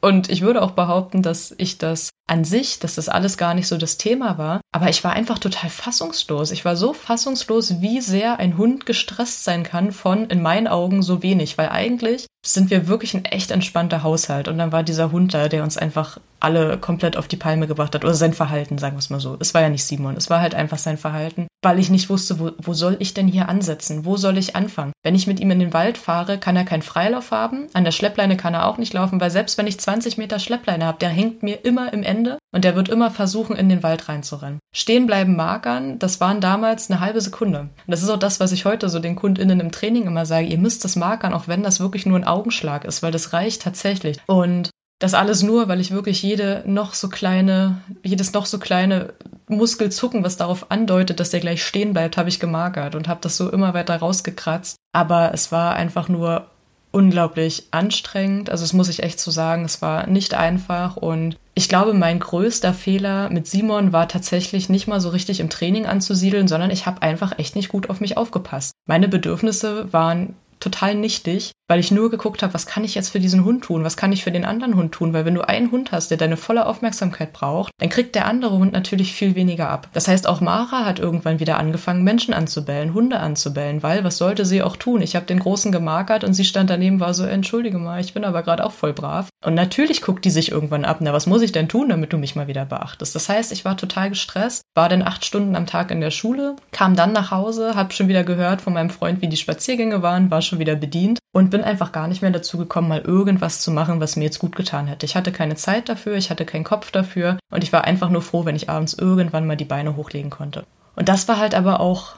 und 0.03 0.29
ich 0.29 0.41
würde 0.41 0.61
auch 0.61 0.71
behaupten, 0.71 1.21
dass 1.21 1.55
ich 1.57 1.77
das 1.77 2.09
an 2.27 2.43
sich, 2.43 2.79
dass 2.79 2.95
das 2.95 3.09
alles 3.09 3.37
gar 3.37 3.53
nicht 3.53 3.67
so 3.67 3.77
das 3.77 3.97
Thema 3.97 4.37
war. 4.37 4.61
Aber 4.71 4.89
ich 4.89 5.03
war 5.03 5.13
einfach 5.13 5.39
total 5.39 5.69
fassungslos. 5.69 6.51
Ich 6.51 6.65
war 6.65 6.75
so 6.75 6.93
fassungslos, 6.93 7.81
wie 7.81 8.01
sehr 8.01 8.39
ein 8.39 8.57
Hund 8.57 8.85
gestresst 8.85 9.43
sein 9.43 9.63
kann 9.63 9.91
von, 9.91 10.27
in 10.29 10.41
meinen 10.41 10.67
Augen, 10.67 11.03
so 11.03 11.21
wenig. 11.21 11.57
Weil 11.57 11.69
eigentlich 11.69 12.25
sind 12.45 12.69
wir 12.69 12.87
wirklich 12.87 13.13
ein 13.13 13.25
echt 13.25 13.51
entspannter 13.51 14.03
Haushalt. 14.03 14.47
Und 14.47 14.57
dann 14.57 14.71
war 14.71 14.83
dieser 14.83 15.11
Hund 15.11 15.33
da, 15.33 15.47
der 15.47 15.63
uns 15.63 15.77
einfach 15.77 16.17
alle 16.39 16.77
komplett 16.77 17.15
auf 17.15 17.29
die 17.29 17.37
Palme 17.37 17.67
gebracht 17.67 17.95
hat. 17.95 18.03
Oder 18.03 18.13
sein 18.13 18.33
Verhalten, 18.33 18.77
sagen 18.77 18.95
wir 18.95 18.99
es 18.99 19.09
mal 19.09 19.21
so. 19.21 19.37
Es 19.39 19.53
war 19.53 19.61
ja 19.61 19.69
nicht 19.69 19.85
Simon, 19.85 20.17
es 20.17 20.29
war 20.29 20.41
halt 20.41 20.55
einfach 20.55 20.77
sein 20.77 20.97
Verhalten. 20.97 21.47
Weil 21.61 21.79
ich 21.79 21.89
nicht 21.89 22.09
wusste, 22.09 22.39
wo, 22.39 22.51
wo 22.57 22.73
soll 22.73 22.97
ich 22.99 23.13
denn 23.13 23.29
hier 23.29 23.47
ansetzen? 23.47 24.03
Wo 24.03 24.17
soll 24.17 24.37
ich 24.37 24.55
anfangen? 24.55 24.91
Wenn 25.03 25.15
ich 25.15 25.27
mit 25.27 25.39
ihm 25.39 25.51
in 25.51 25.59
den 25.59 25.73
Wald 25.73 25.97
fahre, 25.97 26.37
kann 26.37 26.57
er 26.57 26.65
keinen 26.65 26.81
Freilauf 26.81 27.31
haben. 27.31 27.67
An 27.73 27.85
der 27.85 27.91
Schleppleine 27.91 28.35
kann 28.35 28.53
er 28.53 28.67
auch 28.67 28.77
nicht 28.77 28.93
laufen, 28.93 29.21
weil 29.21 29.31
selbst 29.31 29.57
wenn 29.57 29.67
ich 29.67 29.79
20 29.79 30.17
Meter 30.17 30.39
Schleppleine 30.39 30.85
habe, 30.85 30.99
der 30.99 31.09
hängt 31.09 31.43
mir 31.43 31.63
immer 31.63 31.93
im 31.93 32.03
Ende 32.13 32.37
und 32.53 32.63
der 32.63 32.75
wird 32.75 32.89
immer 32.89 33.09
versuchen, 33.09 33.55
in 33.55 33.69
den 33.69 33.81
Wald 33.81 34.07
reinzurennen. 34.07 34.59
Stehen 34.75 35.07
bleiben 35.07 35.35
magern, 35.35 35.97
das 35.97 36.21
waren 36.21 36.41
damals 36.41 36.91
eine 36.91 36.99
halbe 36.99 37.21
Sekunde. 37.21 37.61
Und 37.61 37.71
das 37.87 38.03
ist 38.03 38.09
auch 38.09 38.19
das, 38.19 38.39
was 38.39 38.51
ich 38.51 38.65
heute 38.65 38.89
so 38.89 38.99
den 38.99 39.15
KundInnen 39.15 39.59
im 39.59 39.71
Training 39.71 40.05
immer 40.05 40.25
sage. 40.25 40.45
Ihr 40.45 40.59
müsst 40.59 40.83
das 40.83 40.95
markern, 40.95 41.33
auch 41.33 41.47
wenn 41.47 41.63
das 41.63 41.79
wirklich 41.79 42.05
nur 42.05 42.17
ein 42.17 42.27
Augenschlag 42.27 42.85
ist, 42.85 43.01
weil 43.01 43.11
das 43.11 43.33
reicht 43.33 43.63
tatsächlich. 43.63 44.19
Und 44.27 44.69
das 44.99 45.15
alles 45.15 45.43
nur, 45.43 45.67
weil 45.67 45.81
ich 45.81 45.91
wirklich 45.91 46.21
jede 46.23 46.63
noch 46.65 46.93
so 46.93 47.09
kleine, 47.09 47.81
jedes 48.03 48.31
noch 48.31 48.45
so 48.45 48.57
kleine 48.57 49.13
Muskelzucken, 49.49 50.23
was 50.23 50.37
darauf 50.37 50.71
andeutet, 50.71 51.19
dass 51.19 51.31
der 51.31 51.39
gleich 51.39 51.63
stehen 51.63 51.93
bleibt, 51.93 52.15
habe 52.15 52.29
ich 52.29 52.39
gemarkert 52.39 52.95
und 52.95 53.07
habe 53.07 53.19
das 53.21 53.35
so 53.35 53.49
immer 53.49 53.73
weiter 53.73 53.97
rausgekratzt. 53.97 54.77
Aber 54.93 55.33
es 55.33 55.51
war 55.51 55.75
einfach 55.75 56.07
nur 56.07 56.47
unglaublich 56.93 57.63
anstrengend. 57.71 58.49
Also 58.49 58.63
das 58.63 58.71
muss 58.71 58.87
ich 58.87 59.03
echt 59.03 59.19
so 59.19 59.31
sagen. 59.31 59.65
Es 59.65 59.81
war 59.81 60.07
nicht 60.07 60.35
einfach 60.35 60.95
und 60.95 61.37
ich 61.55 61.67
glaube, 61.67 61.93
mein 61.93 62.19
größter 62.19 62.73
Fehler 62.73 63.29
mit 63.29 63.47
Simon 63.47 63.91
war 63.91 64.07
tatsächlich 64.07 64.69
nicht 64.69 64.87
mal 64.87 65.01
so 65.01 65.09
richtig 65.09 65.39
im 65.39 65.49
Training 65.49 65.85
anzusiedeln, 65.85 66.47
sondern 66.47 66.71
ich 66.71 66.85
habe 66.85 67.01
einfach 67.01 67.37
echt 67.37 67.55
nicht 67.55 67.69
gut 67.69 67.89
auf 67.89 67.99
mich 67.99 68.15
aufgepasst. 68.15 68.73
Meine 68.87 69.07
Bedürfnisse 69.07 69.91
waren 69.91 70.35
total 70.59 70.95
nichtig, 70.95 71.51
weil 71.67 71.79
ich 71.79 71.91
nur 71.91 72.09
geguckt 72.09 72.43
habe, 72.43 72.53
was 72.53 72.65
kann 72.65 72.83
ich 72.83 72.95
jetzt 72.95 73.09
für 73.09 73.19
diesen 73.19 73.45
Hund 73.45 73.63
tun, 73.63 73.83
was 73.83 73.97
kann 73.97 74.11
ich 74.11 74.23
für 74.23 74.31
den 74.31 74.45
anderen 74.45 74.75
Hund 74.75 74.91
tun, 74.91 75.13
weil 75.13 75.25
wenn 75.25 75.35
du 75.35 75.47
einen 75.47 75.71
Hund 75.71 75.91
hast, 75.91 76.11
der 76.11 76.17
deine 76.17 76.37
volle 76.37 76.65
Aufmerksamkeit 76.65 77.33
braucht, 77.33 77.71
dann 77.79 77.89
kriegt 77.89 78.15
der 78.15 78.27
andere 78.27 78.57
Hund 78.57 78.73
natürlich 78.73 79.13
viel 79.13 79.35
weniger 79.35 79.69
ab. 79.69 79.89
Das 79.93 80.07
heißt, 80.07 80.27
auch 80.27 80.41
Mara 80.41 80.85
hat 80.85 80.99
irgendwann 80.99 81.39
wieder 81.39 81.57
angefangen, 81.57 82.03
Menschen 82.03 82.33
anzubellen, 82.33 82.93
Hunde 82.93 83.19
anzubellen, 83.19 83.83
weil 83.83 84.03
was 84.03 84.17
sollte 84.17 84.45
sie 84.45 84.61
auch 84.61 84.75
tun? 84.75 85.01
Ich 85.01 85.15
habe 85.15 85.25
den 85.25 85.39
Großen 85.39 85.71
gemarkert 85.71 86.23
und 86.23 86.33
sie 86.33 86.45
stand 86.45 86.69
daneben, 86.69 86.99
war 86.99 87.13
so, 87.13 87.23
entschuldige 87.23 87.77
mal, 87.77 88.01
ich 88.01 88.13
bin 88.13 88.25
aber 88.25 88.43
gerade 88.43 88.65
auch 88.65 88.71
voll 88.71 88.93
brav. 88.93 89.29
Und 89.45 89.55
natürlich 89.55 90.01
guckt 90.01 90.25
die 90.25 90.31
sich 90.31 90.51
irgendwann 90.51 90.85
ab, 90.85 90.97
na, 90.99 91.13
was 91.13 91.27
muss 91.27 91.41
ich 91.41 91.51
denn 91.51 91.69
tun, 91.69 91.89
damit 91.89 92.13
du 92.13 92.17
mich 92.17 92.35
mal 92.35 92.47
wieder 92.47 92.65
beachtest? 92.65 93.15
Das 93.15 93.29
heißt, 93.29 93.51
ich 93.51 93.65
war 93.65 93.77
total 93.77 94.09
gestresst, 94.09 94.63
war 94.75 94.89
dann 94.89 95.01
acht 95.01 95.25
Stunden 95.25 95.55
am 95.55 95.65
Tag 95.65 95.91
in 95.91 96.01
der 96.01 96.11
Schule, 96.11 96.55
kam 96.71 96.95
dann 96.95 97.13
nach 97.13 97.31
Hause, 97.31 97.75
habe 97.75 97.93
schon 97.93 98.07
wieder 98.07 98.23
gehört 98.23 98.61
von 98.61 98.73
meinem 98.73 98.89
Freund, 98.89 99.21
wie 99.21 99.27
die 99.27 99.37
Spaziergänge 99.37 100.01
waren, 100.01 100.31
war 100.31 100.41
schon 100.41 100.59
wieder 100.59 100.75
bedient 100.75 101.19
und 101.33 101.52
bin 101.53 101.63
einfach 101.63 101.91
gar 101.91 102.07
nicht 102.07 102.23
mehr 102.23 102.31
dazu 102.31 102.57
gekommen, 102.57 102.87
mal 102.87 103.01
irgendwas 103.01 103.61
zu 103.61 103.69
machen, 103.69 104.01
was 104.01 104.15
mir 104.15 104.23
jetzt 104.23 104.39
gut 104.39 104.55
getan 104.55 104.87
hätte. 104.87 105.05
Ich 105.05 105.15
hatte 105.15 105.31
keine 105.31 105.55
Zeit 105.55 105.87
dafür, 105.87 106.15
ich 106.15 106.31
hatte 106.31 106.45
keinen 106.45 106.63
Kopf 106.63 106.89
dafür 106.89 107.37
und 107.51 107.63
ich 107.63 107.71
war 107.71 107.83
einfach 107.83 108.09
nur 108.09 108.23
froh, 108.23 108.43
wenn 108.43 108.55
ich 108.55 108.71
abends 108.71 108.95
irgendwann 108.95 109.45
mal 109.45 109.55
die 109.55 109.63
Beine 109.63 109.95
hochlegen 109.95 110.31
konnte. 110.31 110.65
Und 110.95 111.09
das 111.09 111.27
war 111.27 111.37
halt 111.37 111.53
aber 111.53 111.79
auch 111.79 112.15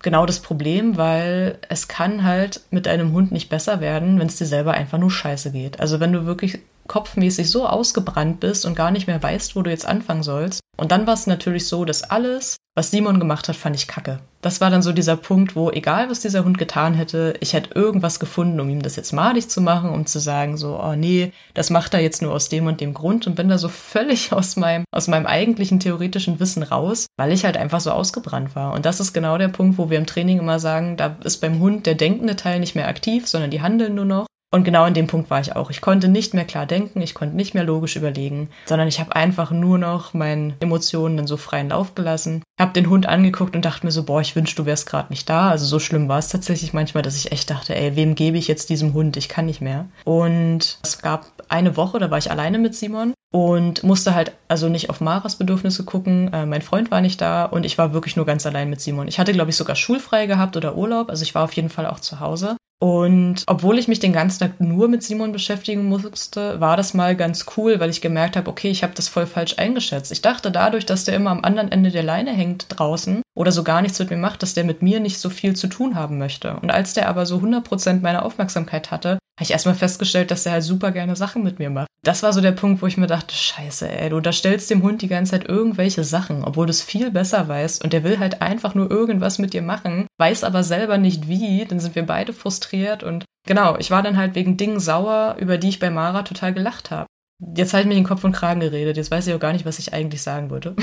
genau 0.00 0.24
das 0.24 0.40
Problem, 0.40 0.96
weil 0.96 1.58
es 1.68 1.86
kann 1.86 2.24
halt 2.24 2.62
mit 2.70 2.88
einem 2.88 3.12
Hund 3.12 3.30
nicht 3.30 3.50
besser 3.50 3.80
werden, 3.80 4.18
wenn 4.18 4.28
es 4.28 4.36
dir 4.36 4.46
selber 4.46 4.72
einfach 4.72 4.96
nur 4.96 5.10
scheiße 5.10 5.52
geht. 5.52 5.80
Also 5.80 6.00
wenn 6.00 6.14
du 6.14 6.24
wirklich 6.24 6.60
kopfmäßig 6.86 7.50
so 7.50 7.66
ausgebrannt 7.66 8.40
bist 8.40 8.64
und 8.64 8.74
gar 8.74 8.90
nicht 8.90 9.06
mehr 9.06 9.22
weißt, 9.22 9.54
wo 9.54 9.60
du 9.60 9.68
jetzt 9.68 9.86
anfangen 9.86 10.22
sollst. 10.22 10.60
Und 10.78 10.92
dann 10.92 11.06
war 11.06 11.12
es 11.12 11.26
natürlich 11.26 11.66
so, 11.66 11.84
dass 11.84 12.04
alles, 12.04 12.56
was 12.78 12.92
Simon 12.92 13.18
gemacht 13.18 13.48
hat, 13.48 13.56
fand 13.56 13.74
ich 13.74 13.88
kacke. 13.88 14.20
Das 14.40 14.60
war 14.60 14.70
dann 14.70 14.82
so 14.82 14.92
dieser 14.92 15.16
Punkt, 15.16 15.56
wo 15.56 15.68
egal 15.68 16.10
was 16.10 16.20
dieser 16.20 16.44
Hund 16.44 16.58
getan 16.58 16.94
hätte, 16.94 17.34
ich 17.40 17.52
hätte 17.52 17.74
irgendwas 17.74 18.20
gefunden, 18.20 18.60
um 18.60 18.70
ihm 18.70 18.82
das 18.82 18.94
jetzt 18.94 19.10
madig 19.10 19.50
zu 19.50 19.60
machen, 19.60 19.90
um 19.90 20.06
zu 20.06 20.20
sagen 20.20 20.56
so, 20.56 20.80
oh 20.80 20.94
nee, 20.94 21.32
das 21.54 21.70
macht 21.70 21.92
er 21.92 22.00
jetzt 22.00 22.22
nur 22.22 22.32
aus 22.32 22.48
dem 22.48 22.68
und 22.68 22.80
dem 22.80 22.94
Grund 22.94 23.26
und 23.26 23.34
bin 23.34 23.48
da 23.48 23.58
so 23.58 23.68
völlig 23.68 24.32
aus 24.32 24.54
meinem, 24.54 24.84
aus 24.92 25.08
meinem 25.08 25.26
eigentlichen 25.26 25.80
theoretischen 25.80 26.38
Wissen 26.38 26.62
raus, 26.62 27.06
weil 27.16 27.32
ich 27.32 27.44
halt 27.44 27.56
einfach 27.56 27.80
so 27.80 27.90
ausgebrannt 27.90 28.54
war. 28.54 28.72
Und 28.72 28.86
das 28.86 29.00
ist 29.00 29.12
genau 29.12 29.38
der 29.38 29.48
Punkt, 29.48 29.76
wo 29.76 29.90
wir 29.90 29.98
im 29.98 30.06
Training 30.06 30.38
immer 30.38 30.60
sagen, 30.60 30.96
da 30.96 31.16
ist 31.24 31.38
beim 31.38 31.58
Hund 31.58 31.84
der 31.84 31.96
denkende 31.96 32.36
Teil 32.36 32.60
nicht 32.60 32.76
mehr 32.76 32.86
aktiv, 32.86 33.26
sondern 33.26 33.50
die 33.50 33.60
handeln 33.60 33.96
nur 33.96 34.04
noch. 34.04 34.26
Und 34.50 34.62
genau 34.62 34.86
in 34.86 34.94
dem 34.94 35.08
Punkt 35.08 35.30
war 35.30 35.40
ich 35.40 35.56
auch. 35.56 35.70
Ich 35.70 35.80
konnte 35.80 36.08
nicht 36.08 36.32
mehr 36.32 36.46
klar 36.46 36.64
denken, 36.64 37.02
ich 37.02 37.14
konnte 37.14 37.34
nicht 37.34 37.54
mehr 37.54 37.64
logisch 37.64 37.96
überlegen, 37.96 38.48
sondern 38.66 38.86
ich 38.86 39.00
habe 39.00 39.16
einfach 39.16 39.50
nur 39.50 39.78
noch 39.78 40.14
meinen 40.14 40.54
Emotionen 40.60 41.16
dann 41.16 41.26
so 41.26 41.36
freien 41.36 41.70
Lauf 41.70 41.94
gelassen. 41.94 42.42
Habe 42.58 42.72
den 42.72 42.90
Hund 42.90 43.06
angeguckt 43.06 43.54
und 43.54 43.64
dachte 43.64 43.86
mir 43.86 43.92
so, 43.92 44.02
boah, 44.02 44.20
ich 44.20 44.34
wünschte, 44.34 44.62
du 44.62 44.66
wärst 44.66 44.86
gerade 44.86 45.10
nicht 45.10 45.28
da. 45.28 45.50
Also 45.50 45.66
so 45.66 45.78
schlimm 45.78 46.08
war 46.08 46.18
es 46.18 46.28
tatsächlich 46.28 46.72
manchmal, 46.72 47.02
dass 47.02 47.16
ich 47.16 47.30
echt 47.32 47.50
dachte, 47.50 47.74
ey, 47.74 47.94
wem 47.96 48.14
gebe 48.14 48.36
ich 48.36 48.48
jetzt 48.48 48.70
diesem 48.70 48.94
Hund? 48.94 49.16
Ich 49.16 49.28
kann 49.28 49.46
nicht 49.46 49.60
mehr. 49.60 49.86
Und 50.04 50.78
es 50.82 50.98
gab 51.00 51.26
eine 51.48 51.76
Woche, 51.76 51.98
da 51.98 52.10
war 52.10 52.18
ich 52.18 52.30
alleine 52.30 52.58
mit 52.58 52.74
Simon 52.74 53.14
und 53.30 53.82
musste 53.84 54.14
halt 54.14 54.32
also 54.48 54.68
nicht 54.68 54.90
auf 54.90 55.00
Maras 55.00 55.36
Bedürfnisse 55.36 55.84
gucken. 55.84 56.32
Äh, 56.32 56.46
mein 56.46 56.62
Freund 56.62 56.90
war 56.90 57.00
nicht 57.00 57.20
da 57.20 57.44
und 57.44 57.64
ich 57.64 57.78
war 57.78 57.92
wirklich 57.92 58.16
nur 58.16 58.26
ganz 58.26 58.46
allein 58.46 58.70
mit 58.70 58.80
Simon. 58.80 59.08
Ich 59.08 59.18
hatte, 59.18 59.32
glaube 59.32 59.50
ich, 59.50 59.56
sogar 59.56 59.76
schulfrei 59.76 60.26
gehabt 60.26 60.56
oder 60.56 60.76
Urlaub. 60.76 61.10
Also 61.10 61.22
ich 61.22 61.34
war 61.34 61.44
auf 61.44 61.52
jeden 61.52 61.70
Fall 61.70 61.86
auch 61.86 62.00
zu 62.00 62.20
Hause. 62.20 62.56
Und 62.80 63.42
obwohl 63.48 63.76
ich 63.76 63.88
mich 63.88 63.98
den 63.98 64.12
ganzen 64.12 64.38
Tag 64.38 64.60
nur 64.60 64.86
mit 64.86 65.02
Simon 65.02 65.32
beschäftigen 65.32 65.86
musste, 65.86 66.60
war 66.60 66.76
das 66.76 66.94
mal 66.94 67.16
ganz 67.16 67.46
cool, 67.56 67.80
weil 67.80 67.90
ich 67.90 68.00
gemerkt 68.00 68.36
habe, 68.36 68.48
okay, 68.48 68.70
ich 68.70 68.84
habe 68.84 68.94
das 68.94 69.08
voll 69.08 69.26
falsch 69.26 69.56
eingeschätzt. 69.58 70.12
Ich 70.12 70.22
dachte 70.22 70.52
dadurch, 70.52 70.86
dass 70.86 71.04
der 71.04 71.16
immer 71.16 71.30
am 71.30 71.42
anderen 71.42 71.72
Ende 71.72 71.90
der 71.90 72.04
Leine 72.04 72.30
hängt 72.32 72.47
draußen 72.56 73.22
oder 73.36 73.52
so 73.52 73.62
gar 73.62 73.82
nichts 73.82 73.98
mit 73.98 74.10
mir 74.10 74.16
macht, 74.16 74.42
dass 74.42 74.54
der 74.54 74.64
mit 74.64 74.82
mir 74.82 75.00
nicht 75.00 75.18
so 75.18 75.30
viel 75.30 75.54
zu 75.54 75.66
tun 75.66 75.94
haben 75.94 76.18
möchte. 76.18 76.56
Und 76.56 76.70
als 76.70 76.94
der 76.94 77.08
aber 77.08 77.26
so 77.26 77.38
100% 77.38 78.00
meine 78.00 78.24
Aufmerksamkeit 78.24 78.90
hatte, 78.90 79.18
habe 79.38 79.44
ich 79.44 79.52
erstmal 79.52 79.74
festgestellt, 79.74 80.30
dass 80.30 80.42
der 80.42 80.52
halt 80.52 80.64
super 80.64 80.90
gerne 80.90 81.14
Sachen 81.14 81.44
mit 81.44 81.58
mir 81.60 81.70
macht. 81.70 81.86
Das 82.04 82.22
war 82.22 82.32
so 82.32 82.40
der 82.40 82.52
Punkt, 82.52 82.82
wo 82.82 82.86
ich 82.86 82.96
mir 82.96 83.06
dachte, 83.06 83.34
scheiße, 83.34 83.88
ey, 83.88 84.10
du 84.10 84.20
da 84.20 84.32
stellst 84.32 84.70
dem 84.70 84.82
Hund 84.82 85.02
die 85.02 85.08
ganze 85.08 85.32
Zeit 85.32 85.48
irgendwelche 85.48 86.04
Sachen, 86.04 86.42
obwohl 86.44 86.66
du 86.66 86.70
es 86.70 86.82
viel 86.82 87.10
besser 87.10 87.46
weißt 87.46 87.84
und 87.84 87.92
der 87.92 88.02
will 88.02 88.18
halt 88.18 88.40
einfach 88.40 88.74
nur 88.74 88.90
irgendwas 88.90 89.38
mit 89.38 89.52
dir 89.52 89.62
machen, 89.62 90.06
weiß 90.18 90.42
aber 90.42 90.64
selber 90.64 90.98
nicht 90.98 91.28
wie, 91.28 91.64
dann 91.64 91.80
sind 91.80 91.94
wir 91.94 92.06
beide 92.06 92.32
frustriert 92.32 93.02
und 93.02 93.24
genau, 93.46 93.76
ich 93.78 93.90
war 93.90 94.02
dann 94.02 94.16
halt 94.16 94.34
wegen 94.34 94.56
Dingen 94.56 94.80
sauer, 94.80 95.36
über 95.38 95.58
die 95.58 95.68
ich 95.68 95.80
bei 95.80 95.90
Mara 95.90 96.22
total 96.22 96.54
gelacht 96.54 96.90
habe. 96.90 97.06
Jetzt 97.40 97.72
habe 97.72 97.82
ich 97.82 97.88
mir 97.88 97.94
den 97.94 98.04
Kopf 98.04 98.24
und 98.24 98.32
Kragen 98.32 98.60
geredet. 98.60 98.96
Jetzt 98.96 99.10
weiß 99.10 99.26
ich 99.26 99.34
auch 99.34 99.40
gar 99.40 99.52
nicht, 99.52 99.64
was 99.64 99.78
ich 99.78 99.92
eigentlich 99.92 100.22
sagen 100.22 100.50
würde. 100.50 100.74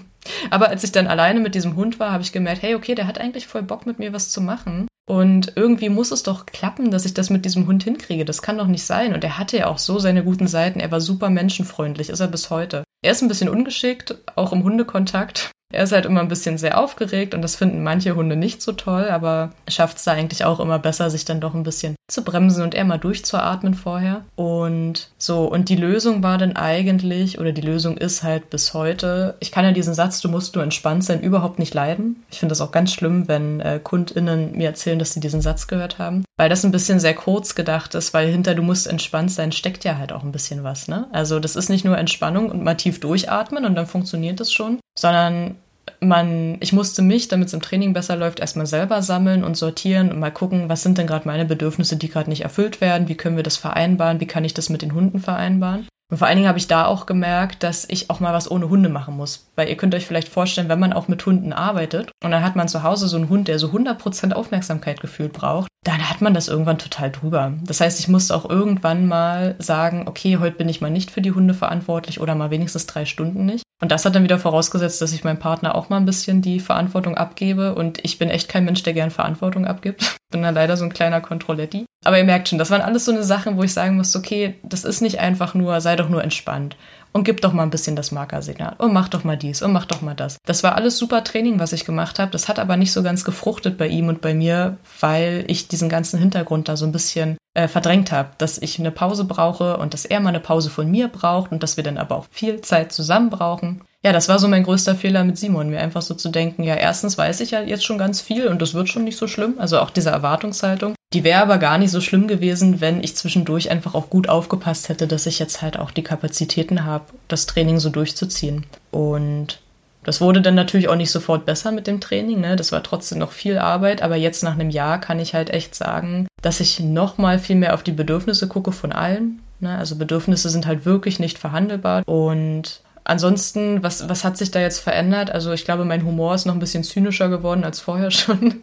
Aber 0.50 0.68
als 0.68 0.84
ich 0.84 0.92
dann 0.92 1.08
alleine 1.08 1.40
mit 1.40 1.54
diesem 1.54 1.74
Hund 1.74 1.98
war, 1.98 2.12
habe 2.12 2.22
ich 2.22 2.32
gemerkt, 2.32 2.62
hey, 2.62 2.74
okay, 2.74 2.94
der 2.94 3.06
hat 3.06 3.18
eigentlich 3.18 3.46
voll 3.46 3.62
Bock 3.62 3.84
mit 3.84 3.98
mir 3.98 4.12
was 4.12 4.30
zu 4.30 4.40
machen. 4.40 4.86
Und 5.06 5.52
irgendwie 5.56 5.88
muss 5.88 6.12
es 6.12 6.22
doch 6.22 6.46
klappen, 6.46 6.90
dass 6.90 7.04
ich 7.04 7.14
das 7.14 7.30
mit 7.30 7.44
diesem 7.44 7.66
Hund 7.66 7.84
hinkriege. 7.84 8.24
Das 8.24 8.42
kann 8.42 8.58
doch 8.58 8.68
nicht 8.68 8.84
sein. 8.84 9.12
Und 9.12 9.24
er 9.24 9.38
hatte 9.38 9.58
ja 9.58 9.66
auch 9.66 9.78
so 9.78 9.98
seine 9.98 10.24
guten 10.24 10.46
Seiten. 10.46 10.80
Er 10.80 10.90
war 10.90 11.00
super 11.00 11.30
menschenfreundlich, 11.30 12.08
ist 12.08 12.20
er 12.20 12.28
bis 12.28 12.48
heute. 12.48 12.84
Er 13.02 13.12
ist 13.12 13.22
ein 13.22 13.28
bisschen 13.28 13.50
ungeschickt, 13.50 14.16
auch 14.34 14.52
im 14.52 14.62
Hundekontakt. 14.62 15.50
Er 15.74 15.84
ist 15.84 15.92
halt 15.92 16.06
immer 16.06 16.20
ein 16.20 16.28
bisschen 16.28 16.56
sehr 16.56 16.78
aufgeregt 16.78 17.34
und 17.34 17.42
das 17.42 17.56
finden 17.56 17.82
manche 17.82 18.14
Hunde 18.14 18.36
nicht 18.36 18.62
so 18.62 18.72
toll, 18.72 19.08
aber 19.08 19.50
schafft 19.68 19.98
es 19.98 20.04
da 20.04 20.12
eigentlich 20.12 20.44
auch 20.44 20.60
immer 20.60 20.78
besser, 20.78 21.10
sich 21.10 21.24
dann 21.24 21.40
doch 21.40 21.54
ein 21.54 21.64
bisschen 21.64 21.96
zu 22.08 22.22
bremsen 22.22 22.62
und 22.62 22.74
eher 22.74 22.84
mal 22.84 22.98
durchzuatmen 22.98 23.74
vorher. 23.74 24.24
Und 24.36 25.10
so, 25.18 25.46
und 25.46 25.68
die 25.68 25.76
Lösung 25.76 26.22
war 26.22 26.38
dann 26.38 26.54
eigentlich, 26.54 27.40
oder 27.40 27.52
die 27.52 27.62
Lösung 27.62 27.96
ist 27.96 28.22
halt 28.22 28.50
bis 28.50 28.74
heute, 28.74 29.34
ich 29.40 29.50
kann 29.50 29.64
ja 29.64 29.72
diesen 29.72 29.94
Satz, 29.94 30.20
du 30.20 30.28
musst 30.28 30.54
nur 30.54 30.62
entspannt 30.62 31.02
sein, 31.02 31.22
überhaupt 31.22 31.58
nicht 31.58 31.74
leiden. 31.74 32.22
Ich 32.30 32.38
finde 32.38 32.52
das 32.52 32.60
auch 32.60 32.72
ganz 32.72 32.92
schlimm, 32.92 33.26
wenn 33.26 33.60
äh, 33.60 33.80
KundInnen 33.82 34.52
mir 34.52 34.68
erzählen, 34.68 34.98
dass 34.98 35.12
sie 35.12 35.20
diesen 35.20 35.40
Satz 35.40 35.66
gehört 35.66 35.98
haben, 35.98 36.24
weil 36.36 36.48
das 36.48 36.64
ein 36.64 36.72
bisschen 36.72 37.00
sehr 37.00 37.14
kurz 37.14 37.54
gedacht 37.54 37.94
ist, 37.94 38.14
weil 38.14 38.28
hinter 38.28 38.54
du 38.54 38.62
musst 38.62 38.86
entspannt 38.86 39.32
sein 39.32 39.50
steckt 39.50 39.84
ja 39.84 39.98
halt 39.98 40.12
auch 40.12 40.22
ein 40.22 40.32
bisschen 40.32 40.62
was, 40.62 40.88
ne? 40.88 41.08
Also 41.10 41.40
das 41.40 41.56
ist 41.56 41.68
nicht 41.68 41.84
nur 41.84 41.98
Entspannung 41.98 42.50
und 42.50 42.62
mal 42.62 42.76
tief 42.76 43.00
durchatmen 43.00 43.64
und 43.64 43.74
dann 43.74 43.86
funktioniert 43.86 44.40
das 44.40 44.52
schon, 44.52 44.78
sondern 44.98 45.56
man, 46.00 46.56
ich 46.60 46.72
musste 46.72 47.02
mich, 47.02 47.28
damit 47.28 47.48
es 47.48 47.54
im 47.54 47.62
Training 47.62 47.92
besser 47.92 48.16
läuft, 48.16 48.40
erstmal 48.40 48.66
selber 48.66 49.02
sammeln 49.02 49.44
und 49.44 49.56
sortieren 49.56 50.10
und 50.10 50.20
mal 50.20 50.30
gucken, 50.30 50.68
was 50.68 50.82
sind 50.82 50.98
denn 50.98 51.06
gerade 51.06 51.26
meine 51.26 51.44
Bedürfnisse, 51.44 51.96
die 51.96 52.08
gerade 52.08 52.30
nicht 52.30 52.42
erfüllt 52.42 52.80
werden, 52.80 53.08
wie 53.08 53.16
können 53.16 53.36
wir 53.36 53.42
das 53.42 53.56
vereinbaren, 53.56 54.20
wie 54.20 54.26
kann 54.26 54.44
ich 54.44 54.54
das 54.54 54.68
mit 54.68 54.82
den 54.82 54.94
Hunden 54.94 55.20
vereinbaren. 55.20 55.86
Und 56.10 56.18
vor 56.18 56.26
allen 56.28 56.36
Dingen 56.36 56.48
habe 56.48 56.58
ich 56.58 56.68
da 56.68 56.86
auch 56.86 57.06
gemerkt, 57.06 57.62
dass 57.62 57.88
ich 57.88 58.10
auch 58.10 58.20
mal 58.20 58.34
was 58.34 58.50
ohne 58.50 58.68
Hunde 58.68 58.88
machen 58.88 59.16
muss. 59.16 59.48
Weil 59.56 59.68
ihr 59.68 59.76
könnt 59.76 59.94
euch 59.94 60.06
vielleicht 60.06 60.28
vorstellen, 60.28 60.68
wenn 60.68 60.78
man 60.78 60.92
auch 60.92 61.08
mit 61.08 61.24
Hunden 61.24 61.52
arbeitet 61.52 62.10
und 62.22 62.30
dann 62.30 62.44
hat 62.44 62.56
man 62.56 62.68
zu 62.68 62.82
Hause 62.82 63.08
so 63.08 63.16
einen 63.16 63.30
Hund, 63.30 63.48
der 63.48 63.58
so 63.58 63.68
100% 63.68 64.32
Aufmerksamkeit 64.32 65.00
gefühlt 65.00 65.32
braucht, 65.32 65.68
dann 65.82 66.08
hat 66.08 66.20
man 66.20 66.34
das 66.34 66.48
irgendwann 66.48 66.78
total 66.78 67.10
drüber. 67.10 67.54
Das 67.64 67.80
heißt, 67.80 67.98
ich 68.00 68.08
musste 68.08 68.36
auch 68.36 68.48
irgendwann 68.48 69.08
mal 69.08 69.56
sagen, 69.58 70.04
okay, 70.06 70.38
heute 70.38 70.56
bin 70.56 70.68
ich 70.68 70.80
mal 70.80 70.90
nicht 70.90 71.10
für 71.10 71.20
die 71.20 71.32
Hunde 71.32 71.54
verantwortlich 71.54 72.20
oder 72.20 72.34
mal 72.34 72.50
wenigstens 72.50 72.86
drei 72.86 73.06
Stunden 73.06 73.46
nicht. 73.46 73.63
Und 73.80 73.90
das 73.90 74.04
hat 74.04 74.14
dann 74.14 74.22
wieder 74.22 74.38
vorausgesetzt, 74.38 75.02
dass 75.02 75.12
ich 75.12 75.24
meinem 75.24 75.38
Partner 75.38 75.74
auch 75.74 75.88
mal 75.88 75.96
ein 75.96 76.06
bisschen 76.06 76.42
die 76.42 76.60
Verantwortung 76.60 77.16
abgebe. 77.16 77.74
Und 77.74 78.02
ich 78.04 78.18
bin 78.18 78.30
echt 78.30 78.48
kein 78.48 78.64
Mensch, 78.64 78.82
der 78.82 78.94
gern 78.94 79.10
Verantwortung 79.10 79.66
abgibt. 79.66 80.16
Bin 80.30 80.42
dann 80.42 80.54
leider 80.54 80.76
so 80.76 80.84
ein 80.84 80.92
kleiner 80.92 81.20
Kontrolletti. 81.20 81.84
Aber 82.04 82.18
ihr 82.18 82.24
merkt 82.24 82.48
schon, 82.48 82.58
das 82.58 82.70
waren 82.70 82.80
alles 82.80 83.04
so 83.04 83.12
eine 83.12 83.22
Sachen, 83.22 83.56
wo 83.56 83.62
ich 83.62 83.72
sagen 83.72 83.96
muss, 83.96 84.16
okay, 84.16 84.56
das 84.64 84.84
ist 84.84 85.00
nicht 85.00 85.20
einfach 85.20 85.54
nur, 85.54 85.80
sei 85.80 85.94
doch 85.94 86.08
nur 86.08 86.24
entspannt 86.24 86.76
und 87.14 87.24
gib 87.24 87.40
doch 87.40 87.52
mal 87.52 87.62
ein 87.62 87.70
bisschen 87.70 87.96
das 87.96 88.12
Markersignal 88.12 88.74
und 88.78 88.92
mach 88.92 89.08
doch 89.08 89.24
mal 89.24 89.38
dies 89.38 89.62
und 89.62 89.72
mach 89.72 89.86
doch 89.86 90.02
mal 90.02 90.14
das. 90.14 90.36
Das 90.44 90.62
war 90.62 90.74
alles 90.74 90.98
super 90.98 91.24
Training, 91.24 91.58
was 91.58 91.72
ich 91.72 91.86
gemacht 91.86 92.18
habe. 92.18 92.32
Das 92.32 92.48
hat 92.48 92.58
aber 92.58 92.76
nicht 92.76 92.92
so 92.92 93.02
ganz 93.02 93.24
gefruchtet 93.24 93.78
bei 93.78 93.86
ihm 93.86 94.08
und 94.08 94.20
bei 94.20 94.34
mir, 94.34 94.76
weil 95.00 95.44
ich 95.46 95.68
diesen 95.68 95.88
ganzen 95.88 96.18
Hintergrund 96.18 96.68
da 96.68 96.76
so 96.76 96.84
ein 96.84 96.92
bisschen 96.92 97.38
äh, 97.54 97.68
verdrängt 97.68 98.10
habe, 98.10 98.30
dass 98.38 98.58
ich 98.58 98.78
eine 98.80 98.90
Pause 98.90 99.24
brauche 99.24 99.76
und 99.76 99.94
dass 99.94 100.04
er 100.04 100.20
mal 100.20 100.30
eine 100.30 100.40
Pause 100.40 100.70
von 100.70 100.90
mir 100.90 101.08
braucht 101.08 101.52
und 101.52 101.62
dass 101.62 101.76
wir 101.76 101.84
dann 101.84 101.98
aber 101.98 102.16
auch 102.16 102.26
viel 102.30 102.60
Zeit 102.60 102.92
zusammen 102.92 103.30
brauchen. 103.30 103.82
Ja, 104.04 104.12
das 104.12 104.28
war 104.28 104.38
so 104.38 104.48
mein 104.48 104.64
größter 104.64 104.96
Fehler 104.96 105.24
mit 105.24 105.38
Simon, 105.38 105.70
mir 105.70 105.80
einfach 105.80 106.02
so 106.02 106.14
zu 106.14 106.28
denken, 106.28 106.62
ja, 106.62 106.74
erstens 106.74 107.16
weiß 107.16 107.40
ich 107.40 107.52
ja 107.52 107.62
jetzt 107.62 107.84
schon 107.84 107.96
ganz 107.96 108.20
viel 108.20 108.48
und 108.48 108.60
das 108.60 108.74
wird 108.74 108.88
schon 108.88 109.04
nicht 109.04 109.16
so 109.16 109.28
schlimm, 109.28 109.54
also 109.58 109.78
auch 109.78 109.90
diese 109.90 110.10
Erwartungshaltung. 110.10 110.94
Die 111.14 111.22
wäre 111.22 111.40
aber 111.40 111.58
gar 111.58 111.78
nicht 111.78 111.92
so 111.92 112.00
schlimm 112.00 112.26
gewesen, 112.26 112.80
wenn 112.80 113.02
ich 113.02 113.14
zwischendurch 113.14 113.70
einfach 113.70 113.94
auch 113.94 114.10
gut 114.10 114.28
aufgepasst 114.28 114.88
hätte, 114.88 115.06
dass 115.06 115.26
ich 115.26 115.38
jetzt 115.38 115.62
halt 115.62 115.78
auch 115.78 115.92
die 115.92 116.02
Kapazitäten 116.02 116.84
habe, 116.84 117.04
das 117.28 117.46
Training 117.46 117.78
so 117.78 117.88
durchzuziehen. 117.88 118.66
Und 118.90 119.60
das 120.02 120.20
wurde 120.20 120.42
dann 120.42 120.56
natürlich 120.56 120.88
auch 120.88 120.96
nicht 120.96 121.12
sofort 121.12 121.46
besser 121.46 121.70
mit 121.70 121.86
dem 121.86 122.00
Training, 122.00 122.40
ne? 122.40 122.56
Das 122.56 122.72
war 122.72 122.82
trotzdem 122.82 123.18
noch 123.18 123.30
viel 123.30 123.58
Arbeit, 123.58 124.02
aber 124.02 124.16
jetzt 124.16 124.42
nach 124.42 124.54
einem 124.54 124.70
Jahr 124.70 125.00
kann 125.00 125.20
ich 125.20 125.34
halt 125.34 125.50
echt 125.50 125.76
sagen, 125.76 126.26
dass 126.42 126.58
ich 126.58 126.80
noch 126.80 127.16
mal 127.16 127.38
viel 127.38 127.56
mehr 127.56 127.74
auf 127.74 127.84
die 127.84 127.92
Bedürfnisse 127.92 128.48
gucke 128.48 128.72
von 128.72 128.90
allen. 128.90 129.40
Ne? 129.60 129.78
Also 129.78 129.94
Bedürfnisse 129.94 130.48
sind 130.50 130.66
halt 130.66 130.84
wirklich 130.84 131.20
nicht 131.20 131.38
verhandelbar 131.38 132.02
und 132.06 132.80
Ansonsten, 133.06 133.82
was, 133.82 134.08
was 134.08 134.24
hat 134.24 134.38
sich 134.38 134.50
da 134.50 134.60
jetzt 134.60 134.78
verändert? 134.78 135.30
Also 135.30 135.52
ich 135.52 135.66
glaube, 135.66 135.84
mein 135.84 136.06
Humor 136.06 136.34
ist 136.34 136.46
noch 136.46 136.54
ein 136.54 136.58
bisschen 136.58 136.84
zynischer 136.84 137.28
geworden 137.28 137.62
als 137.62 137.78
vorher 137.78 138.10
schon, 138.10 138.62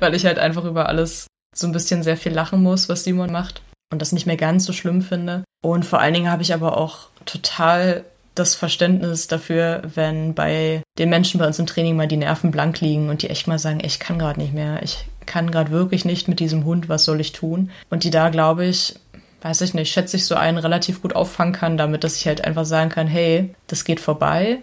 weil 0.00 0.12
ich 0.16 0.26
halt 0.26 0.40
einfach 0.40 0.64
über 0.64 0.88
alles 0.88 1.28
so 1.56 1.66
ein 1.66 1.72
bisschen 1.72 2.02
sehr 2.02 2.16
viel 2.16 2.32
lachen 2.32 2.62
muss, 2.62 2.88
was 2.88 3.04
Simon 3.04 3.32
macht 3.32 3.62
und 3.90 4.02
das 4.02 4.12
nicht 4.12 4.26
mehr 4.26 4.36
ganz 4.36 4.64
so 4.64 4.72
schlimm 4.72 5.02
finde. 5.02 5.44
Und 5.62 5.84
vor 5.84 6.00
allen 6.00 6.14
Dingen 6.14 6.30
habe 6.30 6.42
ich 6.42 6.54
aber 6.54 6.76
auch 6.76 7.08
total 7.24 8.04
das 8.34 8.54
Verständnis 8.54 9.28
dafür, 9.28 9.82
wenn 9.94 10.34
bei 10.34 10.82
den 10.98 11.08
Menschen 11.08 11.40
bei 11.40 11.46
uns 11.46 11.58
im 11.58 11.66
Training 11.66 11.96
mal 11.96 12.06
die 12.06 12.18
Nerven 12.18 12.50
blank 12.50 12.80
liegen 12.80 13.08
und 13.08 13.22
die 13.22 13.30
echt 13.30 13.46
mal 13.46 13.58
sagen, 13.58 13.80
ich 13.82 13.98
kann 13.98 14.18
gerade 14.18 14.38
nicht 14.38 14.52
mehr, 14.52 14.82
ich 14.82 15.06
kann 15.24 15.50
gerade 15.50 15.70
wirklich 15.70 16.04
nicht 16.04 16.28
mit 16.28 16.38
diesem 16.38 16.64
Hund, 16.64 16.88
was 16.88 17.04
soll 17.04 17.20
ich 17.20 17.32
tun? 17.32 17.70
Und 17.88 18.04
die 18.04 18.10
da, 18.10 18.28
glaube 18.28 18.66
ich, 18.66 18.94
weiß 19.40 19.62
ich 19.62 19.74
nicht, 19.74 19.90
schätze 19.90 20.16
ich 20.16 20.26
so 20.26 20.34
einen 20.34 20.58
relativ 20.58 21.02
gut 21.02 21.16
auffangen 21.16 21.54
kann, 21.54 21.78
damit 21.78 22.04
dass 22.04 22.16
ich 22.16 22.26
halt 22.26 22.44
einfach 22.44 22.66
sagen 22.66 22.90
kann, 22.90 23.06
hey, 23.06 23.54
das 23.66 23.84
geht 23.84 24.00
vorbei 24.00 24.58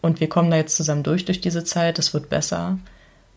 und 0.00 0.20
wir 0.20 0.28
kommen 0.28 0.50
da 0.50 0.56
jetzt 0.56 0.76
zusammen 0.76 1.02
durch 1.02 1.24
durch 1.24 1.40
diese 1.40 1.64
Zeit, 1.64 1.98
das 1.98 2.14
wird 2.14 2.30
besser. 2.30 2.78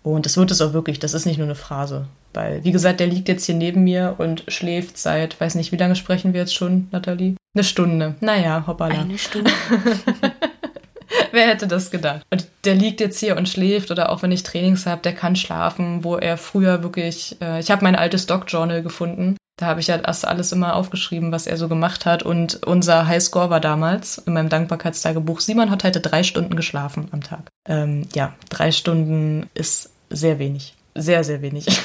Und 0.03 0.25
das 0.25 0.37
wird 0.37 0.51
es 0.51 0.61
auch 0.61 0.73
wirklich, 0.73 0.99
das 0.99 1.13
ist 1.13 1.25
nicht 1.25 1.37
nur 1.37 1.47
eine 1.47 1.55
Phrase. 1.55 2.07
Weil, 2.33 2.63
wie 2.63 2.71
gesagt, 2.71 2.99
der 2.99 3.07
liegt 3.07 3.27
jetzt 3.27 3.45
hier 3.45 3.55
neben 3.55 3.83
mir 3.83 4.15
und 4.17 4.43
schläft 4.47 4.97
seit, 4.97 5.39
weiß 5.39 5.55
nicht, 5.55 5.71
wie 5.71 5.77
lange 5.77 5.95
sprechen 5.95 6.33
wir 6.33 6.41
jetzt 6.41 6.55
schon, 6.55 6.87
Nathalie? 6.91 7.35
Eine 7.53 7.63
Stunde. 7.63 8.15
Naja, 8.21 8.63
hoppala. 8.65 9.01
Eine 9.01 9.17
Stunde. 9.17 9.51
Wer 11.33 11.47
hätte 11.47 11.67
das 11.67 11.91
gedacht? 11.91 12.23
Und 12.31 12.47
der 12.63 12.75
liegt 12.75 12.99
jetzt 13.01 13.19
hier 13.19 13.37
und 13.37 13.49
schläft 13.49 13.91
oder 13.91 14.09
auch 14.09 14.23
wenn 14.23 14.31
ich 14.31 14.43
Trainings 14.43 14.85
habe, 14.85 15.01
der 15.01 15.13
kann 15.13 15.35
schlafen, 15.35 16.03
wo 16.03 16.15
er 16.15 16.37
früher 16.37 16.83
wirklich, 16.83 17.37
äh, 17.41 17.59
ich 17.59 17.69
habe 17.69 17.83
mein 17.83 17.95
altes 17.95 18.25
Doc-Journal 18.27 18.81
gefunden 18.81 19.35
da 19.61 19.67
habe 19.67 19.79
ich 19.79 19.87
ja 19.87 19.97
erst 19.97 20.27
alles 20.27 20.51
immer 20.51 20.75
aufgeschrieben, 20.75 21.31
was 21.31 21.45
er 21.45 21.55
so 21.55 21.69
gemacht 21.69 22.07
hat. 22.07 22.23
Und 22.23 22.63
unser 22.65 23.07
Highscore 23.07 23.51
war 23.51 23.59
damals 23.59 24.17
in 24.17 24.33
meinem 24.33 24.49
Dankbarkeitstagebuch. 24.49 25.39
Simon 25.39 25.69
hat 25.69 25.83
heute 25.83 26.01
drei 26.01 26.23
Stunden 26.23 26.55
geschlafen 26.55 27.09
am 27.11 27.21
Tag. 27.21 27.47
Ähm, 27.67 28.07
ja, 28.15 28.33
drei 28.49 28.71
Stunden 28.71 29.49
ist 29.53 29.90
sehr 30.11 30.39
wenig. 30.39 30.75
Sehr, 30.95 31.23
sehr 31.23 31.41
wenig. 31.41 31.65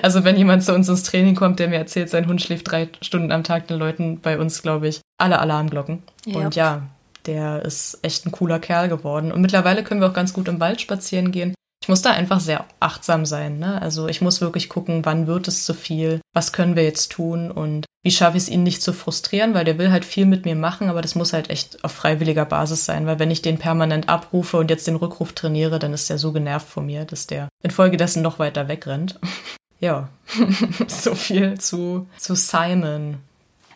Also 0.00 0.24
wenn 0.24 0.36
jemand 0.36 0.64
zu 0.64 0.74
uns 0.74 0.88
ins 0.88 1.02
Training 1.02 1.34
kommt, 1.34 1.58
der 1.58 1.68
mir 1.68 1.76
erzählt, 1.76 2.08
sein 2.08 2.26
Hund 2.26 2.40
schläft 2.40 2.70
drei 2.70 2.88
Stunden 3.00 3.32
am 3.32 3.42
Tag, 3.42 3.66
dann 3.68 3.78
läuten 3.78 4.20
bei 4.20 4.38
uns, 4.38 4.62
glaube 4.62 4.88
ich, 4.88 5.00
alle 5.18 5.38
Alarmglocken. 5.38 6.02
Ja. 6.24 6.36
Und 6.38 6.54
ja, 6.54 6.82
der 7.26 7.62
ist 7.62 7.98
echt 8.02 8.26
ein 8.26 8.32
cooler 8.32 8.58
Kerl 8.58 8.88
geworden. 8.88 9.32
Und 9.32 9.40
mittlerweile 9.40 9.82
können 9.82 10.00
wir 10.00 10.08
auch 10.08 10.14
ganz 10.14 10.32
gut 10.32 10.48
im 10.48 10.60
Wald 10.60 10.80
spazieren 10.80 11.30
gehen 11.32 11.54
ich 11.82 11.88
muss 11.88 12.00
da 12.00 12.12
einfach 12.12 12.38
sehr 12.38 12.64
achtsam 12.78 13.26
sein. 13.26 13.58
Ne? 13.58 13.82
Also 13.82 14.06
ich 14.06 14.20
muss 14.20 14.40
wirklich 14.40 14.68
gucken, 14.68 15.04
wann 15.04 15.26
wird 15.26 15.48
es 15.48 15.64
zu 15.64 15.74
viel, 15.74 16.20
was 16.32 16.52
können 16.52 16.76
wir 16.76 16.84
jetzt 16.84 17.10
tun 17.10 17.50
und 17.50 17.86
wie 18.04 18.12
schaffe 18.12 18.36
ich 18.36 18.44
es 18.44 18.48
ihn 18.48 18.62
nicht 18.62 18.82
zu 18.82 18.92
frustrieren, 18.92 19.52
weil 19.52 19.64
der 19.64 19.78
will 19.78 19.90
halt 19.90 20.04
viel 20.04 20.24
mit 20.24 20.44
mir 20.44 20.54
machen, 20.54 20.88
aber 20.88 21.02
das 21.02 21.16
muss 21.16 21.32
halt 21.32 21.50
echt 21.50 21.84
auf 21.84 21.90
freiwilliger 21.90 22.44
Basis 22.44 22.84
sein, 22.84 23.06
weil 23.06 23.18
wenn 23.18 23.32
ich 23.32 23.42
den 23.42 23.58
permanent 23.58 24.08
abrufe 24.08 24.58
und 24.58 24.70
jetzt 24.70 24.86
den 24.86 24.94
Rückruf 24.94 25.32
trainiere, 25.32 25.80
dann 25.80 25.92
ist 25.92 26.08
der 26.08 26.18
so 26.18 26.30
genervt 26.30 26.68
von 26.68 26.86
mir, 26.86 27.04
dass 27.04 27.26
der 27.26 27.48
infolgedessen 27.64 28.22
noch 28.22 28.38
weiter 28.38 28.68
wegrennt. 28.68 29.18
ja, 29.80 30.08
so 30.86 31.16
viel 31.16 31.58
zu, 31.58 32.06
zu 32.16 32.36
Simon. 32.36 33.16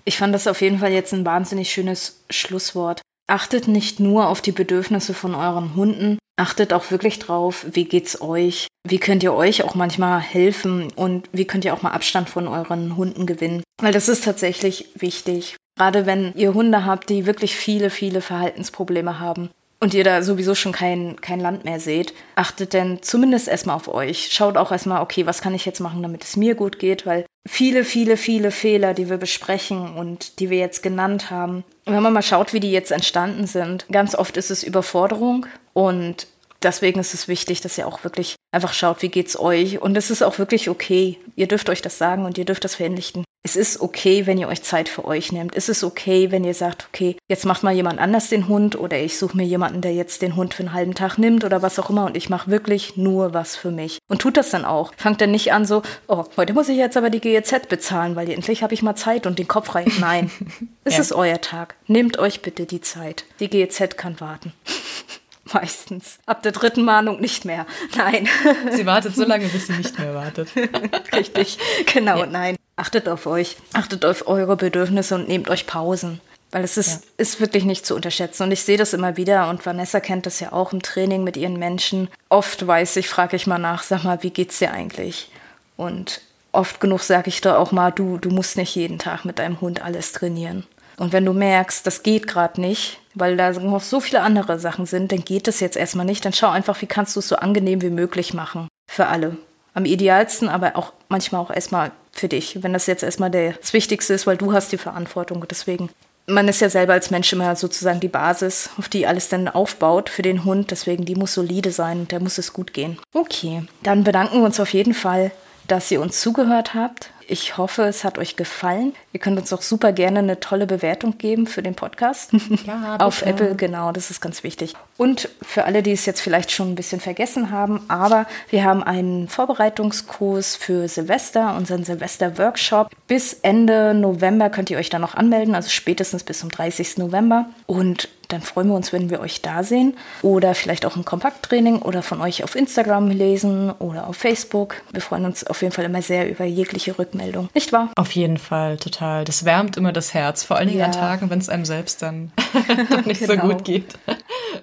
Ich 0.05 0.19
fand 0.19 0.33
das 0.33 0.47
auf 0.47 0.61
jeden 0.61 0.79
Fall 0.79 0.93
jetzt 0.93 1.13
ein 1.13 1.25
wahnsinnig 1.25 1.73
schönes 1.73 2.21
Schlusswort. 2.31 3.03
Achtet 3.29 3.67
nicht 3.67 3.99
nur 3.99 4.29
auf 4.29 4.41
die 4.41 4.53
Bedürfnisse 4.53 5.13
von 5.13 5.35
euren 5.35 5.75
Hunden, 5.75 6.19
achtet 6.39 6.73
auch 6.73 6.91
wirklich 6.91 7.19
drauf, 7.19 7.67
wie 7.73 7.85
geht's 7.85 8.21
euch, 8.21 8.69
wie 8.87 8.99
könnt 8.99 9.23
ihr 9.23 9.35
euch 9.35 9.65
auch 9.65 9.75
manchmal 9.75 10.21
helfen 10.21 10.93
und 10.95 11.29
wie 11.33 11.45
könnt 11.45 11.65
ihr 11.65 11.75
auch 11.75 11.83
mal 11.83 11.91
Abstand 11.91 12.29
von 12.29 12.47
euren 12.47 12.97
Hunden 12.97 13.27
gewinnen. 13.27 13.63
Weil 13.83 13.93
das 13.93 14.09
ist 14.09 14.25
tatsächlich 14.25 14.91
wichtig. 14.95 15.57
Gerade 15.77 16.07
wenn 16.07 16.33
ihr 16.37 16.55
Hunde 16.55 16.85
habt, 16.85 17.11
die 17.11 17.27
wirklich 17.27 17.57
viele, 17.57 17.91
viele 17.91 18.21
Verhaltensprobleme 18.21 19.19
haben 19.19 19.51
und 19.81 19.95
ihr 19.95 20.05
da 20.05 20.23
sowieso 20.23 20.55
schon 20.55 20.73
kein, 20.73 21.21
kein 21.21 21.41
Land 21.41 21.65
mehr 21.65 21.81
seht, 21.81 22.15
achtet 22.35 22.73
denn 22.73 23.03
zumindest 23.03 23.49
erstmal 23.49 23.77
auf 23.77 23.89
euch. 23.89 24.33
Schaut 24.33 24.57
auch 24.57 24.73
erstmal, 24.73 25.03
okay, 25.03 25.27
was 25.27 25.43
kann 25.43 25.55
ich 25.55 25.67
jetzt 25.67 25.81
machen, 25.81 26.03
damit 26.03 26.25
es 26.25 26.37
mir 26.37 26.55
gut 26.55 26.79
geht, 26.79 27.05
weil 27.05 27.27
viele, 27.47 27.85
viele, 27.85 28.17
viele 28.17 28.51
Fehler, 28.51 28.95
die 28.95 29.11
wir 29.11 29.19
besprechen 29.19 29.95
und 29.95 30.41
die 30.41 30.51
wir 30.51 30.59
jetzt 30.59 30.83
genannt 30.83 31.31
haben, 31.31 31.65
wenn 31.85 32.03
man 32.03 32.13
mal 32.13 32.23
schaut, 32.23 32.53
wie 32.53 32.61
die 32.61 32.73
jetzt 32.73 32.91
entstanden 32.91 33.47
sind, 33.47 33.87
ganz 33.93 34.15
oft 34.15 34.37
ist 34.37 34.51
es 34.51 34.65
Überforderung 34.65 35.47
und 35.73 36.27
deswegen 36.63 37.01
ist 37.01 37.15
es 37.15 37.29
wichtig, 37.29 37.61
dass 37.61 37.79
ihr 37.79 37.87
auch 37.87 38.05
wirklich 38.05 38.37
einfach 38.53 38.73
schaut, 38.73 39.03
wie 39.03 39.09
geht's 39.09 39.39
euch. 39.39 39.81
Und 39.81 39.97
es 39.97 40.11
ist 40.11 40.23
auch 40.23 40.39
wirklich 40.39 40.69
okay. 40.69 41.19
Ihr 41.37 41.47
dürft 41.47 41.69
euch 41.69 41.83
das 41.83 41.99
sagen 41.99 42.25
und 42.25 42.39
ihr 42.39 42.45
dürft 42.45 42.65
das 42.65 42.75
verinnerlichen. 42.75 43.25
Es 43.47 43.55
ist 43.55 43.81
okay, 43.81 44.27
wenn 44.27 44.39
ihr 44.39 44.49
euch 44.49 44.65
Zeit 44.65 44.89
für 44.89 45.05
euch 45.05 45.31
nehmt. 45.31 45.55
Es 45.55 45.69
ist 45.69 45.85
okay, 45.85 46.33
wenn 46.33 46.43
ihr 46.43 46.53
sagt, 46.53 46.89
okay, 46.89 47.17
jetzt 47.29 47.47
macht 47.47 47.63
mal 47.63 47.73
jemand 47.73 48.01
anders 48.01 48.29
den 48.29 48.49
Hund 48.49 48.77
oder 48.77 48.99
ich 48.99 49.19
suche 49.19 49.37
mir 49.37 49.45
jemanden, 49.45 49.83
der 49.83 49.95
jetzt 49.95 50.21
den 50.21 50.35
Hund 50.35 50.53
für 50.53 50.65
einen 50.65 50.73
halben 50.73 50.97
Tag 50.97 51.17
nimmt 51.17 51.45
oder 51.45 51.63
was 51.63 51.79
auch 51.79 51.89
immer 51.89 52.07
und 52.07 52.17
ich 52.17 52.29
mache 52.29 52.51
wirklich 52.51 52.97
nur 52.97 53.35
was 53.35 53.55
für 53.55 53.71
mich. 53.71 53.99
Und 54.09 54.21
tut 54.21 54.37
das 54.37 54.51
dann 54.51 54.65
auch. 54.65 54.93
Fangt 54.97 55.21
dann 55.21 55.31
nicht 55.31 55.53
an 55.53 55.65
so, 55.65 55.83
oh, 56.09 56.25
heute 56.37 56.55
muss 56.55 56.69
ich 56.69 56.77
jetzt 56.77 56.97
aber 56.97 57.09
die 57.09 57.21
GEZ 57.21 57.69
bezahlen, 57.69 58.17
weil 58.17 58.29
endlich 58.31 58.65
habe 58.65 58.75
ich 58.75 58.83
mal 58.83 58.97
Zeit 58.97 59.29
und 59.29 59.39
den 59.39 59.47
Kopf 59.47 59.67
frei. 59.67 59.85
Nein, 60.01 60.29
es 60.85 60.95
ja. 60.95 61.01
ist 61.01 61.13
euer 61.13 61.41
Tag. 61.41 61.77
Nehmt 61.87 62.19
euch 62.19 62.43
bitte 62.43 62.67
die 62.67 62.81
Zeit. 62.81 63.27
Die 63.39 63.49
GEZ 63.49 63.97
kann 63.97 64.19
warten. 64.19 64.55
Meistens. 65.53 66.19
Ab 66.27 66.43
der 66.43 66.53
dritten 66.53 66.85
Mahnung 66.85 67.21
nicht 67.21 67.45
mehr. 67.45 67.67
Nein. 67.97 68.29
Sie 68.73 68.87
wartet 68.87 69.15
so 69.15 69.25
lange, 69.25 69.47
bis 69.49 69.69
sie 69.69 69.75
nicht 69.75 69.99
mehr 69.99 70.15
wartet. 70.15 70.49
Richtig. 71.13 71.59
Genau, 71.93 72.21
ja. 72.21 72.27
nein. 72.27 72.57
Achtet 72.77 73.09
auf 73.09 73.27
euch. 73.27 73.57
Achtet 73.73 74.05
auf 74.05 74.27
eure 74.27 74.57
Bedürfnisse 74.57 75.15
und 75.15 75.29
nehmt 75.29 75.49
euch 75.49 75.67
Pausen. 75.67 76.21
Weil 76.51 76.65
es 76.65 76.77
ist, 76.77 77.05
ja. 77.05 77.11
ist 77.19 77.41
wirklich 77.41 77.65
nicht 77.65 77.87
zu 77.87 77.95
unterschätzen. 77.95 78.45
Und 78.45 78.53
ich 78.53 78.63
sehe 78.63 78.77
das 78.77 78.93
immer 78.93 79.17
wieder 79.17 79.49
und 79.49 79.65
Vanessa 79.65 80.01
kennt 80.01 80.27
das 80.27 80.41
ja 80.41 80.53
auch 80.53 80.73
im 80.73 80.83
Training 80.83 81.23
mit 81.25 81.37
ihren 81.37 81.59
Menschen. 81.59 82.09
Oft 82.29 82.67
weiß 82.67 82.97
ich, 82.97 83.09
frage 83.09 83.37
ich 83.37 83.47
mal 83.47 83.59
nach, 83.59 83.83
sag 83.83 84.05
mal, 84.05 84.23
wie 84.23 84.31
geht's 84.31 84.59
dir 84.59 84.73
eigentlich? 84.73 85.31
Und 85.77 86.23
oft 86.53 86.81
genug 86.81 87.03
sage 87.03 87.29
ich 87.29 87.41
da 87.41 87.57
auch 87.57 87.73
mal, 87.73 87.91
du, 87.91 88.19
du 88.19 88.31
musst 88.31 88.57
nicht 88.57 88.75
jeden 88.75 88.99
Tag 88.99 89.25
mit 89.25 89.39
deinem 89.39 89.61
Hund 89.61 89.83
alles 89.83 90.13
trainieren. 90.13 90.65
Und 90.97 91.13
wenn 91.13 91.25
du 91.25 91.33
merkst, 91.33 91.87
das 91.87 92.03
geht 92.03 92.27
gerade 92.27 92.61
nicht, 92.61 92.99
weil 93.17 93.37
da 93.37 93.51
noch 93.51 93.83
so 93.83 93.99
viele 94.01 94.21
andere 94.21 94.59
Sachen 94.59 94.87
sind, 94.87 95.11
dann 95.11 95.25
geht 95.25 95.49
das 95.49 95.61
jetzt 95.61 95.77
erstmal 95.77 96.07
nicht. 96.07 96.25
Dann 96.25 96.33
schau 96.33 96.49
einfach, 96.49 96.81
wie 96.81 96.87
kannst 96.87 97.17
du 97.17 97.21
es 97.21 97.29
so 97.29 97.37
angenehm 97.37 97.83
wie 97.83 97.91
möglich 97.91 98.35
machen. 98.35 98.69
Für 98.89 99.07
alle. 99.07 99.37
Am 99.75 99.85
idealsten, 99.85 100.49
aber 100.49 100.77
auch 100.77 100.93
manchmal 101.09 101.41
auch 101.41 101.51
erstmal 101.51 101.91
für 102.13 102.29
dich, 102.29 102.63
wenn 102.63 102.73
das 102.73 102.87
jetzt 102.87 103.03
erstmal 103.03 103.31
das 103.31 103.73
Wichtigste 103.73 104.15
ist, 104.15 104.27
weil 104.27 104.37
du 104.37 104.53
hast 104.53 104.73
die 104.73 104.79
Verantwortung. 104.79 105.45
Deswegen, 105.51 105.91
man 106.27 106.49
ist 106.49 106.61
ja 106.61 106.71
selber 106.71 106.93
als 106.93 107.11
Mensch 107.11 107.33
immer 107.33 107.57
sozusagen 107.57 108.01
die 108.01 108.09
Basis, 108.09 108.71
auf 108.79 108.89
die 108.89 109.07
alles 109.07 109.29
dann 109.29 109.49
aufbaut 109.49 110.09
für 110.09 110.23
den 110.23 110.45
Hund. 110.45 110.71
Deswegen, 110.71 111.05
die 111.05 111.17
muss 111.17 111.35
solide 111.35 111.73
sein 111.73 112.01
und 112.01 112.13
der 112.13 112.21
muss 112.21 112.39
es 112.39 112.53
gut 112.53 112.73
gehen. 112.73 112.99
Okay, 113.13 113.65
dann 113.83 114.05
bedanken 114.05 114.39
wir 114.39 114.45
uns 114.45 114.61
auf 114.61 114.73
jeden 114.73 114.95
Fall 114.95 115.33
dass 115.69 115.91
ihr 115.91 116.01
uns 116.01 116.21
zugehört 116.21 116.75
habt. 116.75 117.11
Ich 117.29 117.57
hoffe, 117.57 117.83
es 117.83 118.05
hat 118.05 118.19
euch 118.19 118.37
gefallen. 118.37 118.95
Ihr 119.13 119.19
könnt 119.19 119.39
uns 119.39 119.53
auch 119.53 119.63
super 119.63 119.93
gerne 119.93 120.21
eine 120.21 120.39
tolle 120.39 120.67
Bewertung 120.67 121.19
geben 121.19 121.47
für 121.47 121.63
den 121.63 121.75
Podcast. 121.75 122.33
Ja, 122.67 122.97
Auf 123.01 123.23
Apple, 123.23 123.57
genau, 123.57 123.91
das 123.91 124.11
ist 124.11 124.21
ganz 124.21 124.45
wichtig. 124.45 124.75
Und 124.97 125.29
für 125.43 125.65
alle, 125.65 125.83
die 125.83 125.93
es 125.93 126.07
jetzt 126.07 126.21
vielleicht 126.21 126.53
schon 126.53 126.71
ein 126.71 126.75
bisschen 126.77 127.01
vergessen 127.01 127.51
haben, 127.51 127.81
aber 127.89 128.27
wir 128.49 128.65
haben 128.65 128.83
einen 128.83 129.29
Vorbereitungskurs 129.29 130.55
für 130.57 130.89
Silvester, 130.89 131.57
unseren 131.57 131.85
Silvester-Workshop. 131.85 132.91
Bis 133.09 133.33
Ende 133.35 133.93
November 133.93 134.49
könnt 134.49 134.71
ihr 134.71 134.79
euch 134.79 134.91
da 134.91 134.99
noch 134.99 135.15
anmelden, 135.15 135.55
also 135.55 135.69
spätestens 135.69 136.23
bis 136.23 136.39
zum 136.39 136.51
30. 136.51 136.99
November. 136.99 137.47
Und 137.67 138.09
dann 138.29 138.43
freuen 138.43 138.69
wir 138.69 138.75
uns, 138.75 138.93
wenn 138.93 139.11
wir 139.11 139.21
euch 139.21 139.43
da 139.43 139.63
sehen. 139.63 139.97
Oder 140.23 140.55
vielleicht 140.55 140.87
auch 140.87 140.97
ein 140.97 141.05
Kompakttraining 141.05 141.83
oder 141.83 142.03
von 142.03 142.21
euch 142.21 142.45
auf 142.45 142.57
Instagram 142.57 143.09
lesen 143.11 143.71
oder 143.79 144.07
auf 144.07 144.17
Facebook. 144.17 144.83
Wir 144.93 145.01
freuen 145.01 145.25
uns 145.25 145.47
auf 145.47 145.63
jeden 145.63 145.73
Fall 145.73 145.85
immer 145.85 146.03
sehr 146.03 146.29
über 146.29 146.45
jegliche 146.45 146.99
Rückmeldung. 146.99 147.49
Nicht 147.55 147.73
wahr? 147.73 147.91
Auf 147.97 148.13
jeden 148.13 148.39
Fall, 148.39 148.77
total. 148.79 149.25
Das 149.25 149.45
wärmt 149.45 149.77
immer 149.77 149.93
das 149.93 150.15
Herz. 150.15 150.43
Vor 150.43 150.57
allen 150.57 150.69
Dingen 150.69 150.81
ja. 150.81 150.87
an 150.87 150.93
Tagen, 150.93 151.31
wenn 151.31 151.39
es 151.39 151.49
einem 151.49 151.65
selbst 151.65 152.03
dann 152.03 152.33
nicht 153.05 153.21
genau. 153.21 153.35
so 153.35 153.49
gut 153.49 153.65
geht. 153.65 153.99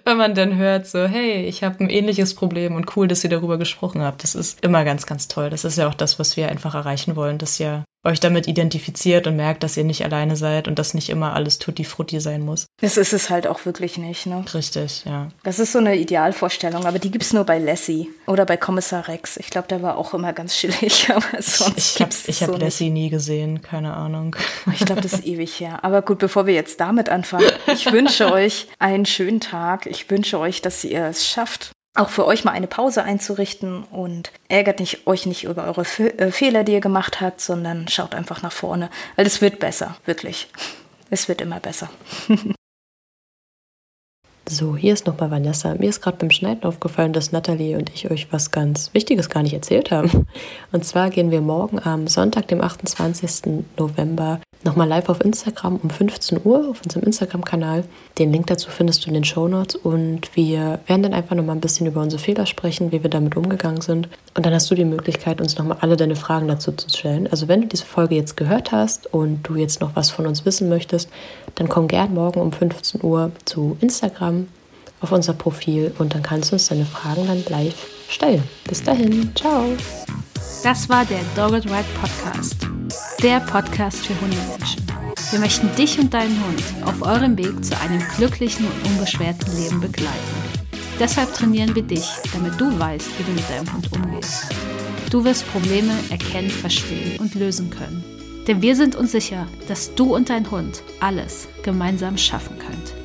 wenn 0.06 0.18
man 0.18 0.36
dann 0.36 0.58
hört, 0.58 0.88
so, 0.88 1.06
hey, 1.06 1.46
ich 1.46 1.64
habe 1.64 1.84
ein 1.84 1.90
ähnliches 1.90 2.36
Problem 2.36 2.76
und 2.76 2.96
cool, 2.96 3.08
dass 3.08 3.24
ihr 3.24 3.30
darüber 3.30 3.58
gesprochen 3.58 4.02
habt. 4.02 4.24
Das 4.24 4.36
ist 4.36 4.64
immer 4.64 4.84
ganz, 4.84 5.06
ganz 5.06 5.28
toll. 5.28 5.50
Das 5.50 5.64
ist 5.64 5.78
ja 5.78 5.88
auch 5.88 5.94
das, 5.94 6.20
was 6.20 6.38
wir 6.38 6.50
einfach 6.50 6.76
erreichen 6.76 7.16
wollen, 7.16 7.38
dass 7.38 7.60
ihr 7.60 7.84
euch 8.04 8.20
damit 8.20 8.48
identifiziert 8.48 9.28
und 9.28 9.36
merkt, 9.36 9.64
dass 9.64 9.78
ihr 9.78 9.84
nicht 9.84 10.04
alleine 10.04 10.36
seid 10.36 10.68
und 10.68 10.78
dass 10.78 10.94
nicht 10.94 11.10
immer 11.10 11.34
alles 11.34 11.58
tutti 11.58 11.86
frutti 11.86 12.20
sein 12.20 12.42
muss. 12.42 12.66
Das 12.82 12.98
ist 12.98 13.14
es 13.14 13.30
halt 13.30 13.48
auch 13.48 13.66
wirklich 13.66 13.98
nicht, 13.98 14.26
ne? 14.26 14.44
Richtig, 14.54 15.06
ja. 15.06 15.30
Das 15.44 15.60
ist 15.60 15.72
so 15.72 15.80
eine 15.80 15.96
Idealvorstellung, 15.96 16.86
aber 16.86 17.00
die 17.00 17.12
gibt 17.12 17.24
es 17.24 17.34
nur 17.34 17.46
bei 17.46 17.60
Lassie 17.60 18.10
oder 18.28 18.46
bei 18.46 18.58
Kommissar 18.58 19.08
Rex. 19.08 19.38
Ich 19.38 19.50
glaube, 19.50 19.68
der 19.70 19.82
war 19.82 19.98
auch 19.98 20.14
immer 20.14 20.34
ganz 20.34 20.56
chillig, 20.56 21.10
aber 21.16 21.42
sonst 21.42 21.78
Ich, 21.78 21.96
ich 21.96 22.02
habe 22.02 22.14
ich 22.28 22.44
hab 22.44 22.60
Lassie 22.60 22.90
nie 22.90 23.10
gesehen, 23.10 23.62
keine 23.62 23.94
Ahnung. 23.94 24.36
Ich 24.74 24.86
glaube, 24.86 25.02
das 25.02 25.14
ist 25.14 25.26
ewig 25.26 25.60
her. 25.60 25.84
Aber 25.84 26.02
gut, 26.02 26.20
bevor 26.20 26.46
wir 26.46 26.54
jetzt 26.54 26.80
damit 26.82 27.08
anfangen, 27.08 27.52
ich 27.68 27.92
wünsche 27.92 28.32
euch 28.32 28.68
einen 28.80 29.06
schönen 29.06 29.40
Tag. 29.40 29.86
Ich 29.86 30.10
wünsche 30.10 30.40
euch, 30.40 30.62
dass 30.62 30.84
ihr 30.84 31.06
es 31.06 31.26
schafft, 31.26 31.72
auch 31.96 32.10
für 32.10 32.26
euch 32.26 32.44
mal 32.44 32.52
eine 32.52 32.68
Pause 32.68 33.04
einzurichten 33.04 33.84
und 33.84 34.32
ärgert 34.50 34.80
nicht, 34.80 35.06
euch 35.06 35.26
nicht 35.26 35.44
über 35.44 35.66
eure 35.66 35.86
Fe 35.86 36.18
äh, 36.18 36.32
Fehler, 36.32 36.64
die 36.64 36.74
ihr 36.74 36.82
gemacht 36.82 37.22
habt, 37.22 37.42
sondern 37.42 37.88
schaut 37.88 38.16
einfach 38.16 38.42
nach 38.42 38.52
vorne, 38.52 38.90
weil 39.16 39.26
es 39.26 39.42
wird 39.42 39.60
besser, 39.60 39.96
wirklich. 40.06 40.50
Es 41.10 41.28
wird 41.28 41.42
immer 41.42 41.60
besser. 41.60 41.90
So, 44.50 44.76
hier 44.76 44.92
ist 44.92 45.08
nochmal 45.08 45.32
Vanessa. 45.32 45.74
Mir 45.76 45.90
ist 45.90 46.02
gerade 46.02 46.18
beim 46.18 46.30
Schneiden 46.30 46.64
aufgefallen, 46.66 47.14
dass 47.14 47.32
Nathalie 47.32 47.78
und 47.78 47.90
ich 47.94 48.12
euch 48.12 48.28
was 48.32 48.52
ganz 48.52 48.94
Wichtiges 48.94 49.30
gar 49.30 49.42
nicht 49.42 49.54
erzählt 49.54 49.90
haben. 49.90 50.28
Und 50.74 50.84
zwar 50.84 51.10
gehen 51.10 51.32
wir 51.32 51.40
morgen 51.40 51.80
am 51.80 52.08
Sonntag, 52.08 52.50
dem 52.50 52.60
28. 52.60 53.64
November, 53.78 54.42
nochmal 54.66 54.88
live 54.88 55.08
auf 55.08 55.24
Instagram 55.24 55.78
um 55.82 55.90
15 55.90 56.42
Uhr 56.44 56.70
auf 56.70 56.82
unserem 56.84 57.04
Instagram-Kanal. 57.04 57.86
Den 58.18 58.34
Link 58.34 58.48
dazu 58.48 58.70
findest 58.70 59.06
du 59.06 59.08
in 59.10 59.14
den 59.14 59.24
Show 59.24 59.48
Notes 59.48 59.76
und 59.76 60.36
wir 60.36 60.80
werden 60.88 61.04
dann 61.04 61.14
einfach 61.14 61.36
nochmal 61.36 61.56
ein 61.56 61.62
bisschen 61.62 61.88
über 61.88 62.02
unsere 62.02 62.22
Fehler 62.22 62.46
sprechen, 62.46 62.92
wie 62.92 63.02
wir 63.02 63.10
damit 63.10 63.38
umgegangen 63.38 63.82
sind. 63.82 64.10
Und 64.36 64.46
dann 64.46 64.54
hast 64.54 64.70
du 64.70 64.76
die 64.76 64.86
Möglichkeit, 64.86 65.40
uns 65.40 65.58
nochmal 65.58 65.78
alle 65.82 65.96
deine 65.96 66.16
Fragen 66.16 66.50
dazu 66.50 66.74
zu 66.74 66.90
stellen. 66.90 67.28
Also 67.28 67.48
wenn 67.48 67.62
du 67.62 67.68
diese 67.68 67.86
Folge 67.86 68.16
jetzt 68.16 68.36
gehört 68.36 68.72
hast 68.74 69.14
und 69.14 69.44
du 69.44 69.56
jetzt 69.56 69.80
noch 69.80 69.96
was 69.96 70.10
von 70.10 70.28
uns 70.28 70.46
wissen 70.46 70.68
möchtest, 70.68 71.10
dann 71.56 71.70
komm 71.70 71.88
gern 71.88 72.14
morgen 72.14 72.42
um 72.42 72.52
15 72.52 73.04
Uhr 73.04 73.32
zu 73.46 73.78
Instagram 73.80 74.33
auf 75.04 75.12
unser 75.12 75.34
Profil 75.34 75.94
und 76.00 76.16
dann 76.16 76.24
kannst 76.24 76.50
du 76.50 76.56
uns 76.56 76.70
deine 76.70 76.86
Fragen 76.86 77.28
dann 77.28 77.44
live 77.50 77.76
stellen. 78.10 78.42
Bis 78.68 78.82
dahin, 78.82 79.36
ciao. 79.36 79.66
Das 80.64 80.88
war 80.88 81.06
der 81.06 81.20
Dogged 81.36 81.66
Ride 81.66 81.86
Podcast, 82.00 82.56
der 83.22 83.42
Podcast 83.42 84.06
für 84.06 84.20
Hundemenschen. 84.22 84.82
Wir 85.32 85.40
möchten 85.40 85.76
dich 85.76 86.00
und 86.00 86.14
deinen 86.14 86.42
Hund 86.46 86.64
auf 86.86 87.02
eurem 87.02 87.38
Weg 87.38 87.64
zu 87.64 87.78
einem 87.82 88.02
glücklichen 88.16 88.66
und 88.66 88.92
unbeschwerten 88.92 89.54
Leben 89.58 89.82
begleiten. 89.82 90.14
Deshalb 91.00 91.34
trainieren 91.34 91.76
wir 91.76 91.84
dich, 91.84 92.08
damit 92.32 92.60
du 92.60 92.80
weißt, 92.80 93.10
wie 93.20 93.24
du 93.24 93.32
mit 93.32 93.50
deinem 93.50 93.74
Hund 93.74 93.92
umgehst. 93.92 94.46
Du 95.10 95.24
wirst 95.26 95.52
Probleme 95.52 95.92
erkennen, 96.12 96.50
verstehen 96.50 97.20
und 97.20 97.36
lösen 97.36 97.70
können. 97.70 98.04
Denn 98.48 98.62
wir 98.62 98.76
sind 98.76 98.96
uns 98.96 99.12
sicher, 99.12 99.48
dass 99.68 99.94
du 99.96 100.16
und 100.16 100.30
dein 100.30 100.50
Hund 100.50 100.82
alles 101.00 101.48
gemeinsam 101.64 102.18
schaffen 102.18 102.58
könnt. 102.58 103.03